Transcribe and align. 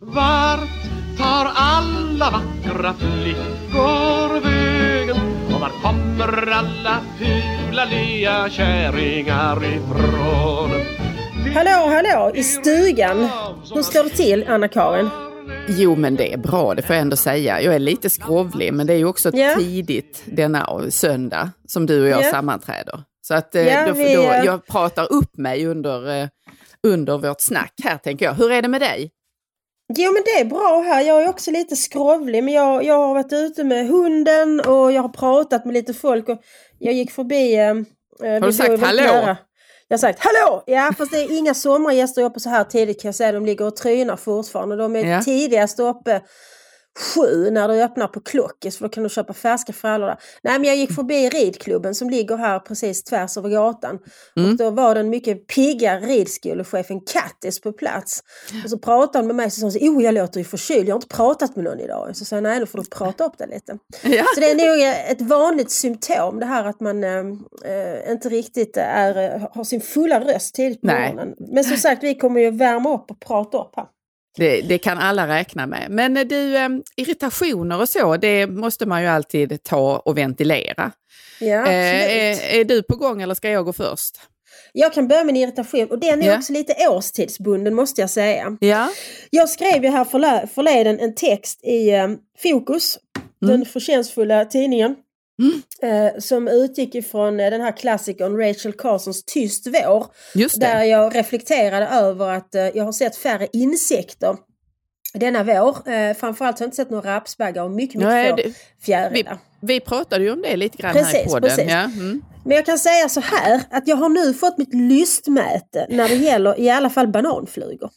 Vart 0.00 0.68
tar 1.18 1.52
alla 1.54 2.30
vackra 2.30 2.94
flickor 2.94 4.40
vägen? 4.40 5.16
Och 5.54 5.60
var 5.60 5.70
kommer 5.82 6.52
alla 6.52 7.00
fula 7.18 7.84
lya 7.84 8.48
kärringar 8.50 9.64
ifrån? 9.64 10.70
Hallå, 11.54 11.94
hallå, 11.94 12.32
i 12.34 12.42
stugan. 12.44 13.28
Hur 13.74 13.82
står 13.82 14.04
det 14.04 14.10
till, 14.10 14.44
Anna-Karin? 14.48 15.08
Jo, 15.68 15.96
men 15.96 16.14
det 16.16 16.32
är 16.32 16.36
bra, 16.38 16.74
det 16.74 16.82
får 16.82 16.94
jag 16.96 17.02
ändå 17.02 17.16
säga. 17.16 17.60
Jag 17.62 17.74
är 17.74 17.78
lite 17.78 18.10
skrovlig, 18.10 18.72
men 18.74 18.86
det 18.86 18.92
är 18.92 18.98
ju 18.98 19.04
också 19.06 19.30
Ja. 19.36 19.54
tidigt 19.58 20.22
denna 20.26 20.90
söndag 20.90 21.50
som 21.66 21.86
du 21.86 22.02
och 22.02 22.08
jag 22.08 22.22
Ja. 22.24 22.30
sammanträder. 22.30 23.00
Så 23.22 23.34
att 23.34 23.48
Ja, 23.54 23.86
då, 23.86 23.92
vi, 23.92 24.14
då, 24.14 24.22
eh, 24.22 24.44
jag 24.44 24.66
pratar 24.66 25.12
upp 25.12 25.36
mig 25.36 25.66
under, 25.66 26.22
eh, 26.22 26.28
under 26.86 27.18
vårt 27.18 27.40
snack 27.40 27.72
här, 27.84 27.96
tänker 27.98 28.24
jag. 28.26 28.32
Hur 28.34 28.52
är 28.52 28.62
det 28.62 28.68
med 28.68 28.80
dig? 28.80 29.10
Jo 29.94 30.12
men 30.12 30.22
det 30.24 30.40
är 30.40 30.44
bra 30.44 30.82
här. 30.86 31.02
Jag 31.02 31.22
är 31.22 31.28
också 31.28 31.50
lite 31.50 31.76
skrovlig 31.76 32.44
men 32.44 32.54
jag, 32.54 32.84
jag 32.84 32.94
har 32.98 33.14
varit 33.14 33.32
ute 33.32 33.64
med 33.64 33.88
hunden 33.88 34.60
och 34.60 34.92
jag 34.92 35.02
har 35.02 35.08
pratat 35.08 35.64
med 35.64 35.74
lite 35.74 35.94
folk 35.94 36.28
och 36.28 36.38
jag 36.78 36.94
gick 36.94 37.10
förbi... 37.10 37.54
Eh, 37.54 37.74
har 38.32 38.40
du 38.40 38.52
sagt 38.52 38.80
hallå? 38.80 39.36
Jag 39.88 39.94
har 39.96 39.98
sagt 39.98 40.18
hallå! 40.24 40.62
Ja 40.66 40.92
fast 40.98 41.10
det 41.12 41.18
är 41.18 41.38
inga 41.38 41.54
sommargäster 41.54 42.22
uppe 42.22 42.40
så 42.40 42.48
här 42.48 42.64
tidigt 42.64 43.02
kan 43.02 43.08
jag 43.08 43.14
säga. 43.14 43.32
De 43.32 43.46
ligger 43.46 43.66
och 43.66 43.76
trynar 43.76 44.16
fortfarande. 44.16 44.76
De 44.76 44.96
är 44.96 45.04
Ja. 45.06 45.22
tidigast 45.22 45.80
uppe 45.80 46.20
sju 46.98 47.50
när 47.50 47.68
du 47.68 47.82
öppnar 47.82 48.06
på 48.06 48.20
Klockis 48.20 48.78
för 48.78 48.84
då 48.84 48.88
kan 48.88 49.02
du 49.02 49.08
köpa 49.08 49.32
färska 49.32 49.72
frallor 49.72 50.06
där. 50.06 50.18
Nej 50.42 50.58
men 50.58 50.64
jag 50.64 50.76
gick 50.76 50.92
förbi 50.92 51.28
ridklubben 51.28 51.94
som 51.94 52.10
ligger 52.10 52.36
här 52.36 52.58
precis 52.58 53.04
tvärs 53.04 53.36
över 53.36 53.48
gatan. 53.48 53.98
Mm. 54.36 54.50
Och 54.50 54.56
då 54.56 54.70
var 54.70 54.94
den 54.94 55.10
mycket 55.10 55.46
pigga 55.46 55.98
ridskolechefen 56.00 57.00
Kattis 57.00 57.60
på 57.60 57.72
plats. 57.72 58.22
Och 58.64 58.70
så 58.70 58.78
pratade 58.78 59.18
hon 59.18 59.26
med 59.26 59.36
mig 59.36 59.46
och 59.46 59.52
så 59.52 59.70
sa 59.70 59.78
oh 59.78 60.04
jag 60.04 60.14
låter 60.14 60.38
ju 60.38 60.44
förkyld, 60.44 60.88
jag 60.88 60.94
har 60.94 60.98
inte 60.98 61.16
pratat 61.16 61.56
med 61.56 61.64
någon 61.64 61.80
idag. 61.80 62.16
Så 62.16 62.24
sa 62.24 62.36
jag, 62.36 62.42
nej 62.42 62.60
då 62.60 62.66
får 62.66 62.78
du 62.78 62.84
prata 62.84 63.24
upp 63.24 63.38
det 63.38 63.46
lite. 63.46 63.78
Ja. 64.02 64.24
Så 64.34 64.40
det 64.40 64.50
är 64.50 64.54
nog 64.54 65.10
ett 65.10 65.20
vanligt 65.20 65.70
symptom 65.70 66.40
det 66.40 66.46
här 66.46 66.64
att 66.64 66.80
man 66.80 67.04
eh, 67.04 68.10
inte 68.10 68.28
riktigt 68.28 68.76
är, 68.76 69.34
eh, 69.34 69.48
har 69.52 69.64
sin 69.64 69.80
fulla 69.80 70.20
röst 70.20 70.54
tidigt 70.54 70.80
på 70.80 70.86
morgonen. 70.86 71.34
Men 71.38 71.64
som 71.64 71.76
sagt 71.76 72.02
vi 72.02 72.14
kommer 72.14 72.40
ju 72.40 72.50
värma 72.50 72.94
upp 72.94 73.10
och 73.10 73.20
prata 73.20 73.58
upp 73.58 73.72
här. 73.76 73.86
Det, 74.36 74.60
det 74.60 74.78
kan 74.78 74.98
alla 74.98 75.28
räkna 75.28 75.66
med. 75.66 75.86
Men 75.90 76.16
eh, 76.16 76.24
du, 76.24 76.56
eh, 76.56 76.68
irritationer 76.96 77.80
och 77.80 77.88
så, 77.88 78.16
det 78.16 78.46
måste 78.46 78.86
man 78.86 79.02
ju 79.02 79.08
alltid 79.08 79.62
ta 79.62 79.96
och 80.04 80.18
ventilera. 80.18 80.92
Ja, 81.40 81.58
absolut. 81.60 81.70
Eh, 81.70 82.54
är, 82.54 82.60
är 82.60 82.64
du 82.64 82.82
på 82.82 82.96
gång 82.96 83.22
eller 83.22 83.34
ska 83.34 83.50
jag 83.50 83.64
gå 83.64 83.72
först? 83.72 84.20
Jag 84.72 84.92
kan 84.92 85.08
börja 85.08 85.24
med 85.24 85.30
en 85.32 85.36
irritation 85.42 85.86
och 85.90 85.98
den 85.98 86.22
är 86.22 86.26
Ja. 86.26 86.38
också 86.38 86.52
lite 86.52 86.88
årstidsbunden 86.88 87.74
måste 87.74 88.00
jag 88.00 88.10
säga. 88.10 88.56
Ja. 88.60 88.88
Jag 89.30 89.48
skrev 89.48 89.84
ju 89.84 89.90
här 89.90 90.46
förleden 90.54 91.00
en 91.00 91.14
text 91.14 91.64
i 91.64 91.90
Fokus, 92.42 92.98
Mm. 93.42 93.56
den 93.58 93.66
förtjänstfulla 93.66 94.44
tidningen. 94.44 94.96
Eh, 95.82 96.18
som 96.20 96.48
utgick 96.48 96.94
ifrån 96.94 97.40
eh, 97.40 97.50
den 97.50 97.60
här 97.60 97.76
klassikern 97.76 98.36
Rachel 98.36 98.72
Carsons 98.72 99.24
Tyst 99.24 99.66
vår. 99.66 100.06
Där 100.60 100.82
jag 100.82 101.14
reflekterade 101.16 101.86
över 101.86 102.28
att 102.32 102.54
eh, 102.54 102.62
jag 102.68 102.84
har 102.84 102.92
sett 102.92 103.16
färre 103.16 103.48
insekter 103.52 104.36
denna 105.14 105.42
vår. 105.44 105.88
Eh, 105.92 106.14
framförallt 106.14 106.58
har 106.58 106.64
jag 106.64 106.68
inte 106.68 106.76
sett 106.76 106.90
några 106.90 107.16
rapsbaggar 107.16 107.62
och 107.62 107.70
mycket, 107.70 107.94
mycket 107.94 108.08
Nej, 108.08 108.32
det- 108.36 108.42
vi, 108.42 108.54
fjärilar. 108.84 109.38
vi 109.60 109.80
pratade 109.80 110.24
ju 110.24 110.30
om 110.32 110.42
det 110.42 110.56
lite 110.56 110.76
grann 110.78 110.94
här 110.96 111.00
i 111.00 111.04
Precis, 111.04 111.32
podden. 111.32 111.50
precis. 111.50 111.70
Ja, 111.70 111.78
mm. 111.84 112.22
Men 112.44 112.56
jag 112.56 112.66
kan 112.66 112.78
säga 112.78 113.08
så 113.08 113.20
här 113.20 113.60
att 113.70 113.88
jag 113.88 113.96
har 113.96 114.08
nu 114.08 114.34
fått 114.34 114.58
mitt 114.58 114.74
lystmäte 114.74 115.86
när 115.90 116.08
det 116.08 116.14
gäller 116.14 116.60
i 116.60 116.70
alla 116.70 116.90
fall 116.90 117.08
bananflugor. 117.08 117.90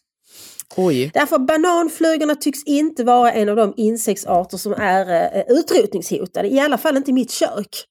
Oj. 0.77 1.11
Därför 1.13 1.39
bananflugorna 1.39 2.35
tycks 2.35 2.63
inte 2.65 3.03
vara 3.03 3.31
en 3.31 3.49
av 3.49 3.55
de 3.55 3.73
insektsarter 3.77 4.57
som 4.57 4.73
är 4.73 5.35
eh, 5.37 5.43
utrotningshotade. 5.47 6.47
I 6.47 6.59
alla 6.59 6.77
fall 6.77 6.97
inte 6.97 7.11
i 7.11 7.13
mitt 7.13 7.31
kök. 7.31 7.85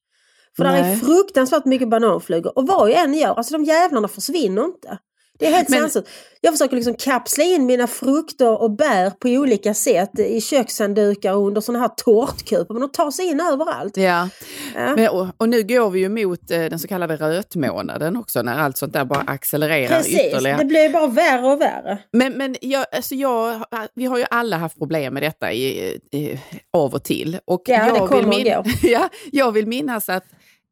För 0.56 0.64
där 0.64 0.76
är 0.76 0.82
Nej. 0.82 0.96
fruktansvärt 0.96 1.64
mycket 1.64 1.88
bananflugor. 1.88 2.58
Och 2.58 2.66
vad 2.66 2.91
jag 2.91 3.00
än 3.00 3.14
gör, 3.14 3.34
alltså 3.34 3.53
de 3.53 3.64
jävlarna 3.64 4.08
försvinner 4.08 4.64
inte. 4.64 4.98
Det 5.38 5.47
är 5.47 5.50
helt 5.50 5.69
Men- 5.69 5.81
sanslöst. 5.81 6.09
Jag 6.41 6.53
försöker 6.54 6.76
liksom 6.76 6.94
kapsla 6.94 7.44
in 7.44 7.66
mina 7.66 7.87
frukter 7.87 8.62
och 8.62 8.71
bär 8.76 9.10
på 9.10 9.28
olika 9.28 9.75
sätt 9.75 10.19
i 10.19 10.41
kökshanddukar 10.41 11.34
och 11.34 11.47
under 11.47 11.60
sådana 11.60 11.78
här 11.81 11.88
tårtkupor. 11.97 12.75
Men 12.75 12.81
de 12.81 12.91
tar 12.93 13.10
sig 13.10 13.26
in 13.26 13.41
överallt. 13.41 13.97
Ja. 13.97 14.28
Ja. 14.75 14.97
Men, 14.97 15.09
och, 15.09 15.27
och 15.37 15.48
nu 15.48 15.62
går 15.62 15.91
vi 15.91 16.00
ju 16.00 16.09
mot 16.09 16.50
eh, 16.50 16.59
den 16.60 16.78
så 16.78 16.88
kallade 16.88 17.16
rötmånaden 17.16 18.16
också, 18.16 18.43
när 18.43 18.59
allt 18.59 18.77
sånt 18.77 18.93
där 18.93 19.04
bara 19.04 19.21
accelererar 19.21 19.97
Precis, 19.97 20.21
ytterligare. 20.21 20.59
det 20.59 20.65
blir 20.65 20.88
bara 20.93 21.06
värre 21.06 21.47
och 21.47 21.60
värre. 21.60 21.98
Men, 22.12 22.32
men 22.32 22.56
jag, 22.60 22.87
alltså 22.93 23.15
jag, 23.15 23.65
vi 23.94 24.04
har 24.06 24.19
ju 24.19 24.25
alla 24.31 24.56
haft 24.56 24.78
problem 24.78 25.15
med 25.15 25.22
detta 25.22 25.53
i, 25.53 25.66
i, 26.12 26.41
av 26.77 26.94
och 26.94 27.04
till. 27.04 27.38
Och 27.44 27.62
Ja, 27.66 27.78
det 27.93 27.98
jag, 27.98 28.09
kommer 28.09 28.37
vill 28.37 28.54
och 28.59 28.66
ja, 28.82 29.09
jag 29.32 29.53
vill 29.53 29.66
minnas 29.66 30.09
att 30.09 30.25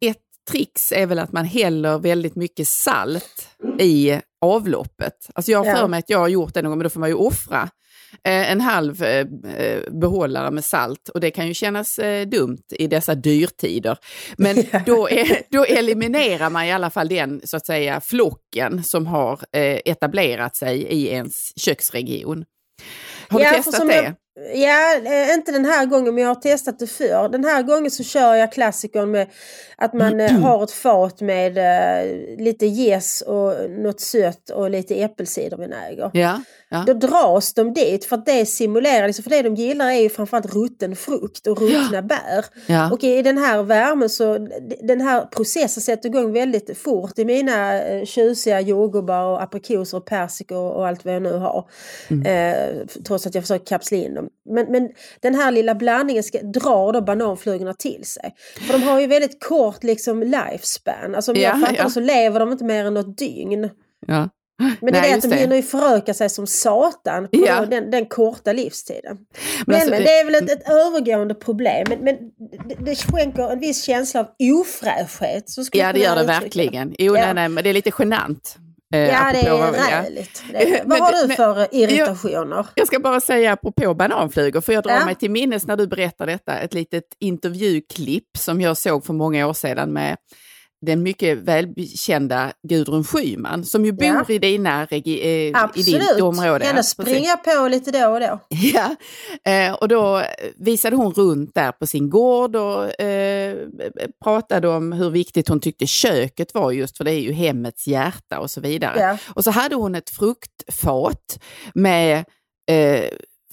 ett 0.04 0.16
trix 0.50 0.92
är 0.92 1.06
väl 1.06 1.18
att 1.18 1.32
man 1.32 1.44
häller 1.44 1.98
väldigt 1.98 2.36
mycket 2.36 2.68
salt 2.68 3.48
i 3.80 4.20
avloppet. 4.46 5.12
Alltså 5.34 5.50
jag 5.52 5.58
har 5.58 5.66
Ja. 5.66 5.76
för 5.76 5.88
mig 5.88 5.98
att 5.98 6.10
jag 6.10 6.18
har 6.18 6.28
gjort 6.28 6.54
det 6.54 6.62
någon 6.62 6.70
gång, 6.70 6.78
men 6.78 6.84
då 6.84 6.90
får 6.90 7.00
man 7.00 7.08
ju 7.08 7.14
offra 7.14 7.68
eh, 8.24 8.50
en 8.52 8.60
halv 8.60 9.02
eh, 9.02 9.26
eh, 9.56 9.80
behållare 9.92 10.50
med 10.50 10.64
salt 10.64 11.08
och 11.08 11.20
det 11.20 11.30
kan 11.30 11.46
ju 11.48 11.54
kännas 11.54 12.00
dumt 12.26 12.62
i 12.70 12.86
dessa 12.86 13.14
dyrtider. 13.14 13.98
Men 14.36 14.56
Ja. 14.72 14.80
då, 14.86 15.08
är, 15.10 15.42
då 15.50 15.64
eliminerar 15.64 16.50
man 16.50 16.64
i 16.64 16.72
alla 16.72 16.90
fall 16.90 17.08
den 17.08 17.40
så 17.44 17.56
att 17.56 17.66
säga 17.66 18.00
flocken 18.00 18.84
som 18.84 19.06
har 19.06 19.40
etablerat 19.52 20.56
sig 20.56 20.82
i 20.82 21.08
ens 21.08 21.58
köksregion. 21.60 22.44
Har 23.28 23.40
Ja, 23.40 23.50
du 23.56 23.62
för 23.62 23.70
testat 23.72 23.88
det? 23.88 23.94
jag- 23.96 24.14
Ja, 24.54 24.96
eh, 25.04 25.34
inte 25.34 25.52
den 25.52 25.64
här 25.64 25.86
gången 25.86 26.14
men 26.14 26.22
jag 26.22 26.30
har 26.30 26.34
testat 26.34 26.78
det 26.78 26.86
förr. 26.86 27.28
Den 27.28 27.44
här 27.44 27.62
gången 27.62 27.90
så 27.90 28.04
kör 28.04 28.34
jag 28.34 28.52
klassikern 28.52 29.10
med 29.10 29.30
att 29.76 29.92
man 29.92 30.20
eh, 30.20 30.32
har 30.40 30.64
ett 30.64 30.70
fat 30.70 31.20
med 31.20 31.58
eh, 31.58 32.38
lite 32.38 32.66
gäss 32.66 33.20
och 33.20 33.70
något 33.70 34.00
sött 34.00 34.50
och 34.50 34.70
lite 34.70 34.94
äppelcidervinäger. 34.94 36.10
Ja, 36.14 36.40
ja. 36.70 36.84
Då 36.86 36.92
dras 36.92 37.54
de 37.54 37.74
dit 37.74 38.04
för 38.04 38.16
att 38.16 38.26
det 38.26 38.46
simulerar, 38.46 39.06
liksom, 39.06 39.22
för 39.22 39.30
det 39.30 39.42
de 39.42 39.54
gillar 39.54 39.86
är 39.90 40.00
ju 40.00 40.08
framförallt 40.08 40.54
rutten 40.54 40.96
frukt 40.96 41.46
och 41.46 41.60
ruttna 41.60 42.02
bär. 42.02 42.44
ja. 42.66 42.92
Och 42.92 43.04
i 43.04 43.22
den 43.22 43.38
här 43.38 43.62
värmen 43.62 44.08
så, 44.08 44.48
den 44.82 45.00
här 45.00 45.26
processen 45.26 45.82
sätter 45.82 46.08
igång 46.08 46.32
väldigt 46.32 46.78
fort 46.78 47.18
i 47.18 47.24
mina 47.24 47.82
eh, 47.82 48.04
tjusiga 48.04 48.60
jordgubbar 48.60 49.24
och 49.24 49.42
aprikoser 49.42 49.96
och 49.98 50.04
persikor 50.06 50.72
och 50.72 50.86
allt 50.86 51.04
vad 51.04 51.14
jag 51.14 51.22
nu 51.22 51.32
har. 51.32 51.68
Eh, 52.24 52.86
trots 53.06 53.26
att 53.26 53.34
jag 53.34 53.44
försöker 53.44 53.66
kapsla 53.66 53.96
in 53.96 54.14
dem. 54.14 54.28
Men, 54.50 54.72
men 54.72 54.90
den 55.20 55.34
här 55.34 55.50
lilla 55.52 55.74
blandningen 55.74 56.22
ska, 56.22 56.38
drar 56.42 56.92
då 56.92 57.00
bananflugorna 57.00 57.74
till 57.74 58.04
sig. 58.04 58.34
För 58.66 58.72
de 58.72 58.82
har 58.82 59.00
ju 59.00 59.06
väldigt 59.06 59.44
kort 59.44 59.84
liksom 59.84 60.22
lifespan. 60.22 61.14
Alltså 61.14 61.32
om 61.32 61.36
Ja, 61.40 61.42
jag 61.48 61.60
fattar 61.60 61.76
ja. 61.84 61.90
så 61.90 62.00
lever 62.00 62.40
de 62.40 62.52
inte 62.52 62.64
mer 62.64 62.84
än 62.84 62.94
något 62.94 63.18
dygn. 63.18 63.70
ja. 64.06 64.28
Men 64.58 64.92
det 64.92 64.98
är 64.98 65.02
Nej, 65.02 65.10
det 65.10 65.16
att 65.16 65.22
de 65.22 65.28
det. 65.28 65.36
hinner 65.36 65.56
ju 65.56 65.62
föröka 65.62 66.14
sig 66.14 66.30
som 66.30 66.46
satan 66.46 67.22
på 67.28 67.44
Ja. 67.46 67.66
den, 67.66 67.90
den 67.90 68.06
korta 68.06 68.52
livstiden. 68.52 69.16
Men, 69.66 69.74
alltså, 69.76 69.90
men 69.90 70.02
det- 70.02 70.18
är 70.20 70.24
väl 70.24 70.34
ett, 70.34 70.50
ett 70.50 70.68
övergående 70.68 71.34
problem. 71.34 71.86
Men, 71.88 71.98
men 71.98 72.16
det, 72.68 72.74
det 72.84 72.96
skänker 72.96 73.52
en 73.52 73.60
viss 73.60 73.82
känsla 73.84 74.20
av 74.20 74.26
ofräschhet. 74.60 75.48
Så 75.50 75.60
Ja, 75.72 75.84
jag 75.86 75.94
det 75.94 76.00
gör 76.00 76.14
det 76.16 76.20
uttrycka 76.22 76.40
verkligen. 76.40 76.94
Jo, 76.98 77.16
Ja. 77.16 77.32
nej, 77.32 77.48
men 77.48 77.64
det 77.64 77.70
är 77.70 77.74
lite 77.74 77.90
genant. 77.98 78.56
eh, 78.94 79.00
Ja, 79.00 79.32
det 79.32 79.38
är 79.48 80.02
räligt. 80.02 80.42
Det 80.52 80.62
är- 80.62 80.84
Men 80.84 80.88
Vad 81.00 81.00
har 81.14 81.22
du 81.22 81.28
det- 81.28 81.34
för 81.34 81.60
eh, 81.60 81.66
irritationer? 81.70 82.66
Jag 82.74 82.86
ska 82.86 82.98
bara 82.98 83.20
säga 83.20 83.52
apropå 83.52 83.94
bananflugor, 83.94 84.60
för 84.60 84.72
jag 84.72 84.84
drar 84.84 84.92
Ja. 84.92 85.04
mig 85.04 85.14
till 85.14 85.30
minnes 85.30 85.66
när 85.66 85.76
du 85.76 85.86
berättar 85.86 86.26
detta, 86.26 86.58
ett 86.58 86.74
litet 86.74 87.04
intervjuklipp 87.20 88.36
som 88.38 88.60
jag 88.60 88.76
såg 88.76 89.04
för 89.04 89.12
många 89.12 89.46
år 89.46 89.52
sedan 89.54 89.92
med 89.92 90.16
den 90.86 91.02
mycket 91.02 91.38
välkända 91.38 92.52
Gudrun 92.68 93.04
Schyman 93.04 93.64
som 93.64 93.84
ju 93.84 93.92
bor 93.92 94.06
Ja. 94.06 94.24
i, 94.28 94.38
dina 94.38 94.86
regi- 94.86 95.20
eh, 95.22 95.28
i 95.28 95.52
Absolut. 95.54 96.00
ditt 96.00 96.20
område. 96.22 96.64
Henne 96.64 96.82
springer 96.82 97.28
jag 97.28 97.44
på 97.44 97.68
lite 97.68 97.90
då 97.90 98.08
och 98.08 98.20
då. 98.20 98.40
Ja, 98.48 98.96
eh, 99.52 99.72
och 99.72 99.88
då 99.88 100.22
visade 100.56 100.96
hon 100.96 101.12
runt 101.14 101.54
där 101.54 101.72
på 101.72 101.86
sin 101.86 102.10
gård 102.10 102.56
och 102.56 103.00
eh, 103.00 103.56
pratade 104.24 104.68
om 104.68 104.92
hur 104.92 105.10
viktigt 105.10 105.48
hon 105.48 105.60
tyckte 105.60 105.86
köket 105.86 106.54
var 106.54 106.72
just 106.72 106.96
för 106.96 107.04
det 107.04 107.12
är 107.12 107.20
ju 107.20 107.32
hemmets 107.32 107.86
hjärta 107.86 108.40
och 108.40 108.50
så 108.50 108.60
vidare. 108.60 109.00
Ja. 109.00 109.18
Och 109.34 109.44
så 109.44 109.50
hade 109.50 109.74
hon 109.74 109.94
ett 109.94 110.10
fruktfat 110.10 111.38
med 111.74 112.24
eh, 112.70 113.04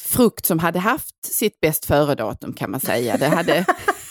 frukt 0.01 0.45
som 0.45 0.59
hade 0.59 0.79
haft 0.79 1.25
sitt 1.25 1.59
bäst 1.59 1.85
före-datum 1.85 2.53
kan 2.53 2.71
man 2.71 2.79
säga. 2.79 3.17
Det 3.17 3.27
hade, 3.27 3.65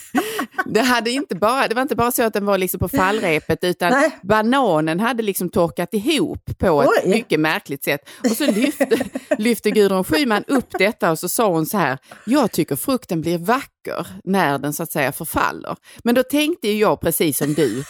det, 0.65 0.81
hade 0.81 1.11
inte 1.11 1.35
bara, 1.35 1.69
det 1.69 1.75
var 1.75 1.83
inte 1.83 1.97
bara 1.97 2.11
så 2.11 2.23
att 2.23 2.33
den 2.33 2.45
var 2.45 2.59
liksom 2.59 2.81
på 2.81 2.89
fallrepet 2.89 3.65
utan 3.65 3.91
Nej. 3.93 4.19
bananen 4.23 5.01
hade 5.01 5.23
liksom 5.23 5.49
torkat 5.49 5.95
ihop 5.95 6.59
på 6.59 6.83
ett 6.83 6.89
Oj. 7.05 7.11
mycket 7.11 7.41
märkligt 7.41 7.85
sätt. 7.85 8.01
Och 8.25 8.37
så 8.37 8.47
lyfte, 8.47 8.99
lyfte 9.39 9.71
Gudrun 9.71 10.05
Schyman 10.05 10.45
upp 10.47 10.71
detta 10.79 11.11
och 11.11 11.19
så 11.19 11.29
sa 11.29 11.49
hon 11.49 11.67
så 11.67 11.79
här, 11.79 11.99
jag 12.27 12.53
tycker 12.53 12.77
frukten 12.77 13.21
blir 13.21 13.39
vacker 13.39 14.07
när 14.25 14.59
den 14.59 14.73
så 14.73 14.83
att 14.83 14.93
säga 14.93 15.13
förfaller. 15.13 15.77
Men 16.05 16.15
då 16.15 16.23
tänkte 16.23 16.69
jag 16.69 17.01
precis 17.01 17.39
som 17.39 17.55
du, 17.55 17.85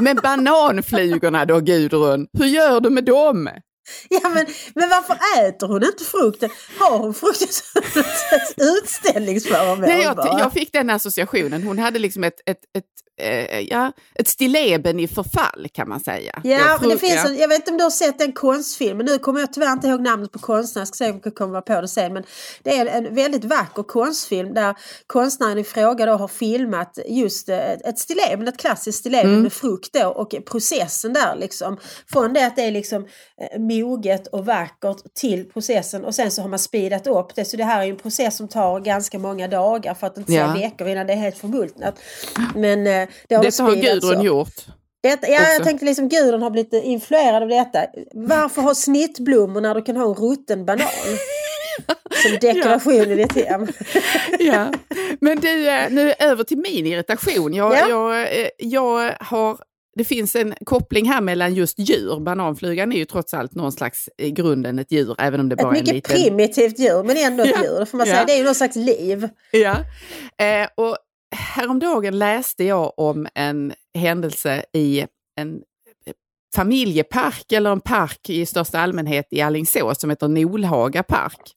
men 0.00 0.16
bananflugorna 0.22 1.44
då 1.44 1.60
Gudrun, 1.60 2.26
hur 2.38 2.46
gör 2.46 2.80
du 2.80 2.90
med 2.90 3.04
dem? 3.04 3.48
Ja, 4.08 4.28
men, 4.28 4.46
men 4.74 4.88
varför 4.88 5.18
äter 5.38 5.66
hon 5.66 5.84
inte 5.84 6.04
frukten? 6.04 6.50
Har 6.78 6.98
hon 6.98 7.14
frukten 7.14 7.48
som 7.48 7.82
utställningsföremål? 8.82 9.80
Nej, 9.80 10.02
jag, 10.02 10.18
jag 10.18 10.52
fick 10.52 10.72
den 10.72 10.90
associationen. 10.90 11.62
Hon 11.62 11.78
hade 11.78 11.98
liksom 11.98 12.24
ett, 12.24 12.40
ett, 12.46 12.60
ett 12.78 12.84
eh, 13.20 13.60
ja, 13.60 13.92
ett 14.14 14.28
stilleben 14.28 15.00
i 15.00 15.08
förfall 15.08 15.68
kan 15.72 15.88
man 15.88 16.00
säga. 16.00 16.40
Ja, 16.44 16.78
men 16.80 16.88
det 16.88 16.98
finns 16.98 17.24
en, 17.24 17.36
jag 17.36 17.48
vet 17.48 17.58
inte 17.58 17.70
om 17.70 17.78
du 17.78 17.84
har 17.84 17.90
sett 17.90 18.18
den 18.18 18.32
konstfilmen. 18.32 19.06
Nu 19.06 19.18
kommer 19.18 19.40
jag 19.40 19.52
tyvärr 19.52 19.72
inte 19.72 19.88
ihåg 19.88 20.00
namnet 20.00 20.32
på 20.32 20.38
konstnären. 20.38 20.80
Jag 20.80 20.88
ska 20.88 21.04
se 21.04 21.10
om 21.10 21.20
jag 21.24 21.34
kommer 21.34 21.60
på 21.60 21.80
det 21.80 21.88
sen. 21.88 22.12
Men 22.12 22.24
det 22.62 22.76
är 22.76 22.86
en 22.86 23.14
väldigt 23.14 23.44
vacker 23.44 23.82
konstfilm 23.82 24.54
där 24.54 24.74
konstnären 25.06 25.58
i 25.58 25.64
fråga 25.64 26.06
då 26.06 26.12
har 26.12 26.28
filmat 26.28 26.98
just 27.08 27.48
eh, 27.48 27.72
ett 27.72 27.98
stilleben, 27.98 28.48
ett 28.48 28.58
klassiskt 28.58 28.98
stilleben 28.98 29.30
mm. 29.30 29.42
med 29.42 29.52
frukt 29.52 29.92
då 29.92 30.08
och 30.08 30.34
processen 30.46 31.12
där 31.12 31.36
liksom. 31.36 31.78
Från 32.12 32.32
det 32.32 32.46
att 32.46 32.56
det 32.56 32.62
är 32.62 32.70
liksom 32.70 33.06
eh, 33.40 33.60
moget 33.84 34.26
och 34.26 34.46
vackert 34.46 35.14
till 35.14 35.50
processen 35.50 36.04
och 36.04 36.14
sen 36.14 36.30
så 36.30 36.42
har 36.42 36.48
man 36.48 36.58
speedat 36.58 37.06
upp 37.06 37.34
det. 37.34 37.44
Så 37.44 37.56
det 37.56 37.64
här 37.64 37.82
är 37.82 37.90
en 37.90 37.96
process 37.96 38.36
som 38.36 38.48
tar 38.48 38.80
ganska 38.80 39.18
många 39.18 39.48
dagar 39.48 39.94
för 39.94 40.06
att 40.06 40.18
inte 40.18 40.32
säga 40.32 40.54
ja. 40.56 40.60
veckor 40.60 40.88
innan 40.88 41.06
det 41.06 41.12
är 41.12 41.16
helt 41.16 41.38
förmultnat. 41.38 41.98
Men 42.54 42.86
eh, 42.86 43.08
det 43.28 43.34
har 43.34 43.42
Detta 43.42 43.62
har 43.62 43.74
Gudrun 43.74 44.22
gjort. 44.22 44.66
Detta, 45.02 45.28
ja, 45.28 45.52
jag 45.52 45.64
tänkte 45.64 45.84
liksom 45.84 46.08
Gudrun 46.08 46.42
har 46.42 46.50
blivit 46.50 46.72
influerad 46.72 47.42
av 47.42 47.48
detta. 47.48 47.86
Varför 48.14 48.62
ha 48.62 48.74
snittblommor 48.74 49.60
när 49.60 49.74
du 49.74 49.82
kan 49.82 49.96
ha 49.96 50.04
en 50.04 50.14
rutten 50.14 50.64
banan? 50.64 50.88
Som 52.22 52.38
dekoration 52.40 52.94
ja. 52.94 53.04
i 53.04 53.16
ditt 53.16 53.46
hem. 53.46 53.66
ja. 54.38 54.72
Men 55.20 55.40
du, 55.40 55.68
eh, 55.68 55.90
nu 55.90 56.12
över 56.18 56.44
till 56.44 56.58
min 56.58 56.86
irritation. 56.86 57.54
Jag, 57.54 57.72
ja. 57.72 57.88
jag, 57.88 58.22
eh, 58.22 58.48
jag 58.58 59.14
har 59.20 59.58
det 59.96 60.04
finns 60.04 60.36
en 60.36 60.54
koppling 60.64 61.08
här 61.08 61.20
mellan 61.20 61.54
just 61.54 61.78
djur. 61.78 62.20
Bananflugan 62.20 62.92
är 62.92 62.96
ju 62.96 63.04
trots 63.04 63.34
allt 63.34 63.54
någon 63.54 63.72
slags 63.72 64.08
i 64.18 64.30
grunden 64.30 64.78
ett 64.78 64.92
djur, 64.92 65.14
även 65.18 65.40
om 65.40 65.48
det 65.48 65.56
bara 65.56 65.70
liten... 65.70 65.86
Ett 65.86 65.94
mycket 65.94 66.14
primitivt 66.14 66.78
djur, 66.78 67.02
men 67.02 67.16
ändå 67.16 67.42
ett 67.42 67.50
ja. 67.54 67.62
djur. 67.62 67.84
Får 67.84 67.98
man 67.98 68.06
ja. 68.06 68.14
säga. 68.14 68.24
Det 68.26 68.32
är 68.32 68.38
ju 68.38 68.44
någon 68.44 68.54
slags 68.54 68.76
liv. 68.76 69.28
Ja, 69.50 69.76
eh, 70.44 70.68
och 70.74 70.96
häromdagen 71.36 72.18
läste 72.18 72.64
jag 72.64 72.98
om 72.98 73.26
en 73.34 73.72
händelse 73.98 74.64
i 74.72 75.06
en 75.40 75.60
familjepark 76.54 77.52
eller 77.52 77.72
en 77.72 77.80
park 77.80 78.30
i 78.30 78.46
största 78.46 78.78
allmänhet 78.78 79.26
i 79.30 79.40
Allingsås 79.40 80.00
som 80.00 80.10
heter 80.10 80.28
Nolhaga 80.28 81.02
park. 81.02 81.55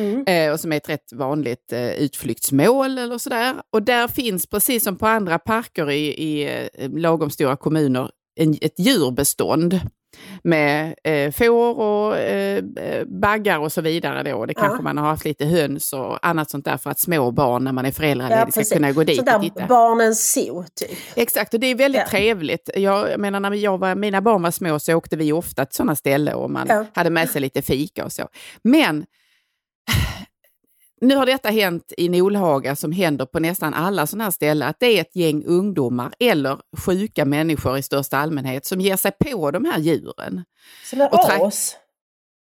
Mm. 0.00 0.24
Eh, 0.26 0.52
och 0.52 0.60
som 0.60 0.72
är 0.72 0.76
ett 0.76 0.88
rätt 0.88 1.12
vanligt 1.12 1.72
eh, 1.72 1.90
utflyktsmål 1.90 2.98
eller 2.98 3.18
sådär. 3.18 3.54
Och 3.72 3.82
där 3.82 4.08
finns, 4.08 4.46
precis 4.46 4.84
som 4.84 4.96
på 4.96 5.06
andra 5.06 5.38
parker 5.38 5.90
i, 5.90 6.06
i 6.06 6.42
eh, 6.74 6.90
lagom 6.90 7.30
stora 7.30 7.56
kommuner, 7.56 8.10
en, 8.40 8.58
ett 8.60 8.78
djurbestånd 8.78 9.80
med 10.42 10.94
eh, 11.04 11.32
får 11.32 11.78
och 11.78 12.18
eh, 12.18 12.64
baggar 13.06 13.58
och 13.58 13.72
så 13.72 13.80
vidare. 13.80 14.32
Då. 14.32 14.46
Det 14.46 14.54
kanske 14.54 14.78
ja. 14.78 14.82
man 14.82 14.98
har 14.98 15.06
haft 15.06 15.24
lite 15.24 15.44
höns 15.44 15.92
och 15.92 16.26
annat 16.26 16.50
sånt 16.50 16.64
där 16.64 16.76
för 16.76 16.90
att 16.90 17.00
små 17.00 17.30
barn 17.30 17.64
när 17.64 17.72
man 17.72 17.86
är 17.86 17.92
föräldraledig 17.92 18.52
ja, 18.56 18.64
ska 18.64 18.74
kunna 18.74 18.92
gå 18.92 19.04
dit 19.04 19.20
och 19.20 19.42
titta. 19.42 19.66
Barnens 19.66 20.32
zoo 20.32 20.64
typ. 20.74 20.98
Exakt, 21.14 21.54
och 21.54 21.60
det 21.60 21.66
är 21.66 21.74
väldigt 21.74 22.00
ja. 22.00 22.08
trevligt. 22.08 22.70
Jag 22.74 23.20
menar 23.20 23.40
när 23.40 23.54
jag 23.54 23.78
var, 23.78 23.94
mina 23.94 24.20
barn 24.20 24.42
var 24.42 24.50
små 24.50 24.78
så 24.78 24.94
åkte 24.94 25.16
vi 25.16 25.32
ofta 25.32 25.64
till 25.64 25.76
sådana 25.76 25.96
ställen 25.96 26.34
och 26.34 26.50
man 26.50 26.86
hade 26.94 27.10
med 27.10 27.30
sig 27.30 27.40
lite 27.40 27.62
fika 27.62 28.04
och 28.04 28.12
så. 28.12 28.28
Men 28.62 29.04
nu 31.00 31.16
har 31.16 31.26
detta 31.26 31.48
hänt 31.48 31.92
i 31.96 32.08
Nolhaga 32.08 32.76
som 32.76 32.92
händer 32.92 33.26
på 33.26 33.40
nästan 33.40 33.74
alla 33.74 34.06
sådana 34.06 34.24
här 34.24 34.30
ställen, 34.30 34.68
att 34.68 34.80
det 34.80 34.86
är 34.86 35.00
ett 35.00 35.16
gäng 35.16 35.44
ungdomar 35.44 36.12
eller 36.20 36.58
sjuka 36.76 37.24
människor 37.24 37.78
i 37.78 37.82
största 37.82 38.18
allmänhet 38.18 38.66
som 38.66 38.80
ger 38.80 38.96
sig 38.96 39.12
på 39.12 39.50
de 39.50 39.64
här 39.64 39.78
djuren. 39.78 40.44
Sådana 40.90 41.06
as? 41.46 41.76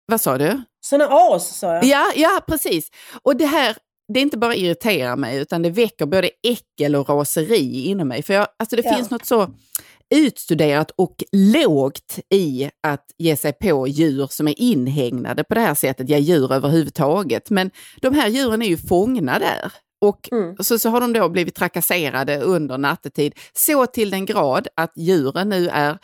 Vad 0.06 0.20
sa 0.20 0.38
du? 0.38 0.62
Sådana 0.80 1.08
as 1.10 1.58
sa 1.58 1.75
jag. 1.75 1.84
Ja, 1.84 2.12
ja, 2.16 2.40
precis. 2.46 2.90
Och 3.22 3.36
det 3.36 3.46
här, 3.46 3.76
det 4.12 4.20
inte 4.20 4.38
bara 4.38 4.54
irriterar 4.54 5.16
mig 5.16 5.38
utan 5.38 5.62
det 5.62 5.70
väcker 5.70 6.06
både 6.06 6.31
äckel 6.42 6.96
och 6.96 7.08
raseri 7.08 7.84
inom 7.86 8.08
mig. 8.08 8.22
För 8.22 8.34
jag, 8.34 8.48
alltså 8.58 8.76
det 8.76 8.84
ja. 8.84 8.94
finns 8.94 9.10
något 9.10 9.26
så 9.26 9.50
utstuderat 10.14 10.90
och 10.90 11.25
lågt 11.32 12.19
i 12.34 12.70
att 12.82 13.05
ge 13.19 13.37
sig 13.37 13.52
på 13.52 13.88
djur 13.88 14.26
som 14.31 14.49
är 14.49 14.60
inhägnade 14.60 15.44
på 15.44 15.55
det 15.55 15.60
här 15.60 15.75
sättet, 15.75 16.08
ja 16.08 16.19
djur 16.19 16.52
överhuvudtaget. 16.52 17.50
Men 17.50 17.70
de 18.00 18.14
här 18.14 18.28
djuren 18.28 18.62
är 18.62 18.66
ju 18.66 18.76
fångna 18.76 19.38
där. 19.38 19.72
Och 20.00 20.32
mm. 20.32 20.56
så, 20.60 20.78
så 20.78 20.88
har 20.88 21.00
de 21.00 21.12
då 21.12 21.28
blivit 21.28 21.55
trakasserade 21.55 22.40
under 22.40 22.78
nattetid, 22.78 23.34
så 23.52 23.87
till 23.87 24.10
den 24.10 24.26
grad 24.26 24.69
att 24.75 24.93
djuren 24.96 25.49
nu 25.49 25.69
är 25.69 25.99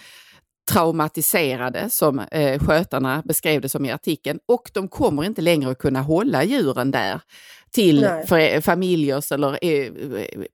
traumatiserade 0.71 1.91
som 1.91 2.19
eh, 2.19 2.59
skötarna 2.59 3.23
beskrev 3.25 3.61
det 3.61 3.69
som 3.69 3.85
i 3.85 3.93
artikeln 3.93 4.39
och 4.49 4.71
de 4.75 4.89
kommer 4.89 5.25
inte 5.25 5.43
längre 5.43 5.71
att 5.71 5.79
kunna 5.79 6.01
hålla 6.01 6.45
djuren 6.45 6.91
där 6.91 7.21
till 7.71 8.09
för, 8.27 8.61
familjers 8.61 9.33
eller 9.33 9.65
eh, 9.65 9.93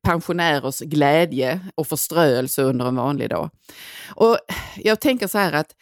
pensionärers 0.02 0.80
glädje 0.80 1.60
och 1.74 1.86
förströelse 1.86 2.62
under 2.62 2.86
en 2.86 2.96
vanlig 2.96 3.30
dag. 3.30 3.50
Och 4.14 4.38
jag 4.76 5.00
tänker 5.00 5.26
så 5.26 5.38
här 5.38 5.52
att 5.52 5.74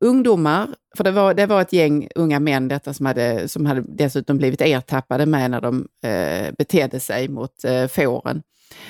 ungdomar, 0.00 0.68
för 0.96 1.04
det 1.04 1.10
var, 1.10 1.34
det 1.34 1.46
var 1.46 1.62
ett 1.62 1.72
gäng 1.72 2.08
unga 2.14 2.40
män 2.40 2.68
detta 2.68 2.94
som 2.94 3.06
hade, 3.06 3.48
som 3.48 3.66
hade 3.66 3.84
dessutom 3.88 4.38
blivit 4.38 4.60
ertappade 4.60 5.26
med 5.26 5.50
när 5.50 5.60
de 5.60 5.88
eh, 6.04 6.54
betedde 6.58 7.00
sig 7.00 7.28
mot 7.28 7.64
eh, 7.64 7.86
fåren. 7.86 8.42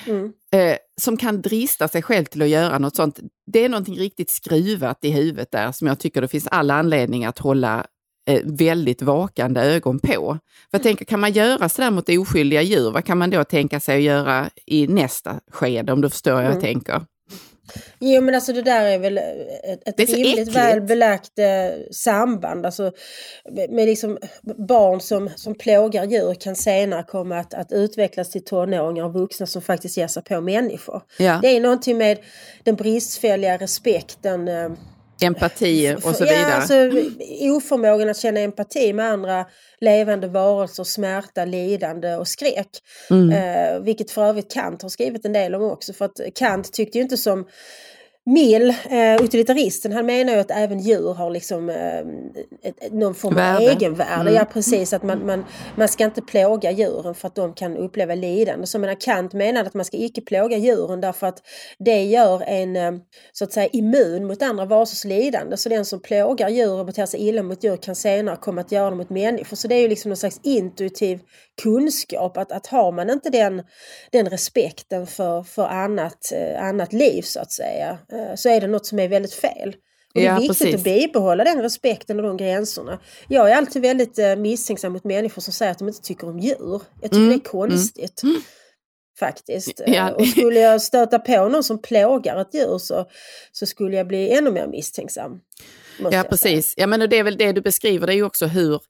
Mm. 0.07 0.33
Eh, 0.51 0.77
som 1.01 1.17
kan 1.17 1.41
drista 1.41 1.87
sig 1.87 2.01
själv 2.01 2.25
till 2.25 2.41
att 2.41 2.49
göra 2.49 2.79
något 2.79 2.95
sånt. 2.95 3.19
Det 3.51 3.65
är 3.65 3.69
någonting 3.69 3.97
riktigt 3.99 4.29
skruvat 4.29 4.99
i 5.01 5.11
huvudet 5.11 5.51
där 5.51 5.71
som 5.71 5.87
jag 5.87 5.99
tycker 5.99 6.21
det 6.21 6.27
finns 6.27 6.47
alla 6.47 6.73
anledning 6.73 7.25
att 7.25 7.39
hålla 7.39 7.85
eh, 8.29 8.41
väldigt 8.45 9.01
vakande 9.01 9.61
ögon 9.61 9.99
på. 9.99 10.37
För 10.71 10.77
jag 10.77 10.83
tänker, 10.83 11.05
kan 11.05 11.19
man 11.19 11.31
göra 11.31 11.69
sådär 11.69 11.91
mot 11.91 12.09
oskyldiga 12.09 12.61
djur, 12.61 12.91
vad 12.91 13.05
kan 13.05 13.17
man 13.17 13.29
då 13.29 13.43
tänka 13.43 13.79
sig 13.79 13.97
att 13.97 14.03
göra 14.03 14.49
i 14.65 14.87
nästa 14.87 15.39
skede, 15.51 15.93
om 15.93 16.01
du 16.01 16.09
förstår 16.09 16.31
vad 16.31 16.43
jag 16.43 16.51
mm. 16.51 16.61
tänker? 16.61 17.01
Jo 17.99 18.21
men 18.21 18.35
alltså 18.35 18.53
det 18.53 18.61
där 18.61 18.85
är 18.85 18.99
väl 18.99 19.17
ett, 19.17 19.99
ett 19.99 20.09
rimligt 20.09 20.55
väl 20.55 20.81
belagt 20.81 21.39
eh, 21.39 21.45
samband. 21.91 22.65
Alltså, 22.65 22.91
med 23.69 23.85
liksom 23.85 24.17
barn 24.43 25.01
som, 25.01 25.29
som 25.35 25.55
plågar 25.55 26.05
djur 26.05 26.33
kan 26.33 26.55
senare 26.55 27.03
komma 27.03 27.39
att, 27.39 27.53
att 27.53 27.71
utvecklas 27.71 28.29
till 28.29 28.43
tonåringar 28.43 29.05
och 29.05 29.13
vuxna 29.13 29.45
som 29.45 29.61
faktiskt 29.61 29.97
ger 29.97 30.07
sig 30.07 30.23
på 30.23 30.41
människor. 30.41 31.01
Ja. 31.17 31.39
Det 31.41 31.47
är 31.47 31.61
någonting 31.61 31.97
med 31.97 32.17
den 32.63 32.75
bristfälliga 32.75 33.57
respekten 33.57 34.47
eh, 34.47 34.69
Empati 35.21 35.95
och 36.03 36.15
så 36.15 36.23
vidare. 36.23 36.39
Ja, 36.39 36.53
alltså, 36.53 36.73
oförmågan 37.41 38.09
att 38.09 38.17
känna 38.17 38.39
empati 38.39 38.93
med 38.93 39.05
andra 39.05 39.45
levande 39.79 40.27
varelser, 40.27 40.83
smärta, 40.83 41.45
lidande 41.45 42.15
och 42.15 42.27
skräck. 42.27 42.69
Mm. 43.09 43.31
Eh, 43.31 43.79
vilket 43.79 44.11
för 44.11 44.25
övrigt 44.25 44.53
Kant 44.53 44.81
har 44.81 44.89
skrivit 44.89 45.25
en 45.25 45.33
del 45.33 45.55
om 45.55 45.61
också. 45.61 45.93
För 45.93 46.05
att 46.05 46.19
Kant 46.35 46.73
tyckte 46.73 46.97
ju 46.97 47.01
inte 47.01 47.17
som 47.17 47.47
Mill, 48.29 48.69
eh, 48.69 49.23
utilitaristen, 49.23 49.91
han 49.91 50.05
menar 50.05 50.33
ju 50.33 50.39
att 50.39 50.51
även 50.51 50.79
djur 50.79 51.13
har 51.13 51.29
liksom 51.29 51.69
eh, 51.69 51.99
ett, 52.63 52.93
någon 52.93 53.15
form 53.15 53.37
av 53.37 53.61
egenvärde. 53.61 54.21
Mm. 54.21 54.33
Ja 54.33 54.45
precis, 54.45 54.93
att 54.93 55.03
man, 55.03 55.25
man, 55.25 55.45
man 55.75 55.87
ska 55.87 56.03
inte 56.03 56.21
plåga 56.21 56.71
djuren 56.71 57.15
för 57.15 57.27
att 57.27 57.35
de 57.35 57.53
kan 57.53 57.77
uppleva 57.77 58.15
lidande. 58.15 58.67
Så 58.67 58.79
menar 58.79 59.01
Kant 59.01 59.33
menar 59.33 59.63
att 59.63 59.73
man 59.73 59.85
ska 59.85 59.97
icke 59.97 60.21
plåga 60.21 60.57
djuren 60.57 61.01
därför 61.01 61.27
att 61.27 61.43
det 61.79 62.03
gör 62.03 62.41
en 62.41 62.75
eh, 62.75 62.91
så 63.31 63.43
att 63.43 63.53
säga 63.53 63.67
immun 63.67 64.27
mot 64.27 64.41
andra 64.41 64.65
varelsers 64.65 65.05
lidande. 65.05 65.57
Så 65.57 65.69
den 65.69 65.85
som 65.85 66.01
plågar 66.01 66.49
djur 66.49 66.79
och 66.79 66.85
beter 66.85 67.05
sig 67.05 67.27
illa 67.27 67.43
mot 67.43 67.63
djur 67.63 67.77
kan 67.77 67.95
senare 67.95 68.35
komma 68.35 68.61
att 68.61 68.71
göra 68.71 68.89
det 68.89 68.95
mot 68.95 69.09
människor. 69.09 69.55
Så 69.55 69.67
det 69.67 69.75
är 69.75 69.81
ju 69.81 69.87
liksom 69.87 70.09
någon 70.09 70.17
slags 70.17 70.39
intuitiv 70.43 71.19
kunskap 71.61 72.37
att, 72.37 72.51
att 72.51 72.67
har 72.67 72.91
man 72.91 73.09
inte 73.09 73.29
den, 73.29 73.63
den 74.11 74.29
respekten 74.29 75.07
för, 75.07 75.43
för 75.43 75.67
annat, 75.67 76.31
eh, 76.33 76.63
annat 76.63 76.93
liv 76.93 77.21
så 77.21 77.39
att 77.39 77.51
säga 77.51 77.97
så 78.35 78.49
är 78.49 78.61
det 78.61 78.67
något 78.67 78.85
som 78.85 78.99
är 78.99 79.07
väldigt 79.07 79.33
fel. 79.33 79.75
Och 80.13 80.21
det 80.21 80.27
är 80.27 80.39
viktigt 80.39 80.59
precis. 80.59 80.75
att 80.75 80.83
bibehålla 80.83 81.43
den 81.43 81.61
respekten 81.61 82.19
och 82.19 82.23
de 82.23 82.37
gränserna. 82.37 82.99
Jag 83.27 83.51
är 83.51 83.55
alltid 83.55 83.81
väldigt 83.81 84.19
eh, 84.19 84.35
misstänksam 84.35 84.93
mot 84.93 85.03
människor 85.03 85.41
som 85.41 85.53
säger 85.53 85.71
att 85.71 85.79
de 85.79 85.87
inte 85.87 86.01
tycker 86.01 86.29
om 86.29 86.39
djur. 86.39 86.81
Jag 87.01 87.11
tycker 87.11 87.17
mm. 87.17 87.29
det 87.29 87.35
är 87.35 87.49
konstigt. 87.49 88.23
Mm. 88.23 88.41
Faktiskt. 89.19 89.81
Ja. 89.87 90.09
Eh, 90.09 90.15
och 90.15 90.27
skulle 90.27 90.59
jag 90.59 90.81
stöta 90.81 91.19
på 91.19 91.49
någon 91.49 91.63
som 91.63 91.81
plågar 91.81 92.41
ett 92.41 92.53
djur 92.53 92.77
så, 92.77 93.05
så 93.51 93.65
skulle 93.65 93.97
jag 93.97 94.07
bli 94.07 94.29
ännu 94.29 94.51
mer 94.51 94.67
misstänksam. 94.67 95.39
Ja 96.11 96.23
precis. 96.29 96.73
Ja, 96.77 96.87
men 96.87 97.09
det 97.09 97.17
är 97.17 97.23
väl 97.23 97.37
det 97.37 97.51
du 97.51 97.61
beskriver, 97.61 98.07
det 98.07 98.13
är 98.13 98.15
ju 98.15 98.23
också 98.23 98.45
hur 98.45 98.81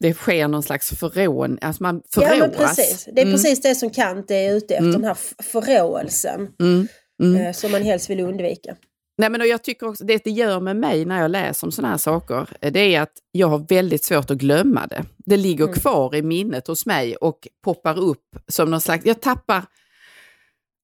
det 0.00 0.14
sker 0.14 0.48
någon 0.48 0.62
slags 0.62 0.98
förrån, 0.98 1.58
alltså 1.60 1.82
man 1.82 2.02
förråas. 2.14 2.32
Ja, 2.32 2.38
men 2.38 2.50
precis. 2.50 3.04
Det 3.04 3.20
är 3.20 3.26
mm. 3.26 3.34
precis 3.34 3.60
det 3.60 3.74
som 3.74 3.90
Kant 3.90 4.30
är 4.30 4.54
ute 4.54 4.74
efter, 4.74 4.88
mm. 4.88 4.92
den 4.92 5.04
här 5.04 5.18
förråelsen. 5.42 6.48
Mm 6.60 6.88
mm. 7.24 7.46
Eh, 7.46 7.52
som 7.52 7.72
man 7.72 7.82
helst 7.82 8.10
vill 8.10 8.20
undvika. 8.20 8.76
Nej, 9.18 9.30
men 9.30 9.48
jag 9.48 9.62
tycker 9.62 9.88
också, 9.88 10.04
det 10.04 10.24
det 10.24 10.30
gör 10.30 10.60
med 10.60 10.76
mig 10.76 11.04
när 11.04 11.22
jag 11.22 11.30
läser 11.30 11.66
om 11.66 11.72
sådana 11.72 11.90
här 11.90 11.98
saker, 11.98 12.48
eh, 12.60 12.72
det 12.72 12.94
är 12.94 13.00
att 13.00 13.12
jag 13.32 13.46
har 13.46 13.58
väldigt 13.68 14.04
svårt 14.04 14.30
att 14.30 14.38
glömma 14.38 14.86
det. 14.86 15.04
Det 15.16 15.36
ligger 15.36 15.64
mm. 15.64 15.74
kvar 15.74 16.14
i 16.14 16.22
minnet 16.22 16.66
hos 16.66 16.86
mig 16.86 17.16
och 17.16 17.48
poppar 17.64 17.98
upp 17.98 18.36
som 18.48 18.70
någon 18.70 18.80
slags, 18.80 19.06
jag 19.06 19.20
tappar, 19.20 19.64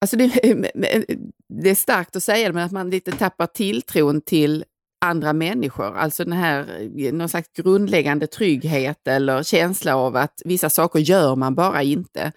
alltså 0.01 0.17
det, 0.17 0.27
det 1.49 1.69
är 1.69 1.75
starkt 1.75 2.15
att 2.15 2.23
säga 2.23 2.47
det, 2.47 2.53
men 2.53 2.65
att 2.65 2.71
man 2.71 2.89
lite 2.89 3.11
tappar 3.11 3.47
tilltron 3.47 4.21
till 4.21 4.63
andra 5.05 5.33
människor, 5.33 5.97
alltså 5.97 6.23
den 6.23 6.33
här 6.33 7.11
någon 7.11 7.29
slags 7.29 7.47
grundläggande 7.53 8.27
trygghet 8.27 9.07
eller 9.07 9.43
känsla 9.43 9.95
av 9.95 10.15
att 10.15 10.41
vissa 10.45 10.69
saker 10.69 10.99
gör 10.99 11.35
man 11.35 11.55
bara 11.55 11.83
inte. 11.83 12.31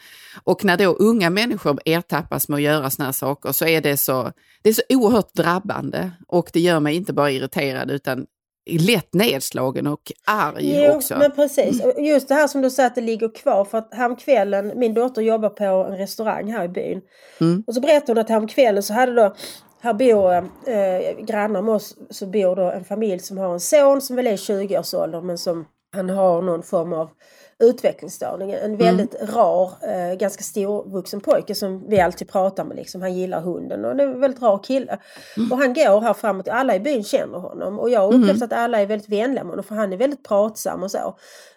Och 0.45 0.65
när 0.65 0.77
då 0.77 0.93
unga 0.93 1.31
människor 1.31 1.79
ertappas 1.85 2.49
med 2.49 2.57
att 2.57 2.63
göra 2.63 2.91
sådana 2.91 3.07
här 3.07 3.13
saker 3.13 3.53
så 3.53 3.67
är 3.67 3.81
det 3.81 3.97
så, 3.97 4.33
det 4.63 4.69
är 4.69 4.73
så 4.73 4.83
oerhört 4.89 5.35
drabbande 5.35 6.11
och 6.29 6.51
det 6.53 6.61
gör 6.61 6.81
mig 6.81 6.97
inte 6.97 7.13
bara 7.13 7.31
irriterad 7.31 7.91
utan 7.91 8.27
lätt 8.71 9.15
nedslagen 9.15 9.87
och 9.87 10.13
arg 10.25 10.85
jo, 10.85 10.93
också. 10.93 11.19
men 11.19 11.31
precis. 11.31 11.83
Just 11.99 12.29
det 12.29 12.35
här 12.35 12.49
som 12.49 12.61
du 12.61 12.71
säger 12.71 12.87
att 12.87 12.95
det 12.95 13.01
ligger 13.01 13.35
kvar. 13.35 13.65
För 13.65 13.79
att 13.79 13.95
häromkvällen, 13.95 14.73
min 14.77 14.95
dotter 14.95 15.23
jobbar 15.23 15.49
på 15.49 15.65
en 15.65 15.99
restaurang 15.99 16.53
här 16.53 16.65
i 16.65 16.69
byn. 16.69 17.01
Mm. 17.41 17.65
Och 17.67 17.75
så 17.75 17.81
berättade 17.81 18.13
hon 18.13 18.19
att 18.19 18.29
häromkvällen 18.29 18.83
så 18.83 18.93
hade 18.93 19.15
då 19.15 19.35
här 19.85 19.95
bor 19.95 20.35
eh, 20.67 21.25
grannar 21.25 21.63
med 21.63 21.75
oss 21.75 21.97
så 22.11 22.27
bor 22.27 22.57
då 22.57 22.71
en 22.71 22.85
familj 22.85 23.19
som 23.19 23.39
har 23.39 23.53
en 23.53 23.61
son 23.61 24.01
som 24.01 24.17
väl 24.17 24.27
är 24.27 24.37
20-årsåldern 24.37 25.27
men 25.27 25.39
som 25.39 25.67
han 25.93 26.11
har 26.11 26.43
någon 26.43 26.63
form 26.63 26.93
av 26.93 27.11
utvecklingsstörning. 27.59 28.51
En 28.51 28.59
Mm. 28.65 28.77
väldigt 28.77 29.15
rar, 29.35 29.71
eh, 29.83 30.15
ganska 30.19 30.43
stor 30.43 30.91
vuxen 30.91 31.21
pojke 31.21 31.55
som 31.55 31.89
vi 31.89 32.01
alltid 32.01 32.29
pratar 32.29 32.65
med. 32.65 32.77
Liksom. 32.77 33.03
Han 33.03 33.15
gillar 33.15 33.41
hunden 33.41 33.85
och 33.85 33.97
det 33.97 34.03
är 34.03 34.09
en 34.09 34.21
väldigt 34.21 34.43
rar 34.43 34.59
kille. 34.63 34.99
Mm. 35.37 35.53
Och 35.53 35.59
han 35.59 35.75
går 35.75 36.01
här 36.01 36.15
framåt, 36.15 36.49
alla 36.49 36.75
i 36.75 36.81
byn 36.81 37.05
känner 37.05 37.39
honom. 37.39 37.79
Och 37.81 37.91
jag 37.91 38.01
har 38.01 38.15
upplevt 38.15 38.43
att 38.43 38.53
alla 38.53 38.81
är 38.81 38.87
väldigt 38.87 39.09
vänliga 39.09 39.45
med 39.45 39.51
honom 39.51 39.65
för 39.65 39.75
han 39.75 39.93
är 39.93 39.97
väldigt 39.97 40.25
pratsam 40.29 40.83
och 40.83 40.91
så. 40.91 41.17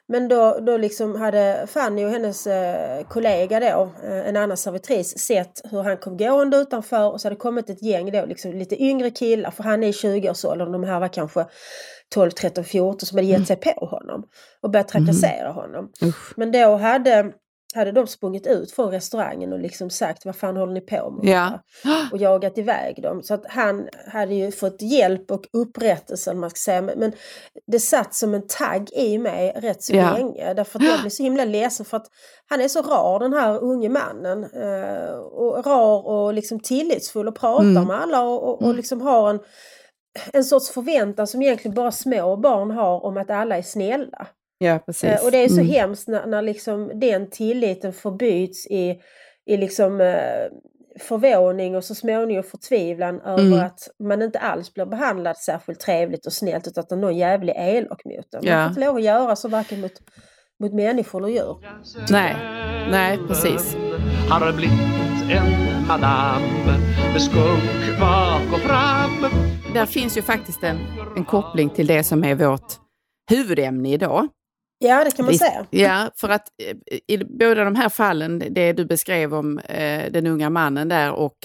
Men 0.09 0.27
då, 0.27 0.57
då 0.61 0.77
liksom 0.77 1.15
hade 1.15 1.65
Fanny 1.67 2.05
och 2.05 2.09
hennes 2.09 2.47
eh, 2.47 3.03
kollega 3.07 3.59
då, 3.59 3.89
eh, 4.07 4.27
en 4.29 4.37
annan 4.37 4.57
servitris, 4.57 5.17
sett 5.19 5.61
hur 5.71 5.83
han 5.83 5.97
kom 5.97 6.17
gående 6.17 6.57
utanför 6.57 7.11
och 7.11 7.21
så 7.21 7.25
hade 7.27 7.35
kommit 7.35 7.69
ett 7.69 7.83
gäng 7.83 8.11
då, 8.11 8.25
liksom 8.25 8.53
lite 8.53 8.83
yngre 8.83 9.09
killar, 9.09 9.51
för 9.51 9.63
han 9.63 9.83
är 9.83 9.87
i 9.87 9.91
20-årsåldern, 9.91 10.71
de 10.71 10.83
här 10.83 10.99
var 10.99 11.07
kanske 11.07 11.45
12, 12.13 12.31
13, 12.31 12.63
14 12.63 13.05
som 13.05 13.17
hade 13.17 13.27
gett 13.27 13.47
sig 13.47 13.55
på 13.55 13.85
honom 13.85 14.23
och 14.61 14.69
börjat 14.69 14.87
trakassera 14.87 15.51
honom. 15.51 15.89
Usch. 16.03 16.33
Men 16.37 16.51
då 16.51 16.75
hade, 16.75 17.31
hade 17.75 17.91
de 17.91 18.07
sprungit 18.07 18.47
ut 18.47 18.71
från 18.71 18.91
restaurangen 18.91 19.53
och 19.53 19.59
liksom 19.59 19.89
sagt 19.89 20.25
vad 20.25 20.35
fan 20.35 20.57
håller 20.57 20.73
ni 20.73 20.81
på 20.81 21.11
med? 21.11 21.25
Ja. 21.33 21.59
Och 22.11 22.17
jagat 22.17 22.57
iväg 22.57 23.01
dem. 23.03 23.23
Så 23.23 23.33
att 23.33 23.43
han 23.49 23.87
hade 24.07 24.35
ju 24.35 24.51
fått 24.51 24.81
hjälp 24.81 25.31
och 25.31 25.41
upprättelse, 25.53 26.33
man 26.33 26.49
ska 26.49 26.57
säga. 26.57 26.81
Men, 26.81 26.99
men 26.99 27.11
det 27.67 27.79
satt 27.79 28.13
som 28.13 28.33
en 28.33 28.47
tagg 28.47 28.89
i 28.93 29.17
mig 29.17 29.53
rätt 29.55 29.83
så 29.83 29.95
Ja. 29.95 30.13
länge. 30.13 30.53
Därför 30.53 30.79
att 30.79 30.85
jag 30.85 30.99
blev 31.01 31.09
så 31.09 31.23
himla 31.23 31.45
ledsen 31.45 31.85
för 31.85 31.97
att 31.97 32.07
han 32.49 32.61
är 32.61 32.67
så 32.67 32.81
rar 32.81 33.19
den 33.19 33.33
här 33.33 33.63
unge 33.63 33.89
mannen. 33.89 34.43
Eh, 34.43 35.15
och 35.17 35.65
rar 35.65 36.07
och 36.07 36.33
liksom 36.33 36.59
tillitsfull 36.59 37.27
och 37.27 37.35
pratar 37.35 37.63
Mm. 37.63 37.87
med 37.87 38.01
alla 38.01 38.21
och, 38.21 38.43
och, 38.49 38.61
och 38.61 38.75
liksom 38.75 39.01
har 39.01 39.29
en, 39.29 39.39
en 40.33 40.43
sorts 40.43 40.71
förväntan 40.71 41.27
som 41.27 41.41
egentligen 41.41 41.75
bara 41.75 41.91
små 41.91 42.37
barn 42.37 42.71
har 42.71 43.05
om 43.05 43.17
att 43.17 43.29
alla 43.29 43.57
är 43.57 43.61
snälla. 43.61 44.27
Ja, 44.57 44.79
precis. 44.85 45.03
Eh, 45.09 45.25
Och 45.25 45.31
det 45.31 45.37
är 45.43 45.47
så 45.49 45.53
Mm. 45.61 45.67
hemskt 45.67 46.07
när, 46.07 46.25
när 46.25 46.41
liksom 46.41 46.91
den 46.99 47.29
tilliten 47.29 47.93
förbyts 47.93 48.67
i, 48.67 48.99
i 49.45 49.57
liksom, 49.57 50.01
eh, 50.01 50.47
förvåning 50.99 51.75
och 51.75 51.83
så 51.83 51.95
småningom 51.95 52.43
förtvivlan 52.43 53.21
över 53.21 53.41
Mm. 53.41 53.59
att 53.65 53.79
man 53.99 54.21
inte 54.21 54.39
alls 54.39 54.73
blir 54.73 54.85
behandlad 54.85 55.37
särskilt 55.37 55.79
trevligt 55.79 56.25
och 56.25 56.33
snällt 56.33 56.67
utan 56.67 56.81
att 56.81 56.89
någon 56.99 57.17
jävlig 57.17 57.53
är 57.55 57.67
elak 57.75 58.01
mot 58.05 58.15
en. 58.15 58.23
Man 58.33 58.53
Ja. 58.53 58.63
får 58.63 58.69
inte 58.69 58.81
lov 58.81 58.95
att 58.95 59.03
göra 59.03 59.35
så 59.35 59.47
varken 59.47 59.81
mot, 59.81 59.91
mot 60.59 60.73
människor 60.73 61.19
eller 61.23 61.33
djur. 61.33 61.57
Nej, 62.11 62.35
nej, 62.91 63.19
precis. 63.27 63.75
Har 64.29 64.53
blivit 64.53 64.79
en 65.31 65.87
madam 65.87 66.41
med 67.13 67.21
skunk 67.21 67.99
bak 67.99 68.41
och 68.53 68.59
fram 68.59 69.31
Där 69.77 69.85
finns 69.85 70.17
ju 70.17 70.21
faktiskt 70.21 70.63
en, 70.63 70.77
en 71.15 71.25
koppling 71.25 71.69
till 71.69 71.87
det 71.87 72.03
som 72.03 72.23
är 72.23 72.35
vårt 72.35 72.73
huvudämne 73.29 73.93
idag. 73.93 74.27
Ja, 74.79 75.03
det 75.03 75.11
kan 75.11 75.25
man 75.25 75.33
säga. 75.33 75.65
Ja, 75.69 76.11
för 76.15 76.29
att 76.29 76.47
eh, 76.63 76.97
i 77.07 77.17
båda 77.17 77.63
de 77.63 77.75
här 77.75 77.89
fallen, 77.89 78.43
det 78.49 78.73
du 78.73 78.85
beskrev 78.85 79.33
om 79.33 79.59
eh, 79.59 80.11
den 80.11 80.27
unga 80.27 80.49
mannen 80.49 80.87
där 80.89 81.11
och 81.11 81.37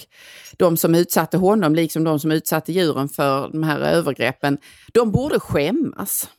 de 0.57 0.77
som 0.77 0.95
utsatte 0.95 1.37
honom, 1.37 1.75
liksom 1.75 2.03
de 2.03 2.19
som 2.19 2.31
utsatte 2.31 2.71
djuren 2.73 3.09
för 3.09 3.49
de 3.49 3.63
här 3.63 3.79
övergreppen, 3.79 4.57
de 4.93 5.11
borde 5.11 5.39
skämmas, 5.39 6.29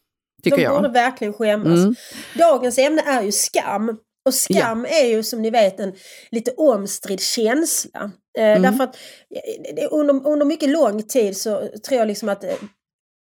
tycker 0.42 0.56
De 0.56 0.62
jag. 0.62 0.76
borde 0.76 0.88
verkligen 0.88 1.32
skämmas. 1.32 1.78
Mm. 1.78 1.94
Dagens 2.34 2.78
ämne 2.78 3.02
är 3.02 3.22
ju 3.22 3.32
skam. 3.32 3.98
Och 4.24 4.34
skam 4.34 4.84
är 4.84 5.06
ju 5.06 5.22
som 5.22 5.42
ni 5.42 5.50
vet 5.50 5.80
en 5.80 5.94
lite 6.30 6.50
omstridd 6.50 7.20
känsla. 7.20 8.10
Eh, 8.38 8.44
Mm. 8.44 8.62
Därför 8.62 8.84
att 8.84 8.96
eh, 9.76 9.88
under, 9.90 10.28
under 10.28 10.46
mycket 10.46 10.68
lång 10.68 11.02
tid 11.02 11.36
så 11.36 11.68
tror 11.86 11.98
jag 11.98 12.08
liksom 12.08 12.28
att 12.28 12.44
eh, 12.44 12.56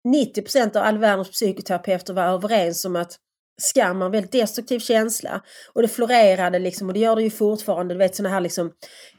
90% 0.07 0.77
av 0.77 0.83
all 0.83 0.97
världens 0.97 1.31
psykoterapeuter 1.31 2.13
var 2.13 2.23
överens 2.23 2.85
om 2.85 2.95
att 2.95 3.17
skam 3.61 4.01
en 4.01 4.11
väldigt 4.11 4.31
destruktiv 4.31 4.79
känsla. 4.79 5.41
Och 5.73 5.81
det 5.81 5.87
florerade 5.87 6.59
liksom, 6.59 6.87
och 6.87 6.93
det 6.93 6.99
gör 6.99 7.15
det 7.15 7.23
ju 7.23 7.29
fortfarande. 7.29 7.93
Du 7.93 7.97
vet 7.97 8.15
sådana 8.15 8.33
här 8.35 8.41
liksom 8.41 8.71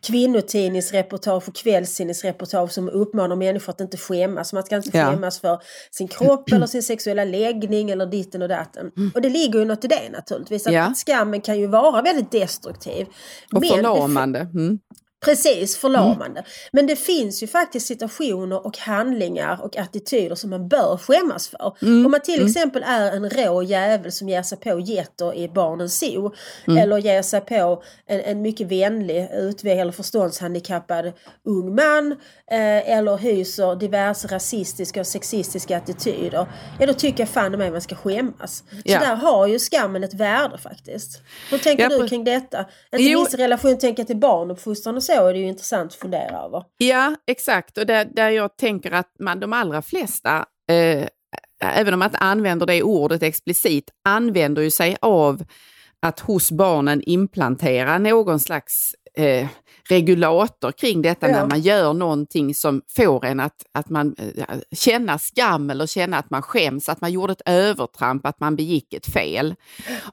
kvinnotidningsreportage 0.07 1.49
och 1.49 1.55
kvällstidningsreportage 1.57 2.73
som 2.73 2.89
uppmanar 2.89 3.37
människor 3.37 3.71
att 3.73 3.81
inte 3.81 3.97
skämmas. 3.97 4.53
Man 4.53 4.63
ska 4.63 4.77
inte 4.77 4.99
Ja. 4.99 5.11
skämmas 5.11 5.41
för 5.41 5.59
sin 5.91 6.09
kropp 6.09 6.53
eller 6.53 6.67
sin 6.67 6.83
sexuella 6.83 7.25
läggning 7.25 7.91
eller 7.91 8.07
ditten 8.07 8.43
och 8.43 8.49
datten. 8.49 8.91
Och 9.15 9.23
det 9.23 9.29
ligger 9.29 9.59
ju 9.59 9.65
något 9.65 9.85
i 9.85 9.89
det 9.89 10.11
naturligtvis. 10.13 10.67
Att, 10.67 10.73
Mm. 10.73 10.85
Ja. 10.89 10.95
skammen 10.95 11.41
kan 11.41 11.59
ju 11.59 11.67
vara 11.67 12.03
väldigt 12.03 12.31
destruktiv. 12.31 13.07
Och 13.55 13.61
Men 13.61 13.71
förlamande. 13.71 14.41
Mm. 14.41 14.79
Precis, 15.25 15.77
förlamande. 15.77 16.45
Men 16.73 16.87
det 16.87 16.97
finns 16.97 17.43
ju 17.43 17.47
faktiskt 17.47 17.87
situationer 17.87 18.67
och 18.67 18.79
handlingar 18.79 19.59
och 19.63 19.77
attityder 19.77 20.35
som 20.35 20.51
man 20.51 20.69
bör 20.69 20.97
skämmas 20.97 21.49
för. 21.49 21.77
Mm. 21.83 22.05
Om 22.07 22.11
man 22.11 22.21
till 22.21 22.47
exempel 22.47 22.83
är 22.87 23.13
en 23.13 23.31
rå 23.31 23.63
jävel 23.63 24.13
som 24.13 24.29
ger 24.29 24.43
sig 24.43 24.59
på 24.59 24.81
getter 24.81 25.35
i 25.35 25.49
barnens 25.49 25.99
zoo 25.99 26.33
Mm. 26.67 26.79
eller 26.83 26.99
ger 26.99 27.23
sig 27.23 27.41
på 27.41 27.83
en, 28.07 28.21
en 28.21 28.43
mycket 28.43 28.67
vänlig, 28.67 29.29
utveck 29.33 29.79
eller 29.79 29.93
förståndshandikappad 29.93 31.13
ung 31.45 31.75
man 31.75 32.13
eh, 32.51 32.91
eller 32.93 33.17
hyser 33.17 33.77
diverse 33.77 34.29
rasistiska 34.29 35.01
och 35.01 35.07
sexistiska 35.07 35.77
attityder. 35.77 36.47
Ja, 36.81 36.87
då 36.87 36.93
tycker 36.93 37.21
jag 37.23 37.29
fan 37.29 37.53
mig 37.53 37.71
man 37.71 37.81
ska 37.81 37.95
skämmas. 37.95 38.59
Så 38.71 38.77
Ja. 38.85 38.99
där 39.01 39.15
har 39.17 39.47
ju 39.47 39.59
skammen 39.59 40.05
ett 40.05 40.15
värde 40.15 40.59
faktiskt. 40.59 41.21
Hur 41.51 41.59
tänker 41.59 41.91
Ja, 41.91 41.99
du 41.99 42.09
kring 42.09 42.25
detta? 42.25 42.59
Inte 42.93 43.03
Jo. 43.11 43.19
minst 43.19 43.35
i 43.35 43.37
relation 43.37 43.79
tänker 43.79 44.01
jag 44.01 44.07
till 44.07 44.17
barnuppfostran 44.17 44.97
och 44.97 45.03
så 45.03 45.12
så 45.17 45.27
är 45.27 45.33
det 45.33 45.39
ju 45.39 45.47
intressant 45.47 45.93
att 45.93 45.99
fundera 45.99 46.39
över. 46.39 46.65
Ja, 46.77 47.15
exakt. 47.27 47.79
Och 47.79 47.87
där, 47.87 48.05
där 48.05 48.31
jag 48.31 48.57
tänker 48.57 48.91
att 48.93 49.15
man, 49.19 49.41
de 49.41 49.53
allra 49.53 49.83
flesta, 49.83 50.47
eh, 50.71 51.07
även 51.65 51.95
om 51.95 51.99
man 51.99 52.09
inte 52.09 52.19
använder 52.19 52.67
det 52.67 52.83
ordet 52.83 53.23
explicit, 53.23 53.91
använder 54.05 54.63
ju 54.63 54.71
sig 54.71 54.97
av 55.01 55.45
att 56.03 56.21
hos 56.21 56.51
barnen 56.51 57.03
implantera 57.07 57.99
någon 57.99 58.41
slags 58.41 58.95
eh, 59.17 59.49
regulator 59.89 60.73
kring 60.73 61.03
detta 61.03 61.29
Ja. 61.29 61.37
när 61.37 61.47
man 61.47 61.61
gör 61.61 61.95
någonting 61.95 62.55
som 62.55 62.83
får 62.97 63.25
en 63.25 63.41
att, 63.41 63.65
att 63.75 63.91
man 63.91 64.15
eh, 64.19 64.45
känna 64.75 65.19
skam 65.19 65.71
eller 65.71 65.87
känna 65.87 66.19
att 66.19 66.31
man 66.31 66.43
skäms, 66.43 66.89
att 66.89 67.01
man 67.01 67.13
gjorde 67.13 67.33
ett 67.33 67.43
övertramp, 67.47 68.27
att 68.27 68.41
man 68.41 68.57
begick 68.57 68.95
ett 68.95 69.07
fel. 69.07 69.55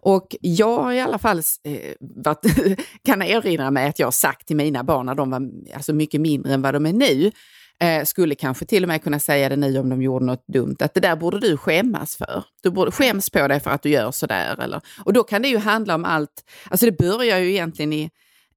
Och 0.01 0.35
jag 0.41 0.77
har 0.83 0.93
i 0.93 0.99
alla 1.01 1.17
fall 1.17 1.37
eh, 1.63 1.93
varit, 1.99 2.45
kan 3.05 3.21
erinra 3.21 3.71
mig 3.71 3.87
att 3.89 3.99
jag 3.99 4.13
sagt 4.13 4.47
till 4.47 4.55
mina 4.55 4.83
barn 4.83 5.05
när 5.05 5.15
de 5.15 5.29
var 5.29 5.49
alltså 5.75 5.93
mycket 5.93 6.21
mindre 6.21 6.53
än 6.53 6.61
vad 6.61 6.73
de 6.73 6.85
är 6.85 6.93
nu, 6.93 7.31
eh, 7.79 8.03
skulle 8.03 8.35
kanske 8.35 8.65
till 8.65 8.83
och 8.83 8.87
med 8.87 9.03
kunna 9.03 9.19
säga 9.19 9.49
det 9.49 9.55
nu 9.55 9.79
om 9.79 9.89
de 9.89 10.01
gjorde 10.01 10.25
något 10.25 10.47
dumt, 10.47 10.75
att 10.79 10.93
det 10.93 10.99
där 10.99 11.15
borde 11.15 11.39
du 11.39 11.57
skämmas 11.57 12.15
för. 12.15 12.43
Du 12.63 12.71
borde 12.71 12.91
skäms 12.91 13.29
på 13.29 13.47
dig 13.47 13.59
för 13.59 13.71
att 13.71 13.83
du 13.83 13.89
gör 13.89 14.11
sådär. 14.11 14.59
Eller, 14.61 14.81
och 15.05 15.13
då 15.13 15.23
kan 15.23 15.41
det 15.41 15.47
ju 15.47 15.57
handla 15.57 15.95
om 15.95 16.05
allt, 16.05 16.43
alltså 16.69 16.85
det 16.85 16.97
börjar 16.97 17.39
ju 17.39 17.49
egentligen 17.49 17.93
i, 17.93 18.09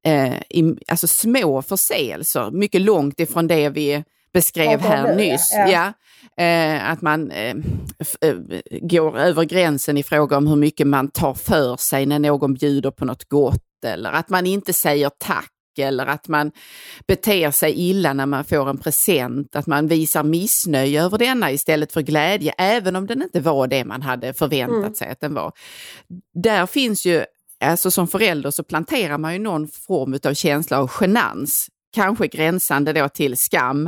eh, 0.07 0.35
i 0.51 0.77
alltså 0.89 1.07
små 1.07 1.63
förseelser, 1.63 2.51
mycket 2.51 2.81
långt 2.81 3.21
ifrån 3.21 3.47
det 3.47 3.69
vi 3.69 4.05
beskrev 4.35 4.81
om 4.81 4.87
här 4.87 5.09
ja. 5.09 5.15
nyss. 5.15 5.51
Ja. 5.53 5.69
Ja. 5.69 5.93
Eh, 6.45 6.91
att 6.91 7.03
man 7.03 7.31
eh, 7.31 7.57
eh, 8.21 8.37
går 8.81 9.19
över 9.19 9.45
gränsen 9.45 9.97
i 9.99 10.03
fråga 10.03 10.37
om 10.37 10.47
hur 10.47 10.57
mycket 10.57 10.87
man 10.87 11.09
tar 11.11 11.35
för 11.35 11.77
sig 11.77 12.07
när 12.07 12.19
någon 12.19 12.55
bjuder 12.55 12.91
på 12.91 13.05
något 13.05 13.29
gott 13.29 13.85
eller 13.87 14.13
att 14.13 14.29
man 14.29 14.47
inte 14.47 14.73
säger 14.73 15.11
tack 15.19 15.53
eller 15.79 16.07
att 16.07 16.29
man 16.29 16.53
beter 17.07 17.51
sig 17.51 17.73
illa 17.73 18.13
när 18.13 18.27
man 18.27 18.45
får 18.45 18.71
en 18.71 18.79
present, 18.79 19.57
att 19.57 19.67
man 19.67 19.89
visar 19.89 20.23
missnöje 20.23 21.03
över 21.03 21.19
denna 21.19 21.51
istället 21.51 21.93
för 21.93 22.01
glädje, 22.03 22.55
även 22.59 22.97
om 22.97 23.07
den 23.07 23.23
inte 23.23 23.41
var 23.41 23.67
det 23.67 23.85
man 23.85 24.03
hade 24.03 24.33
förväntat 24.35 24.79
Mm. 24.79 24.95
sig 24.95 25.09
att 25.09 25.21
den 25.21 25.35
var. 25.35 25.53
Där 26.43 26.67
finns 26.67 27.07
ju, 27.07 27.25
alltså 27.63 27.91
som 27.91 28.09
förälder 28.09 28.51
så 28.51 28.63
planterar 28.63 29.19
man 29.19 29.33
ju 29.33 29.39
någon 29.39 29.69
form 29.69 30.19
av 30.25 30.35
känsla 30.35 30.79
av 30.79 30.91
genans, 31.01 31.69
kanske 31.95 32.27
gränsande 32.27 32.93
då 32.93 33.09
till 33.09 33.37
skam. 33.37 33.87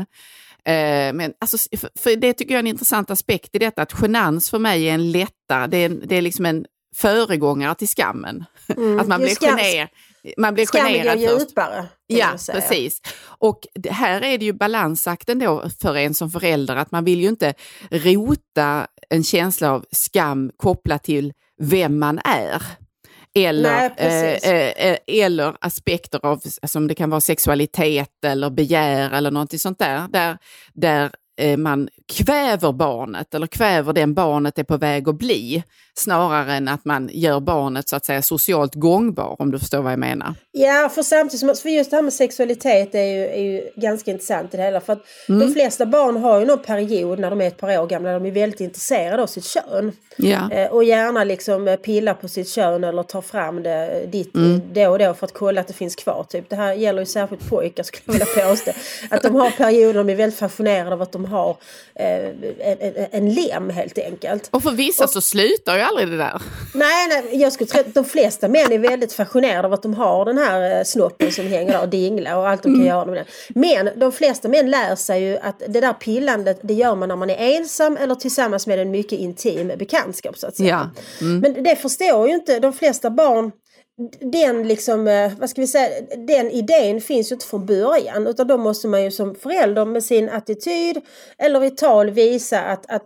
Eh, 0.64 1.12
men 1.12 1.32
alltså, 1.40 1.76
för, 1.98 2.16
det 2.16 2.32
tycker 2.32 2.54
jag 2.54 2.58
är 2.58 2.62
en 2.62 2.66
intressant 2.66 3.10
aspekt 3.10 3.54
i 3.54 3.58
detta, 3.58 3.82
att 3.82 4.02
genans 4.02 4.50
för 4.50 4.58
mig 4.58 4.88
är 4.88 4.94
en 4.94 5.12
lättare, 5.12 5.66
det 5.66 5.76
är, 5.76 5.88
det 5.88 6.16
är 6.16 6.22
liksom 6.22 6.46
en 6.46 6.66
föregångare 6.96 7.74
till 7.74 7.88
skammen. 7.88 8.44
Mm. 8.76 8.98
Att 9.00 9.08
man 9.08 9.20
blir 9.20 9.34
skam- 9.34 9.58
generad. 9.58 9.88
man 10.36 10.54
blir 10.54 10.66
generad 10.66 11.20
först. 11.20 11.40
djupare. 11.40 11.86
Ja, 12.06 12.30
precis. 12.52 13.00
Och 13.24 13.60
här 13.90 14.20
är 14.20 14.38
det 14.38 14.44
ju 14.44 14.52
balansakten 14.52 15.38
då 15.38 15.70
för 15.80 15.96
en 15.96 16.14
som 16.14 16.30
förälder 16.30 16.76
att 16.76 16.90
man 16.90 17.04
vill 17.04 17.20
ju 17.20 17.28
inte 17.28 17.54
rota 17.90 18.86
en 19.10 19.24
känsla 19.24 19.72
av 19.72 19.84
skam 19.90 20.50
kopplat 20.56 21.02
till 21.02 21.32
vem 21.60 21.98
man 21.98 22.20
är. 22.24 22.62
Eller, 23.38 23.70
Nej, 23.70 23.90
precis. 23.90 24.50
eh, 24.50 24.90
eh, 24.90 24.98
eller 25.06 25.56
aspekter 25.60 26.20
av, 26.26 26.42
som 26.66 26.88
det 26.88 26.94
kan 26.94 27.10
vara 27.10 27.20
sexualitet 27.20 28.24
eller 28.26 28.50
begär 28.50 29.10
eller 29.10 29.30
någonting 29.30 29.58
sånt 29.58 29.78
där, 29.78 30.08
där, 30.08 30.38
där 30.74 31.04
eh, 31.04 31.10
man 31.58 31.88
kväver 32.12 32.72
barnet 32.72 33.34
eller 33.34 33.46
kväver 33.46 33.92
den 33.92 34.14
barnet 34.14 34.58
är 34.58 34.64
på 34.64 34.76
väg 34.76 35.08
att 35.08 35.14
bli 35.14 35.62
snarare 35.96 36.52
än 36.54 36.68
att 36.68 36.84
man 36.84 37.10
gör 37.12 37.40
barnet 37.40 37.88
så 37.88 37.96
att 37.96 38.04
säga 38.04 38.22
socialt 38.22 38.74
gångbar 38.74 39.36
om 39.38 39.50
du 39.50 39.58
förstår 39.58 39.82
vad 39.82 39.92
jag 39.92 39.98
menar. 39.98 40.34
Ja, 40.52 40.90
för 40.94 41.02
samtidigt 41.02 41.40
som, 41.40 41.54
för 41.62 41.68
just 41.68 41.90
det 41.90 41.96
här 41.96 42.02
med 42.02 42.12
sexualitet 42.12 42.94
är 42.94 43.02
ju, 43.02 43.24
är 43.26 43.40
ju 43.42 43.70
ganska 43.76 44.10
intressant 44.10 44.54
i 44.54 44.56
det 44.56 44.62
hela. 44.62 44.80
För 44.80 44.92
att 44.92 45.02
Mm. 45.28 45.40
de 45.40 45.52
flesta 45.54 45.86
barn 45.86 46.16
har 46.16 46.40
ju 46.40 46.46
någon 46.46 46.58
period 46.62 47.18
när 47.18 47.30
de 47.30 47.40
är 47.40 47.46
ett 47.46 47.56
par 47.58 47.78
år 47.78 47.86
gamla 47.86 48.08
där 48.10 48.20
de 48.20 48.26
är 48.28 48.32
väldigt 48.32 48.60
intresserade 48.60 49.22
av 49.22 49.26
sitt 49.26 49.44
kön. 49.44 49.92
Ja. 50.16 50.50
Eh, 50.50 50.70
och 50.70 50.84
gärna 50.84 51.24
liksom 51.24 51.68
eh, 51.68 51.76
pilla 51.76 52.14
på 52.14 52.28
sitt 52.28 52.48
kön 52.48 52.84
eller 52.84 53.02
ta 53.02 53.22
fram 53.22 53.62
det 53.62 53.88
eh, 54.02 54.10
ditt 54.10 54.34
Mm. 54.34 54.52
eh, 54.54 54.60
då 54.84 54.90
och 54.90 54.98
då 54.98 55.14
för 55.14 55.26
att 55.26 55.32
kolla 55.34 55.60
att 55.60 55.66
det 55.68 55.72
finns 55.74 55.96
kvar. 55.96 56.26
Typ. 56.28 56.50
Det 56.50 56.56
här 56.56 56.72
gäller 56.72 57.00
ju 57.02 57.06
särskilt 57.06 57.48
pojkar 57.50 57.82
skulle 57.82 58.02
jag 58.06 58.12
vilja 58.26 58.48
påstå. 58.48 58.70
att 59.10 59.22
de 59.22 59.34
har 59.34 59.50
perioder 59.50 59.94
de 59.94 60.10
är 60.10 60.14
väldigt 60.14 60.38
fascinerade 60.38 60.92
av 60.92 61.02
att 61.02 61.12
de 61.12 61.23
har 61.26 61.56
eh, 61.94 62.26
en, 62.58 63.06
en, 63.10 63.34
lem 63.34 63.70
helt 63.70 63.98
enkelt. 63.98 64.48
Och 64.50 64.62
för 64.62 64.70
vissa 64.70 65.06
så 65.06 65.20
slutar 65.20 65.76
ju 65.76 65.82
aldrig 65.82 66.08
det 66.08 66.16
där. 66.16 66.42
Nej, 66.74 67.08
nej, 67.08 67.40
jag 67.40 67.52
skulle 67.52 67.68
tro 67.68 67.80
att 67.80 67.94
de 67.94 68.04
flesta 68.04 68.48
män 68.48 68.72
är 68.72 68.78
väldigt 68.78 69.12
fascinerade 69.12 69.68
av 69.68 69.72
att 69.72 69.82
de 69.82 69.94
har 69.94 70.24
den 70.24 70.38
här 70.38 70.78
eh, 70.78 70.84
snoppen 70.84 71.32
som 71.32 71.46
hänger 71.46 71.72
där 71.72 71.82
och 71.82 71.88
dinglar 71.88 72.36
och 72.36 72.48
allt 72.48 72.62
de 72.62 72.74
kan 72.74 72.86
göra 72.86 73.04
med 73.04 73.14
den. 73.14 73.24
Men 73.48 73.90
de 73.96 74.12
flesta 74.12 74.48
män 74.48 74.70
lär 74.70 74.96
sig 74.96 75.22
ju 75.22 75.36
att 75.36 75.62
det 75.68 75.80
där 75.80 75.92
pillandet 75.92 76.58
det 76.62 76.74
gör 76.74 76.94
man 76.94 77.08
när 77.08 77.16
man 77.16 77.30
är 77.30 77.56
ensam 77.56 77.96
eller 77.96 78.14
tillsammans 78.14 78.66
med 78.66 78.78
en 78.78 78.90
mycket 78.90 79.18
intim 79.18 79.72
bekantskap 79.78 80.38
så 80.38 80.46
att 80.46 80.56
säga. 80.56 80.90
Ja. 81.20 81.26
Men 81.26 81.62
det 81.62 81.76
förstår 81.76 82.28
ju 82.28 82.34
inte 82.34 82.58
de 82.58 82.72
flesta 82.72 83.10
barn. 83.10 83.52
Den 84.20 84.68
liksom, 84.68 85.08
eh, 85.08 85.32
vad 85.38 85.50
ska 85.50 85.60
vi 85.60 85.66
säga, 85.66 85.88
den 86.16 86.50
idén 86.50 87.00
finns 87.00 87.30
ju 87.30 87.34
inte 87.34 87.46
från 87.46 87.66
början 87.66 88.26
utan 88.26 88.46
då 88.46 88.56
måste 88.58 88.88
man 88.88 89.04
ju 89.04 89.10
som 89.10 89.34
förälder 89.34 89.84
med 89.84 90.04
sin 90.04 90.28
attityd 90.28 91.00
eller 91.38 91.64
i 91.64 91.70
tal 91.70 92.10
visa 92.10 92.60
att, 92.60 92.90
att 92.90 93.04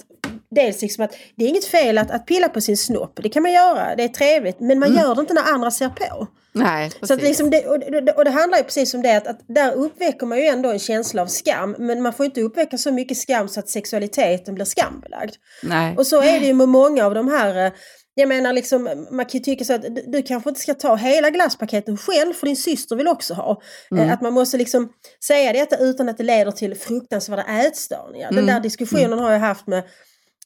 dels 0.51 0.83
liksom 0.83 1.05
att 1.05 1.17
det 1.37 1.45
är 1.45 1.49
inget 1.49 1.65
fel 1.65 1.99
att, 1.99 2.11
att 2.11 2.27
pilla 2.27 2.49
på 2.49 2.61
sin 2.61 2.77
snopp, 2.77 3.21
det 3.23 3.29
kan 3.29 3.43
man 3.43 3.53
göra, 3.53 3.97
det 3.97 4.05
är 4.05 4.09
trevligt, 4.09 4.61
men 4.61 4.79
man 4.79 4.95
gör 4.95 5.15
det 5.15 5.21
inte 5.21 5.35
när 5.35 5.53
andra 5.53 5.71
ser 5.71 5.89
på. 5.89 6.27
Nej, 6.53 6.91
Så 6.91 7.15
att 7.15 7.21
precis. 7.21 7.29
liksom 7.29 7.51
det, 7.51 7.67
och, 7.67 7.79
det, 7.79 8.13
och 8.13 8.25
det 8.25 8.31
handlar 8.31 8.59
ju 8.59 8.65
precis 8.65 8.95
om 8.95 9.03
det 9.03 9.17
att, 9.17 9.27
att 9.27 9.41
där 9.47 9.73
uppväcker 9.73 10.27
man 10.27 10.39
ju 10.39 10.45
ändå 10.45 10.71
en 10.71 10.79
känsla 10.79 11.23
av 11.23 11.27
skam 11.27 11.77
men 11.79 12.03
man 12.03 12.13
får 12.13 12.27
inte 12.27 12.41
uppväcka 12.41 12.79
så 12.79 12.93
mycket 12.93 13.17
skam 13.17 13.49
så 13.49 13.61
att 13.61 13.69
sexualiteten 13.69 14.55
blir 14.55 14.65
skambelagd. 14.65 15.35
Nej. 15.63 15.97
Och 15.97 16.07
så 16.07 16.23
är 16.23 16.41
det 16.41 16.47
ju 16.47 16.55
med 16.55 16.69
många 16.69 17.07
av 17.07 17.15
de 17.15 17.29
här 17.29 17.67
eh, 17.67 17.73
jag 18.19 18.29
menar 18.29 18.53
liksom, 18.53 19.07
man 19.11 19.27
kan 19.27 19.39
ju 19.39 19.41
tycka 19.41 19.65
så 19.65 19.73
att 19.73 19.83
du, 19.83 20.03
du 20.07 20.23
kanske 20.23 20.51
inte 20.51 20.61
ska 20.61 20.75
ta 20.75 20.95
hela 20.97 21.31
glasspaketen 21.31 21.97
själv 21.97 22.33
för 22.35 22.47
din 22.47 22.57
syster 22.57 22.97
vill 22.97 23.09
också 23.09 23.35
ha. 23.35 23.63
Eh, 23.91 24.13
Att 24.13 24.21
man 24.23 24.33
måste 24.33 24.57
liksom 24.57 24.89
säga 25.25 25.53
detta 25.53 25.77
utan 25.77 26.09
att 26.09 26.17
det 26.19 26.25
leder 26.25 26.53
till 26.53 26.75
fruktansvärda 26.75 27.45
ätstörningar. 27.67 28.33
Den 28.33 28.47
där 28.47 28.61
diskussionen 28.61 29.19
har 29.19 29.33
jag 29.33 29.41
haft 29.41 29.67
med 29.67 29.83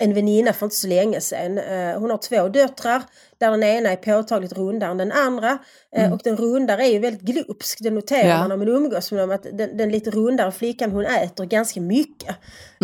en 0.01 0.15
väninna 0.15 0.53
för 0.53 0.67
inte 0.67 0.77
så 0.77 0.87
länge 0.89 1.21
sedan. 1.21 1.59
Eh, 1.59 1.99
Hon 2.01 2.11
har 2.11 2.19
två 2.19 2.49
döttrar 2.49 3.03
där 3.43 3.51
den 3.51 3.63
ena 3.63 3.91
är 3.91 3.97
påtagligt 3.97 4.53
rundare 4.53 4.91
än 4.91 4.97
den 4.99 5.13
andra. 5.13 5.59
Eh, 5.97 6.13
Och 6.13 6.21
den 6.25 6.37
rundare 6.37 6.83
är 6.87 6.93
ju 6.93 6.99
väldigt 6.99 7.23
glupsk, 7.23 7.79
det 7.81 7.91
noterar 7.91 8.29
Ja. 8.29 8.39
man 8.39 8.49
när 8.49 8.57
man 8.57 8.69
umgås 8.69 9.13
med 9.13 9.21
dem. 9.23 9.31
Att 9.31 9.47
den, 9.53 9.77
den 9.77 9.91
lite 9.91 10.11
rundare 10.11 10.53
flickan 10.53 10.91
hon 10.93 11.05
äter 11.07 11.45
ganska 11.45 11.81
mycket. 11.81 12.37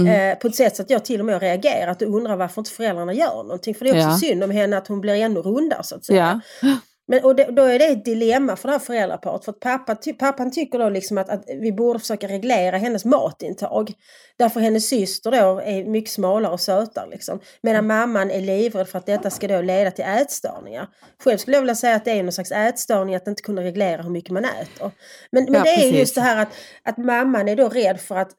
Eh, 0.08 0.38
På 0.38 0.46
ett 0.48 0.54
sätt 0.54 0.76
så 0.76 0.82
att 0.82 0.90
jag 0.90 1.04
till 1.04 1.20
och 1.20 1.26
med 1.26 1.34
har 1.34 1.40
reagerat 1.40 2.02
och 2.02 2.08
undrar 2.14 2.36
varför 2.36 2.60
inte 2.60 2.70
föräldrarna 2.70 3.12
gör 3.12 3.42
någonting. 3.42 3.74
För 3.74 3.84
det 3.84 3.90
är 3.90 3.94
också 3.94 4.08
Ja. 4.08 4.16
synd 4.28 4.44
om 4.44 4.50
henne 4.50 4.78
att 4.78 4.88
hon 4.88 5.00
blir 5.00 5.14
ännu 5.14 5.40
rundare 5.40 5.82
så 5.82 5.96
att 5.96 6.04
säga. 6.04 6.40
Ja. 6.62 6.68
Men, 7.08 7.24
och 7.24 7.36
det, 7.36 7.44
då 7.44 7.62
är 7.62 7.78
det 7.78 7.84
ett 7.84 8.04
dilemma 8.04 8.56
för 8.56 8.68
det 8.68 8.72
här 8.72 8.78
föräldraparet. 8.78 9.44
För 9.44 9.52
att 9.52 9.60
pappa, 9.60 9.94
ty, 9.94 10.12
pappan 10.12 10.50
tycker 10.50 10.78
då 10.78 10.88
liksom 10.88 11.18
att, 11.18 11.28
att 11.28 11.44
vi 11.60 11.72
borde 11.72 11.98
försöka 11.98 12.28
reglera 12.28 12.76
hennes 12.76 13.04
matintag. 13.04 13.92
Därför 14.36 14.60
hennes 14.60 14.88
syster 14.88 15.30
då 15.30 15.60
är 15.60 15.84
mycket 15.84 16.10
smalare 16.10 16.52
och 16.52 16.60
sötare. 16.60 17.10
Liksom. 17.10 17.40
Medan 17.62 17.86
mamman 17.86 18.30
är 18.30 18.40
livrädd 18.40 18.88
för 18.88 18.98
att 18.98 19.06
detta 19.06 19.30
ska 19.30 19.48
då 19.48 19.60
leda 19.60 19.90
till 19.90 20.04
ätstörningar. 20.04 20.88
Själv 21.24 21.38
skulle 21.38 21.56
jag 21.56 21.62
vilja 21.62 21.74
säga 21.74 21.96
att 21.96 22.04
det 22.04 22.10
är 22.10 22.22
någon 22.22 22.32
slags 22.32 22.52
ätstörning 22.52 23.14
att 23.14 23.26
inte 23.28 23.42
kunna 23.42 23.62
reglera 23.62 24.02
hur 24.02 24.10
mycket 24.10 24.30
man 24.30 24.44
äter. 24.44 24.90
Men, 25.32 25.44
men 25.44 25.54
Ja, 25.54 25.62
det 25.62 25.70
är 25.70 25.76
precis. 25.76 25.98
just 25.98 26.14
det 26.14 26.20
här 26.20 26.42
att, 26.42 26.48
att 26.82 26.98
mamman 26.98 27.48
är 27.48 27.56
då 27.56 27.68
rädd 27.68 28.00
för 28.00 28.16
att 28.16 28.30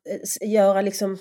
eh, 0.41 0.49
göra 0.49 0.81
liksom 0.81 1.17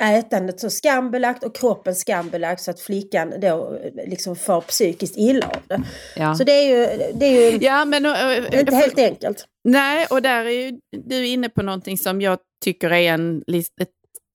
ätandet 0.00 0.60
så 0.60 0.70
skambelagt 0.70 1.44
och 1.44 1.56
kroppen 1.56 1.94
skambelagt 1.94 2.62
så 2.62 2.70
att 2.70 2.80
flickan 2.80 3.34
då 3.40 3.78
eh, 3.84 4.08
liksom 4.08 4.36
får 4.36 4.60
psykiskt 4.60 5.14
illa 5.16 5.46
av 5.46 5.62
det. 5.66 5.82
Ja. 6.16 6.34
Så 6.34 6.44
det 6.44 6.52
är 6.52 6.68
ju, 6.68 7.12
det 7.14 7.26
är 7.26 7.52
ju 7.52 7.58
Ja, 7.66 7.84
men, 7.84 8.02
det 8.02 8.08
är 8.08 8.60
inte 8.60 8.74
helt 8.74 8.98
enkelt. 8.98 9.44
Nej, 9.64 10.06
och 10.10 10.22
där 10.22 10.44
är 10.44 10.50
ju 10.50 10.78
du 10.90 11.26
inne 11.26 11.48
på 11.48 11.62
någonting 11.62 11.98
som 11.98 12.20
jag 12.20 12.38
tycker 12.64 12.90
är 12.90 13.12
en, 13.12 13.42
ett 13.80 13.88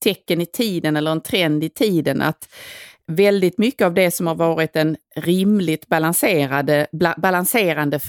tecken 0.04 0.42
i 0.42 0.46
tiden 0.46 0.96
eller 0.96 1.12
en 1.12 1.22
trend 1.22 1.64
i 1.64 1.70
tiden 1.70 2.22
att 2.22 2.48
väldigt 3.08 3.58
mycket 3.58 3.86
av 3.86 3.94
det 3.94 4.12
som 4.12 4.28
har 4.28 4.36
varit 4.36 4.76
en 4.76 4.98
rimligt 5.16 5.88
balanserade, 5.88 6.88
balanserande 7.18 8.00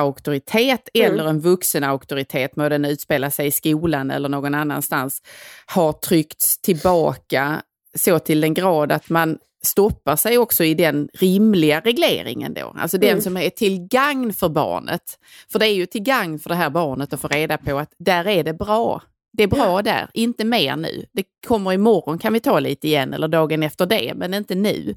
föräldraauktoritet 0.00 0.88
Mm. 0.94 1.12
eller 1.12 1.24
en 1.30 1.40
vuxenauktoritet, 1.40 2.56
må 2.56 2.68
den 2.68 2.84
utspela 2.84 3.30
sig 3.30 3.46
i 3.46 3.50
skolan 3.50 4.10
eller 4.10 4.28
någon 4.28 4.54
annanstans, 4.54 5.22
har 5.66 5.92
tryckts 5.92 6.60
tillbaka 6.60 7.62
så 7.98 8.18
till 8.18 8.40
den 8.40 8.54
grad 8.54 8.92
att 8.92 9.10
man 9.10 9.38
stoppar 9.64 10.16
sig 10.16 10.38
också 10.38 10.64
i 10.64 10.74
den 10.74 11.08
rimliga 11.14 11.80
regleringen 11.80 12.54
då. 12.54 12.74
Alltså 12.78 12.98
den 12.98 13.10
Mm. 13.10 13.22
som 13.22 13.36
är 13.36 13.50
till 13.50 13.88
gagn 13.90 14.32
för 14.32 14.48
barnet. 14.48 15.18
För 15.52 15.58
det 15.58 15.66
är 15.66 15.74
ju 15.74 15.86
till 15.86 16.02
gagn 16.02 16.38
för 16.38 16.48
det 16.50 16.56
här 16.56 16.70
barnet 16.70 17.12
att 17.12 17.20
få 17.20 17.28
reda 17.28 17.58
på 17.58 17.78
att 17.78 17.92
där 17.98 18.26
är 18.28 18.44
det 18.44 18.54
bra. 18.54 19.02
Det 19.32 19.42
är 19.42 19.48
bra 19.48 19.82
där, 19.82 20.10
inte 20.14 20.44
mer 20.44 20.76
nu. 20.76 21.04
Det 21.12 21.24
kommer 21.46 21.72
imorgon 21.72 22.18
kan 22.18 22.32
vi 22.32 22.40
ta 22.40 22.60
lite 22.60 22.86
igen 22.88 23.14
eller 23.14 23.28
dagen 23.28 23.62
efter 23.62 23.86
det, 23.86 24.12
men 24.16 24.34
inte 24.34 24.54
nu. 24.54 24.94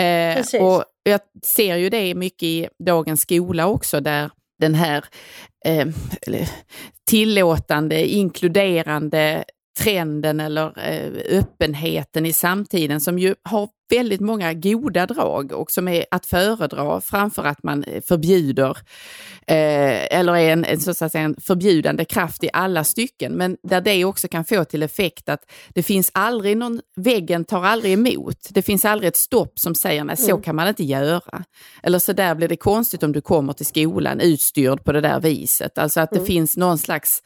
Eh, 0.00 0.62
och 0.62 0.84
jag 1.02 1.20
ser 1.42 1.76
ju 1.76 1.90
det 1.90 2.14
mycket 2.14 2.42
i 2.42 2.68
dagens 2.78 3.20
skola 3.20 3.66
också 3.66 4.00
där 4.00 4.30
den 4.60 4.74
här 4.74 5.04
eh, 5.66 5.86
tillåtande, 7.10 8.06
inkluderande 8.06 9.44
trenden 9.78 10.40
eller 10.40 10.88
eh, 10.88 11.38
öppenheten 11.38 12.26
i 12.26 12.32
samtiden 12.32 13.00
som 13.00 13.18
ju 13.18 13.34
har 13.42 13.68
väldigt 13.90 14.20
många 14.20 14.54
goda 14.54 15.06
drag 15.06 15.52
och 15.52 15.70
som 15.70 15.88
är 15.88 16.04
att 16.10 16.26
föredra 16.26 17.00
framför 17.00 17.44
att 17.44 17.62
man 17.62 17.84
eh, 17.84 18.02
förbjuder 18.02 18.70
eh, 19.46 20.18
eller 20.18 20.36
är 20.36 20.52
en, 20.52 20.64
en, 20.64 20.80
så 20.80 20.90
att 20.90 21.12
säga, 21.12 21.24
en 21.24 21.36
förbjudande 21.40 22.04
kraft 22.04 22.44
i 22.44 22.50
alla 22.52 22.84
stycken 22.84 23.32
men 23.32 23.56
där 23.62 23.80
det 23.80 24.04
också 24.04 24.28
kan 24.28 24.44
få 24.44 24.64
till 24.64 24.82
effekt 24.82 25.28
att 25.28 25.40
det 25.68 25.82
finns 25.82 26.10
aldrig 26.14 26.56
någon, 26.56 26.80
väggen 26.96 27.44
tar 27.44 27.64
aldrig 27.64 27.92
emot. 27.92 28.48
Det 28.50 28.62
finns 28.62 28.84
aldrig 28.84 29.08
ett 29.08 29.16
stopp 29.16 29.58
som 29.58 29.74
säger 29.74 30.04
nej 30.04 30.16
så 30.16 30.30
Mm. 30.30 30.42
kan 30.42 30.56
man 30.56 30.68
inte 30.68 30.84
göra. 30.84 31.44
Eller 31.82 31.98
så 31.98 32.12
där 32.12 32.34
blir 32.34 32.48
det 32.48 32.56
konstigt 32.56 33.02
om 33.02 33.12
du 33.12 33.20
kommer 33.20 33.52
till 33.52 33.66
skolan 33.66 34.20
utstyrd 34.20 34.84
på 34.84 34.92
det 34.92 35.00
där 35.00 35.20
viset. 35.20 35.78
Alltså 35.78 36.00
att 36.00 36.10
det 36.10 36.16
Mm. 36.16 36.26
finns 36.26 36.56
någon 36.56 36.78
slags, 36.78 37.22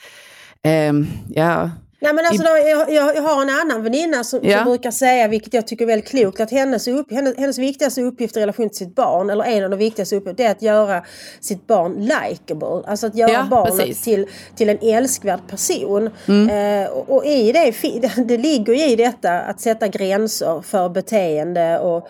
ehm, 0.63 1.07
ja, 1.29 1.71
Nej, 2.03 2.15
men 2.15 2.27
alltså, 2.27 2.43
då, 2.43 2.51
jag, 2.69 2.93
jag, 3.17 3.23
har 3.23 3.43
en 3.43 3.51
annan 3.51 3.83
väninna 3.83 4.25
som, 4.25 4.41
Ja. 4.43 4.57
som 4.59 4.65
brukar 4.65 4.91
säga, 4.91 5.29
vilket 5.29 5.55
jag 5.55 5.67
tycker 5.67 5.85
är 5.85 5.87
väldigt 5.87 6.09
klokt, 6.09 6.41
att 6.41 6.51
hennes, 6.51 6.89
upp, 6.89 7.13
hennes, 7.13 7.37
hennes 7.37 7.59
viktigaste 7.59 8.03
uppgift 8.03 8.37
i 8.37 8.41
relation 8.41 8.69
till 8.69 8.79
sitt 8.79 8.95
barn, 8.95 9.31
eller 9.31 9.45
en 9.45 9.65
av 9.65 9.71
de 9.71 9.77
viktigaste 9.77 10.17
uppgifterna, 10.17 10.49
är 10.49 10.53
att 10.53 10.63
göra 10.63 11.05
sitt 11.41 11.67
barn 11.67 11.93
likeable. 11.93 12.83
Alltså 12.91 13.07
att 13.07 13.15
göra 13.17 13.31
Ja, 13.33 13.47
barnet 13.51 13.77
precis. 13.79 14.03
till, 14.03 14.27
till 14.57 14.69
en 14.69 14.79
älskvärd 14.83 15.41
person. 15.49 16.11
Mm. 16.29 16.85
Eh, 16.85 16.91
och, 16.91 17.11
och 17.17 17.25
i 17.27 17.53
det, 17.53 17.75
det 18.25 18.37
ligger 18.39 18.73
ju 18.73 18.85
i 18.91 18.97
detta 18.97 19.41
att 19.41 19.61
sätta 19.61 19.89
gränser 19.89 20.63
för 20.67 20.89
beteende 20.89 21.79
och, 21.79 22.09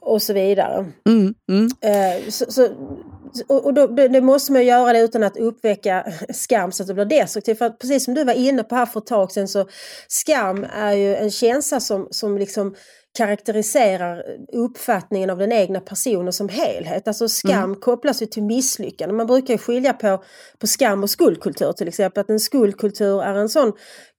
och 0.00 0.22
så 0.22 0.32
vidare. 0.32 0.84
mm, 1.08 1.34
mm, 1.48 1.68
Eh, 1.80 2.28
så, 2.30 2.44
så, 2.52 2.68
och 3.46 3.64
och 3.64 3.74
då, 3.74 3.86
det, 3.86 4.20
måste 4.20 4.52
man 4.52 4.64
göra 4.64 4.92
det 4.92 5.00
utan 5.00 5.22
att 5.22 5.36
uppväcka 5.36 6.12
skam 6.32 6.72
så 6.72 6.82
att 6.82 6.86
det 6.86 6.94
blir 6.94 7.04
destruktivt. 7.04 7.58
För 7.58 7.64
att 7.64 7.78
precis 7.78 8.04
som 8.04 8.14
du 8.14 8.24
var 8.24 8.32
inne 8.32 8.62
på 8.62 8.74
här 8.74 8.86
för 8.86 9.00
ett 9.00 9.06
tag 9.06 9.32
sedan 9.32 9.48
så 9.48 9.66
skam 10.08 10.66
är 10.76 10.92
ju 10.92 11.16
en 11.16 11.30
känsla 11.30 11.80
som, 11.80 12.08
som 12.10 12.38
liksom 12.38 12.74
karaktäriserar 13.16 14.24
uppfattningen 14.52 15.30
av 15.30 15.38
den 15.38 15.52
egna 15.52 15.80
personen 15.80 16.32
som 16.32 16.48
helhet. 16.48 17.08
Alltså 17.08 17.28
skam 17.28 17.76
kopplas 17.76 18.22
ju 18.22 18.26
till 18.26 18.42
misslyckande. 18.42 19.14
Man 19.14 19.26
brukar 19.26 19.56
skilja 19.56 19.92
på, 19.92 20.24
på 20.58 20.66
skam 20.66 21.02
och 21.02 21.10
skuldkultur 21.10 21.72
till 21.72 21.88
exempel. 21.88 22.20
Att 22.20 22.30
en 22.30 22.40
skuldkultur 22.40 23.22
är 23.22 23.34
en 23.34 23.48
sån 23.48 23.72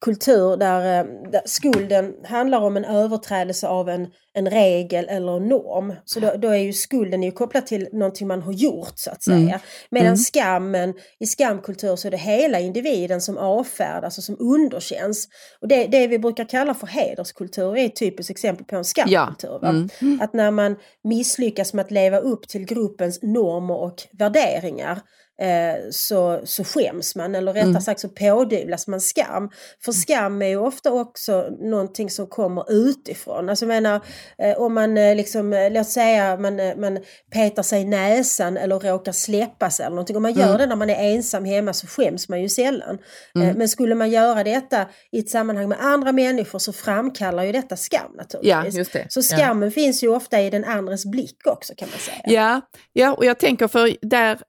kultur 0.05 0.57
där, 0.57 0.99
eh, 0.99 1.05
där 1.31 1.41
skulden 1.45 2.13
handlar 2.23 2.59
om 2.59 2.77
en 2.77 2.85
överträdelse 2.85 3.67
av 3.67 3.89
en, 3.89 4.07
en 4.35 4.49
regel 4.49 5.05
eller 5.09 5.37
en 5.37 5.47
norm. 5.47 5.93
Så 6.05 6.19
då, 6.19 6.33
då 6.37 6.47
är 6.49 6.57
ju 6.57 6.73
skulden 6.73 7.23
är 7.23 7.27
ju 7.27 7.31
kopplad 7.31 7.65
till 7.65 7.87
någonting 7.91 8.27
man 8.27 8.41
har 8.41 8.53
gjort 8.53 8.93
så 8.95 9.11
att 9.11 9.23
säga. 9.23 9.37
Mm. 9.37 9.59
Medan 9.89 10.07
Mm. 10.07 10.17
skammen, 10.17 10.93
i 11.19 11.25
skamkultur 11.25 11.95
så 11.95 12.07
är 12.07 12.11
det 12.11 12.17
hela 12.17 12.59
individen 12.59 13.21
som 13.21 13.37
avfärdas 13.37 14.17
och 14.17 14.23
som 14.23 14.37
underkänns. 14.39 15.27
Och 15.61 15.67
det, 15.67 15.87
det 15.87 16.07
vi 16.07 16.19
brukar 16.19 16.45
kalla 16.45 16.73
för 16.73 16.87
hederskultur 16.87 17.77
är 17.77 17.85
ett 17.85 17.95
typiskt 17.95 18.31
exempel 18.31 18.65
på 18.65 18.75
en 18.75 18.85
skamkultur. 18.85 19.59
va? 19.61 19.69
Mm. 20.01 20.21
Att 20.21 20.33
när 20.33 20.51
man 20.51 20.75
misslyckas 21.03 21.73
med 21.73 21.85
att 21.85 21.91
leva 21.91 22.17
upp 22.19 22.47
till 22.47 22.65
gruppens 22.65 23.21
normer 23.21 23.75
och 23.75 23.95
värderingar 24.11 24.99
eh, 25.41 25.89
så, 25.91 26.41
så 26.43 26.63
skäms 26.63 27.15
man 27.15 27.35
eller 27.35 27.53
rättare 27.53 27.69
Mm. 27.69 27.81
sagt 27.81 27.99
så 27.99 28.09
pådyvlas 28.09 28.87
man 28.87 29.01
skam. 29.01 29.49
För 29.85 29.91
skam 29.91 30.41
är 30.41 30.47
ju 30.47 30.57
ofta 30.57 30.91
också 30.91 31.47
någonting 31.59 32.09
som 32.09 32.27
kommer 32.27 32.71
utifrån. 32.71 33.49
Alltså 33.49 33.65
menar 33.65 34.01
eh, 34.37 34.57
om 34.57 34.73
man 34.73 34.97
eh, 34.97 35.15
liksom, 35.15 35.69
låt 35.71 35.87
säga 35.89 36.37
man, 36.37 36.55
man 36.55 36.99
petar 37.33 37.63
sig 37.63 37.81
i 37.81 37.85
näsan 37.85 38.57
eller 38.57 38.79
råkar 38.79 39.11
släppa 39.11 39.69
sig 39.69 39.85
eller 39.85 39.95
någonting. 39.95 40.15
Om 40.15 40.21
man 40.21 40.33
gör 40.33 40.45
Mm. 40.45 40.57
det 40.57 40.65
när 40.65 40.75
man 40.75 40.89
är 40.89 41.13
ensam 41.15 41.45
hemma 41.45 41.73
så 41.73 41.87
skäms 41.87 42.29
man 42.29 42.41
ju 42.41 42.49
sällan. 42.49 42.97
Eh, 43.35 43.41
Mm. 43.41 43.57
Men 43.57 43.69
skulle 43.69 43.95
man 43.95 44.09
göra 44.09 44.43
detta 44.43 44.85
i 45.11 45.19
ett 45.19 45.29
sammanhang 45.29 45.69
med 45.69 45.77
andra 45.81 46.11
människor 46.11 46.59
så 46.59 46.73
framkallar 46.73 47.43
ju 47.43 47.51
detta 47.51 47.75
skam 47.77 48.11
naturligtvis. 48.17 48.51
Ja, 48.73 48.79
just 48.79 48.93
det. 48.93 49.05
Så 49.09 49.19
Ja. 49.19 49.23
skammen 49.37 49.71
finns 49.71 50.03
ju 50.03 50.07
ofta 50.07 50.41
i 50.41 50.49
den 50.49 50.63
andres 50.65 51.05
blick 51.05 51.47
också 51.47 51.73
kan 51.77 51.89
man 51.89 51.99
säga. 51.99 52.21
Ja, 52.23 52.61
ja, 52.93 53.13
och 53.13 53.25
jag 53.25 53.39
tänker 53.39 53.67
för 53.67 53.95
där, 54.01 54.39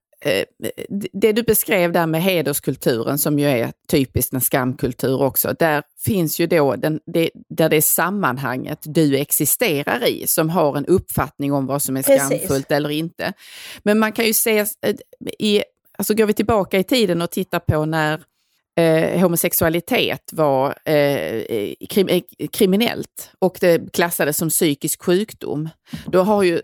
det 1.13 1.33
du 1.33 1.43
beskrev 1.43 1.93
där 1.93 2.07
med 2.07 2.23
hederskulturen 2.23 3.19
som 3.19 3.39
ju 3.39 3.47
är 3.47 3.73
typiskt 3.89 4.33
en 4.33 4.41
skamkultur 4.41 5.23
också, 5.23 5.55
där 5.59 5.83
finns 6.05 6.41
ju 6.41 6.47
då 6.47 6.77
den, 6.77 7.01
det, 7.07 7.31
där 7.49 7.69
det 7.69 7.77
är 7.77 7.81
sammanhanget 7.81 8.79
du 8.83 9.17
existerar 9.17 10.09
i 10.09 10.27
som 10.27 10.51
har 10.51 10.77
en 10.77 10.87
uppfattning 10.87 11.53
om 11.53 11.67
vad 11.67 11.83
som 11.83 11.97
är 11.97 12.03
Precis. 12.03 12.27
skamfullt 12.27 12.71
eller 12.71 12.91
inte. 12.91 13.33
Men 13.83 13.99
man 13.99 14.13
kan 14.13 14.25
ju 14.25 14.33
se, 14.33 14.59
eh, 14.59 14.95
i, 15.39 15.63
alltså 15.99 16.15
går 16.15 16.27
vi 16.27 16.33
tillbaka 16.33 16.79
i 16.79 16.85
tiden 16.85 17.23
och 17.23 17.31
tittar 17.31 17.61
på 17.61 17.85
när 17.85 18.21
eh, 18.77 19.21
homosexualitet 19.21 20.31
var 20.33 20.75
eh, 20.85 21.43
krim, 21.89 22.09
eh, 22.09 22.23
kriminellt 22.53 23.31
och 23.39 23.59
det 23.61 23.93
klassades 23.93 24.37
som 24.37 24.49
psykisk 24.49 25.03
sjukdom, 25.03 25.69
då 26.07 26.23
har, 26.23 26.43
ju, 26.43 26.61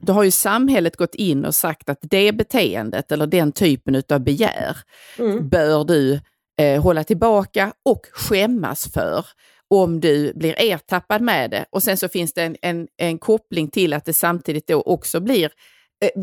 då 0.00 0.12
har 0.12 0.22
ju 0.22 0.30
samhället 0.30 0.96
gått 0.96 1.14
in 1.14 1.44
och 1.44 1.54
sagt 1.54 1.88
att 1.88 1.98
det 2.00 2.32
beteendet 2.32 3.12
eller 3.12 3.26
den 3.26 3.52
typen 3.52 4.02
av 4.12 4.20
begär 4.20 4.76
Mm. 5.18 5.48
bör 5.48 5.84
du 5.84 6.20
eh, 6.60 6.82
hålla 6.82 7.04
tillbaka 7.04 7.72
och 7.84 8.06
skämmas 8.12 8.92
för 8.92 9.26
om 9.68 10.00
du 10.00 10.32
blir 10.34 10.54
ertappad 10.58 11.22
med 11.22 11.50
det. 11.50 11.64
Och 11.70 11.82
sen 11.82 11.96
så 11.96 12.08
finns 12.08 12.32
det 12.32 12.42
en, 12.42 12.56
en, 12.62 12.88
en 12.96 13.18
koppling 13.18 13.68
till 13.68 13.92
att 13.92 14.04
det 14.04 14.12
samtidigt 14.12 14.66
då 14.66 14.82
också 14.82 15.20
blir 15.20 15.50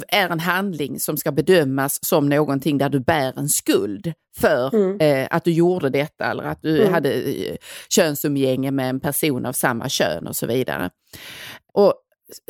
är 0.08 0.30
en 0.30 0.40
handling 0.40 1.00
som 1.00 1.18
ska 1.18 1.32
bedömas 1.32 2.06
som 2.06 2.30
någonting 2.30 2.78
där 2.78 2.90
du 2.90 3.00
bär 3.00 3.34
en 3.40 3.50
skuld 3.50 4.14
för 4.38 4.76
Mm. 4.76 4.98
eh, 5.00 5.28
att 5.32 5.44
du 5.44 5.52
gjorde 5.52 5.90
detta 5.90 6.26
eller 6.26 6.44
att 6.44 6.62
du 6.62 6.80
Mm. 6.82 6.94
hade 6.94 7.14
eh, 7.14 7.56
könsumgänge 7.90 8.72
med 8.72 8.90
en 8.90 9.00
person 9.00 9.46
av 9.46 9.54
samma 9.54 9.90
kön 9.90 10.28
och 10.28 10.36
så 10.36 10.48
vidare. 10.48 10.90
Och, 11.74 11.94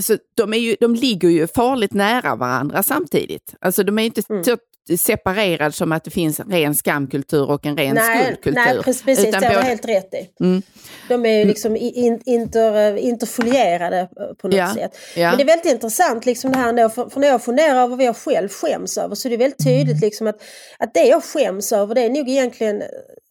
så 0.01 0.17
de, 0.37 0.53
är 0.53 0.57
ju, 0.57 0.75
de 0.79 0.95
ligger 0.95 1.29
ju 1.29 1.47
farligt 1.47 1.93
nära 1.93 2.35
varandra 2.35 2.83
samtidigt. 2.83 3.55
Alltså 3.61 3.83
de 3.83 3.99
är 3.99 4.03
inte 4.03 4.21
Mm. 4.29 4.43
Så 4.87 4.97
separerade 4.97 5.71
som 5.71 5.91
att 5.91 6.03
det 6.03 6.11
finns 6.11 6.39
en 6.39 6.51
ren 6.51 6.75
skamkultur 6.75 7.51
och 7.51 7.65
en 7.65 7.77
ren 7.77 7.95
Nej, 7.95 8.23
skuldkultur. 8.25 8.61
nej, 8.65 8.83
precis, 8.83 9.25
Utan 9.25 9.41
det 9.41 9.47
har 9.47 9.53
både- 9.53 9.65
helt 9.67 9.85
rätt 9.87 10.13
i. 10.13 10.43
Mm. 10.43 10.61
De 11.09 11.25
är 11.25 11.39
ju 11.39 11.45
liksom 11.45 11.75
i- 11.75 11.91
in, 12.05 12.21
inter, 12.25 12.95
interfolierade 12.97 13.99
eh, 13.99 14.07
på 14.41 14.47
något 14.47 14.57
Ja, 14.57 14.73
sätt. 14.73 14.91
ja. 15.15 15.29
Men 15.29 15.37
det 15.37 15.43
är 15.43 15.47
väldigt 15.47 15.71
intressant 15.73 16.25
liksom 16.25 16.51
det 16.51 16.57
här 16.57 16.69
ändå, 16.69 16.89
för, 16.89 17.09
för 17.09 17.19
när 17.19 17.27
jag 17.27 17.43
funderar 17.43 17.75
över 17.83 17.95
vad 17.95 18.05
jag 18.05 18.17
själv 18.17 18.49
skäms 18.49 18.97
över 18.97 19.15
så 19.15 19.27
är 19.27 19.29
det 19.29 19.37
väldigt 19.37 19.63
tydligt 19.63 20.01
liksom 20.01 20.27
att, 20.27 20.41
att 20.79 20.93
det 20.93 21.03
jag 21.05 21.23
skäms 21.23 21.71
över 21.71 21.95
det 21.95 22.01
är 22.01 22.09
nog 22.09 22.29
egentligen 22.29 22.81
eh, 22.81 22.87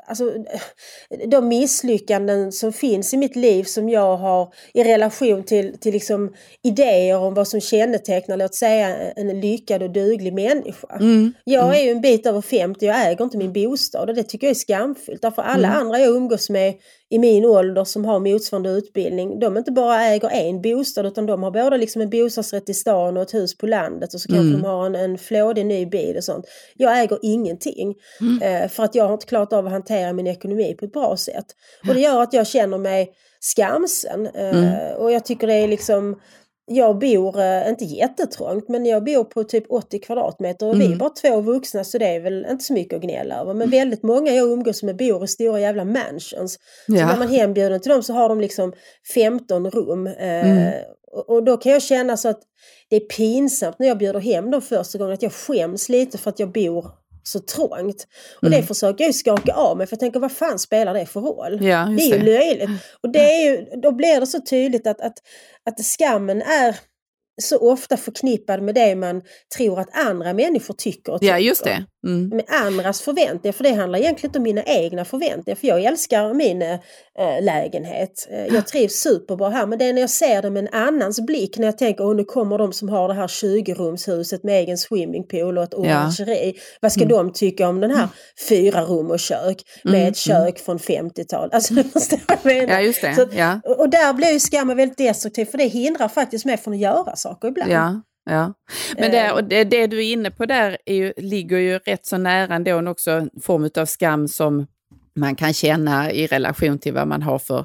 Alltså, 0.09 0.33
de 1.27 1.49
misslyckanden 1.49 2.53
som 2.53 2.73
finns 2.73 3.15
i 3.15 3.17
mitt 3.17 3.37
liv 3.37 3.65
som 3.65 3.89
jag 3.89 4.17
har 4.17 4.53
i 4.75 4.85
relation 4.85 5.43
till, 5.43 5.79
till 5.79 5.93
liksom 5.93 6.35
idéer 6.63 7.19
om 7.19 7.35
vad 7.35 7.49
som 7.49 7.61
kännetecknar, 7.61 8.37
låt 8.37 8.55
säga, 8.55 8.97
en 9.17 9.41
lyckad 9.41 9.83
och 9.83 9.91
duglig 9.91 10.33
människa. 10.33 10.97
Mm. 11.01 11.33
Jag 11.45 11.79
är 11.79 11.85
ju 11.85 11.91
en 11.91 12.01
bit 12.01 12.27
över 12.27 12.41
50 12.41 12.87
jag 12.87 13.07
äger 13.07 13.25
inte 13.25 13.39
min 13.39 13.53
bostad 13.53 14.09
och 14.09 14.15
det 14.15 14.23
tycker 14.23 14.47
jag 14.47 14.51
är 14.51 14.55
skamfullt. 14.55 15.23
Därför 15.23 15.43
alla 15.43 15.69
Mm. 15.69 15.81
andra 15.81 15.99
jag 15.99 16.17
umgås 16.17 16.51
med 16.51 16.75
i 17.11 17.19
min 17.19 17.45
ålder 17.45 17.85
som 17.85 18.05
har 18.05 18.19
motsvarande 18.21 18.71
utbildning, 18.71 19.39
de 19.41 19.57
inte 19.57 19.73
bara 19.73 20.05
äger 20.05 20.29
en 20.31 20.63
bostad 20.63 21.07
utan 21.07 21.27
de 21.27 21.43
har 21.43 21.51
både 21.51 21.77
liksom 21.77 22.03
en 22.03 22.11
bostadsrätt 22.11 22.69
i 22.69 22.75
stan 22.75 23.17
och 23.17 23.23
ett 23.23 23.35
hus 23.35 23.59
på 23.59 23.67
landet 23.67 24.15
och 24.15 24.21
så 24.21 24.29
kanske 24.29 24.49
Mm. 24.49 24.63
de 24.63 24.69
har 24.69 24.87
en, 24.87 24.95
en 24.95 25.19
flådig 25.19 25.67
ny 25.67 25.87
bil 25.87 26.17
och 26.17 26.25
sånt. 26.25 26.45
Jag 26.75 27.01
äger 27.03 27.19
ingenting 27.23 27.95
Mm. 28.21 28.63
eh, 28.63 28.69
för 28.69 28.83
att 28.85 28.95
jag 28.95 29.05
har 29.05 29.13
inte 29.15 29.27
klarat 29.27 29.53
av 29.53 29.67
att 29.67 29.73
hantera 29.73 30.13
min 30.13 30.27
ekonomi 30.27 30.75
på 30.79 30.85
ett 30.85 30.93
bra 30.93 31.17
sätt. 31.17 31.47
Och 31.89 31.95
det 31.95 32.01
gör 32.01 32.23
att 32.23 32.33
jag 32.33 32.47
känner 32.47 32.79
mig 32.79 33.11
skamsen 33.41 34.27
eh, 34.27 34.51
Mm. 34.59 34.97
och 34.97 35.13
jag 35.13 35.25
tycker 35.25 35.47
det 35.47 35.55
är 35.55 35.69
liksom 35.69 36.21
jag 36.69 36.99
bor, 36.99 37.41
eh, 37.41 37.69
inte 37.69 37.85
jättetrångt, 37.85 38.69
men 38.69 38.87
jag 38.87 39.05
bor 39.05 39.25
på 39.25 39.45
typ 39.45 39.65
80 39.71 39.99
kvadratmeter 39.99 40.67
och 40.67 40.75
vi 40.75 40.83
är 40.83 40.87
Mm. 40.87 40.99
bara 40.99 41.11
två 41.11 41.41
vuxna 41.41 41.85
så 41.85 41.99
det 41.99 42.07
är 42.07 42.21
väl 42.21 42.47
inte 42.51 42.65
så 42.65 42.73
mycket 42.73 42.97
att 42.97 43.03
gnälla 43.03 43.41
över. 43.41 43.55
Men 43.55 43.71
väldigt 43.71 44.03
många 44.03 44.31
jag 44.33 44.49
umgås 44.53 44.83
med 44.83 44.97
bor 44.97 45.25
i 45.25 45.29
stora 45.29 45.61
jävla 45.61 45.85
mansions. 45.85 46.53
Så 46.87 46.93
när 46.93 47.01
Ja. 47.01 47.07
man 47.07 47.23
är 47.23 47.27
hembjuden 47.27 47.81
till 47.81 47.91
dem 47.93 48.03
så 48.03 48.13
har 48.13 48.29
de 48.29 48.41
liksom 48.41 48.73
15 49.15 49.71
rum. 49.71 50.07
Eh, 50.07 50.51
Mm. 50.51 50.73
och, 51.13 51.31
och 51.31 51.45
då 51.45 51.57
kan 51.57 51.73
jag 51.73 51.83
känna 51.83 52.17
så 52.17 52.29
att 52.29 52.41
det 52.91 52.97
är 52.97 53.01
pinsamt 53.01 53.79
när 53.79 53.87
jag 53.89 53.99
bjuder 53.99 54.21
hem 54.21 54.51
dem 54.51 54.63
första 54.63 54.99
gången 54.99 55.15
att 55.15 55.23
jag 55.23 55.33
skäms 55.33 55.89
lite 55.89 56.19
för 56.19 56.31
att 56.31 56.39
jag 56.39 56.53
bor 56.53 56.87
så 57.27 57.41
trångt. 57.41 58.07
Och 58.37 58.45
Mm. 58.49 58.61
det 58.61 58.67
försöker 58.67 59.05
jag 59.05 59.09
ju 59.09 59.13
skaka 59.13 59.53
av 59.53 59.77
mig 59.77 59.87
för 59.87 59.93
jag 59.95 60.01
tänker 60.01 60.21
vad 60.21 60.33
fan 60.33 60.59
spelar 60.59 60.95
det 60.95 61.07
för 61.07 61.21
roll? 61.21 61.65
Ja, 61.65 61.95
Det 61.99 62.03
är 62.03 62.13
ju 62.13 62.19
det. 62.19 62.25
löjligt. 62.25 62.71
Och 63.03 63.11
det 63.13 63.19
är 63.19 63.51
ju, 63.51 63.67
då 63.83 63.93
blir 63.93 64.21
det 64.21 64.27
så 64.27 64.41
tydligt 64.41 64.87
att, 64.87 65.01
att, 65.01 65.19
att 65.71 65.85
skammen 65.85 66.43
är 66.43 66.77
så 67.43 67.71
ofta 67.73 67.97
förknippad 67.97 68.63
med 68.63 68.75
det 68.75 68.95
man 68.97 69.23
tror 69.57 69.81
att 69.81 69.89
andra 70.07 70.33
människor 70.33 70.75
tycker 70.75 71.13
och 71.13 71.19
Ja, 71.23 71.35
tycker. 71.35 71.49
just 71.49 71.65
det. 71.65 71.85
Mm. 72.07 72.29
Med 72.29 72.45
andras 72.49 73.01
förväntningar, 73.01 73.53
för 73.53 73.65
det 73.65 73.73
handlar 73.73 73.99
egentligen 73.99 74.29
inte 74.29 74.39
om 74.39 74.43
mina 74.43 74.63
egna 74.63 75.05
förväntningar. 75.05 75.57
För 75.57 75.67
jag 75.67 75.85
älskar 75.85 76.35
min 76.35 76.63
äh, 76.63 76.79
lägenhet. 77.43 78.29
Eh, 78.31 78.47
Jag 78.55 78.67
trivs 78.67 78.93
superbra 78.95 79.49
här. 79.51 79.67
Men 79.67 79.79
det 79.79 79.85
är 79.85 79.93
när 79.93 80.01
jag 80.01 80.11
ser 80.11 80.43
det 80.43 80.51
med 80.51 80.63
en 80.69 80.75
annans 80.75 81.21
blick, 81.21 81.59
när 81.59 81.67
jag 81.67 81.79
tänker 81.79 82.11
att 82.11 82.17
nu 82.17 82.25
kommer 82.25 82.59
de 82.59 82.73
som 82.73 82.89
har 82.89 83.09
det 83.09 83.15
här 83.15 83.27
20-rumshuset 83.27 84.41
med 84.43 84.55
egen 84.61 84.79
swimmingpool 84.79 85.59
och 85.59 85.65
ett 85.65 85.75
orangeri. 85.75 86.55
Vad 86.81 86.93
ska 86.93 87.05
de 87.05 87.33
tycka 87.33 87.69
om 87.69 87.81
den 87.81 87.91
här 87.91 88.09
fyra 88.49 88.83
rum 88.83 89.11
och 89.11 89.21
kök 89.21 89.63
med 89.85 89.95
Mm, 89.95 90.09
ett 90.09 90.17
kök 90.17 90.59
från 90.59 90.79
50-tal? 90.79 91.49
Alltså, 91.53 91.75
du 91.75 91.83
förstår 91.85 92.19
vad 92.29 92.39
jag 92.39 92.45
menar. 92.61 92.75
Ja, 92.75 92.81
just 92.81 93.01
det. 93.01 93.15
Så 93.15 93.27
Ja. 93.33 93.61
och 93.65 93.81
och 93.81 93.91
där 93.91 94.13
blir 94.13 94.33
ju 94.33 94.41
skammen 94.41 94.77
väldigt 94.77 94.99
destruktiv 94.99 95.45
för 95.45 95.59
det 95.59 95.65
hindrar 95.65 96.09
faktiskt 96.09 96.45
mig 96.45 96.57
från 96.57 96.75
att 96.75 96.81
göra 96.81 97.17
saker 97.17 97.49
ibland. 97.49 97.73
Ja, 97.73 98.03
ja. 98.27 98.53
Men 98.99 99.11
det, 99.11 99.33
och 99.33 99.45
det, 99.45 99.65
det 99.65 99.87
du 99.87 99.99
är 99.99 100.13
inne 100.13 100.31
på 100.31 100.47
där 100.47 100.79
är 100.85 100.95
ju, 100.95 101.13
ligger 101.17 101.59
ju 101.59 101.79
rätt 101.79 102.07
så 102.07 102.19
nära 102.19 102.55
ändå 102.55 102.91
också 102.91 103.11
en 103.11 103.31
form 103.43 103.71
av 103.77 103.87
skam 103.87 104.29
som 104.29 104.67
man 105.17 105.35
kan 105.35 105.53
känna 105.53 106.13
i 106.13 106.27
relation 106.27 106.79
till 106.79 106.93
vad 106.93 107.09
man 107.09 107.23
har 107.23 107.39
för 107.39 107.65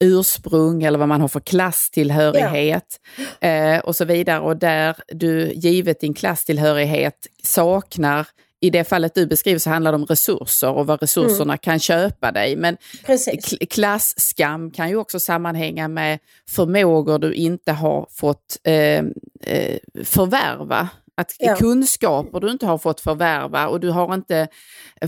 ursprung 0.00 0.82
eller 0.82 0.98
vad 0.98 1.08
man 1.08 1.20
har 1.20 1.28
för 1.28 1.40
klasstillhörighet 1.40 3.00
eh, 3.40 3.78
och 3.78 3.96
så 3.96 4.04
vidare. 4.04 4.40
Och 4.40 4.56
där 4.56 4.96
du 5.08 5.52
givet 5.54 6.00
din 6.00 6.14
klasstillhörighet 6.14 7.26
saknar 7.42 8.26
i 8.60 8.70
det 8.70 8.84
fallet 8.84 9.14
du 9.14 9.26
beskriver 9.26 9.58
så 9.58 9.70
handlar 9.70 9.92
det 9.92 9.96
om 9.96 10.06
resurser 10.06 10.70
och 10.70 10.86
vad 10.86 11.00
resurserna 11.00 11.56
kan 11.58 11.78
köpa 11.78 12.32
dig. 12.32 12.56
Men 12.56 12.76
Precis. 13.06 13.52
Kl- 13.52 13.66
Klasskam 13.66 14.70
kan 14.70 14.88
ju 14.88 14.96
också 14.96 15.20
sammanhänga 15.20 15.88
med 15.88 16.18
förmågor 16.48 17.18
du 17.18 17.32
inte 17.34 17.72
har 17.72 18.06
fått 18.10 18.58
eh, 18.64 19.02
eh, 19.46 19.78
förvärva. 20.04 20.88
Att 21.20 21.36
Ja. 21.38 21.56
Kunskaper 21.56 22.40
du 22.40 22.50
inte 22.50 22.66
har 22.66 22.78
fått 22.78 23.00
förvärva 23.00 23.68
och 23.68 23.80
du 23.80 23.90
har 23.90 24.14
inte 24.14 24.48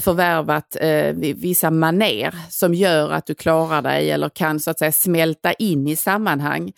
förvärvat 0.01 0.77
eh, 0.81 1.13
vi- 1.15 1.33
vissa 1.33 1.71
maner 1.71 2.35
som 2.51 2.75
gör 2.75 3.11
att 3.11 3.27
du 3.27 3.35
klarar 3.35 3.83
dig 3.83 4.11
eller 4.11 4.29
kan 4.29 4.61
så 4.61 4.71
att 4.71 4.79
säga 4.79 4.93
smälta 4.93 5.53
in 5.53 5.89
i 5.89 5.97
sammanhang 5.97 6.73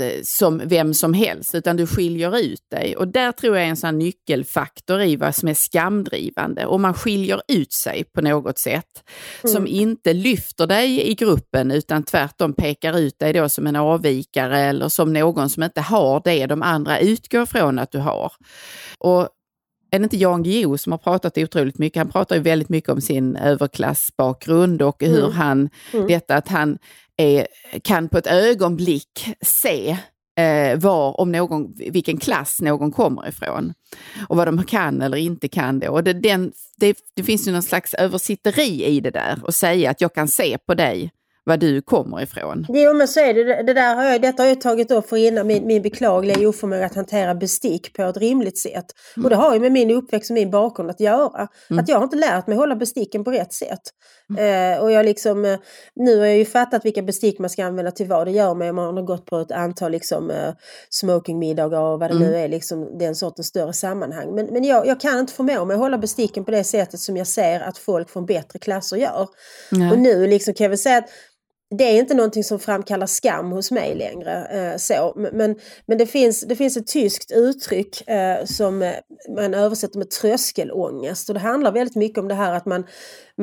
eh, 0.00 0.20
som 0.22 0.62
vem 0.64 0.94
som 0.94 1.14
helst, 1.14 1.54
utan 1.54 1.76
du 1.76 1.86
skiljer 1.86 2.38
ut 2.38 2.70
dig. 2.70 2.96
Och 2.96 3.08
där 3.08 3.32
tror 3.32 3.56
jag 3.56 3.64
är 3.66 3.70
en 3.70 3.76
sån 3.76 3.98
nyckelfaktor 3.98 5.00
i 5.02 5.16
vad 5.16 5.34
som 5.34 5.48
är 5.48 5.54
skamdrivande. 5.54 6.66
Om 6.66 6.82
man 6.82 6.94
skiljer 6.94 7.40
ut 7.48 7.72
sig 7.72 8.04
på 8.04 8.20
något 8.20 8.58
sätt 8.58 9.04
som 9.48 9.66
inte 9.66 10.12
lyfter 10.12 10.66
dig 10.66 11.10
i 11.10 11.14
gruppen 11.14 11.70
utan 11.70 12.02
tvärtom 12.02 12.52
pekar 12.52 12.98
ut 12.98 13.18
dig 13.18 13.32
då 13.32 13.48
som 13.48 13.66
en 13.66 13.76
avvikare 13.76 14.60
eller 14.60 14.88
som 14.88 15.12
någon 15.12 15.50
som 15.50 15.62
inte 15.62 15.80
har 15.80 16.20
det 16.24 16.46
de 16.46 16.62
andra 16.62 16.98
utgår 16.98 17.46
från 17.46 17.78
att 17.78 17.92
du 17.92 17.98
har. 17.98 18.32
Och 18.98 19.28
är 19.90 19.98
det 19.98 20.04
inte 20.04 20.16
Jan 20.16 20.42
Guillou 20.42 20.76
som 20.78 20.92
har 20.92 20.98
pratat 20.98 21.38
otroligt 21.38 21.78
mycket? 21.78 21.98
Han 22.00 22.10
pratar 22.10 22.36
ju 22.36 22.42
väldigt 22.42 22.68
mycket 22.68 22.90
om 22.90 23.00
sin 23.00 23.36
överklassbakgrund 23.36 24.82
och 24.82 24.96
hur 25.02 25.18
Mm. 25.24 25.32
han, 25.32 25.70
Mm. 25.92 26.06
detta 26.06 26.36
att 26.36 26.48
han 26.48 26.78
är, 27.16 27.46
kan 27.82 28.08
på 28.08 28.18
ett 28.18 28.26
ögonblick 28.26 29.26
se 29.40 29.96
eh, 30.40 30.78
var, 30.78 31.20
om 31.20 31.32
någon, 31.32 31.72
vilken 31.76 32.16
klass 32.18 32.60
någon 32.60 32.92
kommer 32.92 33.28
ifrån. 33.28 33.72
Och 34.28 34.36
vad 34.36 34.48
de 34.48 34.64
kan 34.64 35.02
eller 35.02 35.16
inte 35.18 35.48
kan. 35.48 35.78
Då. 35.80 35.88
Och 35.92 36.04
det, 36.04 36.12
den, 36.12 36.52
det, 36.76 36.96
det 37.16 37.22
finns 37.22 37.48
ju 37.48 37.52
någon 37.52 37.62
slags 37.62 37.94
översitteri 37.94 38.84
i 38.84 39.00
det 39.00 39.10
där 39.10 39.40
och 39.42 39.54
säga 39.54 39.90
att 39.90 40.00
jag 40.00 40.14
kan 40.14 40.28
se 40.28 40.58
på 40.66 40.74
dig 40.74 41.10
var 41.44 41.56
du 41.56 41.82
kommer 41.82 42.22
ifrån. 42.22 42.66
Jo 42.68 42.94
men 42.94 43.08
så 43.08 43.20
är 43.20 43.34
det. 43.34 43.62
det 43.62 43.74
där 43.74 43.94
har 43.94 44.04
jag, 44.04 44.22
detta 44.22 44.42
har 44.42 44.48
jag 44.48 44.60
tagit 44.60 44.90
upp 44.90 45.08
för 45.08 45.16
innan 45.16 45.46
min, 45.46 45.66
min 45.66 45.82
beklagliga 45.82 46.48
oförmåga 46.48 46.86
att 46.86 46.94
hantera 46.94 47.34
bestick 47.34 47.96
på 47.96 48.02
ett 48.02 48.16
rimligt 48.16 48.58
sätt. 48.58 48.84
Och 49.24 49.30
det 49.30 49.36
har 49.36 49.54
ju 49.54 49.60
med 49.60 49.72
min 49.72 49.90
uppväxt 49.90 50.30
och 50.30 50.34
min 50.34 50.50
bakgrund 50.50 50.90
att 50.90 51.00
göra. 51.00 51.48
Mm. 51.70 51.82
Att 51.82 51.88
jag 51.88 51.96
har 51.96 52.04
inte 52.04 52.16
lärt 52.16 52.46
mig 52.46 52.56
hålla 52.56 52.76
besticken 52.76 53.24
på 53.24 53.30
rätt 53.30 53.52
sätt. 53.52 53.80
Eh, 54.38 54.82
och 54.82 54.90
jag 54.92 55.04
liksom, 55.06 55.44
eh, 55.44 55.58
nu 55.94 56.18
har 56.18 56.26
jag 56.26 56.36
ju 56.38 56.44
fattat 56.44 56.84
vilka 56.84 57.02
bestick 57.02 57.38
man 57.38 57.50
ska 57.50 57.64
använda 57.64 57.90
till 57.90 58.06
vad. 58.06 58.26
Det 58.26 58.30
gör 58.30 58.54
mig 58.54 58.70
om 58.70 58.76
man 58.76 58.96
har 58.96 59.02
gått 59.02 59.26
på 59.26 59.38
ett 59.38 59.50
antal 59.52 59.92
liksom, 59.92 60.30
eh, 60.30 60.52
smokingmiddagar 60.90 61.80
och 61.80 62.00
vad 62.00 62.10
det 62.10 62.16
Mm. 62.16 62.28
nu 62.28 62.36
är, 62.36 62.48
liksom, 62.48 62.98
den 62.98 63.14
sortens 63.14 63.46
större 63.46 63.72
sammanhang. 63.72 64.34
Men, 64.34 64.46
men 64.46 64.64
jag, 64.64 64.86
jag 64.86 65.00
kan 65.00 65.18
inte 65.18 65.32
förmå 65.32 65.64
mig 65.64 65.74
att 65.74 65.80
hålla 65.80 65.98
besticken 65.98 66.44
på 66.44 66.50
det 66.50 66.64
sättet 66.64 67.00
som 67.00 67.16
jag 67.16 67.26
ser 67.26 67.60
att 67.60 67.78
folk 67.78 68.10
från 68.10 68.26
bättre 68.26 68.58
klasser 68.58 68.96
gör. 68.96 69.28
Och 69.92 69.98
nu 69.98 70.26
liksom 70.26 70.54
kan 70.54 70.64
jag 70.64 70.68
väl 70.68 70.78
säga 70.78 70.98
att 70.98 71.08
det 71.78 71.84
är 71.84 71.98
inte 71.98 72.14
någonting 72.14 72.44
som 72.44 72.58
framkallar 72.58 73.06
skam 73.06 73.50
hos 73.52 73.70
mig 73.70 73.94
längre. 73.94 74.46
Eh, 74.46 74.76
så. 74.78 75.12
Men- 75.32 75.56
Men, 75.86 75.98
det, 75.98 76.06
finns, 76.06 76.40
det 76.40 76.56
finns 76.56 76.76
ett 76.76 76.86
tyskt 76.86 77.32
uttryck 77.32 78.08
eh, 78.08 78.44
som 78.44 78.82
eh, 78.82 78.92
man 79.36 79.54
översätter 79.54 79.98
med 79.98 80.10
tröskelångest. 80.10 81.28
Och 81.28 81.34
det 81.34 81.40
handlar 81.40 81.72
väldigt 81.72 81.96
mycket 81.96 82.18
om 82.18 82.28
det 82.28 82.34
här 82.34 82.52
att 82.54 82.66
man, 82.66 82.86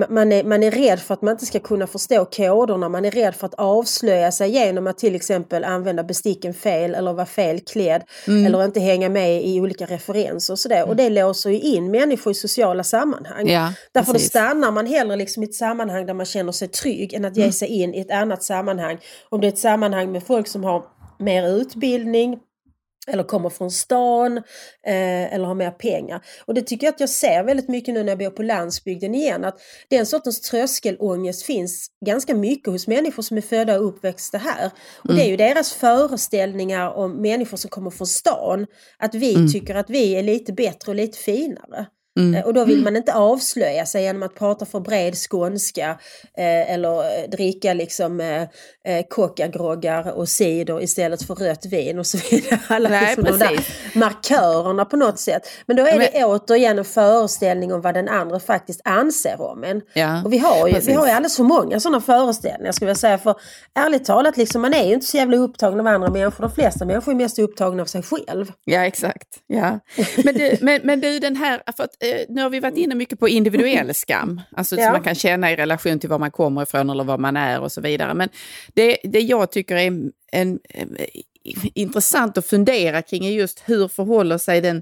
man, 0.10 0.32
är, 0.32 0.44
man 0.44 0.64
är 0.64 0.72
rädd 0.72 1.00
för 1.00 1.14
att 1.14 1.22
man 1.22 1.32
inte 1.32 1.46
ska 1.46 1.60
kunna 1.60 1.88
förstå 1.88 2.26
koderna. 2.26 2.90
Man 2.90 3.06
är 3.06 3.12
rädd 3.12 3.36
för 3.36 3.46
att 3.48 3.54
avslöja 3.54 4.32
sig 4.32 4.50
genom 4.50 4.88
att 4.88 4.98
till 4.98 5.16
exempel 5.16 5.64
använda 5.64 6.04
besticken 6.04 6.54
fel 6.54 6.96
eller 6.96 7.14
vara 7.14 7.26
fel 7.26 7.60
klädd. 7.60 8.04
Eller 8.46 8.66
inte 8.66 8.80
hänga 8.80 9.10
med 9.10 9.46
i 9.46 9.60
olika 9.60 9.86
referenser 9.86 10.54
och 10.54 10.60
sådär. 10.60 10.88
Och 10.88 10.96
det 10.96 11.10
låser 11.10 11.50
ju 11.50 11.60
in 11.60 11.92
människor 11.92 12.32
i 12.32 12.36
sociala 12.36 12.84
sammanhang. 12.84 13.50
Ja, 13.50 13.74
Därför 13.92 14.14
då 14.14 14.20
stannar 14.20 14.72
man 14.72 14.86
hellre 14.86 15.16
liksom 15.16 15.44
i 15.44 15.46
ett 15.46 15.56
sammanhang 15.56 16.06
där 16.06 16.14
man 16.14 16.26
känner 16.26 16.52
sig 16.52 16.68
trygg 16.68 17.14
än 17.14 17.26
att 17.26 17.38
ge 17.38 17.52
sig 17.52 17.68
in 17.68 17.94
i 17.94 18.00
ett 18.00 18.12
annat 18.12 18.44
sammanhang. 18.44 18.98
Om 19.30 19.42
det 19.42 19.48
är 19.48 19.52
ett 19.52 19.60
sammanhang 19.60 20.12
med 20.12 20.24
folk 20.24 20.48
som 20.48 20.64
har 20.64 20.84
mer 21.20 21.48
utbildning 21.48 22.40
eller 23.08 23.24
kommer 23.24 23.50
från 23.50 23.72
stan 23.72 24.38
eh, 24.38 25.34
eller 25.34 25.46
har 25.46 25.56
mer 25.56 25.72
pengar. 25.72 26.26
Och 26.46 26.54
det 26.54 26.62
tycker 26.62 26.88
jag 26.88 26.94
att 26.94 27.00
jag 27.00 27.10
ser 27.10 27.44
väldigt 27.44 27.70
mycket 27.70 27.94
nu 27.94 28.04
när 28.04 28.12
jag 28.12 28.20
bor 28.20 28.30
på 28.30 28.44
landsbygden 28.44 29.16
igen. 29.16 29.46
Att 29.46 29.60
den 29.90 30.06
sortens 30.06 30.42
tröskelångest 30.42 31.44
finns 31.44 31.88
ganska 32.06 32.36
mycket 32.36 32.68
hos 32.74 32.88
människor 32.88 33.24
som 33.24 33.38
är 33.38 33.42
födda 33.42 33.80
och 33.80 33.88
uppväxta 33.88 34.38
här. 34.38 34.72
Och 34.98 35.16
det 35.16 35.22
är 35.26 35.30
ju 35.30 35.38
deras 35.38 35.74
föreställningar 35.74 36.90
om 36.90 37.22
människor 37.22 37.58
som 37.58 37.70
kommer 37.70 37.90
från 37.90 38.08
stan. 38.08 38.68
Att 38.98 39.16
vi 39.16 39.52
tycker 39.52 39.76
att 39.76 39.90
vi 39.90 40.16
är 40.16 40.24
lite 40.24 40.54
bättre 40.54 40.92
och 40.92 40.96
lite 40.96 41.18
finare. 41.18 41.86
Eh, 42.20 42.46
Och 42.46 42.54
då 42.54 42.66
vill 42.66 42.84
man 42.84 42.96
inte 42.96 43.14
avslöja 43.14 43.86
sig 43.86 44.04
genom 44.04 44.24
att 44.24 44.36
prata 44.36 44.66
för 44.66 44.80
bred 44.80 45.16
skånska 45.30 45.90
eh, 46.38 46.72
eller 46.74 46.98
eh, 47.00 47.30
dricka 47.32 47.74
liksom 47.74 48.20
eh, 48.20 48.42
eh, 48.88 49.06
kokagroggar 49.10 50.12
och 50.12 50.30
cider 50.30 50.84
istället 50.84 51.24
för 51.24 51.36
rött 51.36 51.66
vin 51.66 52.00
och 52.00 52.08
så 52.08 52.18
vidare. 52.32 52.60
Alla 52.68 52.90
Nej, 52.90 53.02
liksom 53.06 53.24
de 53.24 53.46
där 53.46 53.48
precis. 53.48 53.96
markörerna 53.96 54.86
på 54.86 54.98
något 54.98 55.20
sätt. 55.20 55.42
Men 55.66 55.76
då 55.78 55.88
är 55.88 56.00
det 56.00 56.26
återigen 56.26 56.80
en 56.80 56.86
föreställning 56.86 57.74
om 57.74 57.82
vad 57.82 57.94
den 57.94 58.08
andra 58.08 58.40
faktiskt 58.40 58.82
anser 58.84 59.42
om 59.42 59.64
en. 59.64 59.82
Ja, 59.94 60.22
och 60.26 60.34
vi 60.34 60.38
har, 60.38 60.58
ju, 60.58 60.74
vi 60.74 60.74
precis. 60.74 60.96
har 60.98 61.06
ju 61.08 61.12
alldeles 61.12 61.36
för 61.36 61.44
många 61.44 61.80
sådana 61.80 62.02
föreställningar 62.02 62.72
skulle 62.72 62.90
jag 62.92 62.98
säga. 62.98 63.18
För 63.18 63.36
ärligt 63.76 64.06
talat, 64.06 64.38
liksom, 64.38 64.62
man 64.62 64.74
är 64.74 64.88
ju 64.88 64.94
inte 64.94 65.06
så 65.06 65.18
jävla 65.18 65.38
upptagen 65.38 65.80
av 65.80 65.88
andra 65.88 66.10
människor. 66.10 66.42
De 66.42 66.52
flesta 66.52 66.86
människor 66.86 67.12
är 67.12 67.16
mest 67.16 67.40
upptagna 67.40 67.82
av 67.82 67.86
sig 67.86 68.04
själv. 68.04 68.52
Ja, 68.66 68.86
exakt. 68.86 69.28
Ja. 69.48 69.80
Men, 70.24 70.34
du, 70.36 70.58
men, 70.62 70.82
men 70.84 71.00
du, 71.02 71.20
den 71.20 71.36
här, 71.36 71.62
för 71.78 71.84
att, 71.84 72.01
nu 72.30 72.42
har 72.42 72.50
vi 72.50 72.60
varit 72.60 72.78
inne 72.78 72.96
mycket 72.96 73.20
på 73.20 73.30
individuell 73.30 73.94
skam, 73.94 74.42
alltså 74.52 74.76
Ja. 74.76 74.84
som 74.84 74.92
man 74.92 75.04
kan 75.04 75.16
känna 75.16 75.52
i 75.52 75.56
relation 75.56 76.00
till 76.00 76.10
var 76.10 76.20
man 76.20 76.32
kommer 76.32 76.64
ifrån 76.64 76.90
eller 76.90 77.04
var 77.04 77.18
man 77.18 77.38
är 77.38 77.62
och 77.62 77.72
så 77.72 77.82
vidare. 77.82 78.14
Men 78.14 78.30
det, 78.74 78.98
det 79.04 79.20
jag 79.20 79.52
tycker 79.52 79.76
är 79.76 79.88
en, 79.88 80.12
en, 80.32 80.60
intressant 81.74 82.38
att 82.38 82.46
fundera 82.46 83.02
kring 83.02 83.26
är 83.26 83.32
just 83.32 83.64
hur 83.66 83.88
förhåller 83.88 84.38
sig 84.38 84.62
den 84.62 84.82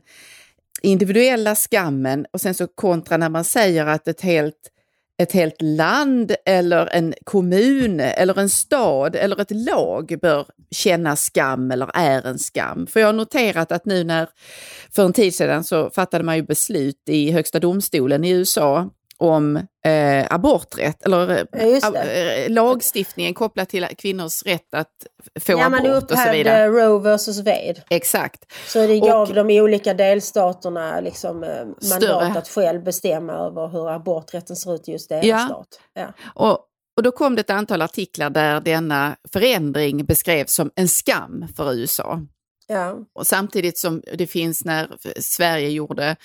individuella 0.81 1.55
skammen 1.55 2.25
och 2.31 2.41
sen 2.41 2.53
så 2.53 2.67
kontra 2.67 3.17
när 3.17 3.29
man 3.29 3.43
säger 3.43 3.85
att 3.85 4.07
ett 4.07 4.21
helt 4.21 4.71
ett 5.19 5.31
helt 5.31 5.61
land 5.61 6.35
eller 6.45 6.89
en 6.91 7.13
kommun 7.23 7.99
eller 7.99 8.39
en 8.39 8.49
stad 8.49 9.15
eller 9.15 9.41
ett 9.41 9.51
lag 9.51 10.15
bör 10.21 10.47
känna 10.71 11.15
skam 11.15 11.71
eller 11.71 11.89
är 11.93 12.27
en 12.27 12.39
skam. 12.39 12.87
För 12.87 12.99
jag 12.99 13.07
har 13.07 13.13
noterat 13.13 13.71
att 13.71 13.85
nu 13.85 14.03
när, 14.03 14.29
för 14.91 15.05
en 15.05 15.13
tid 15.13 15.35
sedan 15.35 15.63
så 15.63 15.89
fattade 15.89 16.23
man 16.23 16.35
ju 16.35 16.43
beslut 16.43 17.03
i 17.09 17.31
högsta 17.31 17.59
domstolen 17.59 18.23
i 18.23 18.29
USA 18.29 18.89
om 19.19 19.55
eh, 19.85 20.25
aborträtt, 20.29 21.05
eller 21.05 21.29
eh, 21.53 21.67
Ja, 21.81 21.95
eh, 21.95 22.49
lagstiftningen 22.51 23.33
kopplat 23.33 23.69
till 23.69 23.87
kvinnors 23.97 24.43
rätt 24.43 24.73
att 24.73 24.91
få 25.39 25.51
Ja, 25.51 25.65
abort 25.65 26.11
och 26.11 26.17
så 26.17 26.31
vidare. 26.31 26.67
Roe 26.67 26.99
versus 26.99 27.37
Wade. 27.37 27.83
Exakt. 27.89 28.51
Så 28.67 28.87
det 28.87 28.99
gav 28.99 29.29
Och- 29.29 29.35
de 29.35 29.59
olika 29.61 29.93
delstaterna 29.93 30.99
liksom, 30.99 31.43
eh, 31.43 31.49
mandat 31.65 31.83
Större. 31.83 32.25
att 32.39 32.47
själv 32.47 32.83
bestämma 32.83 33.33
över 33.33 33.67
hur 33.67 33.89
aborträtten 33.89 34.55
ser 34.55 34.75
ut 34.75 34.87
i 34.89 34.91
just 34.91 35.09
deras 35.09 35.25
Ja. 35.25 35.39
stat. 35.45 35.67
Ja. 35.93 36.13
Och, 36.35 36.59
och 36.97 37.03
då 37.03 37.11
kom 37.11 37.35
det 37.35 37.39
ett 37.39 37.49
antal 37.49 37.81
artiklar 37.81 38.29
där 38.29 38.61
denna 38.61 39.15
förändring 39.33 40.05
beskrevs 40.05 40.53
som 40.53 40.71
en 40.75 40.87
skam 40.87 41.45
för 41.55 41.73
USA. 41.73 42.21
Ja. 42.67 42.95
Och 43.15 43.27
samtidigt 43.27 43.77
som 43.77 44.01
det 44.13 44.27
finns 44.27 44.65
när 44.65 44.87
Sverige 45.19 45.69
gjorde 45.69 46.15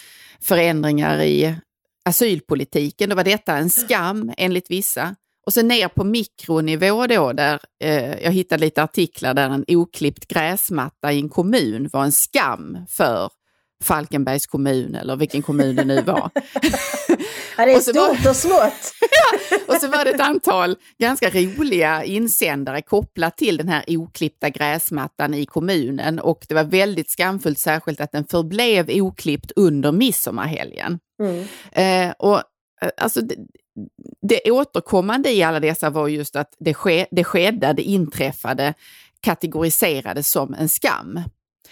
förändringar 0.43 1.23
i 1.23 1.57
asylpolitiken, 2.05 3.11
då 3.11 3.17
var 3.17 3.25
detta 3.25 3.57
en 3.57 3.71
skam 3.71 4.33
enligt 4.37 4.71
vissa. 4.71 5.15
Och 5.47 5.53
sen 5.53 5.69
ner 5.69 5.89
på 5.89 6.05
mikronivå 6.05 7.07
då, 7.07 7.33
där 7.33 7.61
eh, 7.81 8.23
jag 8.23 8.33
hittade 8.33 8.61
lite 8.61 8.83
artiklar 8.83 9.35
där 9.35 9.51
en 9.51 9.65
oklippt 9.69 10.29
gräsmatta 10.29 11.13
i 11.13 11.19
en 11.19 11.29
kommun 11.29 11.89
var 11.93 12.05
en 12.05 12.13
skam 12.13 12.79
för 12.89 13.31
Falkenbergs 13.85 14.47
kommun 14.47 14.95
eller 14.95 15.17
vilken 15.17 15.43
kommun 15.43 15.77
det 15.77 15.85
nu 15.85 16.03
var. 16.03 16.31
ja, 17.57 17.67
det 17.67 17.73
är 17.73 17.77
Och 17.77 17.83
så 17.83 17.93
var- 17.93 18.15
stort 18.15 18.27
och 18.31 18.37
smått. 18.37 18.93
Och 19.69 19.75
så 19.75 19.89
var 19.89 20.05
det 20.05 20.11
ett 20.11 20.21
antal 20.21 20.77
ganska 20.99 21.31
roliga 21.31 22.05
insändare 22.05 22.83
kopplat 22.83 23.37
till 23.37 23.57
den 23.57 23.69
här 23.69 23.85
oklippta 23.89 24.51
gräsmattan 24.51 25.35
i 25.35 25.47
kommunen 25.47 26.19
och 26.19 26.45
det 26.49 26.55
var 26.55 26.65
väldigt 26.65 27.11
skamfullt 27.11 27.59
särskilt 27.59 28.01
att 28.01 28.13
den 28.13 28.25
förblev 28.25 28.91
oklippt 28.91 29.53
under 29.57 29.93
midsommarhelgen. 29.93 30.99
Mm. 31.23 31.45
Eh, 31.73 32.15
och 32.19 32.37
eh, 32.83 32.91
alltså 32.97 33.21
det, 33.21 33.35
det 34.23 34.51
återkommande 34.51 35.31
i 35.33 35.43
alla 35.43 35.61
dessa 35.61 35.91
var 35.91 36.09
just 36.09 36.37
att 36.37 36.55
det, 36.59 36.75
ske, 36.75 37.07
det 37.11 37.25
skedde, 37.25 37.73
det 37.73 37.83
inträffade, 37.83 38.75
kategoriserades 39.21 40.31
som 40.31 40.55
en 40.55 40.69
skam. 40.69 41.21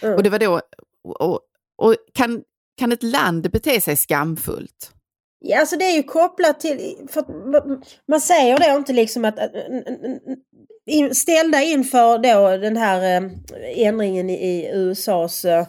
Mm. 0.01 0.15
Och 0.15 0.23
det 0.23 0.29
var 0.29 0.39
då, 0.39 0.61
och, 1.03 1.39
och 1.77 1.95
kan, 2.13 2.41
kan 2.77 2.91
ett 2.91 3.03
land 3.03 3.51
bete 3.51 3.81
sig 3.81 3.97
skamfullt? 3.97 4.91
Ja, 5.45 5.59
alltså 5.59 5.77
det 5.77 5.85
är 5.85 5.95
ju 5.95 6.03
kopplat 6.03 6.59
till, 6.59 6.95
för 7.09 7.19
att 7.19 7.27
man 8.07 8.21
säger 8.21 8.57
då 8.57 8.77
inte 8.77 8.93
liksom 8.93 9.25
att, 9.25 9.39
in- 10.85 11.15
ställda 11.15 11.61
inför 11.61 12.17
då 12.17 12.57
den 12.57 12.77
här 12.77 13.21
eh, 13.21 13.29
ändringen 13.87 14.29
i, 14.29 14.71
USAs 14.73 15.45
eh, 15.45 15.65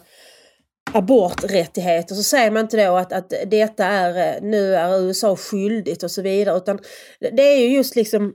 aborträttigheter 0.93 2.15
så 2.15 2.23
säger 2.23 2.51
man 2.51 2.61
inte 2.61 2.85
då 2.85 2.95
att, 2.95 3.13
att 3.13 3.33
detta 3.47 3.85
är, 3.85 4.35
eh, 4.35 4.41
nu 4.41 4.75
är 4.75 5.01
USA 5.01 5.35
skyldigt 5.35 6.03
och 6.03 6.11
så 6.11 6.21
vidare 6.21 6.57
utan 6.57 6.79
det 7.19 7.41
är 7.41 7.59
ju 7.59 7.67
just 7.67 7.95
liksom 7.95 8.33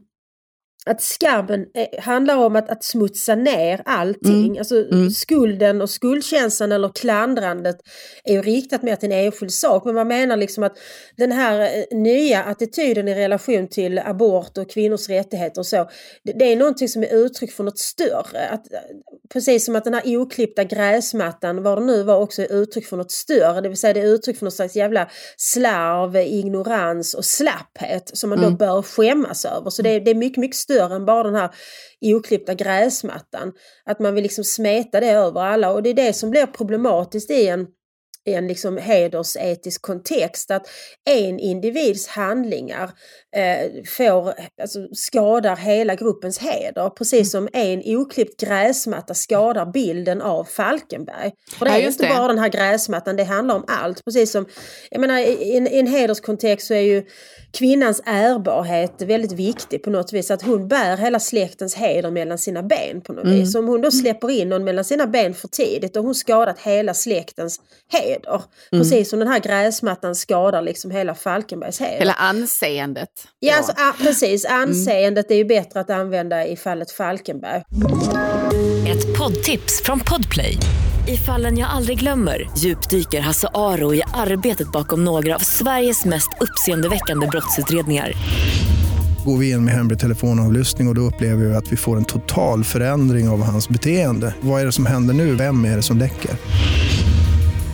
att 0.87 1.03
skammen 1.03 1.67
eh, 1.75 2.03
handlar 2.03 2.37
om 2.37 2.57
att, 2.57 2.71
att 2.71 2.85
smutsa 2.85 3.35
ner 3.35 3.83
allting. 3.85 4.47
Mm. 4.47 4.59
Alltså 4.59 4.75
skulden 5.11 5.83
och 5.83 5.91
skuldkänslan 5.91 6.73
eller 6.73 6.89
klandrandet 6.89 7.77
är 8.25 8.33
ju 8.33 8.43
riktat 8.43 8.83
mer 8.83 8.97
till 8.97 9.13
en 9.13 9.19
enskild 9.19 9.53
sak. 9.53 9.85
Men 9.85 9.95
man 9.95 10.09
menar 10.09 10.37
liksom 10.37 10.65
att 10.65 10.79
den 11.17 11.33
här 11.33 11.61
eh, 11.61 11.99
nya 11.99 12.45
attityden 12.45 13.09
i 13.09 13.15
relation 13.15 13.69
till 13.69 13.99
abort 13.99 14.59
och 14.59 14.71
kvinnors 14.71 15.09
rättigheter 15.09 15.61
och 15.61 15.67
så. 15.67 15.91
Det, 16.25 16.33
det 16.33 16.45
är 16.45 16.57
någonting 16.57 16.89
som 16.89 17.03
är 17.03 17.15
uttryck 17.15 17.53
för 17.53 17.65
något 17.65 17.79
större. 17.79 18.49
Att, 18.49 18.73
eh, 18.73 18.81
precis 19.33 19.65
som 19.65 19.77
att 19.77 19.85
den 19.85 19.95
här 19.95 20.17
oklippta 20.17 20.65
gräsmattan, 20.65 21.63
vad 21.63 21.79
det 21.79 21.85
nu 21.85 22.03
var, 22.03 22.17
också 22.17 22.43
är 22.43 22.53
uttryck 22.53 22.87
för 22.87 22.97
något 22.97 23.11
större. 23.11 23.61
Det 23.61 23.69
vill 23.69 23.79
säga 23.79 23.95
det 23.95 24.01
är 24.01 24.07
uttryck 24.07 24.39
för 24.39 24.45
något 24.45 24.55
slags 24.55 24.77
jävla 24.77 25.09
slarv, 25.37 26.17
ignorans 26.17 27.15
och 27.15 27.25
slapphet 27.25 28.11
som 28.13 28.31
man 28.31 28.41
då 28.41 28.51
bör 28.51 28.83
skämmas 28.83 29.45
över. 29.45 29.71
Så 29.71 29.83
det 29.83 29.91
är, 29.91 30.01
det 30.01 30.11
är 30.11 30.15
mycket, 30.15 30.39
mycket 30.39 30.57
större 30.57 30.95
än 30.95 31.05
bara 31.05 31.23
den 31.23 31.35
här 31.35 31.51
oklippta 32.01 32.55
gräsmattan. 32.55 33.53
Att 33.85 33.99
man 33.99 34.15
vill 34.15 34.23
liksom 34.23 34.45
smeta 34.45 35.01
det 35.01 35.11
över 35.11 35.41
alla 35.41 35.73
och 35.73 35.83
det 35.83 35.91
är 35.91 35.95
det 35.95 36.13
som 36.13 36.31
blir 36.31 36.47
problematiskt 36.47 37.31
i 37.31 37.49
en 37.49 37.67
en 38.25 38.49
liksom 38.49 38.77
hedersetisk 38.77 39.83
kontext 39.83 40.51
att 40.51 40.69
en 41.11 41.39
individs 41.39 42.07
handlingar 42.07 42.91
eh, 43.37 43.85
får, 43.97 44.35
alltså, 44.63 44.89
skadar 44.93 45.57
hela 45.57 45.95
gruppens 45.95 46.39
heder. 46.39 46.91
Precis 46.91 47.31
som 47.31 47.49
en 47.53 47.83
oklippt 47.87 48.41
gräsmatta 48.41 49.15
skadar 49.15 49.67
bilden 49.67 50.23
av 50.23 50.45
Falkenberg. 50.45 51.33
För 51.59 51.65
det 51.65 51.71
är 51.71 51.79
ja, 51.79 51.89
inte 51.89 52.07
det. 52.07 52.15
bara 52.15 52.29
den 52.29 52.39
här 52.39 52.49
gräsmattan, 52.49 53.17
det 53.17 53.25
handlar 53.25 53.55
om 53.55 53.65
allt. 53.69 54.05
Precis 54.05 54.31
som, 54.31 54.47
jag 54.91 55.01
menar 55.01 55.19
i 55.19 55.57
en, 55.57 55.67
i 55.67 55.79
en 55.79 55.87
hederskontext 55.87 56.67
så 56.67 56.75
är 56.75 56.81
ju 56.81 57.03
kvinnans 57.53 58.03
ärbarhet 58.07 59.03
är 59.03 59.07
väldigt 59.07 59.33
viktig 59.33 59.83
på 59.83 59.91
något 59.91 60.13
vis. 60.13 60.31
Att 60.31 60.43
hon 60.43 60.69
bär 60.69 60.97
hela 60.97 61.21
släktens 61.21 61.75
heder 61.75 62.11
mellan 62.11 62.39
sina 62.39 62.63
ben 62.63 63.01
på 63.01 63.13
något 63.13 63.25
mm. 63.25 63.39
vis. 63.39 63.55
Om 63.55 63.69
hon 63.69 63.81
då 63.81 63.91
släpper 63.91 64.31
in 64.31 64.49
någon 64.49 64.65
mellan 64.65 64.85
sina 64.85 65.07
ben 65.07 65.35
för 65.35 65.49
tidigt 65.49 65.97
och 65.97 66.05
hon 66.05 66.15
skadat 66.15 66.59
hela 66.59 66.95
släktens 66.95 67.61
heder. 67.93 68.10
Mm. 68.17 68.45
Precis 68.71 69.11
som 69.11 69.19
den 69.19 69.29
här 69.29 69.41
gräsmattan 69.41 70.15
skadar 70.15 70.63
liksom 70.63 70.91
hela 70.91 71.15
Falkenbergs 71.15 71.81
heder. 71.81 71.99
Hela 71.99 72.13
anseendet. 72.13 73.09
Ja, 73.39 73.57
alltså, 73.57 73.73
a, 73.73 73.95
precis. 73.99 74.45
Mm. 74.45 74.63
Anseendet 74.63 75.31
mm. 75.31 75.35
är 75.35 75.39
ju 75.39 75.45
bättre 75.45 75.81
att 75.81 75.91
använda 75.91 76.47
i 76.47 76.57
fallet 76.57 76.91
Falkenberg. 76.91 77.63
Ett 78.89 79.19
poddtips 79.19 79.83
från 79.83 80.01
Podplay. 80.01 80.57
I 81.09 81.17
fallen 81.17 81.59
jag 81.59 81.71
aldrig 81.71 81.99
glömmer 81.99 82.51
djupdyker 82.59 83.21
Hasse 83.21 83.49
Aro 83.55 83.95
i 83.95 84.03
arbetet 84.15 84.73
bakom 84.73 85.05
några 85.05 85.35
av 85.35 85.39
Sveriges 85.39 86.05
mest 86.05 86.29
uppseendeväckande 86.41 87.27
brottsutredningar. 87.27 88.13
Går 89.25 89.37
vi 89.37 89.51
in 89.51 89.65
med 89.65 89.75
hemlig 89.75 89.99
telefonavlyssning 89.99 90.89
och, 90.89 90.93
och 90.93 90.95
då 90.95 91.01
upplever 91.01 91.45
vi 91.45 91.55
att 91.55 91.73
vi 91.73 91.77
får 91.77 91.97
en 91.97 92.05
total 92.05 92.65
förändring 92.65 93.29
av 93.29 93.43
hans 93.43 93.69
beteende. 93.69 94.35
Vad 94.41 94.61
är 94.61 94.67
det 94.67 94.73
som 94.73 94.87
händer 94.87 95.15
nu? 95.15 95.35
Vem 95.35 95.65
är 95.65 95.77
det 95.77 95.83
som 95.83 95.99
läcker? 95.99 96.31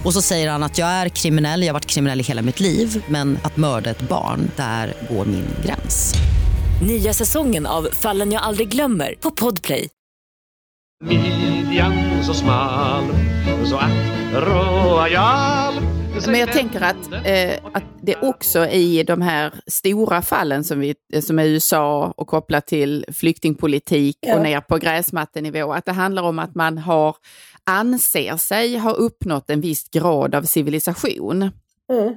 Och 0.06 0.12
så 0.12 0.22
säger 0.22 0.50
han 0.50 0.62
att 0.62 0.78
jag 0.78 0.88
är 0.88 1.08
kriminell, 1.08 1.60
jag 1.60 1.68
har 1.68 1.72
varit 1.72 1.86
kriminell 1.86 2.20
i 2.20 2.22
hela 2.22 2.42
mitt 2.42 2.60
liv 2.60 3.04
men 3.08 3.38
att 3.42 3.56
mörda 3.56 3.90
ett 3.90 4.08
barn, 4.08 4.50
där 4.56 4.94
går 5.10 5.24
min 5.24 5.46
gräns. 5.64 6.14
Nya 6.82 7.12
säsongen 7.12 7.66
av 7.66 7.88
Fallen 7.92 8.32
jag 8.32 8.42
aldrig 8.42 8.68
glömmer 8.68 9.14
på 9.20 9.30
Podplay. 9.30 9.88
Midjan 11.04 12.24
så 12.24 12.34
smal, 12.34 13.04
så 13.64 13.76
att 13.76 13.90
royal 14.34 15.74
men 16.26 16.40
jag 16.40 16.52
tänker 16.52 16.80
att, 16.80 17.12
eh, 17.12 17.70
att 17.72 17.84
det 18.02 18.16
också 18.16 18.66
i 18.66 19.02
de 19.02 19.22
här 19.22 19.52
stora 19.66 20.22
fallen 20.22 20.64
som, 20.64 20.80
vi, 20.80 20.94
som 21.22 21.38
är 21.38 21.44
USA 21.44 22.12
och 22.16 22.26
kopplat 22.26 22.66
till 22.66 23.04
flyktingpolitik 23.12 24.18
ja. 24.20 24.36
och 24.36 24.42
ner 24.42 24.60
på 24.60 24.78
gräsmattenivå, 24.78 25.72
att 25.72 25.84
det 25.84 25.92
handlar 25.92 26.22
om 26.22 26.38
att 26.38 26.54
man 26.54 26.78
har, 26.78 27.16
anser 27.66 28.36
sig 28.36 28.76
ha 28.76 28.92
uppnått 28.92 29.50
en 29.50 29.60
viss 29.60 29.88
grad 29.88 30.34
av 30.34 30.42
civilisation. 30.42 31.50
Mm. 31.92 32.16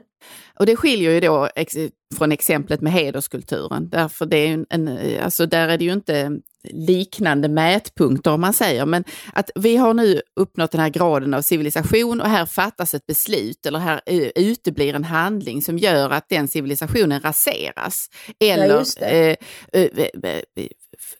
Och 0.59 0.65
det 0.65 0.75
skiljer 0.75 1.11
ju 1.11 1.19
då 1.19 1.49
ex 1.55 1.75
från 2.15 2.31
exemplet 2.31 2.81
med 2.81 2.93
hederskulturen. 2.93 3.89
Därför 3.89 4.25
det 4.25 4.37
är 4.37 4.65
en, 4.69 4.99
alltså 5.21 5.45
där 5.45 5.67
är 5.67 5.77
det 5.77 5.85
ju 5.85 5.93
inte 5.93 6.31
liknande 6.63 7.49
mätpunkter 7.49 8.31
om 8.31 8.41
man 8.41 8.53
säger, 8.53 8.85
men 8.85 9.03
att 9.33 9.51
vi 9.55 9.75
har 9.77 9.93
nu 9.93 10.21
uppnått 10.35 10.71
den 10.71 10.81
här 10.81 10.89
graden 10.89 11.33
av 11.33 11.41
civilisation 11.41 12.21
och 12.21 12.29
här 12.29 12.45
fattas 12.45 12.93
ett 12.93 13.05
beslut 13.05 13.65
eller 13.65 13.79
här 13.79 14.01
uteblir 14.35 14.93
en 14.93 15.03
handling 15.03 15.61
som 15.61 15.77
gör 15.77 16.09
att 16.09 16.29
den 16.29 16.47
civilisationen 16.47 17.21
raseras. 17.21 18.09
Eller 18.39 18.85
ja, 18.99 19.05
eh, 19.05 19.35
eh, 19.73 19.87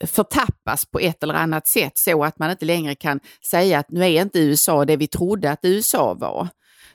förtappas 0.06 0.86
på 0.86 1.00
ett 1.00 1.24
eller 1.24 1.34
annat 1.34 1.68
sätt 1.68 1.98
så 1.98 2.24
att 2.24 2.40
man 2.40 2.52
inte 2.52 2.66
längre 2.66 2.96
kan 2.96 3.20
säga 3.50 3.80
att 3.80 3.92
nu 3.92 4.02
är 4.02 4.22
inte 4.22 4.40
USA 4.40 4.86
det 4.86 4.98
vi 4.98 5.08
trodde 5.08 5.52
att 5.52 5.60
USA 5.64 6.14
var 6.14 6.48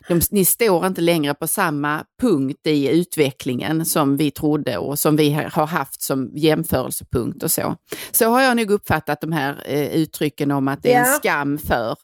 de, 0.07 0.21
ni 0.31 0.45
står 0.45 0.87
inte 0.87 1.01
längre 1.01 1.33
på 1.33 1.47
samma 1.47 2.03
punkt 2.21 2.67
i 2.67 2.89
utvecklingen 2.89 3.85
som 3.85 4.17
vi 4.17 4.31
trodde 4.31 4.77
och 4.77 4.99
som 4.99 5.15
vi 5.15 5.31
har 5.31 5.65
haft 5.67 6.01
som 6.01 6.31
jämförelsepunkt 6.35 7.43
och 7.43 7.51
så. 7.51 7.75
Så 8.11 8.29
har 8.29 8.41
jag 8.41 8.57
nog 8.57 8.71
uppfattat 8.71 9.21
de 9.21 9.31
här 9.31 9.63
eh, 9.65 9.95
uttrycken 9.95 10.51
om 10.51 10.67
att 10.67 10.83
det 10.83 10.93
är 10.93 10.99
en 10.99 11.13
skam 11.13 11.57
för 11.57 11.95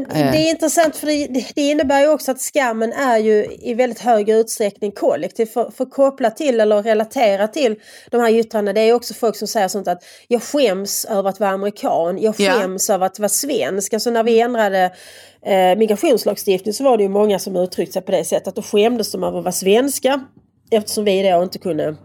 men 0.00 0.32
det 0.32 0.38
är 0.38 0.50
intressant 0.50 0.96
för 0.96 1.06
det, 1.06 1.26
det, 1.54 1.62
innebär 1.62 2.00
ju 2.00 2.08
också 2.08 2.30
att 2.30 2.40
skammen 2.40 2.92
är 2.92 3.18
ju 3.18 3.46
i 3.60 3.74
väldigt 3.74 4.00
hög 4.00 4.28
utsträckning 4.28 4.92
kollektiv. 4.92 5.46
För, 5.46 5.70
för 5.70 5.84
koppla 5.84 6.30
till 6.30 6.60
eller 6.60 6.82
relatera 6.82 7.48
till 7.48 7.76
de 8.10 8.20
här 8.20 8.30
yttrandena, 8.30 8.72
det 8.72 8.80
är 8.80 8.92
också 8.92 9.14
folk 9.14 9.36
som 9.36 9.48
säger 9.48 9.68
sånt 9.68 9.88
att 9.88 10.04
jag 10.28 10.42
skäms 10.42 11.04
över 11.04 11.30
att 11.30 11.40
vara 11.40 11.50
amerikan, 11.50 12.18
jag 12.18 12.36
skäms 12.36 12.88
ja. 12.88 12.94
över 12.94 13.06
att 13.06 13.18
vara 13.18 13.28
svensk. 13.28 13.94
Alltså 13.94 14.10
när 14.10 14.22
vi 14.22 14.40
ändrade 14.40 14.94
eh, 15.46 15.78
migrationslagstiftning 15.78 16.74
så 16.74 16.84
var 16.84 16.96
det 16.96 17.02
ju 17.02 17.08
många 17.08 17.38
som 17.38 17.56
uttryckte 17.56 17.92
sig 17.92 18.02
på 18.02 18.12
det 18.12 18.24
sättet 18.24 18.48
att 18.48 18.56
då 18.56 18.62
skämdes 18.62 19.12
de 19.12 19.24
över 19.24 19.38
att 19.38 19.44
vara 19.44 19.52
svenska 19.52 20.24
eftersom 20.70 21.04
vi 21.04 21.30
då 21.30 21.42
inte 21.42 21.58
kunde 21.58 21.96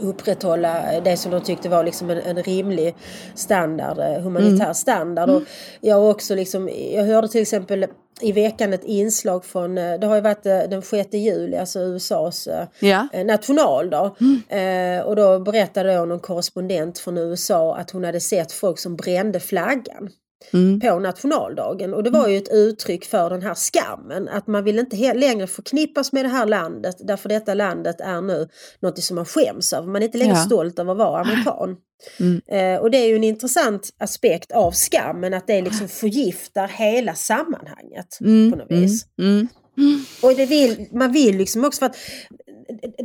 upprätthålla 0.00 1.00
det 1.04 1.16
som 1.16 1.32
de 1.32 1.40
tyckte 1.40 1.68
var 1.68 1.84
liksom 1.84 2.10
en, 2.10 2.18
en 2.18 2.42
rimlig 2.42 2.94
standard, 3.34 3.98
eh, 3.98 4.22
humanitär 4.22 4.64
mm. 4.64 4.74
standard. 4.74 5.30
Och 5.30 5.42
jag, 5.80 6.10
också 6.10 6.34
liksom, 6.34 6.70
jag 6.92 7.04
hörde 7.04 7.28
till 7.28 7.42
exempel 7.42 7.86
i 8.22 8.32
veckan 8.32 8.72
ett 8.72 8.84
inslag 8.84 9.44
från, 9.44 9.78
eh, 9.78 9.98
det 9.98 10.06
har 10.06 10.14
ju 10.14 10.20
varit 10.20 10.46
eh, 10.46 10.58
den 10.58 10.82
6 10.82 11.08
juli, 11.12 11.56
alltså 11.56 11.80
USAs 11.80 12.48
ja. 12.78 13.08
nationaldag. 13.24 14.16
Mm. 14.20 14.98
Eh, 14.98 15.04
och 15.06 15.16
då 15.16 15.38
berättade 15.38 15.96
då 15.96 16.04
någon 16.04 16.20
korrespondent 16.20 16.98
från 16.98 17.18
USA 17.18 17.76
att 17.76 17.90
hon 17.90 18.04
hade 18.04 18.20
sett 18.20 18.52
folk 18.52 18.78
som 18.78 18.96
brände 18.96 19.40
flaggan 19.40 20.10
mm. 20.52 20.80
på 20.80 20.98
nationaldagen. 20.98 21.94
Och 21.94 22.02
det 22.02 22.10
var 22.10 22.28
ju 22.28 22.36
ett 22.36 22.52
uttryck 22.52 23.04
för 23.04 23.30
den 23.30 23.42
här 23.42 23.54
skammen, 23.54 24.28
att 24.28 24.46
man 24.46 24.64
vill 24.64 24.78
inte 24.78 25.14
längre 25.14 25.46
förknippas 25.46 26.12
med 26.12 26.24
det 26.24 26.28
här 26.28 26.46
landet 26.46 26.96
därför 26.98 27.28
detta 27.28 27.54
landet 27.54 28.00
är 28.00 28.20
nu 28.20 28.48
något 28.80 29.02
som 29.02 29.16
man 29.16 29.24
skäms 29.24 29.72
över. 29.72 29.86
Man 29.86 30.02
är 30.02 30.06
inte 30.06 30.18
längre 30.18 30.34
ja. 30.34 30.44
stolt 30.44 30.78
över 30.78 30.92
att 30.92 30.98
vara 30.98 31.20
amerikan. 31.24 31.76
Mm. 32.20 32.40
Eh, 32.48 32.80
och 32.80 32.90
det 32.90 32.98
är 32.98 33.06
ju 33.06 33.16
en 33.16 33.24
intressant 33.24 33.90
aspekt 33.98 34.52
av 34.52 34.72
skammen, 34.72 35.34
att 35.34 35.46
det 35.46 35.62
liksom 35.62 35.88
förgiftar 35.88 36.68
hela 36.68 37.14
sammanhanget 37.14 38.18
mm. 38.20 38.50
på 38.50 38.58
något 38.58 38.70
vis. 38.70 39.06
Mm. 39.18 39.48
mm. 39.78 40.04
Och 40.22 40.34
det 40.36 40.46
vill, 40.46 40.86
man 40.92 41.12
vill 41.12 41.36
liksom 41.36 41.64
också 41.64 41.78
för 41.78 41.86
att 41.86 41.96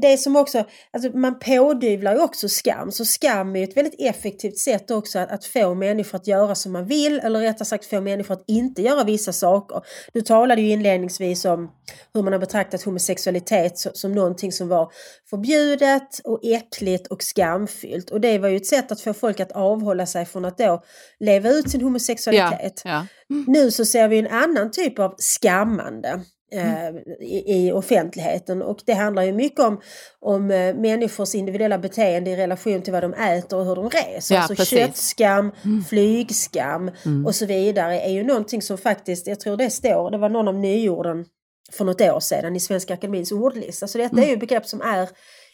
det 0.01 0.17
som 0.17 0.35
också, 0.35 0.65
alltså 0.91 1.17
man 1.17 1.39
pådyvlar 1.39 2.13
ju 2.13 2.21
också 2.21 2.49
skam, 2.49 2.91
så 2.91 3.05
skam 3.05 3.55
är 3.55 3.63
ett 3.63 3.77
väldigt 3.77 3.95
effektivt 3.99 4.57
sätt 4.57 4.91
också 4.91 5.19
att, 5.19 5.31
att 5.31 5.45
få 5.45 5.73
människor 5.73 6.15
att 6.15 6.27
göra 6.27 6.55
som 6.55 6.71
man 6.71 6.85
vill, 6.85 7.19
eller 7.19 7.39
rättare 7.39 7.65
sagt 7.65 7.85
få 7.85 8.01
människor 8.01 8.33
att 8.33 8.43
inte 8.47 8.81
göra 8.81 9.03
vissa 9.03 9.33
saker. 9.33 9.81
Du 10.13 10.21
talade 10.21 10.61
ju 10.61 10.69
inledningsvis 10.69 11.45
om 11.45 11.71
hur 12.13 12.23
man 12.23 12.33
har 12.33 12.39
betraktat 12.39 12.83
homosexualitet 12.83 13.77
som, 13.77 13.91
som 13.93 14.15
någonting 14.15 14.51
som 14.51 14.67
var 14.67 14.91
förbjudet 15.29 16.19
och 16.23 16.39
äckligt 16.43 17.07
och 17.07 17.23
skamfyllt. 17.23 18.09
Och 18.09 18.21
det 18.21 18.39
var 18.39 18.49
ju 18.49 18.57
ett 18.57 18.65
sätt 18.65 18.91
att 18.91 19.01
få 19.01 19.13
folk 19.13 19.39
att 19.39 19.51
avhålla 19.51 20.05
sig 20.05 20.25
från 20.25 20.45
att 20.45 20.57
då 20.57 20.83
leva 21.19 21.49
ut 21.49 21.71
sin 21.71 21.81
homosexualitet. 21.81 22.81
Ja, 22.85 22.91
ja. 22.91 23.07
Mm. 23.29 23.45
Nu 23.47 23.71
så 23.71 23.85
ser 23.85 24.07
vi 24.07 24.19
en 24.19 24.27
annan 24.27 24.71
typ 24.71 24.99
av 24.99 25.15
skammande. 25.17 26.21
Mm. 26.51 26.95
Eh, 26.95 27.01
i, 27.19 27.67
i, 27.67 27.71
offentligheten 27.71 28.61
och 28.61 28.81
det 28.85 28.93
handlar 28.93 29.23
ju 29.23 29.33
mycket 29.33 29.59
om, 29.59 29.81
om 30.19 30.51
eh, 30.51 30.75
människors 30.75 31.35
individuella 31.35 31.77
beteende 31.77 32.31
i 32.31 32.35
relation 32.35 32.81
till 32.81 32.93
vad 32.93 33.03
de 33.03 33.13
äter 33.13 33.59
och 33.59 33.65
hur 33.65 33.75
de 33.75 33.89
reser. 33.89 34.35
Ja, 34.35 34.41
alltså 34.41 34.55
precis. 34.55 34.79
köttskam, 34.79 35.51
mm. 35.65 35.83
flygskam 35.83 36.91
mm. 37.05 37.25
och 37.25 37.35
så 37.35 37.45
vidare 37.45 37.99
är 37.99 38.11
ju 38.11 38.23
någonting 38.23 38.61
som 38.61 38.77
faktiskt, 38.77 39.27
jag 39.27 39.39
tror 39.39 39.57
det 39.57 39.69
står, 39.69 40.11
det 40.11 40.17
var 40.17 40.29
någon 40.29 40.47
av 40.47 40.55
nyorden 40.55 41.25
för 41.71 41.85
något 41.85 42.01
år 42.01 42.19
sedan 42.19 42.55
i 42.55 42.59
Svenska 42.59 42.93
Akademins 42.93 43.31
ordlista. 43.31 43.87
Så 43.87 43.97
detta 43.97 44.17
är 44.17 44.25
ju 44.25 44.27
mm. 44.27 44.39
begrepp 44.39 44.65
som 44.65 44.81
är 44.81 45.09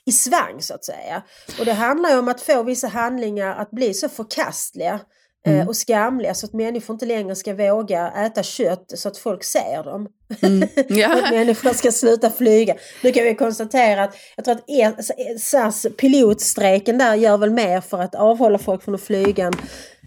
i 0.06 0.12
svang 0.12 0.62
så 0.62 0.74
att 0.74 0.86
säga. 0.86 1.24
Och 1.60 1.66
det 1.66 1.74
handlar 1.74 2.10
ju 2.10 2.20
om 2.20 2.28
att 2.28 2.42
få 2.42 2.64
vissa 2.64 2.88
handlingar 2.88 3.56
att 3.56 3.72
bli 3.72 3.94
så 3.94 4.10
förkastliga 4.10 5.00
mm. 5.48 5.68
och 5.68 5.76
skamliga 5.76 6.34
så 6.34 6.46
att 6.46 6.54
människor 6.54 6.94
inte 6.94 7.06
längre 7.06 7.36
ska 7.36 7.54
våga 7.54 8.12
äta 8.12 8.44
kött 8.44 8.92
så 8.96 9.08
att 9.08 9.18
folk 9.18 9.44
ser 9.44 9.84
dem. 9.84 10.08
Mm. 10.42 10.70
Ja. 10.88 11.24
att 11.24 11.32
människor 11.32 11.74
ska 11.74 11.92
sluta 11.92 12.30
flyga. 12.30 12.76
Nu 13.04 13.12
kan 13.12 13.24
vi 13.24 13.36
konstatera 13.36 14.04
att 14.04 14.16
jag 14.36 14.46
tror 14.46 14.56
att 14.56 15.40
SAS 15.40 15.86
pilotstrejken 15.98 16.98
där 16.98 17.16
gör 17.16 17.38
väl 17.38 17.52
mer 17.52 17.82
för 17.82 18.02
att 18.02 18.16
avhålla 18.16 18.58
folk 18.58 18.84
från 18.84 18.96
att 18.96 19.02
flyga 19.02 19.48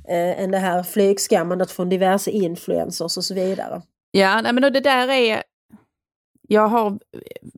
eh, 0.09 0.43
än 0.43 0.51
det 0.51 0.59
här 0.59 0.83
flygskammandet 0.83 1.71
från 1.71 1.89
diverse 1.89 2.31
influencers 2.31 3.17
och 3.17 3.25
så 3.25 3.35
vidare. 3.35 3.83
Ja, 4.11 4.41
nej, 4.41 4.53
men 4.53 4.73
det 4.73 4.81
där 4.81 5.09
är 5.09 5.43
jag 6.49 6.69
har 6.69 6.99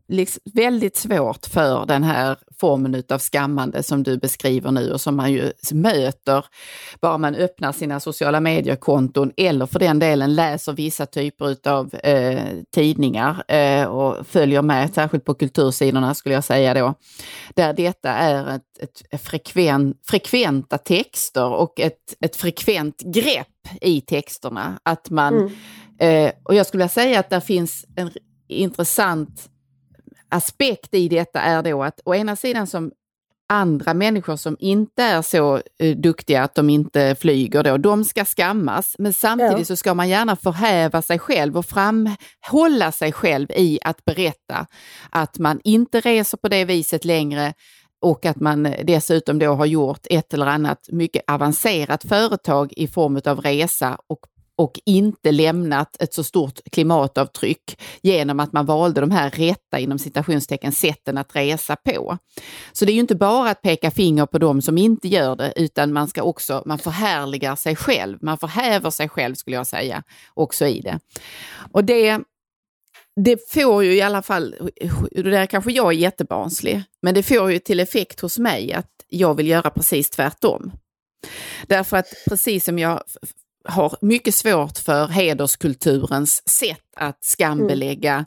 liksom 0.09 0.43
väldigt 0.55 0.97
svårt 0.97 1.47
för 1.47 1.87
den 1.87 2.05
här 2.05 2.37
formen 2.61 3.03
av 3.09 3.19
skammande 3.19 3.83
som 3.83 4.03
du 4.03 4.19
beskriver 4.19 4.71
nu 4.71 4.93
och 4.93 5.01
som 5.01 5.17
man 5.17 5.33
ju 5.33 5.53
möter 5.73 6.45
bara 7.01 7.19
man 7.19 7.35
öppnar 7.35 7.73
sina 7.73 8.01
sociala 8.01 8.41
mediekonton 8.41 9.33
eller 9.37 9.67
för 9.67 9.79
den 9.79 9.99
delen 9.99 10.35
läser 10.35 10.73
vissa 10.73 11.07
typer 11.07 11.69
av 11.69 11.95
eh, 11.95 12.43
tidningar 12.75 13.45
eh, 13.49 13.85
och 13.85 14.27
följer 14.27 14.63
med, 14.63 14.95
särskilt 14.95 15.25
på 15.25 15.35
kultursidorna 15.35 16.15
skulle 16.15 16.35
jag 16.35 16.45
säga 16.45 16.75
då, 16.75 16.95
där 17.55 17.73
detta 17.73 18.11
är 18.11 18.57
ett, 18.57 19.03
ett 19.11 19.23
frekven, 19.23 19.95
frekventa 20.07 20.79
texter 20.79 21.49
och 21.49 21.81
ett, 21.81 22.15
ett 22.21 22.37
frekvent 22.37 23.03
grepp 23.03 23.47
i 23.81 24.01
texterna. 24.01 24.81
Att 24.83 25.11
man, 25.11 25.35
mm. 25.99 26.27
eh, 26.27 26.33
och 26.45 26.55
jag 26.55 26.67
skulle 26.67 26.79
vilja 26.79 26.89
säga 26.89 27.21
att 27.21 27.31
där 27.31 27.41
finns 27.41 27.85
en 27.97 28.11
intressant 28.49 29.51
aspekt 30.29 30.95
i 30.95 31.09
detta 31.09 31.41
är 31.41 31.63
då 31.63 31.83
att 31.83 32.01
å 32.05 32.15
ena 32.15 32.37
sidan 32.37 32.67
som 32.67 32.93
andra 33.49 33.95
människor 33.95 34.37
som 34.37 34.57
inte 34.61 35.03
är 35.03 35.23
så 35.23 35.57
uh, 35.83 35.97
duktiga 35.97 36.43
att 36.43 36.55
de 36.55 36.71
inte 36.71 37.17
flyger 37.21 37.63
då, 37.63 37.77
de 37.77 38.05
ska 38.05 38.25
skammas. 38.25 38.97
Men 38.99 39.13
samtidigt 39.13 39.59
ja. 39.59 39.65
så 39.65 39.77
ska 39.77 39.95
man 39.95 40.09
gärna 40.09 40.37
förhäva 40.37 41.03
sig 41.03 41.19
själv 41.19 41.57
och 41.57 41.67
framhålla 41.67 42.93
sig 42.93 43.13
själv 43.13 43.51
i 43.51 43.79
att 43.83 44.05
berätta 44.05 44.67
att 45.11 45.39
man 45.39 45.61
inte 45.65 46.01
reser 46.01 46.39
på 46.39 46.49
det 46.49 46.65
viset 46.65 47.05
längre 47.05 47.55
och 48.01 48.27
att 48.27 48.41
man 48.41 48.75
dessutom 48.85 49.39
då 49.39 49.55
har 49.55 49.67
gjort 49.67 50.07
ett 50.11 50.35
eller 50.35 50.47
annat 50.47 50.89
mycket 50.93 51.31
avancerat 51.31 52.05
företag 52.05 52.73
i 52.77 52.89
form 52.89 53.21
av 53.25 53.41
resa 53.41 53.99
och 54.07 54.21
och 54.59 54.81
inte 54.87 55.33
lämnat 55.33 56.03
ett 56.03 56.15
så 56.15 56.25
stort 56.25 56.61
klimatavtryck 56.73 57.81
genom 58.03 58.41
att 58.41 58.53
man 58.53 58.67
valde 58.67 59.01
de 59.01 59.11
här 59.11 59.31
rätta 59.31 59.79
inom 59.79 59.99
citationstecken 59.99 60.73
sätten 60.73 61.19
att 61.19 61.37
resa 61.37 61.77
på. 61.77 62.19
Så 62.73 62.85
det 62.85 62.93
är 62.93 62.95
ju 62.95 63.01
inte 63.01 63.15
bara 63.15 63.51
att 63.51 63.63
peka 63.63 63.91
finger 63.91 64.27
på 64.27 64.39
dem 64.39 64.63
som 64.63 64.79
inte 64.79 65.09
gör 65.09 65.37
det 65.37 65.53
utan 65.57 65.93
man 65.93 66.09
ska 66.09 66.23
också, 66.23 66.63
man 66.67 66.79
förhärligar 66.79 67.57
sig 67.57 67.77
själv, 67.77 68.19
man 68.23 68.39
förhäver 68.39 68.91
sig 68.91 69.09
själv 69.09 69.35
skulle 69.35 69.57
jag 69.57 69.67
säga 69.67 70.03
också 70.35 70.67
i 70.67 70.81
det. 70.81 71.01
Och 71.73 71.85
det 71.85 72.21
det 73.25 73.51
får 73.51 73.85
ju 73.85 73.95
i 73.95 74.01
alla 74.01 74.23
fall, 74.23 74.55
det 75.11 75.31
där 75.31 75.47
kanske 75.47 75.73
jag 75.73 75.87
är 75.87 75.97
jättebarnslig, 75.99 76.83
men 77.03 77.15
det 77.15 77.23
får 77.23 77.53
ju 77.53 77.59
till 77.59 77.81
effekt 77.81 78.21
hos 78.21 78.39
mig 78.39 78.73
att 78.73 78.91
jag 79.09 79.35
vill 79.35 79.49
göra 79.49 79.71
precis 79.71 80.11
tvärtom. 80.11 80.73
Därför 81.67 81.97
att 81.97 82.07
precis 82.29 82.65
som 82.65 82.79
jag 82.79 83.03
har 83.69 83.97
mycket 84.01 84.35
svårt 84.35 84.79
för 84.79 85.07
hederskulturens 85.07 86.49
sätt 86.49 86.85
att 86.97 87.25
skambelägga 87.25 88.25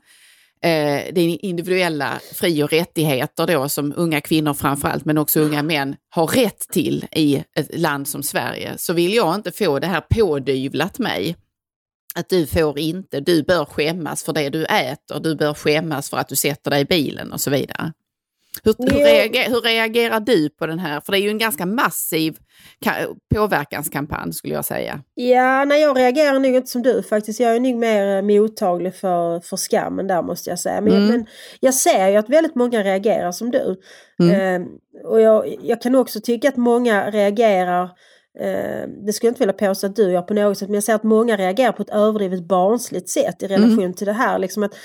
mm. 0.62 1.08
eh, 1.08 1.14
det 1.14 1.22
individuella 1.22 2.20
fri 2.34 2.64
och 2.64 2.70
rättigheter 2.70 3.48
då 3.48 3.70
som 3.70 3.94
unga 3.96 4.22
kvinnor 4.22 4.54
framförallt 4.54 5.06
men 5.06 5.18
också 5.18 5.40
unga 5.40 5.64
män 5.64 5.96
har 6.10 6.28
rätt 6.28 6.60
till 6.60 7.06
i 7.12 7.44
ett 7.56 7.80
land 7.80 8.08
som 8.08 8.24
Sverige 8.24 8.78
så 8.78 8.94
vill 8.94 9.14
jag 9.14 9.36
inte 9.36 9.52
få 9.52 9.80
det 9.80 9.88
här 9.88 10.02
pådyvlat 10.02 11.00
mig. 11.00 11.36
Att 12.16 12.30
du 12.30 12.48
får 12.48 12.80
inte, 12.80 13.20
du 13.20 13.44
bör 13.44 13.66
skämmas 13.66 14.24
för 14.24 14.34
det 14.34 14.50
du 14.50 14.66
äter, 14.66 15.20
du 15.20 15.36
bör 15.36 15.54
skämmas 15.54 16.10
för 16.10 16.18
att 16.18 16.28
du 16.28 16.36
sätter 16.36 16.72
dig 16.72 16.82
i 16.82 16.86
bilen 16.86 17.32
och 17.32 17.42
så 17.42 17.50
vidare. 17.50 17.94
Hur, 18.64 18.76
hur, 18.78 19.04
reagerar, 19.04 19.50
hur, 19.50 19.62
reagerar, 19.62 20.20
du 20.20 20.50
på 20.50 20.66
den 20.66 20.80
här? 20.80 21.02
För 21.02 21.12
det 21.12 21.20
är 21.20 21.22
ju 21.22 21.30
en 21.30 21.38
ganska 21.38 21.66
massiv 21.66 22.38
påverkanskampanj 23.36 24.34
skulle 24.34 24.54
jag 24.54 24.66
säga. 24.66 25.00
Ja, 25.14 25.66
nej 25.66 25.82
jag 25.82 25.98
reagerar 25.98 26.40
nog 26.40 26.56
inte 26.56 26.70
som 26.70 26.82
du 26.82 27.04
faktiskt. 27.04 27.40
Jag 27.40 27.56
är 27.56 27.60
nog 27.60 27.76
mer 27.76 28.18
eh, 28.18 28.22
mottaglig 28.22 28.96
för, 28.96 29.40
för 29.40 29.58
skammen 29.58 30.08
där 30.08 30.22
måste 30.22 30.50
jag 30.50 30.60
säga. 30.60 30.82
Men, 30.82 30.94
mm. 30.94 31.08
men 31.08 31.26
jag 31.60 31.74
ser 31.74 32.10
ju 32.10 32.16
att 32.16 32.30
väldigt 32.30 32.56
många 32.56 32.84
reagerar 32.84 33.32
som 33.32 33.52
du. 33.52 33.82
Mm. 34.20 34.62
Eh, 34.62 34.68
och 35.04 35.22
jag, 35.22 35.56
jag 35.64 35.82
kan 35.82 35.96
också 35.96 36.22
tycka 36.22 36.50
att 36.50 36.58
många 36.58 37.12
reagerar 37.12 37.84
eh, 38.40 38.88
det 39.06 39.14
skulle 39.14 39.28
jag 39.28 39.32
inte 39.32 39.40
vilja 39.40 39.68
påstå 39.68 39.88
att 39.88 39.96
du 39.96 40.12
gör 40.12 40.22
på 40.22 40.34
något 40.34 40.58
sätt, 40.58 40.70
men 40.70 40.74
jag 40.76 40.84
ser 40.84 40.96
att 40.96 41.04
många 41.04 41.38
reagerar 41.38 41.72
på 41.72 41.82
ett 41.82 41.90
överdrivet 41.90 42.44
barnsligt 42.44 43.10
sätt 43.10 43.44
i 43.44 43.48
relation 43.48 43.80
mm. 43.80 43.94
till 43.94 44.08
det 44.08 44.14
här. 44.14 44.40
Liksom 44.40 44.64
att 44.64 44.76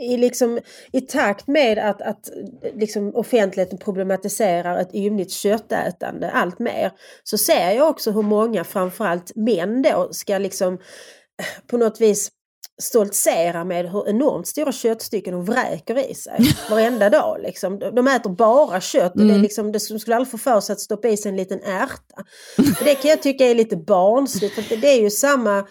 i, 0.00 0.16
liksom, 0.16 0.60
i 0.92 1.00
takt 1.00 1.46
med 1.46 1.78
att, 1.78 2.02
att 2.02 2.30
liksom 2.74 3.14
offentligheten 3.14 3.78
problematiserar 3.78 4.78
ett 4.78 4.94
ymnigt 4.94 5.32
köttätande 5.32 6.30
allt 6.30 6.58
mer 6.58 6.92
så 7.24 7.38
ser 7.38 7.70
jag 7.70 7.88
också 7.88 8.10
hur 8.10 8.22
många, 8.22 8.64
framförallt 8.64 9.32
män 9.36 9.82
då, 9.82 10.08
ska 10.12 10.38
liksom 10.38 10.78
på 11.66 11.76
något 11.76 12.00
vis 12.00 12.30
stoltsera 12.82 13.64
med 13.64 13.90
hur 13.90 14.08
enormt 14.08 14.46
stora 14.46 14.72
köttstycken 14.72 15.32
de 15.32 15.44
vräker 15.44 16.10
i 16.10 16.14
sig 16.14 16.40
varenda 16.70 17.10
dag. 17.10 17.38
Liksom. 17.42 17.78
De 17.78 18.08
äter 18.08 18.30
bara 18.30 18.80
kött 18.80 19.14
och 19.14 19.20
mm. 19.20 19.36
det, 19.36 19.42
liksom, 19.42 19.72
det 19.72 19.80
skulle 19.80 20.16
aldrig 20.16 20.30
få 20.30 20.38
för 20.38 20.60
sig 20.60 20.72
att 20.72 20.80
stoppa 20.80 21.08
i 21.08 21.16
sig 21.16 21.30
en 21.30 21.36
liten 21.36 21.60
ärta. 21.62 22.24
det 22.84 22.94
kan 22.94 23.10
jag 23.10 23.22
tycka 23.22 23.46
är 23.46 23.54
lite 23.54 23.76
barnsligt. 23.76 24.54
För 24.54 24.76
det 24.76 24.88
är 24.88 25.00
ju 25.00 25.10
samma 25.10 25.66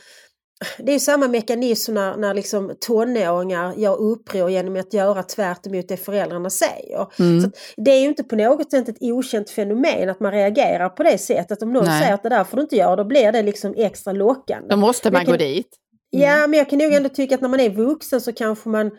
det 0.77 0.91
är 0.91 0.99
samma 0.99 1.27
mekanism 1.27 1.93
när, 1.93 2.17
när 2.17 2.33
liksom 2.33 2.75
tonåringar 2.79 3.73
gör 3.77 4.01
uppror 4.01 4.49
genom 4.49 4.75
att 4.75 4.93
göra 4.93 5.23
tvärt 5.23 5.67
emot 5.67 5.87
det 5.87 5.97
föräldrarna 5.97 6.49
säger. 6.49 7.07
Mm. 7.19 7.41
Så 7.41 7.51
det 7.77 7.91
är 7.91 7.99
ju 7.99 8.07
inte 8.07 8.23
på 8.23 8.35
något 8.35 8.71
sätt 8.71 8.89
ett 8.89 9.01
okänt 9.01 9.49
fenomen 9.49 10.09
att 10.09 10.19
man 10.19 10.31
reagerar 10.31 10.89
på 10.89 11.03
det 11.03 11.17
sättet. 11.17 11.61
Om 11.61 11.73
någon 11.73 11.85
Nej. 11.85 12.01
säger 12.01 12.13
att 12.13 12.23
det 12.23 12.29
där 12.29 12.43
får 12.43 12.57
du 12.57 12.63
inte 12.63 12.75
göra, 12.75 12.95
då 12.95 13.03
blir 13.03 13.31
det 13.31 13.41
liksom 13.41 13.73
extra 13.77 14.13
lockande. 14.13 14.67
Då 14.69 14.77
måste 14.77 15.11
man 15.11 15.25
kan, 15.25 15.31
gå 15.31 15.37
dit. 15.37 15.67
Mm. 16.13 16.29
Ja, 16.29 16.47
men 16.47 16.57
jag 16.57 16.69
kan 16.69 16.79
nog 16.79 16.93
ändå 16.93 17.09
tycka 17.09 17.35
att 17.35 17.41
när 17.41 17.49
man 17.49 17.59
är 17.59 17.69
vuxen 17.69 18.21
så 18.21 18.33
kanske 18.33 18.69
man 18.69 18.91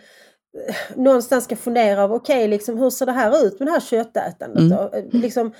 någonstans 0.94 1.44
ska 1.44 1.56
fundera 1.56 2.02
över, 2.02 2.14
okej, 2.14 2.36
okay, 2.36 2.48
liksom, 2.48 2.78
hur 2.78 2.90
ser 2.90 3.06
det 3.06 3.12
här 3.12 3.46
ut 3.46 3.58
med 3.58 3.68
det 3.68 3.72
här 3.72 3.80
köttätandet? 3.80 4.58
Mm. 4.58 4.72
Eh, 4.72 5.20
liksom, 5.20 5.52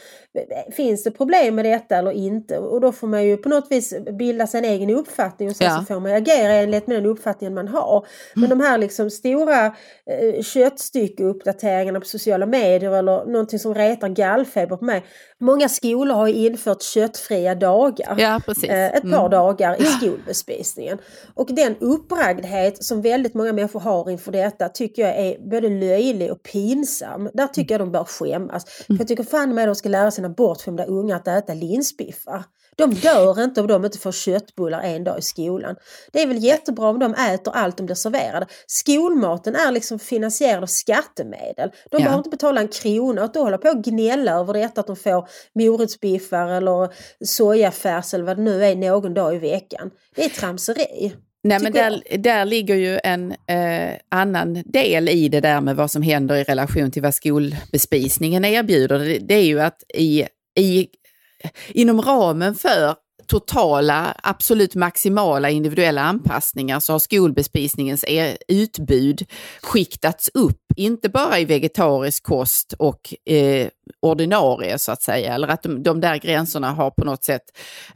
finns 0.73 1.05
det 1.05 1.11
problem 1.11 1.55
med 1.55 1.65
detta 1.65 1.97
eller 1.97 2.11
inte? 2.11 2.59
Och 2.59 2.81
då 2.81 2.93
får 2.93 3.07
man 3.07 3.25
ju 3.25 3.37
på 3.37 3.49
något 3.49 3.67
vis 3.71 3.95
bilda 4.19 4.47
sig 4.47 4.59
en 4.59 4.65
egen 4.65 4.91
uppfattning 4.91 5.49
och 5.49 5.57
sen 5.57 5.67
ja. 5.67 5.79
så 5.79 5.85
får 5.85 6.01
man 6.01 6.13
agera 6.13 6.53
enligt 6.53 6.87
med 6.87 6.97
den 6.97 7.07
uppfattningen 7.07 7.55
man 7.55 7.69
har. 7.69 8.07
Men 8.35 8.45
mm. 8.45 8.59
de 8.59 8.65
här 8.65 8.79
liksom 8.79 9.11
stora 9.11 9.67
eh, 9.67 10.43
köttstyckeuppdateringarna 10.43 12.01
på 12.01 12.07
sociala 12.07 12.47
medier 12.47 12.91
eller 12.91 13.25
någonting 13.25 13.59
som 13.59 13.75
retar 13.75 14.09
gallfeber 14.09 14.77
på 14.77 14.85
mig. 14.85 15.05
Många 15.41 15.69
skolor 15.69 16.15
har 16.15 16.29
infört 16.29 16.83
köttfria 16.83 17.55
dagar. 17.55 18.15
Ja, 18.19 18.41
eh, 18.69 18.87
ett 18.87 19.03
par 19.03 19.19
mm. 19.19 19.31
dagar 19.31 19.83
i 19.83 19.85
skolbespisningen. 20.01 20.99
Och 21.35 21.55
den 21.55 21.77
uppragdhet 21.77 22.85
som 22.85 23.03
väldigt 23.03 23.35
många 23.35 23.53
människor 23.53 23.81
har 23.81 24.11
inför 24.11 24.33
detta 24.33 24.69
tycker 24.69 25.03
jag 25.03 25.17
är 25.17 25.51
både 25.51 25.69
löjlig 25.69 26.33
och 26.33 26.43
pinsam. 26.43 27.31
Där 27.35 27.47
tycker 27.47 27.75
jag 27.75 27.81
de 27.81 27.93
bör 27.93 28.05
skämmas. 28.05 28.65
För 28.65 28.97
jag 28.99 29.09
tycker 29.09 29.25
fan 29.25 29.55
med 29.55 29.69
de 29.69 29.75
ska 29.75 29.89
lära 29.89 30.11
sina 30.11 30.29
bortskämda 30.29 30.85
unga 30.85 31.17
att 31.17 31.29
äta 31.29 31.55
linsbiffar. 31.55 32.45
De 32.79 32.95
dör 32.95 33.45
inte 33.45 33.61
om 33.61 33.67
de 33.67 33.85
inte 33.85 33.99
får 33.99 34.13
köttbullar 34.13 34.81
en 34.83 35.05
dag 35.05 35.19
i 35.19 35.23
skolan. 35.23 35.77
Det 36.13 36.23
är 36.23 36.27
väl 36.27 36.45
jättebra 36.45 36.89
om 36.89 36.99
de 36.99 37.15
äter 37.15 37.53
allt 37.57 37.77
de 37.77 37.87
blir 37.87 37.97
serverade. 37.97 38.47
Skolmaten 38.67 39.55
är 39.55 39.73
liksom 39.73 39.99
finansierad 39.99 40.63
av 40.63 40.67
skattemedel. 40.67 41.71
De 41.91 41.97
ja. 41.97 41.99
behöver 41.99 42.19
inte 42.19 42.31
betala 42.31 42.61
en 42.61 42.69
krona 42.69 43.25
och 43.25 43.33
då 43.33 43.43
hålla 43.43 43.59
på 43.59 43.69
och 43.69 43.85
gnälla 43.85 44.33
över 44.33 44.55
detta 44.55 44.81
att 44.81 44.87
de 44.87 44.97
får 44.97 45.29
morotsbiffar 45.55 46.49
eller 46.49 46.89
sojafärs 47.25 48.15
eller 48.15 48.25
vad 48.25 48.37
det 48.37 48.43
nu 48.43 48.65
är 48.65 48.77
någon 48.77 49.15
dag 49.15 49.35
i 49.35 49.39
veckan. 49.39 49.91
Det 50.15 50.25
är 50.25 50.29
tramseri. 50.29 51.13
Nej, 51.43 51.63
men 51.63 51.73
där, 51.73 52.03
där 52.19 52.45
ligger 52.45 52.75
ju 52.75 52.99
en 53.05 53.33
eh, 53.33 53.97
annan 54.09 54.63
del 54.67 55.09
i 55.09 55.29
det 55.29 55.41
där 55.41 55.61
med 55.61 55.77
vad 55.77 55.91
som 55.91 56.03
händer 56.03 56.37
i 56.37 56.43
relation 56.43 56.91
till 56.91 57.03
vad 57.03 57.15
skolbespisningen 57.15 58.45
erbjuder. 58.45 58.99
Det, 58.99 59.19
det 59.19 59.35
är 59.35 59.45
ju 59.45 59.61
att 59.61 59.83
i, 59.95 60.27
i, 60.59 60.87
inom 61.69 62.03
ramen 62.03 62.55
för 62.55 62.95
totala, 63.29 64.15
absolut 64.23 64.75
maximala 64.75 65.51
individuella 65.51 66.03
anpassningar 66.03 66.81
så 66.81 66.93
har 66.93 66.99
skolbespisningens 66.99 68.05
e, 68.09 68.37
utbud 68.49 69.27
skiktats 69.63 70.31
upp, 70.35 70.63
inte 70.77 71.09
bara 71.09 71.39
i 71.39 71.45
vegetarisk 71.45 72.23
kost 72.23 72.75
och 72.79 73.15
eh, 73.27 73.69
ordinarie 74.03 74.79
så 74.79 74.93
att 74.93 75.03
säga, 75.03 75.35
eller 75.35 75.49
att 75.49 75.63
de, 75.63 75.83
de 75.83 76.01
där 76.01 76.17
gränserna 76.17 76.73
har 76.73 76.91
på 76.91 77.05
något 77.05 77.25
sätt 77.25 77.43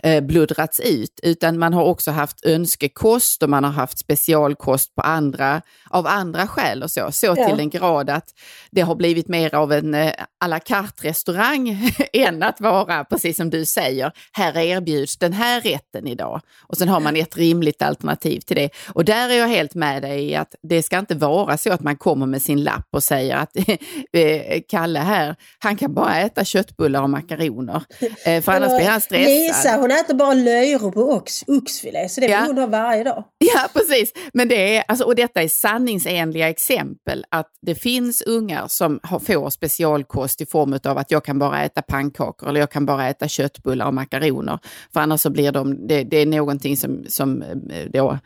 eh, 0.03 0.25
bluddrats 0.25 0.81
ut, 0.81 1.21
utan 1.23 1.59
man 1.59 1.73
har 1.73 1.85
också 1.85 2.11
haft 2.11 2.47
önskekost 2.47 3.43
och 3.43 3.51
man 3.51 3.65
har 3.65 3.71
haft 3.71 3.99
specialkost 3.99 4.95
på 4.95 5.03
andra, 5.03 5.63
av 5.91 6.07
andra 6.07 6.47
skäl 6.47 6.83
och 6.83 6.91
så, 6.91 7.13
så 7.13 7.27
ja. 7.27 7.47
till 7.49 7.57
den 7.57 7.71
grad 7.71 8.11
att 8.11 8.29
det 8.71 8.81
har 8.81 8.95
blivit 8.95 9.29
mer 9.29 9.55
av 9.55 9.73
en 9.73 9.95
eh, 9.95 10.13
à 10.45 10.47
la 10.47 10.59
carte-restaurang 10.59 11.93
än 12.13 12.43
att 12.43 12.61
vara, 12.61 13.05
precis 13.05 13.37
som 13.37 13.51
du 13.51 13.65
säger, 13.65 14.13
här 14.33 14.59
erbjuds 14.59 15.17
den 15.23 15.33
här 15.33 15.61
rätten 15.61 16.07
idag. 16.07 16.41
Och 16.61 16.77
sen 16.77 16.89
har 16.89 17.01
man 17.01 17.17
ett 17.17 17.37
rimligt 17.37 17.83
alternativ 17.83 18.41
till 18.41 18.57
det. 18.57 18.71
Och 18.89 19.05
där 19.05 19.29
är 19.29 19.35
jag 19.35 19.49
helt 19.49 19.75
med 19.75 20.03
dig 20.03 20.31
i 20.31 20.35
att 20.35 20.55
det 20.63 20.83
ska 20.83 20.99
inte 20.99 21.15
vara 21.15 21.57
så 21.57 21.73
att 21.73 21.81
man 21.81 21.97
kommer 21.97 22.27
med 22.27 22.43
sin 22.43 22.63
lapp 22.63 22.89
och 22.91 23.03
säger 23.03 23.37
att 23.37 23.57
eh, 24.13 24.61
Kalle 24.69 24.99
här, 24.99 25.37
han 25.59 25.77
kan 25.77 25.95
bara 25.95 26.21
äta 26.21 26.45
köttbullar 26.45 27.03
och 27.03 27.11
makaroner. 27.11 27.83
Eh, 28.25 28.43
för 28.43 28.53
annars 28.53 28.77
blir 28.77 28.89
han 28.89 29.01
stressad. 29.01 29.27
Lisa 29.27 29.77
hon 29.77 29.91
äter 29.91 30.15
bara 30.15 30.35
löjrom 30.35 30.93
och 30.97 31.15
ox, 31.15 31.43
oxfilé, 31.47 32.09
så 32.09 32.21
det 32.21 32.27
vill 32.27 32.37
ja. 32.37 32.45
hon 32.47 32.59
ha 32.59 32.67
varje 32.67 33.05
dag. 33.05 33.25
Ja, 33.39 33.69
precis. 33.73 34.13
Men 34.33 34.49
det 34.49 34.77
är, 34.77 34.85
alltså, 34.89 35.05
och 35.05 35.15
detta 35.15 35.43
är 35.43 35.49
sanningsenliga 35.49 36.49
exempel 36.49 37.25
att 37.29 37.47
det 37.63 37.75
finns 37.75 38.23
ungar 38.23 38.65
som 38.69 39.01
har, 39.03 39.19
får 39.19 39.51
specialkost 39.51 40.41
i 40.41 40.47
form 40.47 40.79
av 40.85 40.99
att 40.99 41.11
jag 41.11 41.25
kan 41.25 41.39
bara 41.39 41.63
äta 41.63 41.83
pannkakor 41.83 42.49
eller 42.49 42.61
jag 42.61 42.71
kan 42.71 42.87
bara 42.87 43.09
äta 43.09 43.29
köttbullar 43.29 43.87
och 43.87 43.95
makaroner. 43.95 44.59
För 44.93 45.01
annars 45.13 45.21
så 45.21 45.31
blir 45.31 45.53
de, 45.53 45.87
det, 45.87 46.05
det 46.05 46.17
är 46.17 46.27
någonting 46.27 46.77
som, 46.77 47.05
som 47.09 47.43
eh, 47.43 47.87
då 47.93 48.19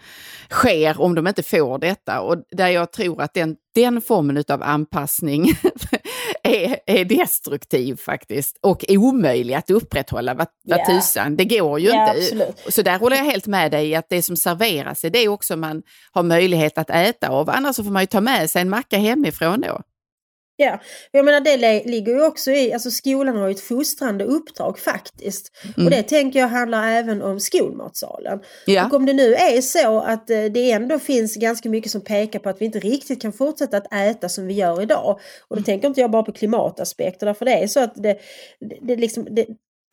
sker 0.50 1.00
om 1.00 1.14
de 1.14 1.26
inte 1.26 1.42
får 1.42 1.78
detta. 1.78 2.20
Och 2.20 2.36
där 2.50 2.68
jag 2.68 2.92
tror 2.92 3.22
att 3.22 3.34
den, 3.34 3.56
den 3.74 4.00
formen 4.00 4.44
av 4.48 4.62
anpassning 4.62 5.46
är, 6.42 6.78
är 6.86 7.04
destruktiv 7.04 7.96
faktiskt 7.96 8.58
och 8.62 8.84
omöjlig 8.88 9.54
att 9.54 9.70
upprätthålla. 9.70 10.34
Vad, 10.34 10.46
vad 10.64 10.78
yeah. 10.78 10.90
tusan, 10.90 11.36
det 11.36 11.44
går 11.44 11.80
ju 11.80 11.86
yeah, 11.86 12.08
inte. 12.08 12.18
Absolut. 12.18 12.74
Så 12.74 12.82
där 12.82 12.98
håller 12.98 13.16
jag 13.16 13.24
helt 13.24 13.46
med 13.46 13.70
dig 13.70 13.94
att 13.94 14.08
det 14.08 14.22
som 14.22 14.36
serveras 14.36 15.04
är 15.04 15.10
det 15.10 15.28
också 15.28 15.56
man 15.56 15.82
har 16.12 16.22
möjlighet 16.22 16.78
att 16.78 16.90
äta 16.90 17.28
av. 17.28 17.50
Annars 17.50 17.76
så 17.76 17.84
får 17.84 17.90
man 17.90 18.02
ju 18.02 18.06
ta 18.06 18.20
med 18.20 18.50
sig 18.50 18.62
en 18.62 18.70
macka 18.70 18.98
hemifrån 18.98 19.60
då. 19.60 19.80
Ja, 20.58 20.80
jag 21.10 21.24
menar 21.24 21.40
det 21.40 21.84
ligger 21.84 22.12
ju 22.12 22.26
också 22.26 22.50
i, 22.50 22.72
alltså 22.72 22.90
skolan 22.90 23.36
har 23.36 23.46
ju 23.46 23.52
ett 23.52 23.60
fostrande 23.60 24.24
uppdrag 24.24 24.78
faktiskt. 24.78 25.52
Mm. 25.76 25.86
Och 25.86 25.90
det 25.90 26.02
tänker 26.02 26.38
jag 26.38 26.48
handlar 26.48 26.92
även 26.92 27.22
om 27.22 27.40
skolmatsalen. 27.40 28.38
Ja. 28.66 28.86
Och 28.86 28.94
om 28.94 29.06
det 29.06 29.12
nu 29.12 29.34
är 29.34 29.60
så 29.60 30.00
att 30.00 30.30
eh, 30.30 30.44
det 30.44 30.70
ändå 30.70 30.98
finns 30.98 31.36
ganska 31.36 31.68
mycket 31.68 31.90
som 31.92 32.00
pekar 32.00 32.38
på 32.38 32.48
att 32.48 32.60
vi 32.60 32.64
inte 32.64 32.78
riktigt 32.78 33.22
kan 33.22 33.32
fortsätta 33.32 33.76
att 33.76 33.94
äta 33.94 34.28
som 34.28 34.46
vi 34.46 34.54
gör 34.54 34.82
idag. 34.82 35.20
Och 35.48 35.56
då 35.56 35.62
tänker 35.62 35.88
inte 35.88 36.00
jag 36.00 36.10
bara 36.10 36.22
på 36.22 36.32
klimataspekterna 36.32 37.34
för 37.34 37.44
det 37.44 37.62
är 37.62 37.66
så 37.66 37.80
att 37.80 37.94
det, 37.94 38.18
det, 38.60 38.78
det, 38.82 38.96
liksom, 38.96 39.28
det, 39.30 39.46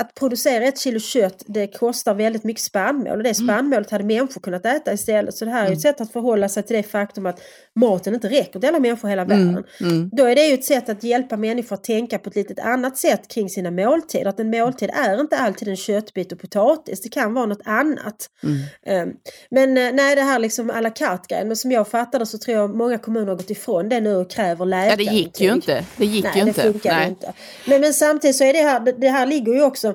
att 0.04 0.16
producera 0.16 0.64
ett 0.64 0.80
kilo 0.80 1.00
kött 1.00 1.44
det 1.46 1.68
kostar 1.68 2.14
väldigt 2.14 2.44
mycket 2.44 2.64
spannmål 2.64 3.18
och 3.18 3.24
det 3.24 3.40
mm. 3.40 3.48
spannmålet 3.48 3.90
hade 3.90 4.04
människor 4.04 4.42
kunnat 4.42 4.66
äta 4.66 4.94
istället. 4.94 5.36
Så 5.36 5.46
det 5.46 5.52
här 5.52 5.60
är 5.60 5.64
ett 5.64 5.70
mm. 5.70 5.80
sätt 5.80 6.02
att 6.02 6.12
förhålla 6.12 6.50
sig 6.50 6.64
till 6.64 6.76
det 6.76 6.84
faktum 6.84 7.26
att 7.26 7.42
maten 7.76 8.14
inte 8.14 8.30
räcker 8.30 8.60
till 8.60 8.70
alla 8.70 8.80
människor 8.80 9.10
i 9.10 9.12
hela 9.12 9.22
mm. 9.22 9.38
världen. 9.38 9.64
Mm. 9.82 10.10
Då 10.14 10.26
är 10.26 10.36
det 10.36 10.48
ju 10.48 10.54
ett 10.54 10.66
sätt 10.66 10.90
att 10.90 11.04
hjälpa 11.04 11.38
människor 11.38 11.76
att 11.76 11.84
tänka 11.84 12.20
på 12.20 12.30
ett 12.30 12.36
litet 12.36 12.60
annat 12.60 12.98
sätt 12.98 13.28
kring 13.28 13.50
sina 13.50 13.72
måltider. 13.72 14.26
Att 14.26 14.40
en 14.40 14.50
måltid 14.50 14.90
är 14.94 15.22
inte 15.22 15.38
alltid 15.38 15.68
en 15.68 15.76
köttbit 15.76 16.32
och 16.32 16.40
potatis, 16.40 17.02
det 17.02 17.10
kan 17.10 17.34
vara 17.34 17.46
något 17.46 17.62
annat. 17.66 18.30
Um, 18.44 19.14
men 19.52 19.78
eh, 19.78 19.94
nej, 19.94 20.16
det 20.16 20.22
här 20.22 20.40
liksom 20.40 20.70
à 20.70 20.82
la 20.82 20.90
carte 20.90 21.44
men 21.46 21.56
som 21.56 21.72
jag 21.72 21.88
fattade 21.88 22.26
så 22.26 22.38
tror 22.38 22.58
jag 22.58 22.76
många 22.76 22.98
kommuner 22.98 23.28
har 23.28 23.36
gått 23.36 23.50
ifrån 23.50 23.90
det 23.90 24.02
nu 24.02 24.16
och 24.16 24.32
kräver 24.32 24.66
läkarintyg. 24.66 25.08
Ja, 25.08 25.12
det 25.12 25.18
gick 25.18 25.42
ju 25.42 25.54
inte. 25.54 25.86
Det 25.98 26.06
gick 26.06 26.24
nej, 26.24 26.34
ju 26.36 26.42
det 26.42 26.48
inte. 26.48 26.62
Funkar 26.62 26.96
nej. 26.96 27.10
inte. 27.10 27.34
Men, 27.68 27.82
men 27.82 27.94
samtidigt 27.94 28.36
så 28.36 28.44
är 28.44 28.54
det 28.54 28.62
här, 28.62 28.80
det 28.98 29.10
här 29.10 29.26
ligger 29.26 29.54
ju 29.54 29.64
också 29.64 29.93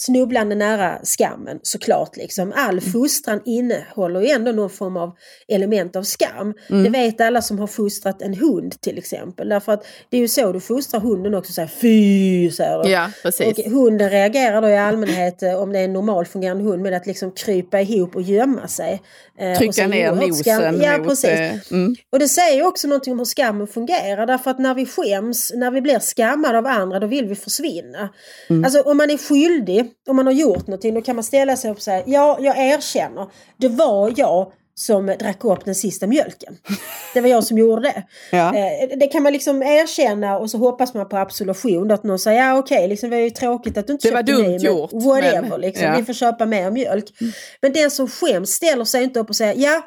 snubblande 0.00 0.54
nära 0.54 0.98
skammen 1.04 1.58
såklart. 1.62 2.16
Liksom. 2.16 2.52
All 2.56 2.78
mm. 2.78 2.92
fostran 2.92 3.40
innehåller 3.44 4.20
ju 4.20 4.28
ändå 4.28 4.52
någon 4.52 4.70
form 4.70 4.96
av 4.96 5.16
element 5.48 5.96
av 5.96 6.02
skam. 6.02 6.54
Mm. 6.70 6.84
Det 6.84 6.90
vet 6.90 7.20
alla 7.20 7.42
som 7.42 7.58
har 7.58 7.66
fostrat 7.66 8.22
en 8.22 8.34
hund 8.34 8.80
till 8.80 8.98
exempel. 8.98 9.48
Därför 9.48 9.72
att 9.72 9.86
det 10.10 10.16
är 10.16 10.20
ju 10.20 10.28
så 10.28 10.52
du 10.52 10.60
fostrar 10.60 11.00
hunden 11.00 11.34
också. 11.34 11.52
Så 11.52 11.60
här, 11.60 11.68
Fy! 11.68 12.50
Säger 12.50 12.82
du. 12.82 12.90
Ja, 12.90 13.10
precis. 13.22 13.58
Och 13.58 13.64
hunden 13.72 14.10
reagerar 14.10 14.62
då 14.62 14.68
i 14.68 14.76
allmänhet 14.76 15.42
eh, 15.42 15.54
om 15.54 15.72
det 15.72 15.78
är 15.78 15.84
en 15.84 15.92
normalfungerande 15.92 16.64
hund 16.64 16.82
med 16.82 16.94
att 16.94 17.06
liksom 17.06 17.32
krypa 17.32 17.80
ihop 17.80 18.16
och 18.16 18.22
gömma 18.22 18.68
sig. 18.68 19.02
Eh, 19.38 19.58
Trycka 19.58 19.86
ner 19.86 20.12
nosen 20.12 20.80
ja, 20.80 20.98
mot... 20.98 21.08
Precis. 21.08 21.30
Eh, 21.30 21.54
mm. 21.70 21.96
Och 22.12 22.18
det 22.18 22.28
säger 22.28 22.66
också 22.66 22.88
någonting 22.88 23.12
om 23.12 23.18
hur 23.18 23.26
skammen 23.26 23.66
fungerar. 23.66 24.26
Därför 24.26 24.50
att 24.50 24.58
när 24.58 24.74
vi 24.74 24.86
skäms, 24.86 25.52
när 25.54 25.70
vi 25.70 25.80
blir 25.80 25.98
skammade 25.98 26.58
av 26.58 26.66
andra, 26.66 27.00
då 27.00 27.06
vill 27.06 27.26
vi 27.26 27.34
försvinna. 27.34 28.08
Mm. 28.50 28.64
Alltså 28.64 28.80
om 28.80 28.96
man 28.96 29.10
är 29.10 29.18
skyldig 29.18 29.87
om 30.08 30.16
man 30.16 30.26
har 30.26 30.32
gjort 30.32 30.66
någonting 30.66 30.94
då 30.94 31.02
kan 31.02 31.16
man 31.16 31.24
ställa 31.24 31.56
sig 31.56 31.70
upp 31.70 31.76
och 31.76 31.82
säga 31.82 32.02
ja, 32.06 32.38
jag 32.40 32.58
erkänner. 32.58 33.26
Det 33.56 33.68
var 33.68 34.12
jag 34.16 34.52
som 34.78 35.06
drack 35.06 35.44
upp 35.44 35.64
den 35.64 35.74
sista 35.74 36.06
mjölken. 36.06 36.56
Det 37.14 37.20
var 37.20 37.28
jag 37.28 37.44
som 37.44 37.58
gjorde 37.58 37.82
det. 37.82 38.02
Ja. 38.30 38.54
Eh, 38.54 38.98
det 38.98 39.06
kan 39.06 39.22
man 39.22 39.32
liksom 39.32 39.62
erkänna 39.62 40.38
och 40.38 40.50
så 40.50 40.58
hoppas 40.58 40.94
man 40.94 41.08
på 41.08 41.16
absolution. 41.16 41.90
Att 41.90 42.04
någon 42.04 42.18
säger 42.18 42.42
ja 42.42 42.58
okej, 42.58 42.88
liksom, 42.88 43.10
det 43.10 43.16
var 43.16 43.22
ju 43.22 43.30
tråkigt 43.30 43.78
att 43.78 43.86
du 43.86 43.92
inte 43.92 44.08
det 44.08 44.16
köpte 44.16 44.32
var 44.32 44.42
dumt 44.42 44.58
gjort, 44.58 44.92
whatever, 44.92 45.48
men, 45.48 45.60
liksom, 45.60 45.86
ja. 45.86 45.94
vi 45.98 46.04
får 46.04 46.12
köpa 46.12 46.46
mer 46.46 46.70
mjölk. 46.70 47.20
Mm. 47.20 47.32
Men 47.62 47.72
den 47.72 47.90
som 47.90 48.08
skäms 48.08 48.50
ställer 48.50 48.84
sig 48.84 49.04
inte 49.04 49.20
upp 49.20 49.28
och 49.28 49.36
säger 49.36 49.54
ja 49.56 49.82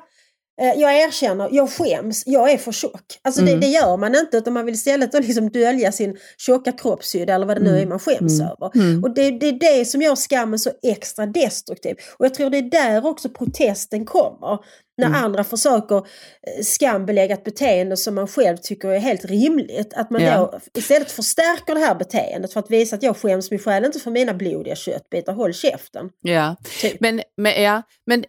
jag 0.66 0.98
erkänner, 0.98 1.50
jag 1.52 1.70
skäms, 1.70 2.24
jag 2.26 2.52
är 2.52 2.58
för 2.58 2.72
tjock. 2.72 3.20
Alltså 3.22 3.42
mm. 3.42 3.54
det, 3.54 3.60
det, 3.60 3.72
gör 3.72 3.98
man 3.98 4.16
inte 4.16 4.38
utan 4.38 4.54
man 4.54 4.66
vill 4.66 4.76
istället 4.76 5.14
liksom 5.14 5.50
dölja 5.50 5.92
sin 5.92 6.18
tjocka 6.38 6.72
kroppshydda 6.72 7.34
eller 7.34 7.46
vad 7.46 7.58
det 7.58 7.64
nu 7.64 7.80
är 7.80 7.86
man 7.86 8.00
skäms 8.00 8.40
mm. 8.40 8.52
över. 8.52 8.72
Mm. 8.76 9.04
Och 9.04 9.14
det, 9.14 9.32
det 9.32 9.48
är 9.48 9.80
det 9.80 9.86
som 9.86 10.02
gör 10.02 10.16
skammen 10.16 10.60
så 10.60 10.72
extra 10.84 11.26
destruktiv. 11.26 11.96
Och 12.18 12.26
jag 12.26 12.34
tror 12.34 12.50
det 12.50 12.58
är 12.58 12.72
där 12.72 13.06
också 13.06 13.30
protesten 13.30 14.06
kommer. 14.06 14.60
När 15.02 15.08
mm. 15.08 15.24
andra 15.24 15.44
försöker 15.44 15.98
eh, 15.98 16.64
skambelägga 16.64 17.34
ett 17.34 17.44
beteende 17.44 17.98
som 17.98 18.16
man 18.16 18.28
själv 18.28 18.58
tycker 18.58 18.90
är 18.90 19.00
helt 19.00 19.26
rimligt. 19.26 19.94
Att 19.94 20.10
man 20.10 20.22
ja. 20.22 20.38
då 20.38 20.60
istället 20.80 21.12
förstärker 21.12 21.76
det 21.76 21.80
här 21.80 21.96
beteendet 21.96 22.54
för 22.54 22.60
att 22.60 22.72
visa 22.72 22.96
att 22.96 23.04
jag 23.04 23.18
skäms 23.18 23.52
min 23.52 23.60
själ 23.60 23.86
inte 23.86 24.00
för 24.00 24.12
mina 24.12 24.34
blodiga 24.34 24.76
köttbitar, 24.76 25.34
håll 25.34 25.54
käften. 25.54 26.10
Ja, 26.22 26.56
typ. 26.82 27.00
men, 27.00 27.22
men, 27.38 27.64
ja. 27.64 27.82
men 28.06 28.24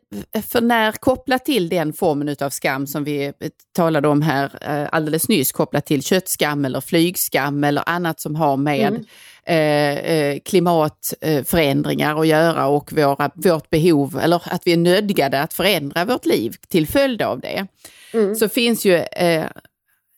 för 0.47 0.61
när 0.61 0.93
kopplat 0.93 1.45
till 1.45 1.69
den 1.69 1.93
formen 1.93 2.37
av 2.41 2.51
skam 2.51 2.87
som 2.87 3.05
vi 3.05 3.25
eh, 3.25 3.33
talade 3.77 4.09
om 4.09 4.23
här 4.23 4.51
eh, 4.61 4.89
alldeles 4.93 5.29
nyss, 5.29 5.53
kopplat 5.53 5.87
till 5.87 6.03
köttskam 6.03 6.65
eller 6.65 6.81
flygskam 6.81 7.65
eller 7.65 7.83
annat 7.87 8.21
som 8.21 8.37
har 8.37 8.57
med 8.57 8.89
mm 8.89 9.05
Eh, 9.47 9.99
eh, 9.99 10.41
klimatförändringar 10.41 12.21
att 12.21 12.27
göra 12.27 12.67
och 12.67 12.93
våra, 12.93 13.31
vårt 13.35 13.71
behov, 13.71 14.21
eller 14.23 14.43
att 14.45 14.63
vi 14.65 14.73
är 14.73 14.77
nödgade 14.77 15.41
att 15.41 15.55
förändra 15.55 16.05
vårt 16.05 16.27
liv 16.27 16.57
till 16.69 16.87
följd 16.87 17.23
av 17.23 17.41
det, 17.41 17.67
mm. 18.13 18.35
så 18.35 18.49
finns 18.49 18.85
ju 18.85 18.95
eh, 18.95 19.47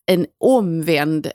en 0.06 0.26
omvänd, 0.38 1.30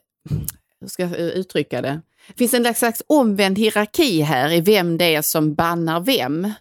hur 0.81 0.87
ska 0.87 1.03
jag 1.03 1.19
uttrycka 1.19 1.81
det, 1.81 2.01
det 2.27 2.37
finns 2.37 2.53
en 2.53 2.73
slags 2.73 3.03
omvänd 3.07 3.57
hierarki 3.57 4.21
här 4.21 4.51
i 4.51 4.61
vem 4.61 4.97
det 4.97 5.15
är 5.15 5.21
som 5.21 5.53
bannar 5.53 5.99
vem 5.99 6.53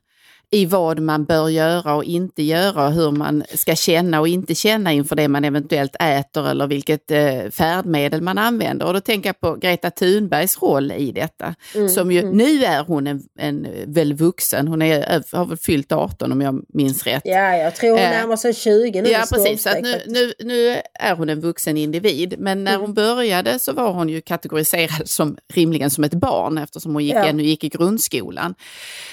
i 0.51 0.67
vad 0.67 1.01
man 1.01 1.25
bör 1.25 1.49
göra 1.49 1.95
och 1.95 2.05
inte 2.05 2.43
göra 2.43 2.87
och 2.87 2.93
hur 2.93 3.11
man 3.11 3.45
ska 3.55 3.75
känna 3.75 4.21
och 4.21 4.29
inte 4.29 4.55
känna 4.55 4.93
inför 4.93 5.17
det 5.17 5.29
man 5.29 5.45
eventuellt 5.45 5.97
äter 6.01 6.51
eller 6.51 6.67
vilket 6.67 7.11
eh, 7.11 7.51
färdmedel 7.51 8.23
man 8.23 8.39
använder. 8.39 8.87
Och 8.87 8.95
då 8.95 9.01
tänker 9.01 9.29
jag 9.29 9.41
på 9.41 9.55
Greta 9.55 9.91
Thunbergs 9.91 10.63
roll 10.63 10.93
i 10.93 11.13
detta. 11.13 11.55
Mm, 11.75 11.89
som 11.89 12.13
ju, 12.13 12.21
mm. 12.21 12.37
Nu 12.37 12.65
är 12.65 12.85
hon 12.85 13.07
en, 13.07 13.23
en 13.39 13.67
väl 13.87 14.15
vuxen, 14.15 14.69
hon 14.69 14.83
är, 14.83 15.37
har 15.37 15.45
väl 15.45 15.57
fyllt 15.59 15.93
18 15.93 16.33
om 16.33 16.41
jag 16.41 16.63
minns 16.69 17.05
rätt. 17.05 17.23
Ja, 17.25 17.57
jag 17.57 17.75
tror 17.77 17.91
hon 17.91 17.99
eh, 17.99 18.11
närmar 18.11 18.37
sig 18.37 18.55
20 18.55 19.03
nu. 19.03 19.09
Ja, 19.09 19.25
precis. 19.31 19.63
Så 19.63 19.71
nu, 19.83 20.03
nu, 20.07 20.33
nu, 20.39 20.81
är 20.95 21.15
hon 21.15 21.29
en 21.29 21.41
vuxen 21.41 21.77
individ. 21.77 22.35
Men 22.39 22.65
när 22.65 22.73
mm. 22.73 22.81
hon 22.81 22.95
började 22.95 23.59
så 23.59 23.73
var 23.73 23.93
hon 23.93 24.09
ju 24.09 24.21
kategoriserad 24.21 25.09
som 25.09 25.37
rimligen 25.55 25.91
som 25.91 26.05
ett 26.05 26.15
barn 26.15 26.59
eftersom 26.59 26.93
hon 26.95 27.05
gick, 27.05 27.15
ja. 27.15 27.25
ännu 27.25 27.43
gick 27.43 27.65
i 27.65 27.69
grundskolan. 27.69 28.55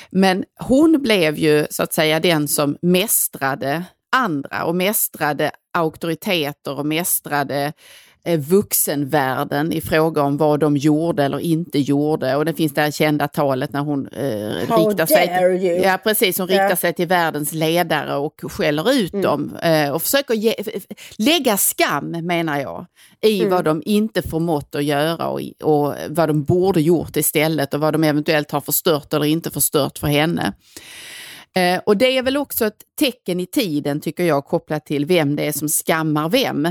Men 0.09 0.43
hon 0.59 1.01
blev 1.01 1.24
blev 1.31 1.37
ju 1.37 1.67
så 1.69 1.83
att 1.83 1.93
säga 1.93 2.19
den 2.19 2.47
som 2.47 2.77
mästrade 2.81 3.83
andra 4.15 4.65
och 4.65 4.75
mästrade 4.75 5.51
auktoriteter 5.73 6.79
och 6.79 6.85
mästrade 6.85 7.73
eh, 8.25 8.39
vuxenvärlden 8.39 9.71
i 9.71 9.81
fråga 9.81 10.21
om 10.21 10.37
vad 10.37 10.59
de 10.59 10.77
gjorde 10.77 11.23
eller 11.23 11.39
inte 11.39 11.79
gjorde. 11.79 12.35
Och 12.35 12.45
det 12.45 12.53
finns 12.53 12.73
det 12.73 12.81
här 12.81 12.91
kända 12.91 13.27
talet 13.27 13.73
när 13.73 13.79
hon 13.79 14.07
eh, 14.07 14.77
riktar, 14.77 15.05
sig 15.05 15.27
till, 15.59 15.83
ja, 15.83 15.99
precis, 16.03 16.39
hon 16.39 16.49
yeah. 16.49 16.63
riktar 16.63 16.75
sig 16.75 16.93
till 16.93 17.07
världens 17.07 17.53
ledare 17.53 18.15
och 18.15 18.41
skäller 18.43 18.91
ut 18.91 19.13
mm. 19.13 19.23
dem. 19.23 19.55
Eh, 19.61 19.91
och 19.91 20.01
försöker 20.01 20.33
ge, 20.33 20.55
lägga 21.17 21.57
skam, 21.57 22.11
menar 22.11 22.59
jag, 22.59 22.85
i 23.21 23.39
mm. 23.39 23.51
vad 23.51 23.65
de 23.65 23.83
inte 23.85 24.21
förmått 24.21 24.75
att 24.75 24.83
göra 24.83 25.27
och, 25.27 25.41
och 25.63 25.93
vad 26.09 26.29
de 26.29 26.43
borde 26.43 26.81
gjort 26.81 27.17
istället 27.17 27.73
och 27.73 27.79
vad 27.79 27.93
de 27.93 28.03
eventuellt 28.03 28.51
har 28.51 28.61
förstört 28.61 29.13
eller 29.13 29.25
inte 29.25 29.51
förstört 29.51 29.97
för 29.97 30.07
henne. 30.07 30.53
Eh, 31.55 31.81
och 31.85 31.97
det 31.97 32.17
är 32.17 32.23
väl 32.23 32.37
också 32.37 32.65
ett 32.65 32.83
tecken 32.99 33.39
i 33.39 33.45
tiden 33.45 34.01
tycker 34.01 34.23
jag 34.23 34.45
kopplat 34.45 34.85
till 34.85 35.05
vem 35.05 35.35
det 35.35 35.43
är 35.43 35.51
som 35.51 35.67
skammar 35.67 36.29
vem. 36.29 36.67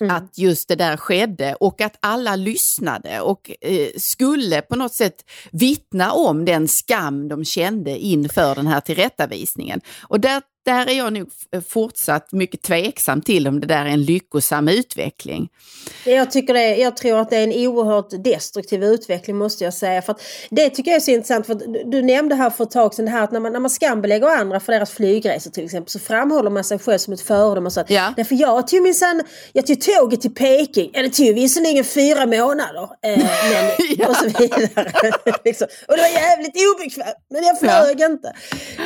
Mm. 0.00 0.16
Att 0.16 0.38
just 0.38 0.68
det 0.68 0.74
där 0.74 0.96
skedde 0.96 1.54
och 1.54 1.80
att 1.80 1.96
alla 2.00 2.36
lyssnade 2.36 3.20
och 3.20 3.50
eh, 3.60 3.88
skulle 3.96 4.62
på 4.62 4.76
något 4.76 4.94
sätt 4.94 5.24
vittna 5.52 6.12
om 6.12 6.44
den 6.44 6.68
skam 6.68 7.28
de 7.28 7.44
kände 7.44 7.98
inför 7.98 8.54
den 8.54 8.66
här 8.66 8.80
tillrättavisningen. 8.80 9.80
Och 10.08 10.20
där 10.20 10.42
där 10.66 10.90
är 10.90 10.92
jag 10.92 11.12
nog 11.12 11.30
fortsatt 11.68 12.32
mycket 12.32 12.62
tveksam 12.62 13.22
till 13.22 13.48
om 13.48 13.60
det 13.60 13.66
där 13.66 13.84
är 13.84 13.90
en 13.90 14.02
lyckosam 14.02 14.68
utveckling. 14.68 15.48
Jag, 16.04 16.30
tycker 16.30 16.54
det, 16.54 16.76
jag 16.76 16.96
tror 16.96 17.18
att 17.18 17.30
det 17.30 17.36
är 17.36 17.44
en 17.44 17.68
oerhört 17.68 18.24
destruktiv 18.24 18.84
utveckling 18.84 19.36
måste 19.36 19.64
jag 19.64 19.74
säga. 19.74 20.02
För 20.02 20.14
det 20.50 20.70
tycker 20.70 20.90
jag 20.90 20.96
är 20.96 21.00
så 21.00 21.10
intressant. 21.10 21.46
För 21.46 21.54
du, 21.54 21.82
du 21.84 22.02
nämnde 22.02 22.34
här 22.34 22.50
för 22.50 22.64
ett 22.64 22.70
tag 22.70 22.94
sedan 22.94 23.08
här 23.08 23.24
att 23.24 23.32
när 23.32 23.40
man, 23.40 23.52
när 23.52 23.60
man 23.60 23.70
skambelägger 23.70 24.26
andra 24.26 24.60
för 24.60 24.72
deras 24.72 24.90
flygresor 24.90 25.50
till 25.50 25.64
exempel 25.64 25.90
så 25.90 25.98
framhåller 25.98 26.50
man 26.50 26.64
sig 26.64 26.78
själv 26.78 26.98
som 26.98 27.12
ett 27.12 27.20
föredöme. 27.20 27.70
Att, 27.76 27.90
ja. 27.90 28.12
Därför 28.16 28.34
jag 28.34 28.68
tog 28.68 28.82
minsann, 28.82 29.22
jag 29.52 29.66
tog 29.66 29.80
tåget 29.80 30.20
till 30.20 30.34
Peking, 30.34 30.90
eller 30.94 31.08
tog 31.08 31.34
visserligen 31.34 31.84
fyra 31.84 32.26
månader. 32.26 32.82
Eh, 32.82 33.18
men, 33.18 33.70
ja. 33.98 34.08
Och 34.08 34.16
så 34.16 34.24
vidare. 34.24 34.92
liksom. 35.44 35.66
Och 35.88 35.96
det 35.96 36.02
var 36.02 36.08
jävligt 36.08 36.54
obekvämt 36.74 37.16
men 37.30 37.44
jag 37.44 37.58
flög 37.58 38.00
ja. 38.00 38.06
inte. 38.06 38.32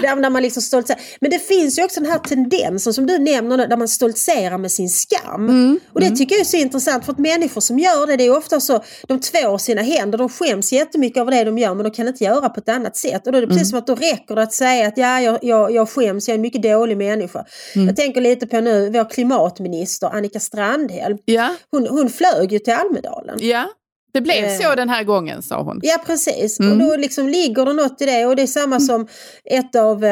Där, 0.03 0.16
där 0.16 0.31
man 0.31 0.43
liksom 0.43 0.62
stolt 0.62 0.87
säger. 0.87 1.03
Men 1.20 1.31
det 1.31 1.39
finns 1.39 1.70
finns 1.71 1.79
ju 1.79 1.85
också 1.85 2.01
den 2.01 2.11
här 2.11 2.18
tendensen 2.18 2.93
som 2.95 3.07
du 3.07 3.18
nämner 3.18 3.66
där 3.66 3.77
man 3.77 3.89
stoltserar 3.89 4.59
med 4.59 4.73
sin 4.73 4.89
skam. 4.89 5.49
Mm, 5.49 5.81
Och 5.93 6.01
det 6.01 6.11
tycker 6.11 6.35
jag 6.35 6.41
är 6.41 6.45
så 6.45 6.57
intressant 6.57 7.05
för 7.05 7.12
att 7.12 7.18
människor 7.18 7.61
som 7.61 7.79
gör 7.79 8.07
det, 8.07 8.16
det 8.16 8.27
är 8.27 8.37
ofta 8.37 8.61
så 8.61 8.83
de 9.09 9.21
tvår 9.21 9.59
sina 9.59 9.83
händer, 9.83 10.18
de 10.18 10.29
skäms 10.29 10.73
jättemycket 10.73 11.21
över 11.21 11.31
det 11.31 11.45
de 11.45 11.59
gör 11.59 11.75
men 11.75 11.85
de 11.85 11.91
kan 11.91 12.09
inte 12.09 12.25
göra 12.25 12.49
på 12.49 12.61
ett 12.61 12.68
annat 12.68 12.97
sätt. 12.97 13.27
Och 13.27 13.33
då 13.33 13.39
är 13.39 13.43
det 13.43 13.47
precis 13.49 13.62
Mm. 13.62 13.71
som 13.71 13.79
att 13.79 13.87
då 13.87 13.95
räcker 14.07 14.35
det 14.35 14.43
att 14.43 14.53
säga 14.53 14.89
att 14.89 14.97
ja, 14.99 15.21
jag, 15.21 15.39
jag, 15.43 15.73
jag 15.73 15.89
skäms, 15.89 16.29
jag 16.29 16.35
är 16.35 16.39
en 16.39 16.43
mycket 16.43 16.62
dålig 16.62 16.97
människa. 16.97 17.45
Mm. 17.75 17.87
Jag 17.87 17.97
tänker 17.97 18.21
lite 18.21 18.47
på 18.47 18.61
nu 18.61 18.91
vår 18.91 19.11
klimatminister 19.11 20.07
Annika 20.07 20.41
Strandhäll. 20.41 21.16
Ja, 21.25 21.55
Hon, 21.71 21.87
hon 21.87 22.09
flög 22.11 22.53
ju 22.53 22.59
till 22.59 22.73
Almedalen. 22.75 23.39
ja. 23.41 23.64
Det 24.12 24.21
blev 24.21 24.45
Eh. 24.45 24.59
så 24.59 24.75
den 24.75 24.89
här 24.89 25.05
gången, 25.05 25.43
sa 25.43 25.62
hon. 25.62 25.81
Ja 25.83 25.99
precis, 26.07 26.61
Mm. 26.61 26.73
och 26.73 26.79
då 26.79 26.97
liksom 26.97 27.29
ligger 27.29 27.64
det 27.64 27.73
något 27.73 28.01
i 28.03 28.07
det 28.07 28.27
och 28.27 28.37
det 28.37 28.43
är 28.43 28.47
samma 28.47 28.81
som 28.81 29.07
ett 29.45 29.77
av, 29.77 30.05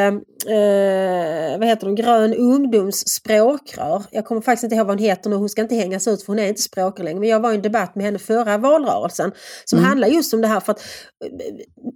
eh, 0.47 1.59
vad 1.59 1.69
heter 1.69 1.87
de, 1.87 1.95
Grön 1.95 2.35
ungdoms 2.35 3.09
språkrör. 3.09 4.03
Jag 4.11 4.25
kommer 4.25 4.41
faktiskt 4.41 4.65
inte 4.65 4.77
ihåg 4.77 4.87
vad 4.87 4.97
hon 4.97 5.05
heter 5.07 5.31
nu, 5.31 5.37
hon 5.37 5.49
ska 5.49 5.63
inte 5.63 5.75
hängas 5.75 6.09
ut 6.09 6.23
för 6.23 6.27
hon 6.33 6.39
är 6.39 6.49
inte 6.49 6.63
språkrör 6.63 7.05
längre. 7.05 7.21
Men 7.21 7.29
jag 7.29 7.41
var 7.41 7.53
i 7.53 7.55
en 7.55 7.63
debatt 7.63 7.95
med 7.95 8.05
henne 8.05 8.19
förra 8.19 8.59
valrörelsen 8.59 9.33
som 9.65 9.79
Mm. 9.79 9.89
handlar 9.89 10.09
just 10.09 10.35
om 10.35 10.41
det 10.41 10.49
här 10.49 10.61
för 10.61 10.73
att 10.73 10.81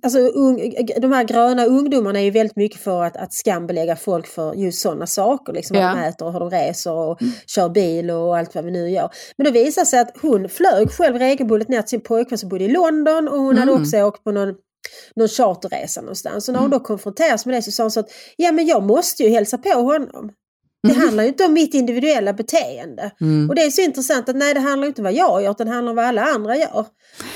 alltså, 0.05 0.19
ung, 0.19 0.75
de 1.01 1.13
här 1.13 1.25
gröna 1.25 1.65
ungdomarna 1.65 2.21
är 2.21 2.25
ju 2.25 2.31
väldigt 2.31 2.57
mycket 2.57 2.81
för 2.81 3.05
att, 3.05 3.17
att 3.17 3.33
skambelägga 3.33 3.97
folk 3.97 4.27
för 4.27 4.55
just 4.55 4.81
sådana 4.83 5.07
saker. 5.07 5.53
Liksom 5.53 5.77
Ja. 5.77 5.83
vad 5.89 5.97
de 5.97 6.09
äter 6.09 6.27
och 6.27 6.33
hur 6.33 6.41
de 6.41 6.51
reser 6.51 6.93
och 6.93 7.19
kör 7.47 7.69
bil 7.69 8.11
och 8.11 8.37
allt 8.39 8.55
vad 8.55 8.65
vi 8.65 8.71
nu 8.71 8.91
gör. 8.91 9.11
Men 9.37 9.45
det 9.45 9.51
visade 9.51 9.87
sig 9.87 10.01
att 10.01 10.11
hon 10.23 10.49
flög 10.49 10.91
själv 10.91 11.17
regelbundet 11.19 11.69
ner 11.69 11.83
till 11.83 11.89
sin 11.91 12.01
pojkvän 12.01 12.39
som 12.39 12.49
bodde 12.49 12.65
i 12.65 12.69
London 12.69 13.29
och 13.29 13.39
hon 13.39 13.59
hade 13.59 13.73
Mm. 13.73 13.83
också 13.83 14.03
åkt 14.03 14.25
på 14.25 14.31
någon 14.33 14.55
någon 15.17 15.29
charterresa 15.29 16.01
någonstans. 16.01 16.49
Och 16.49 16.53
när 16.53 16.61
hon 16.61 16.71
då 16.71 16.81
konfronteras 16.81 17.47
med 17.47 17.55
det 17.55 17.63
så 17.63 17.71
sa 17.71 17.83
hon 17.83 17.91
så 17.91 18.01
att 18.01 18.11
ja 18.37 18.53
men 18.53 18.67
jag 18.67 18.83
måste 18.83 19.23
ju 19.23 19.29
hälsa 19.29 19.59
på 19.59 19.71
honom. 19.71 20.33
Det 20.89 20.95
handlar 20.95 21.23
ju 21.23 21.29
inte 21.29 21.45
om 21.45 21.53
mitt 21.53 21.75
individuella 21.75 22.33
beteende. 22.33 23.11
Mm. 23.21 23.49
Och 23.49 23.55
det 23.55 23.63
är 23.63 23.71
så 23.71 23.81
intressant 23.81 24.29
att 24.29 24.37
nej 24.37 24.55
det 24.55 24.61
handlar 24.61 24.89
inte 24.89 25.01
om 25.01 25.05
vad 25.05 25.13
jag 25.13 25.43
gör 25.43 25.51
utan 25.51 25.67
det 25.67 25.73
handlar 25.73 25.91
om 25.91 25.97
vad 25.97 26.05
alla 26.05 26.23
andra 26.23 26.57
gör. 26.57 26.87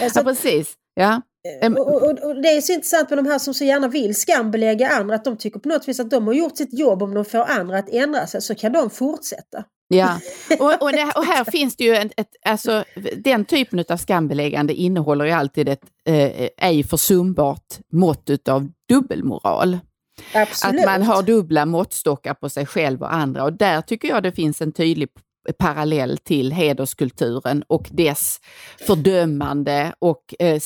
Eh, 0.01 0.13
Så 0.13 0.19
Ja, 0.19 0.25
precis. 0.25 0.75
Ja. 0.95 1.23
Em, 1.63 1.77
och, 1.77 2.03
och, 2.03 2.19
och 2.19 2.43
det 2.43 2.49
är 2.49 2.61
så 2.61 2.73
intressant 2.73 3.11
med 3.11 3.19
de 3.19 3.27
här 3.27 3.39
som 3.39 3.55
så 3.55 3.65
gärna 3.65 3.89
vill 3.89 4.15
skambelägga 4.15 4.89
andra 4.89 5.15
att 5.15 5.25
de 5.25 5.37
tycker 5.37 5.59
på 5.61 5.69
något 5.69 5.89
vis 5.89 6.01
att 6.01 6.11
de 6.11 6.27
har 6.27 6.35
gjort 6.35 6.57
sitt 6.57 6.79
jobb 6.79 7.03
om 7.03 7.15
de 7.15 7.25
får 7.25 7.39
andra 7.39 7.79
att 7.79 7.89
ändra 7.89 8.27
sig 8.27 8.43
så 8.43 8.55
kan 8.55 8.73
de 8.73 8.91
fortsätta. 8.91 9.65
Ja, 9.89 10.21
och, 10.59 10.83
och, 10.83 10.93
det, 10.93 11.13
och 11.17 11.25
här 11.25 11.45
finns 11.45 11.77
det 11.77 11.85
ju 11.85 11.95
en, 11.95 12.11
ett, 12.17 12.31
alltså, 12.45 12.85
den 13.17 13.45
typen 13.45 13.85
av 13.89 13.97
skambeläggande 13.97 14.75
innehåller 14.75 15.25
ju 15.25 15.31
alltid 15.31 15.69
ett 15.69 15.85
eh, 16.09 16.49
ej 16.57 16.85
försumbart 16.85 17.79
mått 17.93 18.49
av 18.49 18.69
dubbelmoral. 18.89 19.79
Absolut. 20.35 20.81
Att 20.81 20.87
man 20.87 21.03
har 21.03 21.23
dubbla 21.23 21.67
måttstockar 21.67 22.35
på 22.35 22.49
sig 22.49 22.67
själv 22.67 23.03
och 23.03 23.15
andra 23.15 23.45
och 23.45 23.53
där 23.53 23.81
tycker 23.81 24.09
jag 24.09 24.23
det 24.23 24.33
finns 24.33 24.63
en 24.63 24.73
tydlig 24.73 25.09
parallell 25.59 26.19
till 26.19 26.53
hederskulturen 26.53 27.63
och 27.67 27.89
dess 27.91 28.41
fördömande 28.87 29.95
och 29.99 30.35
eh, 30.39 30.59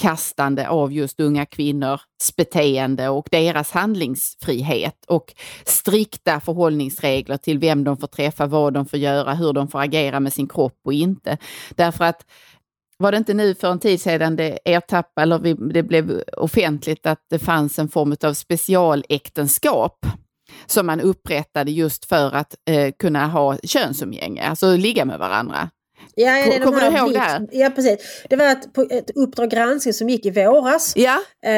smutsbekastande 0.00 0.68
av 0.68 0.92
just 0.92 1.20
unga 1.20 1.46
kvinnors 1.46 2.00
beteende 2.36 3.08
och 3.08 3.28
deras 3.30 3.70
handlingsfrihet 3.70 5.04
och 5.06 5.34
strikta 5.64 6.40
förhållningsregler 6.40 7.36
till 7.36 7.58
vem 7.58 7.84
de 7.84 7.96
får 7.96 8.06
träffa, 8.06 8.46
vad 8.46 8.72
de 8.72 8.86
får 8.86 8.98
göra, 8.98 9.34
hur 9.34 9.52
de 9.52 9.68
får 9.68 9.80
agera 9.80 10.20
med 10.20 10.32
sin 10.32 10.48
kropp 10.48 10.80
och 10.84 10.92
inte. 10.92 11.38
Därför 11.70 12.04
att 12.04 12.24
var 12.98 13.12
det 13.12 13.18
inte 13.18 13.34
nu 13.34 13.54
för 13.54 13.70
en 13.70 13.78
tid 13.78 14.00
sedan 14.00 14.36
det 14.36 14.58
ertappade, 14.64 15.22
eller 15.22 15.72
det 15.72 15.82
blev 15.82 16.22
offentligt 16.36 17.06
att 17.06 17.26
det 17.30 17.38
fanns 17.38 17.78
en 17.78 17.88
form 17.88 18.16
av 18.24 18.34
specialäktenskap 18.34 20.06
som 20.66 20.86
man 20.86 21.00
upprättade 21.00 21.70
just 21.70 22.04
för 22.04 22.34
att 22.34 22.54
eh, 22.70 22.92
kunna 22.98 23.26
ha 23.26 23.58
könsumgänge, 23.64 24.42
alltså 24.42 24.76
ligga 24.76 25.04
med 25.04 25.18
varandra. 25.18 25.70
Ja, 26.16 26.38
ja, 26.38 26.46
det 26.46 26.54
är 26.56 26.60
de 26.60 26.64
Kommer 26.66 26.80
här 26.80 26.90
du 26.90 26.96
ihåg 26.98 27.12
det 27.12 27.18
här? 27.18 27.46
Ja, 27.52 27.70
precis. 27.70 28.24
Det 28.30 28.36
var 28.36 28.46
ett, 28.46 28.72
på- 28.72 28.86
ett 28.90 29.10
Uppdrag 29.14 29.50
granskning 29.50 29.94
som 29.94 30.08
gick 30.08 30.26
i 30.26 30.30
våras. 30.30 30.92
Ja, 30.96 31.18
Eh, 31.44 31.50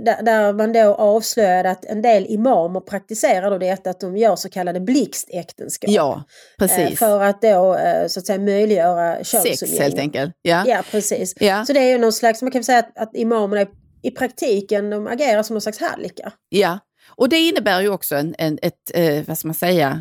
där, 0.00 0.22
där 0.22 0.52
man 0.52 0.72
då 0.72 0.94
avslöjade 0.94 1.70
att 1.70 1.84
en 1.84 2.02
del 2.02 2.26
imamer 2.28 2.80
praktiserar 2.80 3.50
då 3.50 3.58
detta 3.58 3.90
att 3.90 4.00
de 4.00 4.16
gör 4.16 4.36
så 4.36 4.48
kallade 4.48 4.80
blixtäktenskap. 4.80 5.90
ja 5.90 6.14
Eh, 6.16 6.22
precis. 6.58 6.98
för 6.98 7.20
att 7.22 7.42
då 7.42 7.76
eh, 7.76 8.06
så 8.06 8.20
att 8.20 8.26
säga 8.26 8.38
möjliggöra 8.38 9.24
könsumgänge. 9.24 9.56
Sex 9.56 9.78
helt 9.78 9.98
enkelt. 9.98 10.32
Ja. 10.42 10.64
Ja, 10.66 10.82
precis. 10.90 11.34
Ja. 11.40 11.64
Så 11.64 11.72
det 11.72 11.80
är 11.80 11.88
ju 11.92 11.98
någon 11.98 12.12
slags, 12.12 12.42
man 12.42 12.50
kan 12.50 12.64
säga 12.64 12.78
att, 12.78 12.98
att 12.98 13.16
imamerna 13.16 13.62
i, 13.62 13.66
i 14.02 14.10
praktiken 14.10 14.90
de 14.90 15.06
agerar 15.06 15.42
som 15.42 15.54
någon 15.54 15.60
slags 15.60 15.80
hallickar. 15.80 16.32
Ja, 16.48 16.78
och 17.16 17.28
det 17.28 17.38
innebär 17.38 17.80
ju 17.80 17.88
också 17.88 18.14
en, 18.16 18.34
en, 18.38 18.58
ett, 18.62 18.74
eh, 18.94 19.22
vad 19.26 19.38
ska 19.38 19.48
man 19.48 19.54
säga, 19.54 19.88
Eh, 19.88 19.96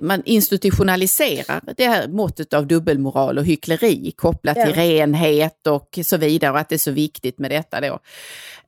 man 0.00 0.22
institutionaliserar 0.24 1.60
det 1.76 1.86
här 1.86 2.08
måttet 2.08 2.52
av 2.52 2.66
dubbelmoral 2.66 3.38
och 3.38 3.44
hyckleri 3.44 4.12
kopplat 4.16 4.56
Ja. 4.56 4.66
till 4.66 4.74
renhet 4.74 5.66
och 5.66 5.98
så 6.04 6.16
vidare 6.16 6.52
och 6.52 6.58
att 6.58 6.68
det 6.68 6.74
är 6.74 6.78
så 6.78 6.90
viktigt 6.90 7.38
med 7.38 7.50
detta 7.50 7.80
då. 7.80 7.98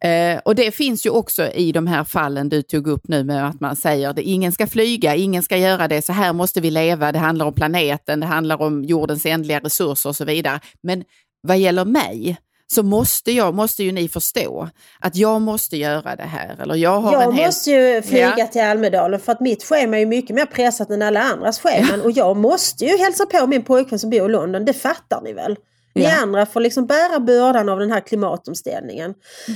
Eh, 0.08 0.38
och 0.44 0.54
det 0.54 0.70
finns 0.70 1.06
ju 1.06 1.10
också 1.10 1.46
i 1.52 1.72
de 1.72 1.86
här 1.86 2.04
fallen 2.04 2.48
du 2.48 2.62
tog 2.62 2.86
upp 2.86 3.08
nu 3.08 3.24
med 3.24 3.48
att 3.48 3.60
man 3.60 3.76
säger 3.76 4.08
att 4.08 4.18
ingen 4.18 4.52
ska 4.52 4.66
flyga, 4.66 5.14
ingen 5.16 5.42
ska 5.42 5.56
göra 5.56 5.88
det, 5.88 6.02
så 6.02 6.12
här 6.12 6.32
måste 6.32 6.60
vi 6.60 6.70
leva, 6.70 7.12
det 7.12 7.18
handlar 7.18 7.46
om 7.46 7.54
planeten, 7.54 8.20
det 8.20 8.26
handlar 8.26 8.62
om 8.62 8.84
jordens 8.84 9.26
ändliga 9.26 9.60
resurser 9.60 10.08
och 10.08 10.16
så 10.16 10.24
vidare. 10.24 10.60
Men 10.82 11.04
vad 11.46 11.58
gäller 11.58 11.84
mig 11.84 12.36
så 12.72 12.82
måste 12.82 13.32
jag, 13.32 13.54
måste 13.54 13.84
ju 13.84 13.92
ni 13.92 14.08
förstå 14.08 14.68
att 15.00 15.16
jag 15.16 15.40
måste 15.42 15.76
göra 15.76 16.16
det 16.16 16.22
här. 16.22 16.56
Eller 16.62 16.74
jag 16.74 17.00
har 17.00 17.12
Jag 17.12 17.22
en 17.22 17.34
måste 17.34 17.70
ju 17.70 18.02
flyga 18.02 18.34
Ja. 18.38 18.46
till 18.46 18.62
Almedalen 18.62 19.20
för 19.20 19.32
att 19.32 19.40
mitt 19.40 19.64
schema 19.64 19.96
är 19.96 20.00
ju 20.00 20.06
mycket 20.06 20.36
mer 20.36 20.46
pressat 20.46 20.90
än 20.90 21.02
alla 21.02 21.22
andras 21.22 21.58
scheman. 21.60 22.00
Och 22.00 22.10
jag 22.10 22.36
måste 22.36 22.84
ju 22.84 22.96
hälsa 22.98 23.26
på 23.26 23.46
min 23.46 23.64
pojkvän 23.64 23.98
som 23.98 24.10
bor 24.10 24.30
i 24.30 24.32
London, 24.32 24.64
det 24.64 24.72
fattar 24.72 25.20
ni 25.24 25.32
väl? 25.32 25.56
Ni 25.94 26.02
Ja. 26.02 26.22
andra 26.22 26.46
får 26.46 26.60
liksom 26.60 26.86
bära 26.86 27.20
bördan 27.20 27.68
av 27.68 27.78
den 27.78 27.90
här 27.92 28.00
klimatomställningen. 28.00 29.14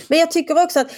Men 0.08 0.18
jag 0.18 0.30
tycker 0.30 0.62
också 0.64 0.80
att 0.80 0.90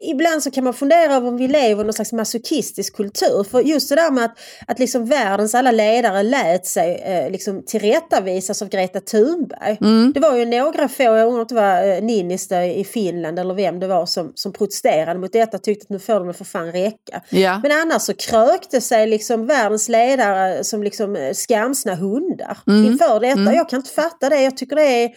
ibland 0.00 0.42
så 0.42 0.50
kan 0.50 0.64
man 0.64 0.74
fundera 0.74 1.14
över 1.14 1.28
om 1.28 1.36
vi 1.36 1.48
lever 1.48 1.82
i 1.82 1.84
någon 1.84 1.92
slags 1.92 2.12
masochistisk 2.12 2.96
kultur. 2.96 3.44
För 3.50 3.60
just 3.60 3.88
det 3.88 3.94
där 3.94 4.10
med 4.10 4.24
att, 4.24 4.38
att 4.66 4.78
liksom 4.78 5.06
världens 5.06 5.54
alla 5.54 5.70
ledare 5.70 6.22
lät 6.22 6.66
sig 6.66 6.94
eh, 6.94 7.30
liksom 7.30 7.62
tillrättavisas 7.66 8.62
av 8.62 8.68
Greta 8.68 9.00
Thunberg. 9.00 9.78
Mm. 9.80 10.12
Det 10.12 10.20
var 10.20 10.36
ju 10.36 10.44
några 10.44 10.88
få, 10.88 11.02
jag 11.02 11.28
undrar 11.28 11.40
om 11.40 11.46
det 11.48 11.54
var 11.54 11.88
eh, 11.88 12.02
Niinistö 12.02 12.62
i 12.62 12.84
Finland 12.84 13.38
eller 13.38 13.54
vem 13.54 13.80
det 13.80 13.86
var 13.86 14.06
som, 14.06 14.32
som 14.34 14.52
protesterade 14.52 15.20
mot 15.20 15.32
detta 15.32 15.58
tyckte 15.58 15.84
att 15.84 15.90
nu 15.90 15.98
får 15.98 16.20
de 16.24 16.34
för 16.34 16.44
fan 16.44 16.72
räcka. 16.72 17.22
Ja. 17.28 17.60
Men 17.62 17.72
annars 17.72 18.02
så 18.02 18.14
krökte 18.14 18.80
sig 18.80 19.06
liksom 19.06 19.46
världens 19.46 19.88
ledare 19.88 20.64
som 20.64 20.82
liksom 20.82 21.16
eh, 21.16 21.32
skamsna 21.32 21.94
hundar 21.94 22.58
Mm. 22.66 22.84
inför 22.84 23.20
detta. 23.20 23.54
Jag 23.54 23.68
kan 23.68 23.76
inte 23.76 23.90
fatta 23.90 24.28
det. 24.28 24.42
Jag 24.42 24.56
tycker 24.56 24.76
det 24.76 25.04
är 25.04 25.10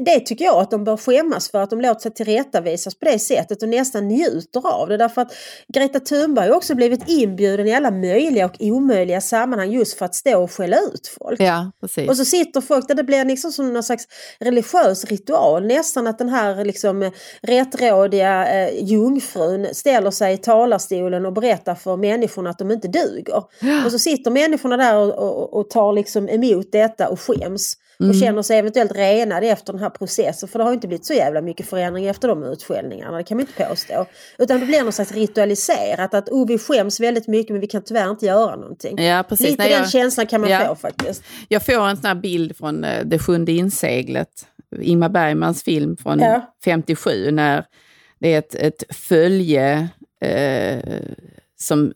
det 0.00 0.20
tycker 0.20 0.44
jag 0.44 0.58
att 0.58 0.70
de 0.70 0.84
bör 0.84 0.96
skämmas 0.96 1.50
för 1.50 1.58
att 1.58 1.70
de 1.70 1.80
låter 1.80 2.00
sig 2.00 2.14
tillrättavisas 2.14 2.94
på 2.94 3.04
det 3.04 3.18
sättet 3.18 3.62
och 3.62 3.68
nästan 3.68 4.08
njuter 4.08 4.66
av 4.66 4.88
det. 4.88 4.96
Därför 4.96 5.22
att 5.22 5.32
Greta 5.74 6.00
Thunberg 6.00 6.48
har 6.48 6.56
också 6.56 6.74
blivit 6.74 7.08
inbjuden 7.08 7.66
i 7.66 7.74
alla 7.74 7.90
möjliga 7.90 8.46
och 8.46 8.56
omöjliga 8.60 9.20
sammanhang 9.20 9.70
just 9.70 9.98
för 9.98 10.04
att 10.04 10.14
stå 10.14 10.42
och 10.42 10.52
skälla 10.52 10.76
ut 10.76 11.16
folk. 11.18 11.40
Ja. 11.40 11.70
Och 12.08 12.16
så 12.16 12.24
sitter 12.24 12.60
folk 12.60 12.88
där 12.88 12.94
det 12.94 13.04
blir 13.04 13.24
liksom 13.24 13.52
som 13.52 13.72
någon 13.72 13.82
slags 13.82 14.04
religiös 14.40 15.04
ritual. 15.04 15.66
Nästan 15.66 16.06
att 16.06 16.18
den 16.18 16.28
här 16.28 16.64
liksom 16.64 17.02
eh, 17.02 17.12
rättrådiga 17.42 18.52
eh, 18.52 18.84
jungfrun 18.84 19.68
ställer 19.72 20.10
sig 20.10 20.34
i 20.34 20.36
talarstolen 20.36 21.26
och 21.26 21.32
berättar 21.32 21.74
för 21.74 21.96
människorna 21.96 22.50
att 22.50 22.58
de 22.58 22.70
inte 22.70 22.88
duger. 22.88 23.44
Och 23.84 23.92
så 23.92 23.98
sitter 23.98 24.30
människorna 24.30 24.76
där 24.76 24.96
och, 24.96 25.14
och, 25.14 25.54
och 25.54 25.70
tar 25.70 25.92
liksom 25.92 26.28
emot 26.28 26.72
detta 26.72 27.08
och 27.08 27.20
skäms. 27.20 27.76
Och 28.08 28.14
känner 28.14 28.42
sig 28.42 28.58
eventuellt 28.58 28.92
renade 28.96 29.46
efter 29.46 29.72
den 29.72 29.82
här 29.82 29.90
processen. 29.90 30.48
För 30.48 30.58
det 30.58 30.64
har 30.64 30.72
inte 30.72 30.88
blivit 30.88 31.06
så 31.06 31.12
jävla 31.14 31.40
mycket 31.40 31.66
förändring 31.66 32.06
efter 32.06 32.28
de 32.28 32.42
utskällningarna. 32.44 33.16
Det 33.16 33.24
kan 33.24 33.36
man 33.36 33.46
inte 33.46 33.64
påstå. 33.68 34.06
Utan 34.38 34.60
det 34.60 34.66
blir 34.66 34.82
någon 34.82 34.92
slags 34.92 35.12
ritualiserat. 35.12 36.14
Att 36.14 36.28
oh, 36.28 36.46
vi 36.48 36.58
skäms 36.58 37.00
väldigt 37.00 37.26
mycket 37.28 37.50
men 37.52 37.60
vi 37.60 37.66
kan 37.66 37.82
tyvärr 37.82 38.10
inte 38.10 38.26
göra 38.26 38.56
någonting. 38.56 38.98
Ja, 39.04 39.24
precis. 39.28 39.46
Lite 39.50 39.62
Nej, 39.62 39.72
den 39.72 39.80
jag- 39.82 39.90
känslan 39.90 40.26
kan 40.26 40.40
man 40.40 40.50
Ja. 40.50 40.66
få 40.66 40.74
faktiskt. 40.74 41.22
Jag 41.48 41.66
får 41.66 41.88
en 41.88 41.96
sån 41.96 42.06
här 42.06 42.14
bild 42.14 42.56
från 42.56 42.84
eh, 42.84 43.04
Det 43.04 43.18
sjunde 43.18 43.52
inseglet, 43.52 44.46
Ingmar 44.80 45.08
Bergmans 45.08 45.62
film 45.62 45.96
från 45.96 46.18
Ja. 46.20 46.54
57, 46.64 47.30
när 47.30 47.64
det 48.20 48.34
är 48.34 48.38
ett, 48.38 48.54
ett 48.54 48.96
följe 48.96 49.88
eh, 50.20 50.78
som 51.60 51.92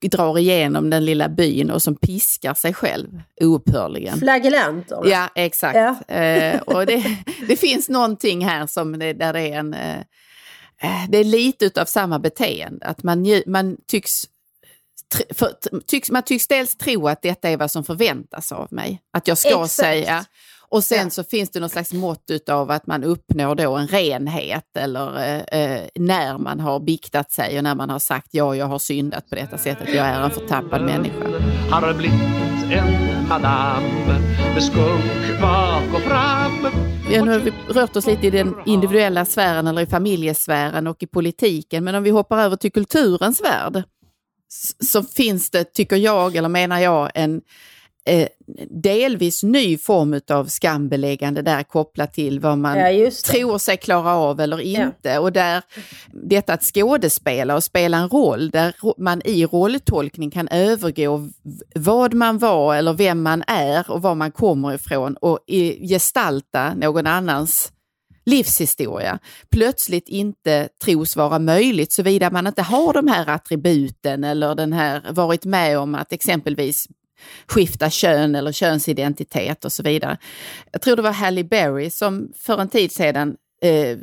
drar 0.00 0.38
igenom 0.38 0.90
den 0.90 1.04
lilla 1.04 1.28
byn 1.28 1.70
och 1.70 1.82
som 1.82 1.96
piskar 1.96 2.54
sig 2.54 2.74
själv 2.74 3.20
oupphörligen. 3.40 4.18
Flagellanter. 4.18 5.02
Ja, 5.04 5.28
exakt. 5.34 5.76
Ja. 5.76 6.14
Eh, 6.14 6.60
och 6.60 6.86
det, 6.86 7.04
det 7.48 7.56
finns 7.56 7.88
någonting 7.88 8.44
här 8.44 8.66
som 8.66 8.98
det, 8.98 9.12
där 9.12 9.32
det 9.32 9.40
är 9.40 9.58
en... 9.58 9.74
Eh, 9.74 9.98
eh, 10.82 11.08
det 11.08 11.18
är 11.18 11.24
lite 11.24 11.64
utav 11.64 11.84
samma 11.84 12.18
beteende, 12.18 12.86
att 12.86 13.02
man, 13.02 13.42
man 13.46 13.76
tycks... 13.86 14.24
För, 15.34 15.52
tycks, 15.86 16.10
man 16.10 16.22
tycks 16.22 16.46
dels 16.46 16.76
tro 16.76 17.08
att 17.08 17.22
detta 17.22 17.48
är 17.48 17.56
vad 17.56 17.70
som 17.70 17.84
förväntas 17.84 18.52
av 18.52 18.68
mig. 18.70 19.02
Att 19.12 19.28
jag 19.28 19.38
ska 19.38 19.48
Exakt. 19.48 19.70
säga. 19.70 20.24
Och 20.74 20.84
sen 20.84 21.04
Ja. 21.04 21.10
så 21.10 21.24
finns 21.24 21.50
det 21.50 21.60
någon 21.60 21.70
slags 21.70 21.92
mått 21.92 22.48
av 22.50 22.70
att 22.70 22.86
man 22.86 23.04
uppnår 23.04 23.54
då 23.54 23.76
en 23.76 23.88
renhet 23.88 24.76
eller 24.78 25.18
eh, 25.18 25.60
eh, 25.60 25.80
när 25.94 26.38
man 26.38 26.60
har 26.60 26.80
biktat 26.80 27.32
sig 27.32 27.58
och 27.58 27.64
när 27.64 27.74
man 27.74 27.90
har 27.90 27.98
sagt 27.98 28.28
ja, 28.30 28.56
jag 28.56 28.66
har 28.66 28.78
syndat 28.78 29.30
på 29.30 29.34
detta 29.34 29.58
sättet, 29.58 29.94
jag 29.94 30.06
är 30.06 30.20
en 30.20 30.30
förtappad 30.30 30.82
människa. 30.82 31.24
Har 31.70 31.94
blivit 31.94 32.72
en 32.72 33.28
madam 33.28 33.82
med 34.54 34.62
skunk 34.62 35.40
bak 35.40 35.94
och 35.94 36.00
fram 36.00 36.66
Ja, 37.12 37.24
nu 37.24 37.30
har 37.30 37.38
vi 37.38 37.52
rört 37.68 37.96
oss 37.96 38.06
lite 38.06 38.26
i 38.26 38.30
den 38.30 38.54
individuella 38.66 39.24
sfären 39.24 39.66
eller 39.66 39.82
i 39.82 39.86
familjesfären 39.86 40.86
och 40.86 41.02
i 41.02 41.06
politiken, 41.06 41.84
men 41.84 41.94
om 41.94 42.02
vi 42.02 42.10
hoppar 42.10 42.38
över 42.38 42.56
till 42.56 42.72
kulturens 42.72 43.42
värld 43.42 43.82
så 44.92 45.02
finns 45.02 45.50
det, 45.50 45.64
tycker 45.64 45.96
jag, 45.96 46.36
eller 46.36 46.48
menar 46.48 46.80
jag, 46.80 47.10
en 47.14 47.40
eh, 48.06 48.28
delvis 48.70 49.42
ny 49.42 49.78
form 49.78 50.20
av 50.30 50.46
skambeläggande 50.46 51.42
där 51.42 51.62
kopplat 51.62 52.12
till 52.12 52.40
vad 52.40 52.58
man 52.58 52.78
Ja, 52.78 53.10
tror 53.10 53.58
sig 53.58 53.76
klara 53.76 54.14
av 54.14 54.40
eller 54.40 54.60
inte. 54.60 55.18
Och 55.18 55.32
där 55.32 55.62
detta 56.12 56.52
att 56.52 56.62
skådespela 56.62 57.54
och 57.56 57.64
spela 57.64 57.96
en 57.96 58.08
roll, 58.08 58.50
där 58.50 58.74
man 58.98 59.22
i 59.24 59.46
rolltolkning 59.46 60.30
kan 60.30 60.48
övergå 60.48 61.28
vad 61.74 62.14
man 62.14 62.38
var 62.38 62.74
eller 62.74 62.92
vem 62.92 63.22
man 63.22 63.44
är 63.46 63.90
och 63.90 64.02
var 64.02 64.14
man 64.14 64.32
kommer 64.32 64.74
ifrån 64.74 65.16
och 65.16 65.38
gestalta 65.88 66.74
någon 66.74 67.06
annans 67.06 67.72
livshistoria. 68.26 69.18
Plötsligt 69.50 70.08
inte 70.08 70.68
tros 70.84 71.16
vara 71.16 71.38
möjligt 71.38 71.92
såvida 71.92 72.30
man 72.30 72.46
inte 72.46 72.62
har 72.62 72.92
de 72.92 73.08
här 73.08 73.28
attributen 73.28 74.24
eller 74.24 74.54
den 74.54 74.72
här 74.72 75.12
varit 75.12 75.44
med 75.44 75.78
om 75.78 75.94
att 75.94 76.12
exempelvis 76.12 76.88
skifta 77.46 77.90
kön 77.90 78.34
eller 78.34 78.52
könsidentitet 78.52 79.64
och 79.64 79.72
så 79.72 79.82
vidare. 79.82 80.18
Jag 80.72 80.82
tror 80.82 80.96
det 80.96 81.02
var 81.02 81.12
Halle 81.12 81.44
Berry 81.44 81.90
som 81.90 82.32
för 82.36 82.58
en 82.58 82.68
tid 82.68 82.92
sedan 82.92 83.36
eh, 83.62 83.98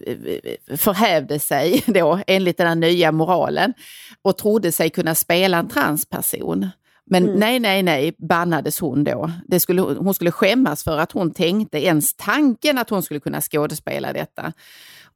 förhävde 0.78 1.40
sig 1.40 1.84
då 1.88 2.20
enligt 2.28 2.58
den 2.58 2.68
här 2.68 2.76
nya 2.76 3.12
moralen 3.12 3.74
och 4.22 4.38
trodde 4.38 4.72
sig 4.72 4.90
kunna 4.90 5.16
spela 5.16 5.58
en 5.58 5.70
transperson. 5.70 6.70
Men 7.06 7.24
nej, 7.24 7.60
nej, 7.60 7.84
nej, 7.84 8.16
bannades 8.18 8.80
hon 8.80 9.04
då. 9.04 9.32
Det 9.48 9.60
skulle, 9.60 9.82
hon 9.82 10.14
skulle 10.14 10.32
skämmas 10.32 10.84
för 10.84 10.98
att 10.98 11.12
hon 11.12 11.34
tänkte 11.34 11.84
ens 11.86 12.14
tanken 12.14 12.78
att 12.78 12.90
hon 12.90 13.04
skulle 13.04 13.20
kunna 13.20 13.42
skådespela 13.42 14.14
detta. 14.14 14.54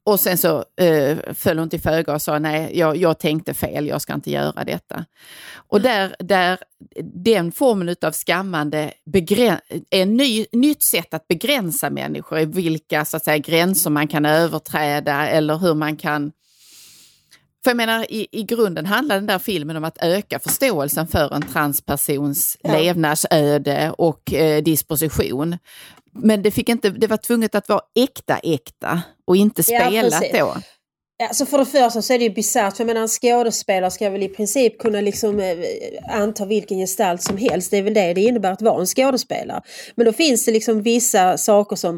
Och 0.06 0.20
sen 0.20 0.38
så 0.38 0.64
eh, 0.80 1.18
föll 1.34 1.58
hon 1.58 1.70
till 1.70 1.80
föga 1.80 2.14
och 2.14 2.22
sa 2.22 2.38
nej, 2.38 2.78
jag, 2.78 2.96
jag 2.96 3.18
tänkte 3.18 3.54
fel, 3.54 3.86
jag 3.86 4.02
ska 4.02 4.14
inte 4.14 4.30
göra 4.30 4.64
detta. 4.64 5.04
Och 5.68 5.80
där, 5.80 6.16
där 6.18 6.58
den 7.24 7.52
formen 7.52 7.96
av 8.02 8.12
skammande 8.12 8.92
är 9.12 9.60
ett 9.90 10.08
ny, 10.08 10.46
nytt 10.52 10.82
sätt 10.82 11.14
att 11.14 11.28
begränsa 11.28 11.90
människor 11.90 12.38
i 12.38 12.44
vilka 12.44 13.04
så 13.04 13.16
att 13.16 13.24
säga, 13.24 13.38
gränser 13.38 13.90
man 13.90 14.08
kan 14.08 14.24
överträda 14.24 15.28
eller 15.28 15.56
hur 15.56 15.74
man 15.74 15.96
kan 15.96 16.32
för 17.64 17.70
jag 17.70 17.76
menar, 17.76 18.12
i, 18.12 18.26
i 18.32 18.42
grunden 18.42 18.86
handlar 18.86 19.16
den 19.16 19.26
där 19.26 19.38
filmen 19.38 19.76
om 19.76 19.84
att 19.84 19.98
öka 20.02 20.38
förståelsen 20.38 21.06
för 21.06 21.34
en 21.34 21.42
transpersons 21.42 22.58
Ja. 22.62 22.72
levnadsöde 22.72 23.94
och 23.98 24.32
eh, 24.34 24.62
disposition. 24.62 25.58
Men 26.18 26.42
det, 26.42 26.50
fick 26.50 26.68
inte, 26.68 26.90
det 26.90 27.06
var 27.06 27.16
tvunget 27.16 27.54
att 27.54 27.68
vara 27.68 27.80
äkta 27.94 28.38
äkta 28.38 29.02
och 29.24 29.36
inte 29.36 29.62
Ja, 29.68 29.80
spelat 29.80 30.20
precis. 30.20 30.38
då. 30.40 30.56
Ja, 31.18 31.28
så 31.32 31.46
för 31.46 31.58
det 31.58 31.64
första 31.66 32.02
så 32.02 32.12
är 32.12 32.18
det 32.18 32.24
ju 32.24 32.30
bisarrt, 32.30 32.76
för 32.76 32.82
jag 32.82 32.86
menar 32.86 33.00
en 33.00 33.08
skådespelare 33.08 33.90
ska 33.90 34.10
väl 34.10 34.22
i 34.22 34.28
princip 34.28 34.78
kunna 34.78 35.00
liksom 35.00 35.40
eh, 35.40 35.56
anta 36.08 36.44
vilken 36.44 36.78
gestalt 36.78 37.22
som 37.22 37.36
helst. 37.36 37.70
Det 37.70 37.76
är 37.76 37.82
väl 37.82 37.94
det 37.94 38.14
det 38.14 38.20
innebär 38.20 38.52
att 38.52 38.62
vara 38.62 38.80
en 38.80 38.86
skådespelare. 38.86 39.62
Men 39.94 40.06
då 40.06 40.12
finns 40.12 40.44
det 40.44 40.52
liksom 40.52 40.82
vissa 40.82 41.38
saker 41.38 41.76
som... 41.76 41.94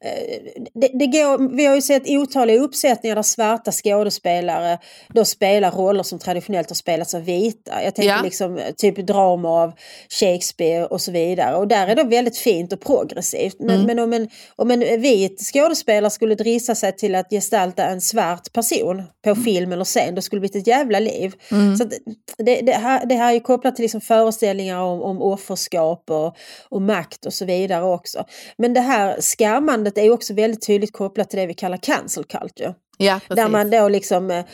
Eh, 0.00 0.38
det, 0.74 0.88
det 0.98 1.06
går, 1.06 1.56
vi 1.56 1.66
har 1.66 1.74
ju 1.74 1.82
sett 1.82 2.08
otaliga 2.10 2.60
uppsättningar 2.60 3.16
där 3.16 3.22
svarta 3.22 3.72
skådespelare 3.72 4.78
då 5.08 5.24
spelar 5.24 5.70
roller 5.70 6.02
som 6.02 6.18
traditionellt 6.18 6.70
har 6.70 6.74
spelats 6.74 7.14
av 7.14 7.24
vita. 7.24 7.84
Jag 7.84 7.94
tänker 7.94 8.08
Ja. 8.14 8.20
liksom 8.24 8.56
eh, 8.56 8.72
typ 8.76 8.96
drama 8.96 9.48
av 9.48 9.72
Shakespeare 10.20 10.84
och 10.84 11.00
så 11.00 11.12
vidare. 11.12 11.56
Och 11.56 11.68
där 11.68 11.86
är 11.88 11.94
det 11.94 12.04
väldigt 12.04 12.38
fint 12.38 12.72
och 12.72 12.80
progressivt. 12.80 13.56
Men, 13.58 13.86
men 13.86 13.98
om, 13.98 14.12
en, 14.12 14.28
om 14.56 14.70
en 14.70 15.00
vit 15.00 15.40
skådespelare 15.52 16.10
skulle 16.10 16.34
drissa 16.34 16.74
sig 16.74 16.96
till 16.96 17.14
att 17.14 17.30
gestalta 17.30 17.84
en 17.84 18.00
svart 18.00 18.52
person 18.58 19.02
på 19.24 19.34
film 19.34 19.72
eller 19.72 19.84
scen, 19.84 20.14
då 20.14 20.22
skulle 20.22 20.40
det 20.40 20.50
bli 20.50 20.60
ett 20.60 20.66
jävla 20.66 21.00
liv. 21.00 21.34
Så 21.78 21.84
att 21.84 21.92
det, 22.38 22.60
det, 22.60 22.72
här, 22.72 23.06
det 23.06 23.14
här 23.14 23.34
är 23.34 23.40
kopplat 23.40 23.76
till 23.76 23.82
liksom 23.82 24.00
föreställningar 24.00 24.80
om, 24.80 25.02
om 25.02 25.22
offerskap 25.22 26.10
och, 26.10 26.36
och 26.68 26.82
makt 26.82 27.26
och 27.26 27.32
så 27.32 27.44
vidare 27.44 27.84
också. 27.84 28.24
Men 28.58 28.74
det 28.74 28.80
här 28.80 29.20
skammandet 29.20 29.98
är 29.98 30.10
också 30.10 30.34
väldigt 30.34 30.66
tydligt 30.66 30.92
kopplat 30.92 31.30
till 31.30 31.38
det 31.38 31.46
vi 31.46 31.54
kallar 31.54 31.76
cancel 31.76 32.24
culture. 32.24 32.74
Ja, 33.00 33.20
precis. 33.28 33.44
Där 33.44 33.48
man 33.48 33.70
då 33.70 33.88
liksom 33.88 34.30
eh, 34.30 34.44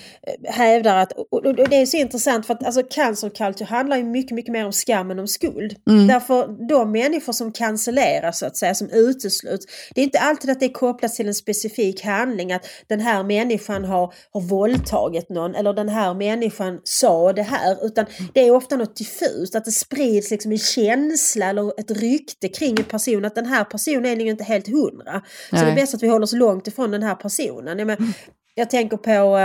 hävdar 0.45 0.97
att, 0.97 1.13
och, 1.31 1.55
det 1.55 1.77
är 1.77 1.87
så 1.87 1.97
intressant 1.97 2.47
för 2.47 2.55
att 2.55 2.65
alltså 2.65 2.83
cancel 2.91 3.31
culture 3.31 3.65
handlar 3.65 3.97
ju 3.97 4.05
mycket, 4.05 4.35
mycket 4.35 4.53
mer 4.53 4.67
om 4.67 4.73
skam 4.73 5.11
än 5.11 5.19
om 5.19 5.29
skuld. 5.29 5.77
Därför 6.09 6.69
de 6.69 6.93
människor 6.93 7.33
som 7.33 7.53
cancelleras 7.53 8.39
så 8.39 8.47
att 8.47 8.57
säga, 8.57 8.75
som 8.75 8.91
utesluts, 8.91 9.67
det 9.95 10.01
är 10.01 10.05
inte 10.05 10.19
alltid 10.19 10.51
att 10.51 10.61
det 10.61 10.67
är 10.67 10.73
kopplat 10.73 11.15
till 11.15 11.29
en 11.29 11.35
specifik 11.35 12.05
handling, 12.05 12.53
att 12.53 12.67
den 12.87 13.01
här 13.01 13.23
människan 13.23 13.85
har, 13.85 14.15
har 14.33 14.41
våldtagit 14.41 15.29
någon 15.29 15.55
eller 15.55 15.73
den 15.73 15.89
här 15.89 16.15
människan 16.15 16.81
sa 16.85 17.33
det 17.33 17.43
här, 17.43 17.87
utan 17.87 18.07
det 18.35 18.41
är 18.41 18.51
ofta 18.51 18.77
något 18.77 18.97
diffust, 18.97 19.55
att 19.55 19.65
det 19.65 19.73
sprids 19.73 20.31
liksom 20.31 20.53
en 20.53 20.59
känsla 20.59 21.47
eller 21.47 21.81
ett 21.81 21.91
rykte 21.91 22.49
kring 22.49 22.79
en 22.79 22.85
person, 22.85 23.25
att 23.25 23.35
den 23.35 23.47
här 23.47 23.65
personen 23.65 24.07
är 24.07 24.17
nog 24.17 24.27
inte 24.27 24.45
helt 24.45 24.69
hundra. 24.69 25.23
Så 25.51 25.57
Nej. 25.57 25.65
det 25.65 25.71
är 25.71 25.75
bäst 25.75 25.95
att 25.95 26.03
vi 26.03 26.09
håller 26.09 26.25
oss 26.25 26.33
långt 26.33 26.67
ifrån 26.67 26.91
den 26.91 27.03
här 27.03 27.15
personen. 27.15 27.79
Jag, 27.79 27.87
men, 27.87 28.15
jag 28.55 28.71
tänker 28.71 28.97
på 28.97 29.39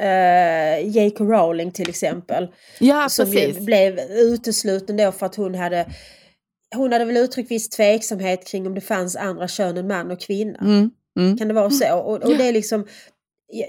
äh, 0.00 0.88
J.K. 0.88 1.24
Rowling 1.24 1.70
till 1.72 1.88
exempel. 1.88 2.48
ja, 2.80 3.08
som 3.08 3.26
precis. 3.26 3.58
blev 3.58 3.98
utesluten 4.10 4.96
då 4.96 5.12
för 5.12 5.26
att 5.26 5.34
hon 5.34 5.54
hade 5.54 5.86
hon 6.74 6.92
hade 6.92 7.04
väl 7.04 7.16
uttryckt 7.16 7.50
viss 7.50 7.68
tveksamhet 7.68 8.46
kring 8.46 8.66
om 8.66 8.74
det 8.74 8.80
fanns 8.80 9.16
andra 9.16 9.48
kön 9.48 9.76
än 9.76 9.86
man 9.86 10.10
och 10.10 10.20
kvinna. 10.20 10.58
Mm, 10.58 10.90
mm. 11.18 11.38
Kan 11.38 11.48
det 11.48 11.54
vara 11.54 11.70
så? 11.70 11.98
Och, 11.98 12.22
och 12.22 12.36
det 12.36 12.48
är 12.48 12.52
liksom 12.52 12.86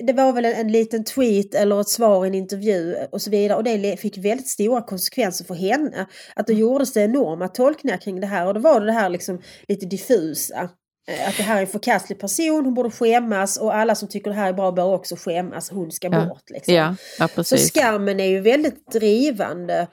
det 0.07 0.13
var 0.13 0.33
väl 0.33 0.45
en, 0.45 0.53
en 0.53 0.71
liten 0.71 1.03
tweet 1.03 1.55
eller 1.55 1.81
ett 1.81 1.89
svar 1.89 2.25
i 2.25 2.27
en 2.27 2.35
intervju 2.35 2.95
och 3.11 3.21
så 3.21 3.29
vidare 3.29 3.57
och 3.57 3.63
det 3.63 3.99
fick 3.99 4.17
väldigt 4.17 4.47
stora 4.47 4.81
konsekvenser 4.81 5.45
för 5.45 5.53
henne. 5.55 6.07
Att 6.35 6.47
då 6.47 6.53
gjordes 6.53 6.93
det 6.93 7.01
enorma 7.01 7.47
tolkningar 7.47 7.97
kring 7.97 8.19
det 8.19 8.27
här 8.27 8.47
och 8.47 8.53
då 8.53 8.59
var 8.59 8.79
det 8.79 8.85
det 8.85 8.91
här 8.91 9.09
liksom 9.09 9.41
lite 9.67 9.85
diffusa. 9.85 10.69
Eh, 11.11 11.27
Att 11.27 11.37
det 11.37 11.43
här 11.43 11.57
är 11.57 11.61
en 11.61 11.67
förkastlig 11.67 12.19
person, 12.19 12.65
hon 12.65 12.73
borde 12.73 12.91
skämmas 12.91 13.57
och 13.57 13.75
alla 13.75 13.95
som 13.95 14.07
tycker 14.07 14.29
det 14.29 14.35
här 14.35 14.49
är 14.49 14.53
bra 14.53 14.71
bör 14.71 14.93
också 14.93 15.15
skämmas, 15.15 15.69
hon 15.69 15.91
ska 15.91 16.07
Ja. 16.11 16.25
bort. 16.25 16.49
Liksom. 16.49 16.73
Ja, 16.73 16.95
ja, 17.19 17.43
Så 17.43 17.57
skammen 17.57 18.19
är 18.19 18.25
ju 18.27 18.39
väldigt 18.39 18.91
drivande 18.91 19.87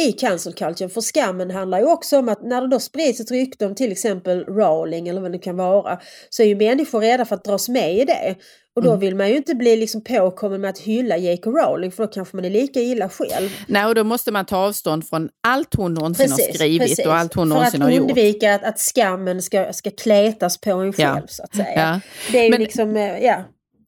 i 0.00 0.12
cancel 0.12 0.52
culture. 0.52 0.88
För 0.88 1.00
skammen 1.00 1.50
handlar 1.50 1.78
ju 1.78 1.86
också 1.86 2.18
om 2.18 2.28
att 2.28 2.42
när 2.42 2.60
det 2.60 2.68
då 2.68 2.80
sprids 2.80 3.20
ett 3.20 3.30
rykte 3.30 3.66
om 3.66 3.74
till 3.74 3.92
exempel 3.92 4.44
Rowling 4.44 5.08
eller 5.08 5.20
vad 5.20 5.32
det 5.32 5.38
kan 5.38 5.56
vara 5.56 6.00
så 6.30 6.42
är 6.42 6.46
ju 6.46 6.56
människor 6.56 7.00
rädda 7.00 7.24
för 7.24 7.34
att 7.34 7.44
dras 7.44 7.68
med 7.68 7.94
i 7.94 8.04
det. 8.04 8.34
Och 8.80 8.86
Mm. 8.86 8.94
då 9.00 9.00
vill 9.00 9.16
man 9.16 9.28
ju 9.28 9.36
inte 9.36 9.54
bli 9.54 9.76
liksom 9.76 10.00
påkommen 10.04 10.60
med 10.60 10.70
att 10.70 10.78
hylla 10.78 11.16
J.K. 11.16 11.50
Rowling 11.50 11.92
för 11.92 12.02
då 12.06 12.12
kanske 12.12 12.36
man 12.36 12.44
är 12.44 12.50
lika 12.50 12.80
illa 12.80 13.08
själv. 13.08 13.50
Nej, 13.66 13.86
och 13.86 13.94
då 13.94 14.04
måste 14.04 14.32
man 14.32 14.44
ta 14.46 14.56
avstånd 14.56 15.08
från 15.08 15.28
allt 15.46 15.74
hon 15.74 15.94
någonsin 15.94 16.30
har 16.30 16.38
skrivit 16.38 16.80
precis. 16.80 17.06
och 17.06 17.14
allt 17.14 17.34
hon 17.34 17.48
för 17.48 17.54
någonsin 17.54 17.82
att 17.82 17.88
har 17.88 17.94
gjort. 17.96 18.08
undvika 18.10 18.54
att, 18.54 18.64
att 18.64 18.78
skammen 18.80 19.42
ska, 19.42 19.72
ska 19.72 19.90
kletas 19.90 20.58
på 20.60 20.70
en 20.70 20.94
Ja. 20.96 21.14
själv 21.14 21.26
så 21.26 21.42
att 21.42 21.56
säga. 21.56 21.72
Ja. 21.76 22.00
Det 22.32 22.38
är 22.38 22.44
ju 22.44 22.50
Men- 22.50 22.60
liksom, 22.62 22.96
eh, 22.96 23.18
ja, 23.24 23.44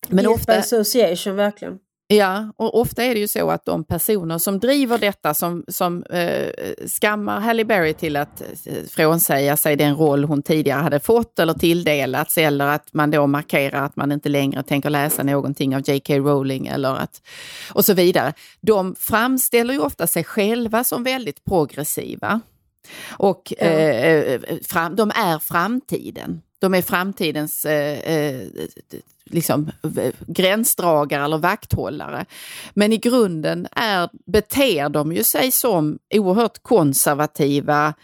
Men 0.08 0.26
ofta- 0.26 0.58
association 0.58 1.36
verkligen. 1.36 1.78
Ja, 2.16 2.52
och 2.56 2.80
ofta 2.80 3.04
är 3.04 3.14
det 3.14 3.20
ju 3.20 3.28
så 3.28 3.50
att 3.50 3.64
de 3.64 3.84
personer 3.84 4.38
som 4.38 4.58
driver 4.58 4.98
detta, 4.98 5.34
som, 5.34 5.64
som 5.68 6.02
eh, 6.02 6.48
skammar 7.00 7.40
Halle 7.40 7.64
Berry 7.64 7.94
till 7.94 8.16
att 8.16 8.40
eh, 8.40 8.74
frånsäga 8.90 9.56
sig 9.56 9.76
den 9.76 9.96
roll 9.96 10.24
hon 10.24 10.42
tidigare 10.42 10.82
hade 10.82 11.00
fått 11.00 11.38
eller 11.38 11.54
tilldelats, 11.54 12.38
eller 12.38 12.66
att 12.66 12.92
man 12.92 13.10
då 13.10 13.26
markerar 13.26 13.84
att 13.84 13.96
man 13.96 14.12
inte 14.12 14.28
längre 14.28 14.62
tänker 14.62 14.90
läsa 14.90 15.22
någonting 15.22 15.76
av 15.76 15.82
J.K. 15.88 16.18
Rowling 16.18 16.66
eller 16.66 16.94
att, 16.94 17.22
och 17.72 17.84
så 17.84 17.94
vidare. 17.94 18.32
De 18.60 18.94
framställer 18.98 19.74
ju 19.74 19.80
ofta 19.80 20.06
sig 20.06 20.24
själva 20.24 20.84
som 20.84 21.04
väldigt 21.04 21.44
progressiva. 21.44 22.40
Och 23.10 23.52
Ja. 23.58 23.66
eh, 23.66 24.40
fram, 24.68 24.96
de 24.96 25.10
är 25.10 25.38
framtiden. 25.38 26.40
De 26.62 26.74
är 26.74 26.82
framtidens 26.82 27.64
eh, 27.64 27.98
eh, 27.98 28.48
liksom, 29.24 29.70
gränsdragare 30.26 31.24
eller 31.24 31.38
vakthållare. 31.38 32.24
Men 32.74 32.92
i 32.92 32.96
grunden 32.96 33.66
är, 33.72 34.10
beter 34.26 34.88
de 34.88 35.12
ju 35.12 35.24
sig 35.24 35.50
som 35.50 35.98
oerhört 36.14 36.62
konservativa, 36.62 37.94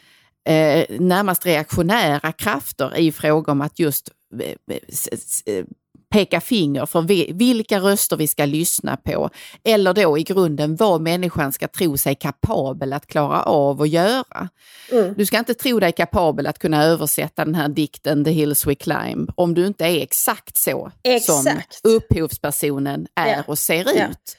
eh, 0.49 0.85
närmast 1.01 1.47
reaktionära 1.47 2.33
krafter 2.33 2.99
i 2.99 3.13
fråga 3.13 3.53
om 3.53 3.61
att 3.61 3.79
just 3.79 4.11
eh, 4.41 4.77
eh, 4.77 5.55
eh 5.55 5.65
peka 6.11 6.41
finger 6.41 6.87
för 6.87 7.33
vilka 7.33 7.81
röster 7.81 8.17
vi 8.17 8.29
ska 8.29 8.45
lyssna 8.45 8.97
på. 8.97 9.31
Eller 9.65 9.95
då 9.95 10.19
i 10.19 10.23
grunden 10.23 10.77
vad 10.77 11.01
människan 11.01 11.53
ska 11.53 11.69
tro 11.69 11.97
sig 11.97 12.15
kapabel 12.15 12.93
att 12.93 13.07
klara 13.07 13.43
av 13.43 13.83
att 13.83 13.89
göra. 13.89 14.49
Mm. 14.93 15.15
Du 15.17 15.27
ska 15.27 15.39
inte 15.39 15.55
tro 15.55 15.81
dig 15.81 15.93
kapabel 15.93 16.47
att 16.47 16.59
kunna 16.59 16.85
översätta 16.85 17.45
den 17.45 17.55
här 17.55 17.69
dikten 17.69 18.25
The 18.25 18.31
Hills 18.31 18.67
We 18.67 18.75
Climb 18.75 19.31
om 19.35 19.55
du 19.55 19.67
inte 19.67 19.85
är 19.85 20.03
exakt 20.03 20.57
så 20.57 20.93
exakt. 21.03 21.43
som 21.43 21.91
upphovspersonen 21.91 23.07
är 23.15 23.37
ja. 23.37 23.43
och 23.47 23.59
ser 23.59 23.97
ja. 23.97 24.07
ut. 24.09 24.39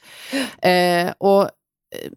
Eh, 0.62 1.12
och 1.18 1.42
eh, 1.42 2.10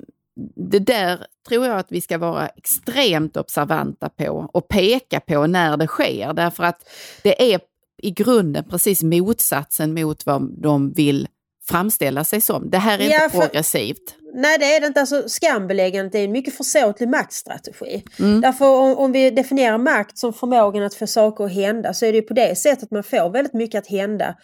det 0.56 0.80
där 0.80 1.26
tror 1.48 1.66
jag 1.66 1.78
att 1.78 1.92
vi 1.92 2.02
ska 2.02 2.18
vara 2.18 2.48
extremt 2.48 3.38
observanta 3.38 4.10
på 4.10 4.50
och 4.54 4.68
peka 4.68 5.20
på 5.20 5.48
när 5.48 5.78
det 5.78 5.88
sker 5.88 6.34
därför 6.34 6.64
att 6.64 6.90
det 7.24 7.54
är 7.54 7.60
i 8.04 8.12
grunden 8.12 8.64
precis 8.70 9.04
motsatsen 9.04 9.94
mot 9.94 10.26
vad 10.26 10.62
de 10.62 10.94
vill 10.94 11.28
framställa 11.68 12.24
sig 12.24 12.42
som. 12.42 12.70
Det 12.70 12.78
här 12.78 13.00
är 13.00 13.10
ja, 13.10 13.24
inte 13.24 13.38
progressivt. 13.38 14.16
Nej 14.34 14.58
det 14.60 14.76
är 14.76 14.82
det 14.82 14.88
inte. 14.88 15.00
Alltså, 15.00 15.30
skambeläggandet 15.30 16.16
är 16.16 16.24
en 16.24 16.32
mycket 16.32 16.54
försåtlig 16.54 17.10
maktstrategi. 17.10 18.04
Mm. 18.20 18.42
Därför 18.42 18.66
om, 18.66 18.98
om, 18.98 19.12
vi 19.12 19.30
definierar 19.30 19.78
makt 19.78 20.18
som 20.18 20.34
förmågan 20.34 20.84
att 20.84 20.96
få 20.96 21.08
saker 21.08 21.44
att 21.44 21.54
hända 21.54 21.94
så 21.94 22.06
är 22.06 22.14
det 22.14 22.22
på 22.22 22.34
det 22.34 22.58
sättet 22.58 22.92
man 22.92 23.04
får 23.04 23.30
väldigt 23.30 23.54
mycket 23.54 23.80
att 23.80 23.88
hända 23.88 24.36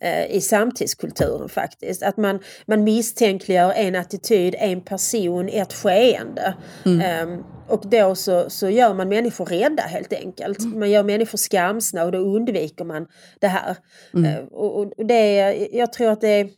eh, 0.00 0.26
i 0.36 0.40
samtidskulturen 0.40 1.48
faktiskt. 1.48 2.02
Att 2.02 2.16
man, 2.16 2.40
man 2.66 2.84
misstänkliggör 2.84 3.72
en 3.72 3.96
attityd, 3.96 4.54
en 4.58 4.80
person, 4.80 5.48
ett 5.48 5.72
skeende. 5.72 6.54
Mm. 6.84 7.28
Um, 7.28 7.44
och 7.68 7.86
då 7.90 8.14
så, 8.14 8.50
så 8.50 8.68
gör 8.70 8.94
man 8.94 9.08
människor 9.08 9.46
rädda 9.46 9.82
helt 9.82 10.12
enkelt. 10.12 10.58
Mm. 10.58 10.78
Man 10.78 10.90
gör 10.90 11.02
människor 11.02 11.38
skamsna 11.38 12.04
och 12.04 12.12
då 12.12 12.18
undviker 12.18 12.84
man 12.84 13.06
det 13.40 13.48
här. 13.48 13.76
Mm. 14.14 14.32
Uh, 14.32 14.44
och, 14.44 14.76
och 14.80 15.06
det, 15.06 15.54
jag 15.72 15.92
tror 15.92 16.10
att 16.10 16.20
det 16.20 16.28
är 16.28 16.48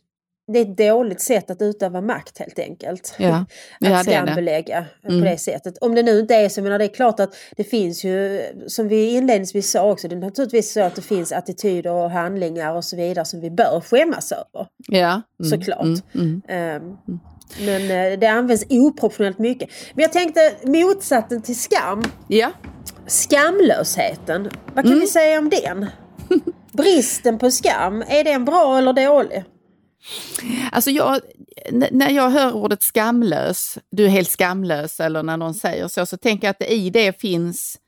det 0.53 0.59
är 0.59 0.61
ett 0.61 0.77
dåligt 0.77 1.21
sätt 1.21 1.49
att 1.49 1.61
utöva 1.61 2.01
makt 2.01 2.39
helt 2.39 2.59
enkelt. 2.59 3.15
Ja. 3.17 3.45
att 3.85 4.05
skambelägga 4.05 4.85
mm. 5.03 5.21
på 5.21 5.29
det 5.29 5.37
sättet. 5.37 5.77
Om 5.77 5.95
det 5.95 6.03
nu 6.03 6.19
inte 6.19 6.35
är 6.35 6.49
så, 6.49 6.61
menar 6.61 6.79
det 6.79 6.85
är 6.85 6.93
klart 6.93 7.19
att 7.19 7.35
det 7.57 7.63
finns 7.63 8.03
ju, 8.03 8.41
som 8.67 8.87
vi 8.87 9.09
inledningsvis 9.09 9.71
sa 9.71 9.91
också, 9.91 10.07
det 10.07 10.15
är 10.15 10.19
naturligtvis 10.19 10.73
så 10.73 10.81
att 10.81 10.95
det 10.95 11.01
finns 11.01 11.31
attityder 11.31 11.91
och 11.91 12.11
handlingar 12.11 12.75
och 12.75 12.85
så 12.85 12.95
vidare 12.95 13.25
som 13.25 13.41
vi 13.41 13.51
bör 13.51 13.81
skämmas 13.81 14.31
över. 14.31 14.67
Ja. 14.87 15.21
Mm. 15.39 15.49
Såklart. 15.49 16.15
Mm. 16.15 16.41
Um, 16.49 17.19
men 17.65 17.81
uh, 17.81 18.19
det 18.19 18.27
används 18.27 18.65
oproportionellt 18.69 19.39
mycket. 19.39 19.69
Men 19.93 20.01
jag 20.01 20.13
tänkte 20.13 20.53
motsatsen 20.63 21.41
till 21.41 21.59
skam. 21.59 22.03
Ja. 22.27 22.51
Skamlösheten. 23.07 24.49
Vad 24.65 24.83
kan 24.83 24.85
mm. 24.85 24.99
vi 24.99 25.07
säga 25.07 25.39
om 25.39 25.49
den? 25.49 25.85
Bristen 26.71 27.39
på 27.39 27.51
skam, 27.51 28.01
är 28.07 28.23
den 28.23 28.45
bra 28.45 28.77
eller 28.77 28.93
dålig? 28.93 29.43
Alltså 30.71 30.91
jag, 30.91 31.19
när 31.91 32.09
jag 32.09 32.29
hör 32.29 32.53
ordet 32.53 32.83
skamlös, 32.83 33.77
du 33.91 34.05
är 34.05 34.09
helt 34.09 34.29
skamlös 34.29 34.99
eller 34.99 35.23
när 35.23 35.37
någon 35.37 35.53
säger 35.53 35.87
så, 35.87 36.05
så 36.05 36.17
tänker 36.17 36.47
jag 36.47 36.51
att 36.51 36.59
det 36.59 36.73
i 36.73 36.89
det 36.89 37.21
finns 37.21 37.79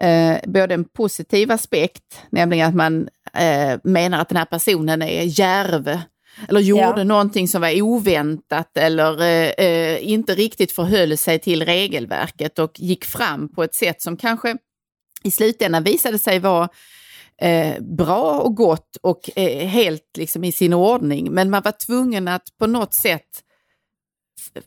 eh, 0.00 0.36
både 0.44 0.74
en 0.74 0.84
positiv 0.84 1.52
aspekt, 1.52 2.22
nämligen 2.30 2.68
att 2.68 2.74
man 2.74 3.08
eh, 3.32 3.78
menar 3.84 4.20
att 4.20 4.28
den 4.28 4.38
här 4.38 4.44
personen 4.44 5.02
är 5.02 5.40
järv 5.40 5.98
eller 6.48 6.60
gjorde 6.60 6.94
ja. 6.96 7.04
någonting 7.04 7.48
som 7.48 7.60
var 7.60 7.82
oväntat 7.82 8.76
eller 8.76 9.20
eh, 9.20 9.66
eh, 9.66 10.08
inte 10.08 10.34
riktigt 10.34 10.72
förhöll 10.72 11.18
sig 11.18 11.38
till 11.38 11.64
regelverket 11.64 12.58
och 12.58 12.80
gick 12.80 13.04
fram 13.04 13.48
på 13.48 13.64
ett 13.64 13.74
sätt 13.74 14.02
som 14.02 14.16
kanske 14.16 14.56
i 15.22 15.30
slutändan 15.30 15.82
visade 15.82 16.18
sig 16.18 16.38
vara 16.38 16.68
eh, 17.42 17.82
bra 17.82 18.40
och 18.40 18.56
gott 18.56 18.96
och 19.02 19.38
eh, 19.38 19.66
helt 19.66 20.16
liksom 20.16 20.44
i 20.44 20.52
sin 20.52 20.72
ordning. 20.72 21.32
Men 21.32 21.50
man 21.50 21.62
var 21.62 21.72
tvungen 21.72 22.28
att 22.28 22.44
på 22.58 22.66
något 22.66 22.94
sätt 22.94 23.42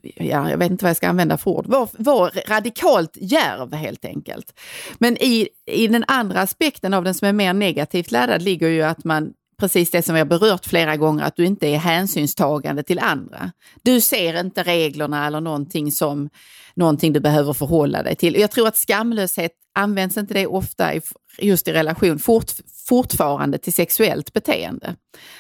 ja, 0.04 0.50
jag 0.50 0.58
vet 0.58 0.72
inte 0.72 0.86
vad 0.86 0.90
jag 0.90 0.98
ska 0.98 1.08
använda 1.08 1.38
för 1.38 1.52
ord, 1.52 1.68
var, 1.68 1.90
var 1.92 2.32
radikalt 2.48 3.18
djärv 3.22 3.74
helt 3.74 4.06
enkelt. 4.06 4.60
Men 4.98 5.18
i, 5.18 5.48
i 5.66 5.88
den 5.88 6.04
andra 6.08 6.42
aspekten 6.42 6.94
av 6.94 7.04
den 7.04 7.14
som 7.14 7.28
är 7.28 7.34
mer 7.34 7.54
negativt 7.54 8.12
laddad 8.12 8.42
ligger 8.42 8.68
ju 8.68 8.82
att 8.82 9.04
man 9.04 9.34
precis 9.60 9.92
det 9.92 10.02
som 10.02 10.16
vi 10.16 10.20
har 10.20 10.26
berört 10.26 10.66
flera 10.66 10.98
gånger, 10.98 11.24
att 11.24 11.36
du 11.36 11.46
inte 11.46 11.68
är 11.68 11.78
hänsynstagande 11.78 12.84
till 12.84 13.00
andra. 13.00 13.52
Du 13.84 14.02
ser 14.02 14.40
inte 14.40 14.64
reglerna 14.64 15.28
eller 15.28 15.42
någonting 15.42 15.92
som 15.92 16.30
någonting 16.74 17.14
du 17.14 17.20
behöver 17.20 17.54
förhålla 17.54 18.04
dig 18.04 18.16
till. 18.16 18.36
Jag 18.36 18.52
tror 18.52 18.68
att 18.68 18.78
skamlöshet 18.78 19.52
används 19.74 20.18
inte 20.18 20.34
det 20.34 20.48
ofta 20.48 20.94
i, 20.94 21.02
just 21.42 21.68
i 21.68 21.72
relation 21.72 22.20
fort, 22.20 22.52
fortfarande 22.88 23.58
till 23.58 23.74
sexuellt 23.74 24.34
beteende. 24.34 24.96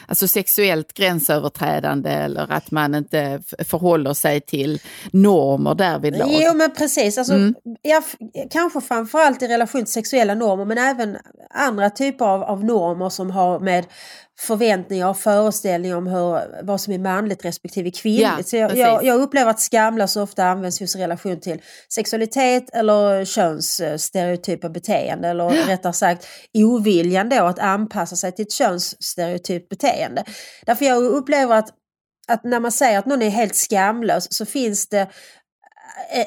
Alltså 0.07 0.27
sexuellt 0.27 0.93
gränsöverträdande 0.93 2.09
eller 2.09 2.51
att 2.51 2.71
man 2.71 2.95
inte 2.95 3.41
förhåller 3.59 4.13
sig 4.13 4.41
till 4.41 4.81
normer 5.11 5.75
därvidlag. 5.75 6.29
Jo 6.31 6.53
men 6.53 6.71
precis, 6.71 7.17
alltså, 7.17 7.33
mm. 7.33 7.55
ja, 7.81 8.01
kanske 8.51 8.81
framförallt 8.81 9.43
i 9.43 9.47
relation 9.47 9.83
till 9.83 9.93
sexuella 9.93 10.35
normer 10.35 10.65
men 10.65 10.77
även 10.77 11.17
andra 11.49 11.89
typer 11.89 12.25
av, 12.25 12.43
av 12.43 12.65
normer 12.65 13.09
som 13.09 13.31
har 13.31 13.59
med 13.59 13.85
förväntningar 14.39 15.09
och 15.09 15.17
föreställningar 15.17 15.95
om 15.95 16.07
hur, 16.07 16.63
vad 16.63 16.81
som 16.81 16.93
är 16.93 16.97
manligt 16.97 17.45
respektive 17.45 17.91
kvinnligt. 17.91 18.29
Ja, 18.37 18.43
så 18.43 18.55
jag, 18.55 18.77
jag, 18.77 19.03
jag, 19.03 19.21
upplever 19.21 19.51
att 19.51 19.59
skamlös 19.59 20.15
ofta 20.15 20.45
används 20.45 20.81
just 20.81 20.95
i 20.95 20.99
relation 20.99 21.39
till 21.39 21.61
sexualitet 21.93 22.69
eller 22.73 23.25
könsstereotypa 23.25 24.69
beteende 24.69 25.27
eller 25.27 25.49
rättare 25.49 25.93
sagt 25.93 26.27
oviljan 26.53 27.29
då 27.29 27.43
att 27.43 27.59
anpassa 27.59 28.15
sig 28.15 28.31
till 28.31 28.45
ett 28.45 28.51
könsstereotypt 28.51 29.69
beteende. 29.69 30.23
Därför 30.65 30.85
jag 30.85 31.03
upplever 31.03 31.55
att, 31.55 31.69
att 32.27 32.43
när 32.43 32.59
man 32.59 32.71
säger 32.71 32.99
att 32.99 33.05
någon 33.05 33.21
är 33.21 33.29
helt 33.29 33.55
skamlös 33.55 34.33
så 34.33 34.45
finns 34.45 34.89
det 34.89 35.07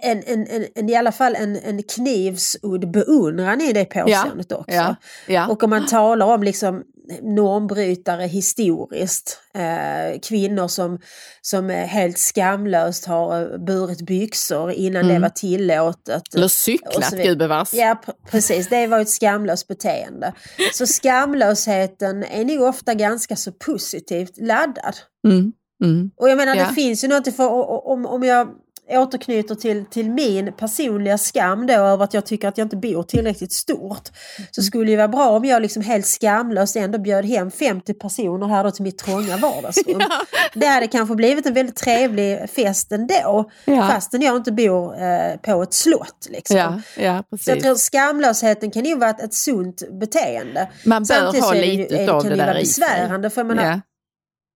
en, 0.03 0.23
en, 0.27 0.47
en, 0.47 0.67
en, 0.75 0.89
i 0.89 0.97
alla 0.97 1.13
fall 1.13 1.35
en, 1.35 1.57
en 1.57 1.83
knivsudd 1.83 2.91
beundran 2.91 3.61
i 3.61 3.73
det 3.73 3.85
påståendet 3.85 4.47
ja, 4.51 4.57
också. 4.57 4.77
Ja, 4.77 4.97
ja. 5.29 5.49
Och 5.49 5.63
om 5.63 5.71
man 5.71 5.87
talar 5.87 6.27
om 6.27 6.43
liksom 6.43 6.83
normbrytare 7.23 8.27
historiskt. 8.27 9.39
Eh, 9.55 10.21
kvinnor 10.21 10.69
som, 10.69 10.99
som 11.41 11.71
helt 11.71 12.19
skamlöst 12.19 13.07
har 13.07 13.59
burit 13.59 14.03
byxor 14.03 14.71
innan 14.71 15.03
mm. 15.03 15.15
det 15.15 15.21
var 15.21 15.29
tillåtet. 15.29 16.35
Eller 16.35 16.49
cyklat, 16.49 17.15
gubevars. 17.25 17.75
Ja, 17.75 18.03
precis. 18.31 18.69
Det 18.69 18.87
var 18.87 19.01
ett 19.01 19.11
skamlöst 19.11 19.69
beteende. 19.69 20.33
Så 20.73 20.87
skamlösheten 21.03 22.25
är 22.25 22.45
nog 22.45 22.69
ofta 22.69 22.95
ganska 22.95 23.37
så 23.37 23.53
positivt 23.53 24.39
laddad. 24.39 24.97
Mm. 25.29 25.53
Mm. 25.85 26.11
Och 26.17 26.29
jag 26.29 26.37
menar 26.37 26.55
ja. 26.57 26.69
det 26.69 26.75
finns 26.75 27.05
ju 27.05 27.09
något 27.09 27.37
för 27.37 27.49
om, 27.89 28.07
om 28.07 28.23
jag 28.23 28.49
återknyter 28.91 29.55
till, 29.55 29.85
till 29.85 30.11
min 30.11 30.53
personliga 30.53 31.19
skam 31.19 31.67
då 31.67 31.73
över 31.73 32.05
att 32.05 32.15
jag 32.15 32.27
tycker 32.27 32.49
att 32.49 32.59
jag 32.59 32.65
inte 32.65 32.77
bor 32.77 33.03
tillräckligt 33.03 33.53
stort. 33.53 34.09
Så 34.51 34.61
mm. 34.61 34.67
skulle 34.67 34.91
det 34.91 34.97
vara 34.97 35.09
bra 35.09 35.31
om 35.31 35.45
jag 35.45 35.63
liksom 35.63 35.83
helt 35.83 36.07
skamlöst 36.07 36.77
ändå 36.77 36.99
bjöd 36.99 37.25
hem 37.25 37.51
50 37.51 37.95
personer 37.95 38.47
här 38.47 38.65
då 38.65 38.71
till 38.71 38.83
mitt 38.83 38.99
trånga 38.99 39.37
vardagsrum. 39.37 40.01
ja. 40.01 40.23
Det 40.55 40.67
hade 40.67 40.87
kanske 40.87 41.15
blivit 41.15 41.47
en 41.47 41.55
väldigt 41.55 41.77
trevlig 41.77 42.51
fest 42.51 42.93
ändå. 42.93 43.51
Ja. 43.65 43.89
Fastän 43.89 44.23
jag 44.23 44.37
inte 44.37 44.53
bor 44.53 45.03
eh, 45.03 45.37
på 45.37 45.63
ett 45.63 45.75
slott. 45.75 46.29
Liksom. 46.31 46.57
Ja, 46.57 46.81
ja, 46.97 47.25
precis. 47.31 47.45
Så 47.45 47.51
jag 47.51 47.61
tror 47.61 47.75
skamlösheten 47.75 48.71
kan 48.71 48.85
ju 48.85 48.99
vara 48.99 49.11
ett, 49.11 49.23
ett 49.23 49.35
sunt 49.35 49.83
beteende. 49.91 50.69
Man 50.85 51.03
bör 51.03 51.15
Samtidigt 51.15 51.45
ha 51.45 51.55
lite 51.55 51.97
det, 51.97 52.13
av 52.13 52.23
det, 52.23 52.29
det 52.31 52.37
där 52.37 52.59
i 52.59 52.67
sig. 52.67 53.31
För 53.31 53.45
menar, 53.45 53.65
ja. 53.65 53.81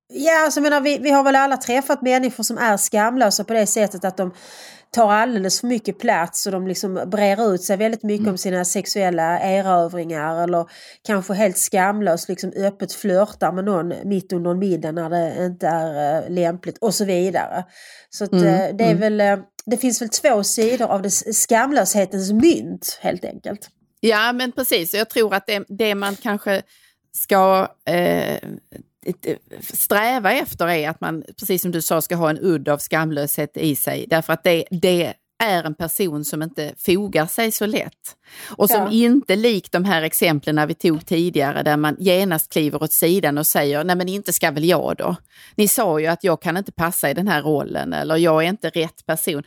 Ja, 0.08 0.44
alltså, 0.44 0.60
menar, 0.60 0.80
vi, 0.80 0.98
vi 0.98 1.10
har 1.10 1.22
väl 1.22 1.36
alla 1.36 1.56
träffat 1.56 2.02
människor 2.02 2.44
som 2.44 2.58
är 2.58 2.76
skamlösa 2.76 3.44
på 3.44 3.52
det 3.52 3.66
sättet 3.66 4.04
att 4.04 4.16
de 4.16 4.34
tar 4.90 5.12
alldeles 5.12 5.60
för 5.60 5.66
mycket 5.66 5.98
plats 5.98 6.46
och 6.46 6.52
de 6.52 6.66
liksom 6.66 7.02
brer 7.06 7.54
ut 7.54 7.62
sig 7.62 7.76
väldigt 7.76 8.02
mycket 8.02 8.22
mm. 8.22 8.32
om 8.32 8.38
sina 8.38 8.64
sexuella 8.64 9.40
erövringar 9.40 10.42
eller 10.42 10.66
kanske 11.06 11.34
helt 11.34 11.58
skamlöst 11.58 12.28
liksom 12.28 12.52
öppet 12.56 12.92
flörtar 12.92 13.52
med 13.52 13.64
någon 13.64 13.94
mitt 14.04 14.32
under 14.32 14.50
en 14.50 14.58
middag 14.58 14.92
när 14.92 15.10
det 15.10 15.44
inte 15.46 15.66
är 15.66 16.22
uh, 16.22 16.30
lämpligt 16.30 16.78
och 16.78 16.94
så 16.94 17.04
vidare. 17.04 17.64
Så 18.10 18.24
att, 18.24 18.32
mm. 18.32 18.44
uh, 18.44 18.76
det 18.76 18.84
är 18.84 18.94
mm. 18.94 19.00
väl, 19.00 19.38
uh, 19.38 19.44
det 19.66 19.76
finns 19.76 20.02
väl 20.02 20.08
två 20.08 20.44
sidor 20.44 20.86
av 20.86 21.02
det 21.02 21.10
skamlöshetens 21.10 22.32
mynt 22.32 22.98
helt 23.02 23.24
enkelt. 23.24 23.68
Ja 24.00 24.32
men 24.32 24.52
precis, 24.52 24.94
jag 24.94 25.10
tror 25.10 25.34
att 25.34 25.46
det, 25.46 25.64
det 25.68 25.94
man 25.94 26.16
kanske 26.16 26.62
ska 27.12 27.68
Eh, 29.06 29.36
sträva 29.60 30.32
efter 30.32 30.68
är 30.68 30.90
att 30.90 31.00
man, 31.00 31.24
precis 31.38 31.62
som 31.62 31.70
du 31.70 31.82
sa, 31.82 32.00
ska 32.00 32.16
ha 32.16 32.30
en 32.30 32.38
udd 32.38 32.68
av 32.68 32.78
skamlöshet 32.78 33.56
i 33.56 33.76
sig. 33.76 34.06
Därför 34.08 34.32
att 34.32 34.44
det, 34.44 34.64
det 34.70 35.14
är 35.44 35.64
en 35.64 35.74
person 35.74 36.24
som 36.24 36.42
inte 36.42 36.72
fogar 36.78 37.26
sig 37.26 37.52
så 37.52 37.66
lätt. 37.66 38.16
Och 38.48 38.70
som 38.70 38.82
Ja. 38.82 38.90
inte 38.90 39.36
likt 39.36 39.72
de 39.72 39.84
här 39.84 40.02
exemplen 40.02 40.68
vi 40.68 40.74
tog 40.74 41.06
tidigare 41.06 41.62
där 41.62 41.76
man 41.76 41.96
genast 41.98 42.52
kliver 42.52 42.82
åt 42.82 42.92
sidan 42.92 43.38
och 43.38 43.46
säger 43.46 43.84
nej 43.84 43.96
men 43.96 44.08
inte 44.08 44.32
ska 44.32 44.50
väl 44.50 44.64
jag 44.64 44.94
då. 44.98 45.16
Ni 45.54 45.68
sa 45.68 46.00
ju 46.00 46.06
att 46.06 46.24
jag 46.24 46.42
kan 46.42 46.56
inte 46.56 46.72
passa 46.72 47.10
i 47.10 47.14
den 47.14 47.28
här 47.28 47.42
rollen 47.42 47.92
eller 47.92 48.16
jag 48.16 48.44
är 48.44 48.48
inte 48.48 48.70
rätt 48.70 49.06
person. 49.06 49.42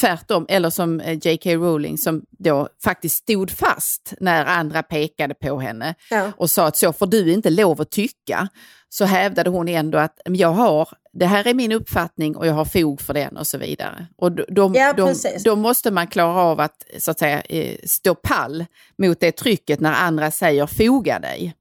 Tvärtom, 0.00 0.46
eller 0.48 0.70
som 0.70 1.00
eh, 1.00 1.18
J.K. 1.22 1.50
Rowling 1.54 1.98
som 1.98 2.22
då 2.30 2.68
faktiskt 2.84 3.16
stod 3.16 3.50
fast 3.50 4.14
när 4.20 4.44
andra 4.44 4.82
pekade 4.82 5.34
på 5.34 5.60
henne 5.60 5.94
Ja. 6.10 6.32
och 6.36 6.50
sa 6.50 6.66
att 6.66 6.76
så 6.76 6.92
får 6.92 7.06
du 7.06 7.32
inte 7.32 7.50
lov 7.50 7.80
att 7.80 7.90
tycka. 7.90 8.48
Så 8.88 9.04
hävdade 9.04 9.50
hon 9.50 9.68
ändå 9.68 9.98
att 9.98 10.20
"Men 10.24 10.34
jag 10.36 10.48
har, 10.48 10.88
det 11.12 11.26
här 11.26 11.46
är 11.46 11.54
min 11.54 11.72
uppfattning 11.72 12.36
och 12.36 12.46
jag 12.46 12.54
har 12.54 12.64
fog 12.64 13.00
för 13.00 13.14
den 13.14 13.36
och 13.36 13.46
så 13.46 13.58
vidare. 13.58 14.06
Och 14.16 14.32
då, 14.32 14.72
Ja, 14.74 14.92
då, 14.92 15.12
då 15.44 15.56
måste 15.56 15.90
man 15.90 16.06
klara 16.06 16.42
av 16.42 16.60
att, 16.60 16.84
så 16.98 17.10
att 17.10 17.18
säga, 17.18 17.40
eh, 17.40 17.76
stå 17.84 18.14
pall 18.14 18.64
mot 18.98 19.20
det 19.20 19.32
trycket 19.32 19.80
när 19.80 19.92
andra 19.92 20.30
säger 20.30 20.66
foga 20.66 21.18
dig. 21.18 21.54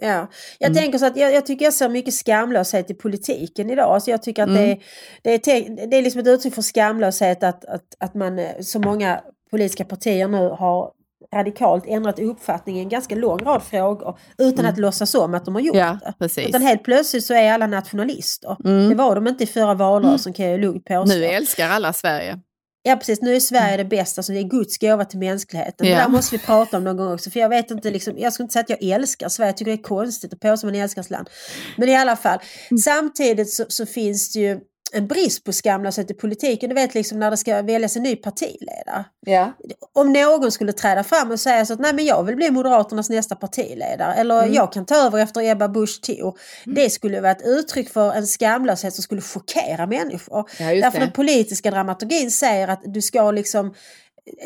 Ja, 0.00 0.30
jag 0.58 0.70
Mm. 0.70 0.82
tänker 0.82 0.98
så 0.98 1.06
att 1.06 1.16
jag, 1.16 1.32
jag 1.34 1.46
tycker 1.46 1.64
jag 1.64 1.74
ser 1.74 1.88
mycket 1.88 2.14
skamlöshet 2.14 2.90
i 2.90 2.94
politiken 2.94 3.70
idag. 3.70 3.94
Alltså 3.94 4.10
jag 4.10 4.22
tycker 4.22 4.42
att 4.42 4.48
Mm. 4.48 4.78
det, 5.22 5.34
är, 5.34 5.40
det, 5.44 5.50
är, 5.52 5.86
det 5.86 5.96
är 5.96 6.02
liksom 6.02 6.20
ett 6.20 6.26
uttryck 6.26 6.54
för 6.54 6.62
skamlöshet 6.62 7.42
att, 7.42 7.64
att, 7.64 7.94
att 7.98 8.14
man, 8.14 8.38
eh, 8.38 8.60
så 8.60 8.78
många 8.80 9.20
politiska 9.50 9.84
partier 9.84 10.28
nu 10.28 10.48
har 10.48 10.90
radikalt 11.34 11.84
ändrat 11.86 12.18
uppfattning 12.18 12.76
i 12.76 12.80
en 12.80 12.88
ganska 12.88 13.14
lång 13.14 13.38
rad 13.38 13.62
frågor 13.62 14.18
utan 14.38 14.66
att 14.66 14.78
låtsas 14.78 15.14
om 15.14 15.34
att 15.34 15.44
de 15.44 15.54
har 15.54 15.62
gjort 15.62 15.76
Mm. 15.76 15.98
Ja, 16.02 16.06
det. 16.10 16.14
precis. 16.18 16.48
Utan 16.48 16.62
helt 16.62 16.82
plötsligt 16.84 17.24
så 17.24 17.34
är 17.34 17.52
alla 17.52 17.66
nationalister. 17.66 18.56
Mm. 18.64 18.88
Det 18.88 18.94
var 18.94 19.14
de 19.14 19.26
inte 19.26 19.44
i 19.44 19.46
förra 19.46 19.74
valrörelsen 19.74 20.32
kan 20.32 20.46
jag 20.46 20.60
lugnt 20.60 20.84
påstå. 20.84 21.14
Nu 21.18 21.24
älskar 21.24 21.68
alla 21.68 21.92
Sverige. 21.92 22.38
Ja 22.86 22.96
precis, 22.96 23.22
nu 23.22 23.36
är 23.36 23.40
Sverige 23.40 23.76
det 23.76 23.84
bästa, 23.84 24.22
så 24.22 24.32
det 24.32 24.38
är 24.38 24.42
Guds 24.42 24.78
gåva 24.78 25.04
till 25.04 25.18
mänskligheten. 25.18 25.86
Ja. 25.86 25.94
Det 25.96 26.02
där 26.02 26.08
måste 26.08 26.36
vi 26.36 26.42
prata 26.42 26.76
om 26.76 26.84
någon 26.84 26.96
gång 26.96 27.12
också. 27.12 27.30
För 27.30 27.40
jag 27.40 27.48
vet 27.48 27.70
inte, 27.70 27.90
liksom, 27.90 28.14
jag 28.18 28.32
skulle 28.32 28.44
inte 28.44 28.52
säga 28.52 28.62
att 28.62 28.70
jag 28.70 28.82
älskar 28.82 29.28
Sverige, 29.28 29.48
jag 29.48 29.56
tycker 29.56 29.70
det 29.72 29.78
är 29.78 29.82
konstigt 29.82 30.32
att 30.32 30.40
påstå 30.40 30.66
att 30.66 30.72
man 30.72 30.82
älskar 30.82 31.04
land. 31.08 31.30
Men 31.76 31.88
i 31.88 31.96
alla 31.96 32.16
fall, 32.16 32.38
Mm. 32.70 32.78
samtidigt 32.78 33.50
så, 33.52 33.64
så 33.68 33.86
finns 33.86 34.32
det 34.32 34.38
ju 34.40 34.60
en 34.94 35.06
brist 35.06 35.44
på 35.44 35.52
skamlöshet 35.52 36.10
i 36.10 36.14
politiken. 36.14 36.68
Du 36.68 36.74
vet 36.74 36.94
liksom 36.94 37.18
när 37.18 37.30
det 37.30 37.36
ska 37.36 37.62
väljas 37.62 37.96
en 37.96 38.02
ny 38.02 38.16
partiledare. 38.16 39.04
Ja. 39.26 39.52
Om 39.92 40.12
någon 40.12 40.52
skulle 40.52 40.72
träda 40.72 41.04
fram 41.04 41.30
och 41.30 41.40
säga 41.40 41.66
så 41.66 41.72
att 41.72 41.80
nej 41.80 41.92
men 41.94 42.04
jag 42.04 42.22
vill 42.22 42.36
bli 42.36 42.50
Moderaternas 42.50 43.10
nästa 43.10 43.36
partiledare 43.36 44.14
eller 44.14 44.42
Mm. 44.42 44.54
jag 44.54 44.72
kan 44.72 44.86
ta 44.86 44.94
över 45.06 45.18
efter 45.18 45.42
Ebba 45.50 45.68
Busch 45.68 46.02
Thor. 46.02 46.38
Det 46.64 46.90
skulle 46.90 47.20
vara 47.20 47.32
ett 47.32 47.42
uttryck 47.46 47.88
för 47.90 48.12
en 48.12 48.26
skamlöshet 48.26 48.94
som 48.94 49.02
skulle 49.02 49.20
chockera 49.20 49.86
människor. 49.86 50.50
Ja, 50.58 50.64
Därför 50.66 50.98
det. 50.98 51.04
den 51.04 51.12
politiska 51.12 51.70
dramaturgin 51.70 52.30
säger 52.30 52.68
att 52.68 52.80
du 52.84 53.02
ska 53.02 53.30
liksom 53.30 53.74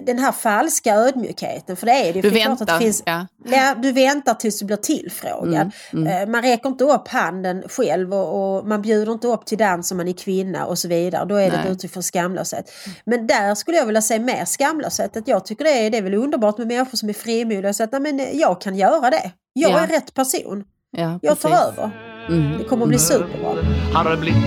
den 0.02 0.18
här 0.18 0.32
falska 0.32 0.94
ödmjukheten, 0.94 1.76
för 1.76 1.86
det 1.86 1.92
är 1.92 2.12
det 2.12 2.16
ju. 2.18 2.22
Du 2.22 2.30
väntar. 2.30 2.66
Det 2.66 2.78
finns, 2.78 3.02
ja. 3.06 3.26
ja, 3.44 3.74
du 3.78 3.92
väntar 3.92 4.34
tills 4.34 4.58
du 4.58 4.64
blir 4.66 4.76
tillfrågad. 4.76 5.70
Mm, 5.92 6.06
Eh, 6.06 6.28
Man 6.28 6.42
räcker 6.42 6.68
inte 6.68 6.84
upp 6.84 7.08
handen 7.08 7.62
själv 7.68 8.14
och, 8.14 8.56
och 8.58 8.66
man 8.66 8.82
bjuder 8.82 9.12
inte 9.12 9.26
upp 9.28 9.46
till 9.46 9.58
dans 9.58 9.90
om 9.90 9.96
man 9.96 10.08
är 10.08 10.12
kvinna 10.12 10.66
och 10.66 10.78
så 10.78 10.88
vidare. 10.88 11.24
Då 11.24 11.34
är 11.36 11.50
det 11.50 11.56
ett 11.56 11.70
uttryck 11.70 11.92
för 11.92 12.00
skamlöshet. 12.02 12.70
Men 13.06 13.26
där 13.26 13.54
skulle 13.54 13.76
jag 13.76 13.86
vilja 13.86 14.02
se 14.02 14.18
mer 14.18 14.44
skamlöshet. 14.44 15.16
Att 15.16 15.28
jag 15.28 15.44
tycker 15.46 15.64
det 15.64 15.70
är, 15.86 15.90
det 15.90 15.98
är 15.98 16.02
väl 16.02 16.14
underbart 16.14 16.58
med 16.58 16.66
människor 16.66 16.96
som 16.96 17.08
är 17.08 17.12
frimodiga 17.12 17.68
och 17.68 17.76
säger 17.76 17.86
att 17.96 18.02
"Nej, 18.02 18.12
men 18.12 18.20
eh, 18.26 18.36
jag 18.40 18.60
kan 18.60 18.76
göra 18.76 19.10
det. 19.10 19.30
Jag 19.52 19.70
Ja. 19.70 19.78
är 19.80 19.86
rätt 19.86 20.14
person. 20.14 20.64
Ja, 20.90 21.18
Jag 21.22 21.40
tar 21.40 21.50
över. 21.50 21.90
Mm. 22.28 22.58
Det 22.58 22.64
kommer 22.64 22.82
att 22.82 22.88
bli 22.88 22.98
superbra. 22.98 23.48
Har 23.94 24.16
blivit 24.16 24.42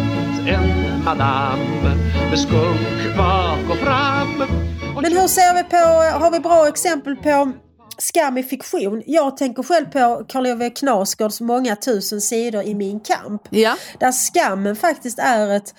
en 0.47 1.03
madam 1.05 1.59
med 2.29 2.39
skunk 2.39 3.17
bak 3.17 3.59
och 3.71 3.77
fram. 3.77 4.43
Men 5.01 5.17
hur 5.17 5.27
ser 5.27 5.53
vi 5.53 5.63
på, 5.63 5.77
har 6.23 6.31
vi 6.31 6.39
bra 6.39 6.67
exempel 6.67 7.15
på 7.15 7.51
skam 7.97 8.37
i 8.37 8.43
fiktion? 8.43 9.03
Jag 9.05 9.37
tänker 9.37 9.63
själv 9.63 9.85
på 9.85 10.25
Karl 10.27 10.47
Ove 10.47 10.69
Knausgårds 10.69 11.41
många 11.41 11.75
tusen 11.75 12.21
sidor 12.21 12.63
i 12.63 12.75
Min 12.75 12.99
kamp. 12.99 13.41
Ja, 13.49 13.75
Där 13.99 14.11
skammen 14.11 14.75
faktiskt 14.75 15.19
är 15.19 15.49
ett, 15.49 15.75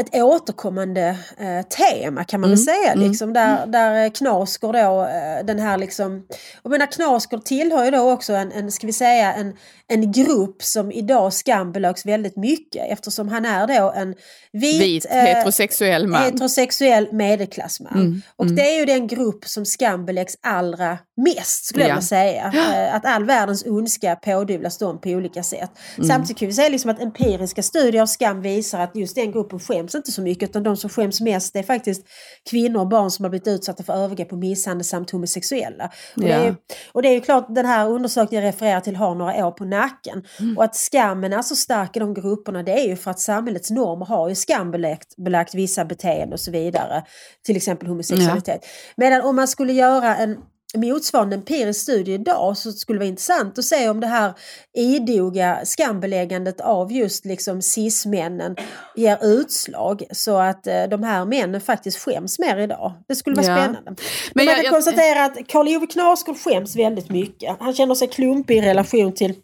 ett 0.00 0.14
återkommande 0.14 1.16
eh, 1.38 1.62
tema 1.62 2.24
kan 2.24 2.40
man 2.40 2.50
väl 2.50 2.58
säga. 2.58 2.94
Liksom, 2.94 3.32
där, 3.32 3.66
där 3.66 4.04
eh, 4.04 4.10
Knausgård 4.10 4.74
då, 4.74 5.02
eh, 5.02 5.44
den 5.44 5.58
här 5.58 5.78
liksom... 5.78 6.26
Jag 6.62 6.70
menar 6.70 6.86
Knausgård 6.86 7.44
tillhör 7.44 7.84
ju 7.84 7.90
då 7.90 8.10
också 8.10 8.32
en, 8.32 8.52
en 8.52 8.72
ska 8.72 8.86
vi 8.86 8.92
säga, 8.92 9.34
en, 9.34 9.56
en 9.88 10.12
grupp 10.12 10.62
som 10.62 10.92
idag 10.92 11.32
skambelögs 11.32 12.06
väldigt 12.06 12.36
mycket 12.36 12.92
eftersom 12.92 13.28
han 13.28 13.44
är 13.44 13.66
då 13.66 13.92
en 13.96 14.14
vit, 14.52 14.82
vit 14.82 15.06
eh, 15.10 15.16
heterosexuell 15.16 16.06
man. 16.06 16.22
heterosexuell 16.22 17.12
medelklassman. 17.12 17.92
Mm, 17.92 18.22
Och 18.36 18.46
det 18.46 18.74
är 18.74 18.78
ju 18.78 18.84
den 18.84 19.06
grupp 19.06 19.44
som 19.44 19.66
skambeläggs 19.66 20.36
allra 20.42 20.98
mest 21.24 21.64
skulle 21.64 21.84
jag 21.84 21.90
Ja. 21.90 21.94
vilja 21.94 22.02
säga. 22.02 22.52
Eh, 22.54 22.94
Att 22.94 23.04
all 23.06 23.24
världens 23.24 23.64
ondska 23.66 24.16
pådyvlas 24.16 24.78
dem 24.78 25.00
på 25.00 25.08
olika 25.08 25.42
sätt. 25.42 25.70
Mm. 25.96 26.08
Samtidigt 26.08 26.38
kan 26.38 26.48
vi 26.48 26.54
säga 26.54 26.68
liksom 26.68 26.90
att 26.90 27.00
empiriska 27.00 27.62
studier 27.62 28.02
av 28.02 28.06
skam 28.06 28.42
visar 28.42 28.80
att 28.80 28.96
just 28.96 29.14
den 29.14 29.32
gruppen 29.32 29.60
skäms 29.60 29.94
inte 29.94 30.12
så 30.12 30.22
mycket 30.22 30.48
utan 30.48 30.62
de 30.62 30.76
som 30.76 30.90
skäms 30.90 31.20
mest 31.20 31.56
är 31.56 31.62
faktiskt 31.62 32.02
kvinnor 32.50 32.80
och 32.80 32.88
barn 32.88 33.10
som 33.10 33.24
har 33.24 33.30
blivit 33.30 33.48
utsatta 33.48 33.82
för 33.82 33.92
övergrepp 33.92 34.32
och 34.32 34.38
misshandel 34.38 34.84
samt 34.84 35.10
homosexuella. 35.10 35.90
Och, 36.16 36.22
det, 36.22 36.32
är, 36.32 36.56
och 36.92 37.02
det 37.02 37.08
är 37.08 37.12
ju 37.12 37.20
klart 37.20 37.46
den 37.54 37.66
här 37.66 37.88
undersökningen 37.88 38.44
jag 38.44 38.48
refererar 38.52 38.80
till 38.80 38.96
har 38.96 39.14
några 39.14 39.46
år 39.46 39.50
på 39.50 39.64
nacken. 39.64 40.22
Mm. 40.40 40.58
Och 40.58 40.64
att 40.64 40.76
skammen 40.76 41.32
är 41.32 41.42
så 41.42 41.56
stark 41.56 41.96
i 41.96 42.00
de 42.00 42.14
grupperna 42.14 42.62
det 42.62 42.72
är 42.72 42.88
ju 42.88 42.96
för 42.96 43.10
att 43.10 43.20
samhällets 43.20 43.70
normer 43.70 44.06
har 44.06 44.28
ju 44.28 44.34
skambelagt 44.34 45.16
belagt 45.16 45.54
vissa 45.54 45.84
beteenden 45.84 46.32
och 46.32 46.40
så 46.40 46.50
vidare. 46.50 47.02
Till 47.46 47.56
exempel 47.56 47.88
homosexualitet. 47.88 48.60
Medan 48.96 49.20
om 49.22 49.36
man 49.36 49.48
skulle 49.48 49.72
göra 49.72 50.16
en 50.16 50.36
motsvarande 50.74 51.36
empirisk 51.36 51.80
studie 51.80 52.12
idag 52.14 52.56
så 52.56 52.72
skulle 52.72 52.96
det 52.96 53.00
vara 53.00 53.08
intressant 53.08 53.58
att 53.58 53.64
se 53.64 53.88
om 53.88 54.00
det 54.00 54.06
här 54.06 54.32
idoga 54.78 55.60
skambeläggandet 55.64 56.60
av 56.60 56.92
just 56.92 57.24
liksom 57.24 57.62
cis-männen 57.62 58.56
ger 58.96 59.18
utslag 59.24 60.02
så 60.12 60.36
att 60.36 60.66
eh, 60.66 60.82
de 60.90 61.02
här 61.02 61.24
männen 61.24 61.60
faktiskt 61.60 61.98
skäms 61.98 62.38
mer 62.38 62.56
idag. 62.56 62.92
Det 63.08 63.14
skulle 63.14 63.36
vara 63.36 63.46
Ja. 63.46 63.56
spännande. 63.56 63.80
Men, 63.84 63.96
Men 64.34 64.44
man 64.44 64.44
jag- 64.46 64.54
kan 64.56 64.64
jag- 64.64 64.72
konstatera 64.72 65.24
att 65.24 65.48
Karl 65.48 65.68
Ove 65.76 65.86
Knausgård 65.86 66.36
skäms 66.38 66.76
väldigt 66.76 67.10
mycket. 67.10 67.56
Han 67.60 67.74
känner 67.74 67.94
sig 67.94 68.08
klumpig 68.08 68.56
i 68.58 68.60
relation 68.60 69.12
till 69.12 69.34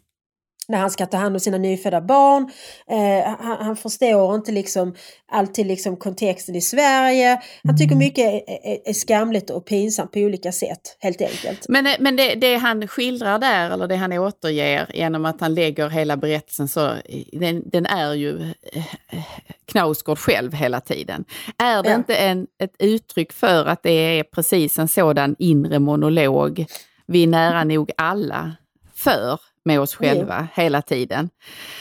när 0.67 0.77
han 0.77 0.91
ska 0.91 1.05
ta 1.05 1.17
hand 1.17 1.35
om 1.35 1.39
sina 1.39 1.57
nyfödda 1.57 2.01
barn. 2.01 2.51
Eh, 2.89 3.35
han, 3.39 3.65
han 3.65 3.75
förstår 3.75 4.35
inte 4.35 4.51
liksom 4.51 4.95
alltid 5.31 5.65
liksom 5.67 5.97
kontexten 5.97 6.55
i 6.55 6.61
Sverige. 6.61 7.41
Han 7.63 7.77
tycker 7.77 7.95
mycket 7.95 8.25
är, 8.25 8.41
är, 8.49 8.77
är 8.89 8.93
skamligt 8.93 9.49
och 9.49 9.65
pinsamt 9.65 10.11
på 10.11 10.19
olika 10.19 10.51
sätt, 10.51 10.97
helt 10.99 11.21
enkelt. 11.21 11.65
Men, 11.69 11.87
men 11.99 12.15
det, 12.15 12.35
det 12.35 12.55
han 12.55 12.87
skildrar 12.87 13.39
där, 13.39 13.69
eller 13.71 13.87
det 13.87 13.95
han 13.95 14.13
återger 14.13 14.91
genom 14.93 15.25
att 15.25 15.41
han 15.41 15.53
lägger 15.53 15.89
hela 15.89 16.17
berättelsen 16.17 16.67
så, 16.67 16.91
den, 17.31 17.63
den 17.69 17.85
är 17.85 18.13
ju 18.13 18.41
eh, 18.73 18.83
Knausgård 19.65 20.17
själv 20.19 20.53
hela 20.53 20.81
tiden. 20.81 21.25
Är 21.57 21.83
det 21.83 21.89
Ja. 21.89 21.95
inte 21.95 22.15
en, 22.15 22.47
ett 22.59 22.75
uttryck 22.79 23.33
för 23.33 23.65
att 23.65 23.83
det 23.83 24.19
är 24.19 24.23
precis 24.23 24.79
en 24.79 24.87
sådan 24.87 25.35
inre 25.39 25.79
monolog 25.79 26.65
vi 27.05 27.27
nära 27.27 27.63
nog 27.63 27.91
alla 27.97 28.55
för 28.95 29.39
med 29.67 29.79
oss 29.79 29.95
själva 29.95 30.47
hela 30.53 30.81
tiden. 30.81 31.29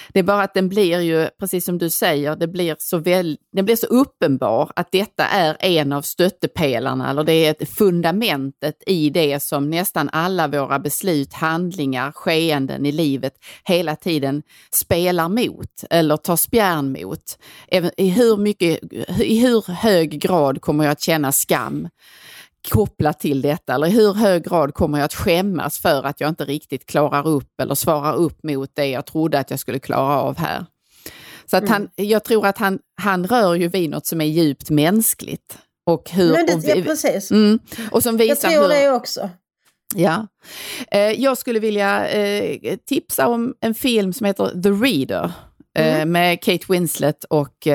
Det 0.09 0.19
är 0.19 0.23
bara 0.23 0.43
att 0.43 0.55
den 0.55 0.69
blir 0.69 1.01
ju, 1.01 1.29
precis 1.41 1.65
som 1.65 1.79
du 1.79 1.91
säger, 1.91 2.37
det 2.37 2.47
blir 2.47 2.77
så, 2.79 2.99
väl, 2.99 3.39
den 3.53 3.65
blir 3.65 3.77
så 3.77 3.87
uppenbar 3.87 4.73
att 4.77 4.93
detta 4.93 5.25
är 5.25 5.57
en 5.61 5.93
av 5.93 6.03
stöttepelarna, 6.03 7.11
eller 7.11 7.25
det 7.25 7.33
är 7.33 7.51
ett 7.51 7.69
fundamentet 7.69 8.75
i 8.87 9.11
det 9.11 9.43
som 9.43 9.71
nästan 9.71 10.09
alla 10.13 10.49
våra 10.49 10.79
beslut, 10.79 11.33
handlingar, 11.33 12.13
skeenden 12.13 12.87
i 12.87 12.93
livet 12.93 13.33
hela 13.65 13.97
tiden 13.97 14.43
spelar 14.73 15.29
mot 15.29 15.85
eller 15.91 16.17
tar 16.17 16.37
spjärn 16.37 16.93
mot. 16.93 17.39
I 17.97 18.09
hur, 18.09 18.37
mycket, 18.37 18.79
I 19.21 19.41
hur 19.41 19.73
hög 19.73 20.21
grad 20.21 20.61
kommer 20.61 20.85
jag 20.85 20.93
att 20.93 21.01
känna 21.01 21.33
skam? 21.33 21.89
Kopplat 22.71 23.21
till 23.21 23.43
detta? 23.43 23.75
Eller 23.75 23.87
i 23.87 23.91
hur 23.91 24.13
hög 24.15 24.45
grad 24.45 24.75
kommer 24.75 24.99
jag 24.99 25.05
att 25.05 25.15
skämmas 25.15 25.79
för 25.79 26.03
att 26.03 26.21
jag 26.21 26.29
inte 26.29 26.45
riktigt 26.45 26.87
klarar 26.87 27.27
upp 27.27 27.61
eller 27.61 27.75
svarar 27.75 28.15
upp 28.17 28.43
mot 28.43 28.71
det 28.75 28.87
jag 28.87 29.07
trodde 29.07 29.39
att 29.39 29.51
jag 29.51 29.61
skulle 29.61 29.79
klara 29.79 30.21
av 30.21 30.39
här? 30.39 30.67
Så 31.51 31.57
att 31.57 31.69
han, 31.69 31.89
jag 31.95 32.25
tror 32.25 32.47
att 32.47 32.59
han, 32.59 32.79
han 33.01 33.27
rör 33.27 33.55
ju 33.55 33.69
vid 33.69 33.91
något 33.91 34.07
som 34.07 34.21
är 34.21 34.25
djupt 34.25 34.71
mänskligt. 34.71 35.59
Och, 35.87 36.11
hur, 36.11 36.33
Men 36.33 36.47
det, 36.47 36.55
och, 36.55 36.61
ja, 36.65 36.75
vi- 36.75 36.83
precis. 36.83 37.31
mm, 37.31 37.59
och 37.91 38.03
som 38.03 38.17
Jag 38.19 38.27
visar 38.27 38.49
tror 38.51 38.63
hur, 38.63 38.69
det 38.69 38.91
också. 38.91 39.31
Ja. 39.95 40.27
Eh, 40.91 41.01
jag 41.01 41.39
skulle 41.39 41.59
vilja 41.59 42.09
eh, 42.09 42.77
tipsa 42.89 43.27
om 43.29 43.55
en 43.61 43.75
film 43.75 44.13
som 44.13 44.27
heter 44.27 44.63
The 44.63 44.71
Reader 44.71 45.33
eh, 45.79 46.05
med 46.07 46.43
Kate 46.43 46.65
Winslet 46.69 47.25
och 47.25 47.69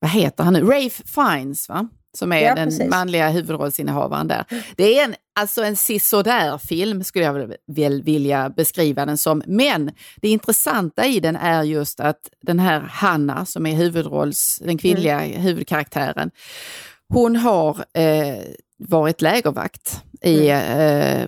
vad 0.00 0.10
heter 0.10 0.44
han 0.44 0.52
nu? 0.52 0.60
Rafe 0.64 1.02
Fiennes, 1.06 1.68
va? 1.68 1.88
Som 2.18 2.32
är 2.32 2.40
Ja, 2.40 2.54
den 2.54 2.68
precis. 2.68 2.90
manliga 2.90 3.28
huvudrollsinnehavaren 3.28 4.28
där. 4.28 4.44
Det 4.76 4.98
är 4.98 5.04
en, 5.04 5.14
alltså 5.40 5.62
en 5.64 5.76
sisådär-film 5.76 7.04
skulle 7.04 7.24
jag 7.24 7.32
väl- 7.66 8.02
vilja 8.02 8.50
beskriva 8.50 9.06
den 9.06 9.18
som. 9.18 9.42
Men 9.46 9.90
det 10.16 10.28
intressanta 10.28 11.06
i 11.06 11.20
den 11.20 11.36
är 11.36 11.62
just 11.62 12.00
att 12.00 12.20
den 12.42 12.58
här 12.58 12.80
Hanna 12.80 13.46
som 13.46 13.66
är 13.66 13.74
huvudrolls, 13.76 14.58
den 14.64 14.78
kvinnliga 14.78 15.18
huvudkaraktären, 15.18 16.30
Hon 17.14 17.36
har 17.36 17.84
eh, 17.94 18.38
varit 18.78 19.22
lägervakt 19.22 20.02
i 20.22 20.48
eh, 20.48 21.26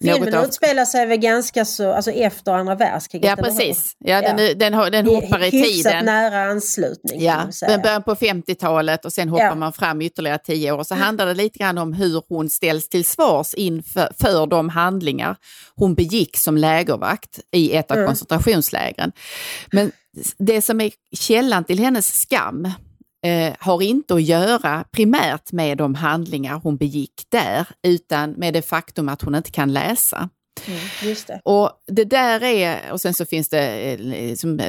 Filmen 0.00 0.34
av... 0.34 0.44
utspelar 0.44 0.84
sig 0.84 1.06
väl 1.06 1.18
ganska 1.18 1.64
så, 1.64 1.92
alltså 1.92 2.10
efter 2.10 2.52
andra 2.52 2.74
världskriget? 2.74 3.28
Ja 3.38 3.44
precis, 3.44 3.96
ja, 3.98 4.20
den, 4.20 4.38
Ja. 4.46 4.54
den, 4.54 4.74
har- 4.74 4.90
den 4.90 5.06
hoppar 5.06 5.42
i 5.42 5.50
Hyfsat 5.50 5.92
tiden. 5.92 6.04
nära 6.04 6.44
anslutning 6.50 7.22
Ja, 7.24 7.46
men 7.68 7.82
början 7.82 8.02
på 8.02 8.14
50-talet 8.14 9.04
och 9.04 9.12
sen 9.12 9.28
hoppar 9.28 9.44
Ja. 9.44 9.48
Mm. 9.48 9.58
man 9.60 9.72
fram 9.72 10.02
ytterligare 10.02 10.38
tio 10.38 10.72
år. 10.72 10.84
Så 10.84 10.94
handlar 10.94 11.26
det 11.26 11.34
lite 11.34 11.58
grann 11.58 11.78
om 11.78 11.92
hur 11.92 12.22
hon 12.28 12.50
ställs 12.50 12.88
till 12.88 13.04
svars 13.04 13.54
inför 13.54 14.08
för 14.20 14.46
de 14.46 14.68
handlingar 14.68 15.36
hon 15.76 15.94
begick 15.94 16.36
som 16.36 16.56
lägervakt 16.56 17.40
i 17.52 17.72
ett 17.76 17.90
av 17.90 17.96
Mm. 17.96 18.06
koncentrationslägren. 18.06 19.12
Men 19.72 19.92
det 20.38 20.62
som 20.62 20.80
är 20.80 20.90
källan 21.16 21.64
till 21.64 21.78
hennes 21.78 22.20
skam 22.20 22.70
eh, 23.24 23.54
har 23.58 23.82
inte 23.82 24.14
att 24.14 24.22
göra 24.22 24.84
primärt 24.90 25.52
med 25.52 25.78
de 25.78 25.94
handlingar 25.94 26.60
hon 26.62 26.76
begick 26.76 27.22
där, 27.28 27.68
utan 27.82 28.30
med 28.30 28.54
det 28.54 28.62
faktum 28.62 29.08
att 29.08 29.22
hon 29.22 29.34
inte 29.34 29.50
kan 29.50 29.72
läsa. 29.72 30.28
Mm, 30.66 31.16
det. 31.26 31.40
Och 31.44 31.70
det 31.86 32.04
där 32.04 32.42
är, 32.42 32.92
och 32.92 33.00
sen 33.00 33.14
så 33.14 33.26
finns 33.26 33.48
det 33.48 33.92
eh, 33.92 34.34
som 34.34 34.60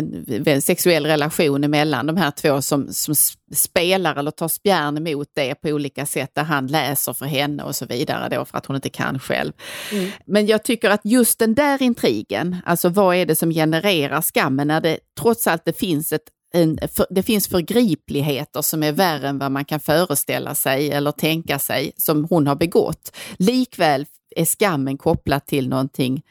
en 0.46 0.62
sexuell 0.62 1.06
relation 1.06 1.64
emellan 1.64 2.06
de 2.06 2.18
här 2.18 2.32
två 2.32 2.62
som, 2.62 2.94
som 2.94 3.16
spelar 3.56 4.16
eller 4.16 4.32
tar 4.32 4.48
spjärn 4.48 4.98
emot 4.98 5.28
det 5.34 5.56
på 5.56 5.70
olika 5.70 6.06
sätt 6.06 6.32
där 6.34 6.44
han 6.44 6.68
läser 6.68 7.14
för 7.14 7.26
henne 7.26 7.64
och 7.64 7.76
så 7.76 7.86
vidare 7.86 8.30
då 8.30 8.46
för 8.46 8.58
att 8.58 8.66
hon 8.66 8.76
inte 8.76 8.90
kan 8.90 9.20
själv. 9.20 9.54
Mm. 9.92 10.12
Men 10.26 10.46
jag 10.46 10.64
tycker 10.64 10.90
att 10.90 11.02
just 11.04 11.40
den 11.40 11.54
där 11.54 11.82
intrigen, 11.82 12.56
alltså 12.66 12.90
vad 12.90 13.16
är 13.16 13.26
det 13.26 13.36
som 13.36 13.52
genererar 13.52 14.22
skammen 14.22 14.68
när 14.68 14.82
det 14.82 15.00
trots 15.20 15.48
allt 15.48 15.66
det 15.66 15.80
finns 15.80 16.12
ett 16.12 16.35
en, 16.56 16.80
för, 16.94 17.06
det 17.10 17.24
finns 17.24 17.48
förgripligheter 17.48 18.62
som 18.62 18.84
är 18.84 18.92
värre 18.92 19.28
än 19.28 19.40
vad 19.40 19.52
man 19.52 19.66
kan 19.66 19.80
föreställa 19.80 20.56
sig 20.56 20.92
eller 20.92 21.12
tänka 21.12 21.60
sig 21.60 21.92
som 21.98 22.26
hon 22.30 22.48
har 22.48 22.56
begått. 22.56 23.16
Likväl 23.38 24.06
är 24.36 24.46
skammen 24.46 24.98
kopplad 24.98 25.46
till 25.46 25.70
någonting 25.70 26.22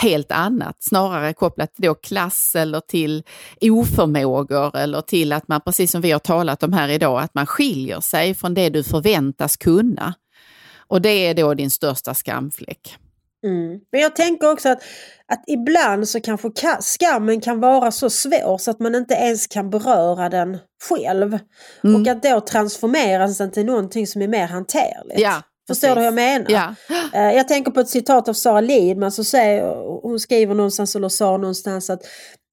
helt 0.00 0.32
annat, 0.32 0.76
snarare 0.80 1.32
kopplat 1.32 1.74
till 1.74 1.84
då 1.84 1.94
klass 1.94 2.54
eller 2.54 2.80
till 2.80 3.22
oförmågor 3.60 4.76
eller 4.76 5.00
till 5.00 5.32
att 5.32 5.48
man, 5.48 5.60
precis 5.60 5.90
som 5.90 6.00
vi 6.00 6.10
har 6.10 6.18
talat 6.18 6.62
om 6.62 6.72
här 6.72 6.88
idag, 6.88 7.20
att 7.20 7.34
man 7.34 7.46
skiljer 7.46 8.00
sig 8.00 8.34
från 8.34 8.54
det 8.54 8.68
du 8.68 8.82
förväntas 8.82 9.56
kunna. 9.56 10.14
Och 10.76 11.02
det 11.02 11.26
är 11.26 11.34
då 11.34 11.54
din 11.54 11.70
största 11.70 12.14
skamfläck. 12.14 12.96
Mm. 13.46 13.80
Men 13.92 14.00
jag 14.00 14.16
tänker 14.16 14.50
också 14.52 14.68
att, 14.68 14.82
att 15.32 15.44
ibland 15.46 16.08
så 16.08 16.20
kanske 16.20 16.48
ka- 16.48 16.80
skammen 16.80 17.40
kan 17.40 17.60
vara 17.60 17.90
så 17.90 18.10
svår 18.10 18.58
så 18.58 18.70
att 18.70 18.80
man 18.80 18.94
inte 18.94 19.14
ens 19.14 19.46
kan 19.46 19.70
beröra 19.70 20.28
den 20.28 20.58
själv. 20.88 21.38
Mm. 21.84 22.00
Och 22.02 22.08
att 22.08 22.22
då 22.22 22.40
transformeras 22.40 23.38
den 23.38 23.50
till 23.50 23.64
någonting 23.66 24.06
som 24.06 24.22
är 24.22 24.28
mer 24.28 24.46
hanterligt. 24.46 25.20
Ja, 25.20 25.42
Förstår 25.68 25.88
du 25.88 25.94
hur 25.94 26.02
jag 26.02 26.14
menar? 26.14 26.46
Ja. 26.50 26.74
Eh, 27.14 27.36
Jag 27.36 27.48
tänker 27.48 27.70
på 27.70 27.80
ett 27.80 27.88
citat 27.88 28.28
av 28.28 28.32
Sara 28.32 28.60
Lidman 28.60 29.12
som 29.12 29.24
säger, 29.24 29.74
hon 30.02 30.20
skriver 30.20 30.54
någonstans 30.54 30.96
eller 30.96 31.08
sa 31.08 31.36
någonstans 31.36 31.90
att 31.90 32.00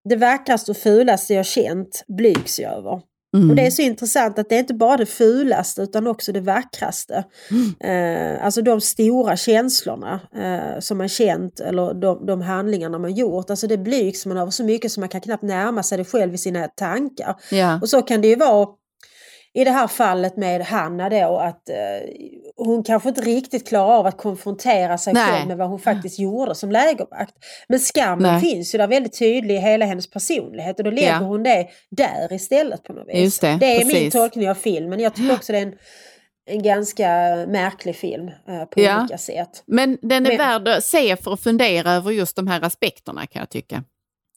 det 0.09 0.15
vackraste 0.15 0.71
och 0.71 0.77
fulaste 0.77 1.33
jag 1.33 1.45
känt 1.45 2.03
blygs 2.07 2.59
jag 2.59 2.73
över. 2.73 3.01
Mm. 3.35 3.49
Och 3.49 3.55
det 3.55 3.65
är 3.65 3.71
så 3.71 3.81
intressant 3.81 4.39
att 4.39 4.49
det 4.49 4.55
är 4.55 4.59
inte 4.59 4.73
bara 4.73 4.97
det 4.97 5.05
fulaste 5.05 5.81
utan 5.81 6.07
också 6.07 6.31
det 6.31 6.41
vackraste. 6.41 7.23
Eh, 7.79 8.45
alltså 8.45 8.61
de 8.61 8.81
stora 8.81 9.37
känslorna 9.37 10.19
eh, 10.35 10.79
som 10.79 10.97
man 10.97 11.09
känt 11.09 11.59
eller 11.59 11.93
de, 11.93 12.25
de 12.25 12.41
handlingarna 12.41 12.99
man 12.99 13.13
gjort. 13.13 13.49
Alltså 13.49 13.67
det 13.67 13.77
blygs 13.77 14.25
man 14.25 14.37
över 14.37 14.51
så 14.51 14.63
mycket 14.63 14.91
som 14.91 15.01
man 15.01 15.09
kan 15.09 15.21
knappt 15.21 15.43
närma 15.43 15.83
sig 15.83 15.97
det 15.97 16.05
själv 16.05 16.33
i 16.33 16.37
sina 16.37 16.67
tankar. 16.67 17.35
Ja. 17.51 17.79
Och 17.81 17.89
så 17.89 18.01
kan 18.01 18.21
det 18.21 18.27
ju 18.27 18.35
vara 18.35 18.67
i 19.55 19.63
det 19.63 19.71
här 19.71 19.87
fallet 19.87 20.37
med 20.37 20.61
Hanna 20.61 21.09
då 21.09 21.37
att 21.37 21.69
eh, 21.69 21.75
hon 22.55 22.83
kanske 22.83 23.09
inte 23.09 23.21
riktigt 23.21 23.67
klarar 23.67 23.93
av 23.93 24.05
att 24.05 24.17
konfrontera 24.17 24.97
sig 24.97 25.13
Nej. 25.13 25.25
själv 25.31 25.47
med 25.47 25.57
vad 25.57 25.69
hon 25.69 25.79
faktiskt 25.79 26.19
gjorde 26.19 26.55
som 26.55 26.71
lägervakt. 26.71 27.33
Men 27.67 27.79
skammen 27.79 28.31
Nej. 28.33 28.41
finns 28.41 28.73
ju 28.75 28.77
där 28.77 28.87
väldigt 28.87 29.19
tydlig 29.19 29.55
i 29.55 29.57
hela 29.57 29.85
hennes 29.85 30.09
personlighet 30.09 30.77
och 30.77 30.83
då 30.83 30.91
lägger 30.91 31.09
Ja. 31.11 31.17
hon 31.17 31.43
det 31.43 31.67
där 31.91 32.33
istället 32.33 32.83
på 32.83 32.93
något 32.93 33.07
vis. 33.07 33.15
Just 33.23 33.41
det, 33.41 33.47
är 33.47 33.77
min 33.85 33.87
precis. 33.93 34.13
tolkning 34.13 34.49
av 34.49 34.55
filmen. 34.55 34.99
Jag 34.99 35.15
tycker 35.15 35.33
också 35.33 35.51
det 35.51 35.57
är 35.59 35.63
en, 35.63 35.73
en 36.49 36.63
ganska 36.63 37.07
märklig 37.47 37.95
film 37.95 38.27
eh, 38.27 38.65
på 38.65 38.81
Ja. 38.81 38.99
olika 38.99 39.17
sätt. 39.17 39.63
Men 39.67 39.97
den 40.01 40.25
är 40.25 40.29
Men- 40.29 40.37
värd 40.37 40.67
att 40.67 40.83
se 40.83 41.15
för 41.15 41.33
att 41.33 41.41
fundera 41.43 41.91
över 41.91 42.11
just 42.11 42.35
de 42.35 42.47
här 42.47 42.61
aspekterna 42.63 43.25
kan 43.27 43.39
jag 43.39 43.49
tycka. 43.49 43.83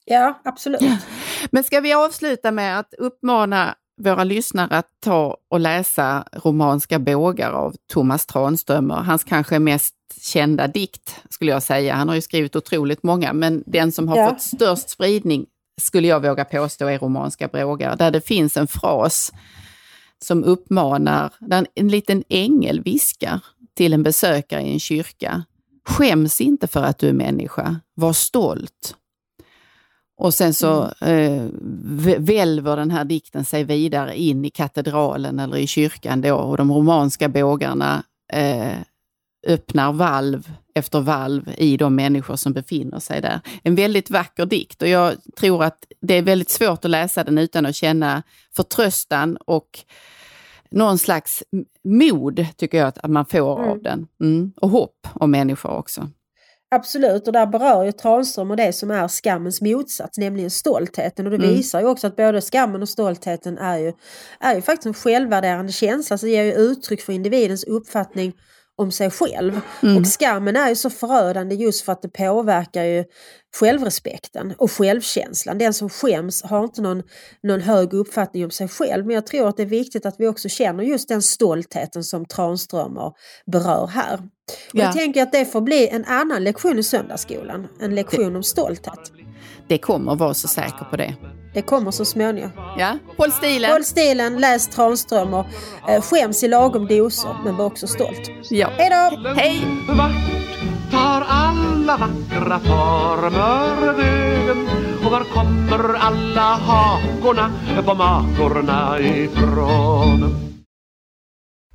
Ja, 0.04 0.40
absolut. 0.44 0.80
Men 1.50 1.64
ska 1.64 1.80
vi 1.80 1.92
avsluta 1.92 2.50
med 2.50 2.78
att 2.78 2.94
uppmana 2.94 3.74
våra 3.98 4.24
lyssnare 4.24 4.76
att 4.76 4.86
ta 5.04 5.36
och 5.50 5.60
läsa 5.60 6.24
Romanska 6.32 6.98
bågar 6.98 7.52
av 7.52 7.74
Thomas 7.92 8.26
Tranströmer. 8.26 8.94
Hans 8.94 9.24
kanske 9.24 9.58
mest 9.58 9.94
kända 10.20 10.66
dikt 10.66 11.16
skulle 11.30 11.50
jag 11.50 11.62
säga. 11.62 11.94
Han 11.94 12.08
har 12.08 12.14
ju 12.14 12.20
skrivit 12.20 12.56
otroligt 12.56 13.02
många, 13.02 13.32
men 13.32 13.62
den 13.66 13.92
som 13.92 14.08
har 14.08 14.16
Ja. 14.16 14.28
fått 14.28 14.42
störst 14.42 14.90
spridning 14.90 15.46
skulle 15.80 16.08
jag 16.08 16.20
våga 16.22 16.44
påstå 16.44 16.86
är 16.86 16.98
Romanska 16.98 17.48
bågar, 17.48 17.96
där 17.96 18.10
det 18.10 18.20
finns 18.20 18.56
en 18.56 18.66
fras 18.66 19.32
som 20.24 20.44
uppmanar, 20.44 21.32
där 21.40 21.66
en 21.74 21.88
liten 21.88 22.24
ängel 22.28 22.80
viskar 22.80 23.40
till 23.76 23.92
en 23.92 24.02
besökare 24.02 24.62
i 24.62 24.72
en 24.72 24.80
kyrka. 24.80 25.44
Skäms 25.88 26.40
inte 26.40 26.66
för 26.66 26.82
att 26.82 26.98
du 26.98 27.08
är 27.08 27.12
människa, 27.12 27.80
var 27.94 28.12
stolt. 28.12 28.94
Och 30.18 30.34
sen 30.34 30.54
så 30.54 30.82
eh, 30.84 31.46
vä- 31.84 32.18
välver 32.18 32.76
den 32.76 32.90
här 32.90 33.04
dikten 33.04 33.44
sig 33.44 33.64
vidare 33.64 34.18
in 34.18 34.44
i 34.44 34.50
katedralen 34.50 35.38
eller 35.38 35.56
i 35.56 35.66
kyrkan 35.66 36.20
då 36.20 36.34
och 36.34 36.56
de 36.56 36.72
romanska 36.72 37.28
bågarna 37.28 38.02
eh, 38.32 38.78
öppnar 39.46 39.92
valv 39.92 40.52
efter 40.74 41.00
valv 41.00 41.50
i 41.56 41.76
de 41.76 41.94
människor 41.94 42.36
som 42.36 42.52
befinner 42.52 42.98
sig 42.98 43.20
där. 43.20 43.40
En 43.62 43.74
väldigt 43.74 44.10
vacker 44.10 44.46
dikt 44.46 44.82
och 44.82 44.88
jag 44.88 45.14
tror 45.40 45.64
att 45.64 45.84
det 46.00 46.14
är 46.14 46.22
väldigt 46.22 46.50
svårt 46.50 46.84
att 46.84 46.90
läsa 46.90 47.24
den 47.24 47.38
utan 47.38 47.66
att 47.66 47.74
känna 47.74 48.22
förtröstan 48.56 49.36
och 49.36 49.68
någon 50.70 50.98
slags 50.98 51.42
mod 51.84 52.46
tycker 52.56 52.78
jag 52.78 52.88
att 52.88 53.10
man 53.10 53.26
får 53.26 53.70
av 53.70 53.82
den. 53.82 54.06
Mm. 54.20 54.52
Och 54.56 54.70
hopp 54.70 55.06
om 55.12 55.30
människor 55.30 55.70
också. 55.70 56.10
Absolut, 56.70 57.26
och 57.26 57.32
där 57.32 57.46
berör 57.46 57.84
ju 57.84 57.92
Tranströmer 57.92 58.56
det 58.56 58.72
som 58.72 58.90
är 58.90 59.08
skammens 59.08 59.60
motsats, 59.60 60.18
nämligen 60.18 60.50
stoltheten. 60.50 61.26
Och 61.26 61.30
det 61.30 61.36
Mm. 61.36 61.48
visar 61.48 61.80
ju 61.80 61.86
också 61.86 62.06
att 62.06 62.16
både 62.16 62.40
skammen 62.40 62.82
och 62.82 62.88
stoltheten 62.88 63.58
är 63.58 63.78
ju, 63.78 63.92
är 64.40 64.54
ju 64.54 64.62
faktiskt 64.62 64.86
en 64.86 64.94
självvärderande 64.94 65.72
känsla, 65.72 66.18
så 66.18 66.26
det 66.26 66.32
ger 66.32 66.44
ju 66.44 66.52
uttryck 66.52 67.00
för 67.02 67.12
individens 67.12 67.64
uppfattning 67.64 68.32
om 68.78 68.92
sig 68.92 69.10
själv. 69.10 69.60
Mm. 69.82 69.96
Och 69.96 70.06
skammen 70.06 70.56
är 70.56 70.68
ju 70.68 70.74
så 70.74 70.90
förödande 70.90 71.54
just 71.54 71.84
för 71.84 71.92
att 71.92 72.02
det 72.02 72.08
påverkar 72.08 72.84
ju 72.84 73.04
självrespekten 73.56 74.54
och 74.58 74.70
självkänslan. 74.70 75.58
Den 75.58 75.74
som 75.74 75.90
skäms 75.90 76.42
har 76.42 76.64
inte 76.64 76.82
någon, 76.82 77.02
någon 77.42 77.60
hög 77.60 77.94
uppfattning 77.94 78.44
om 78.44 78.50
sig 78.50 78.68
själv. 78.68 79.06
Men 79.06 79.14
jag 79.14 79.26
tror 79.26 79.48
att 79.48 79.56
det 79.56 79.62
är 79.62 79.66
viktigt 79.66 80.06
att 80.06 80.14
vi 80.18 80.26
också 80.26 80.48
känner 80.48 80.84
just 80.84 81.08
den 81.08 81.22
stoltheten 81.22 82.04
som 82.04 82.26
Tranströmer 82.26 83.12
berör 83.46 83.86
här. 83.86 84.14
Och 84.14 84.20
Ja. 84.72 84.84
Jag 84.84 84.92
tänker 84.92 85.22
att 85.22 85.32
det 85.32 85.44
får 85.44 85.60
bli 85.60 85.88
en 85.88 86.04
annan 86.04 86.44
lektion 86.44 86.78
i 86.78 86.82
söndagsskolan. 86.82 87.68
En 87.80 87.94
lektion 87.94 88.36
om 88.36 88.42
stolthet. 88.42 89.12
Det 89.68 89.78
kommer 89.78 90.16
vara 90.16 90.34
så 90.34 90.48
säker 90.48 90.86
på 90.90 90.96
det. 90.96 91.14
Det 91.58 91.62
kommer 91.62 91.90
så 91.90 92.04
småningom. 92.04 92.50
Ja, 92.78 92.98
håll 93.16 93.32
stilen! 93.32 93.70
Håll 93.72 93.84
stilen, 93.84 94.40
läs 94.40 94.68
Tranströmer, 94.68 95.44
eh, 95.88 96.02
skäms 96.02 96.42
i 96.44 96.48
lagom 96.48 96.86
doser 96.86 97.36
men 97.44 97.56
var 97.56 97.64
också 97.64 97.86
stolt. 97.86 98.30
Ja. 98.50 98.68
Hej 98.76 98.90
då! 98.90 99.28
Hej! 99.28 99.66
Vart 99.88 100.12
tar 100.90 101.26
alla 101.28 101.96
vackra 101.96 102.58
former 102.58 103.92
vägen? 103.92 104.68
Och 105.04 105.10
var 105.10 105.24
kommer 105.24 105.94
alla 105.94 106.40
hakorna 106.40 107.50
på 107.84 107.94
makorna 107.94 109.00
ifrån? 109.00 110.47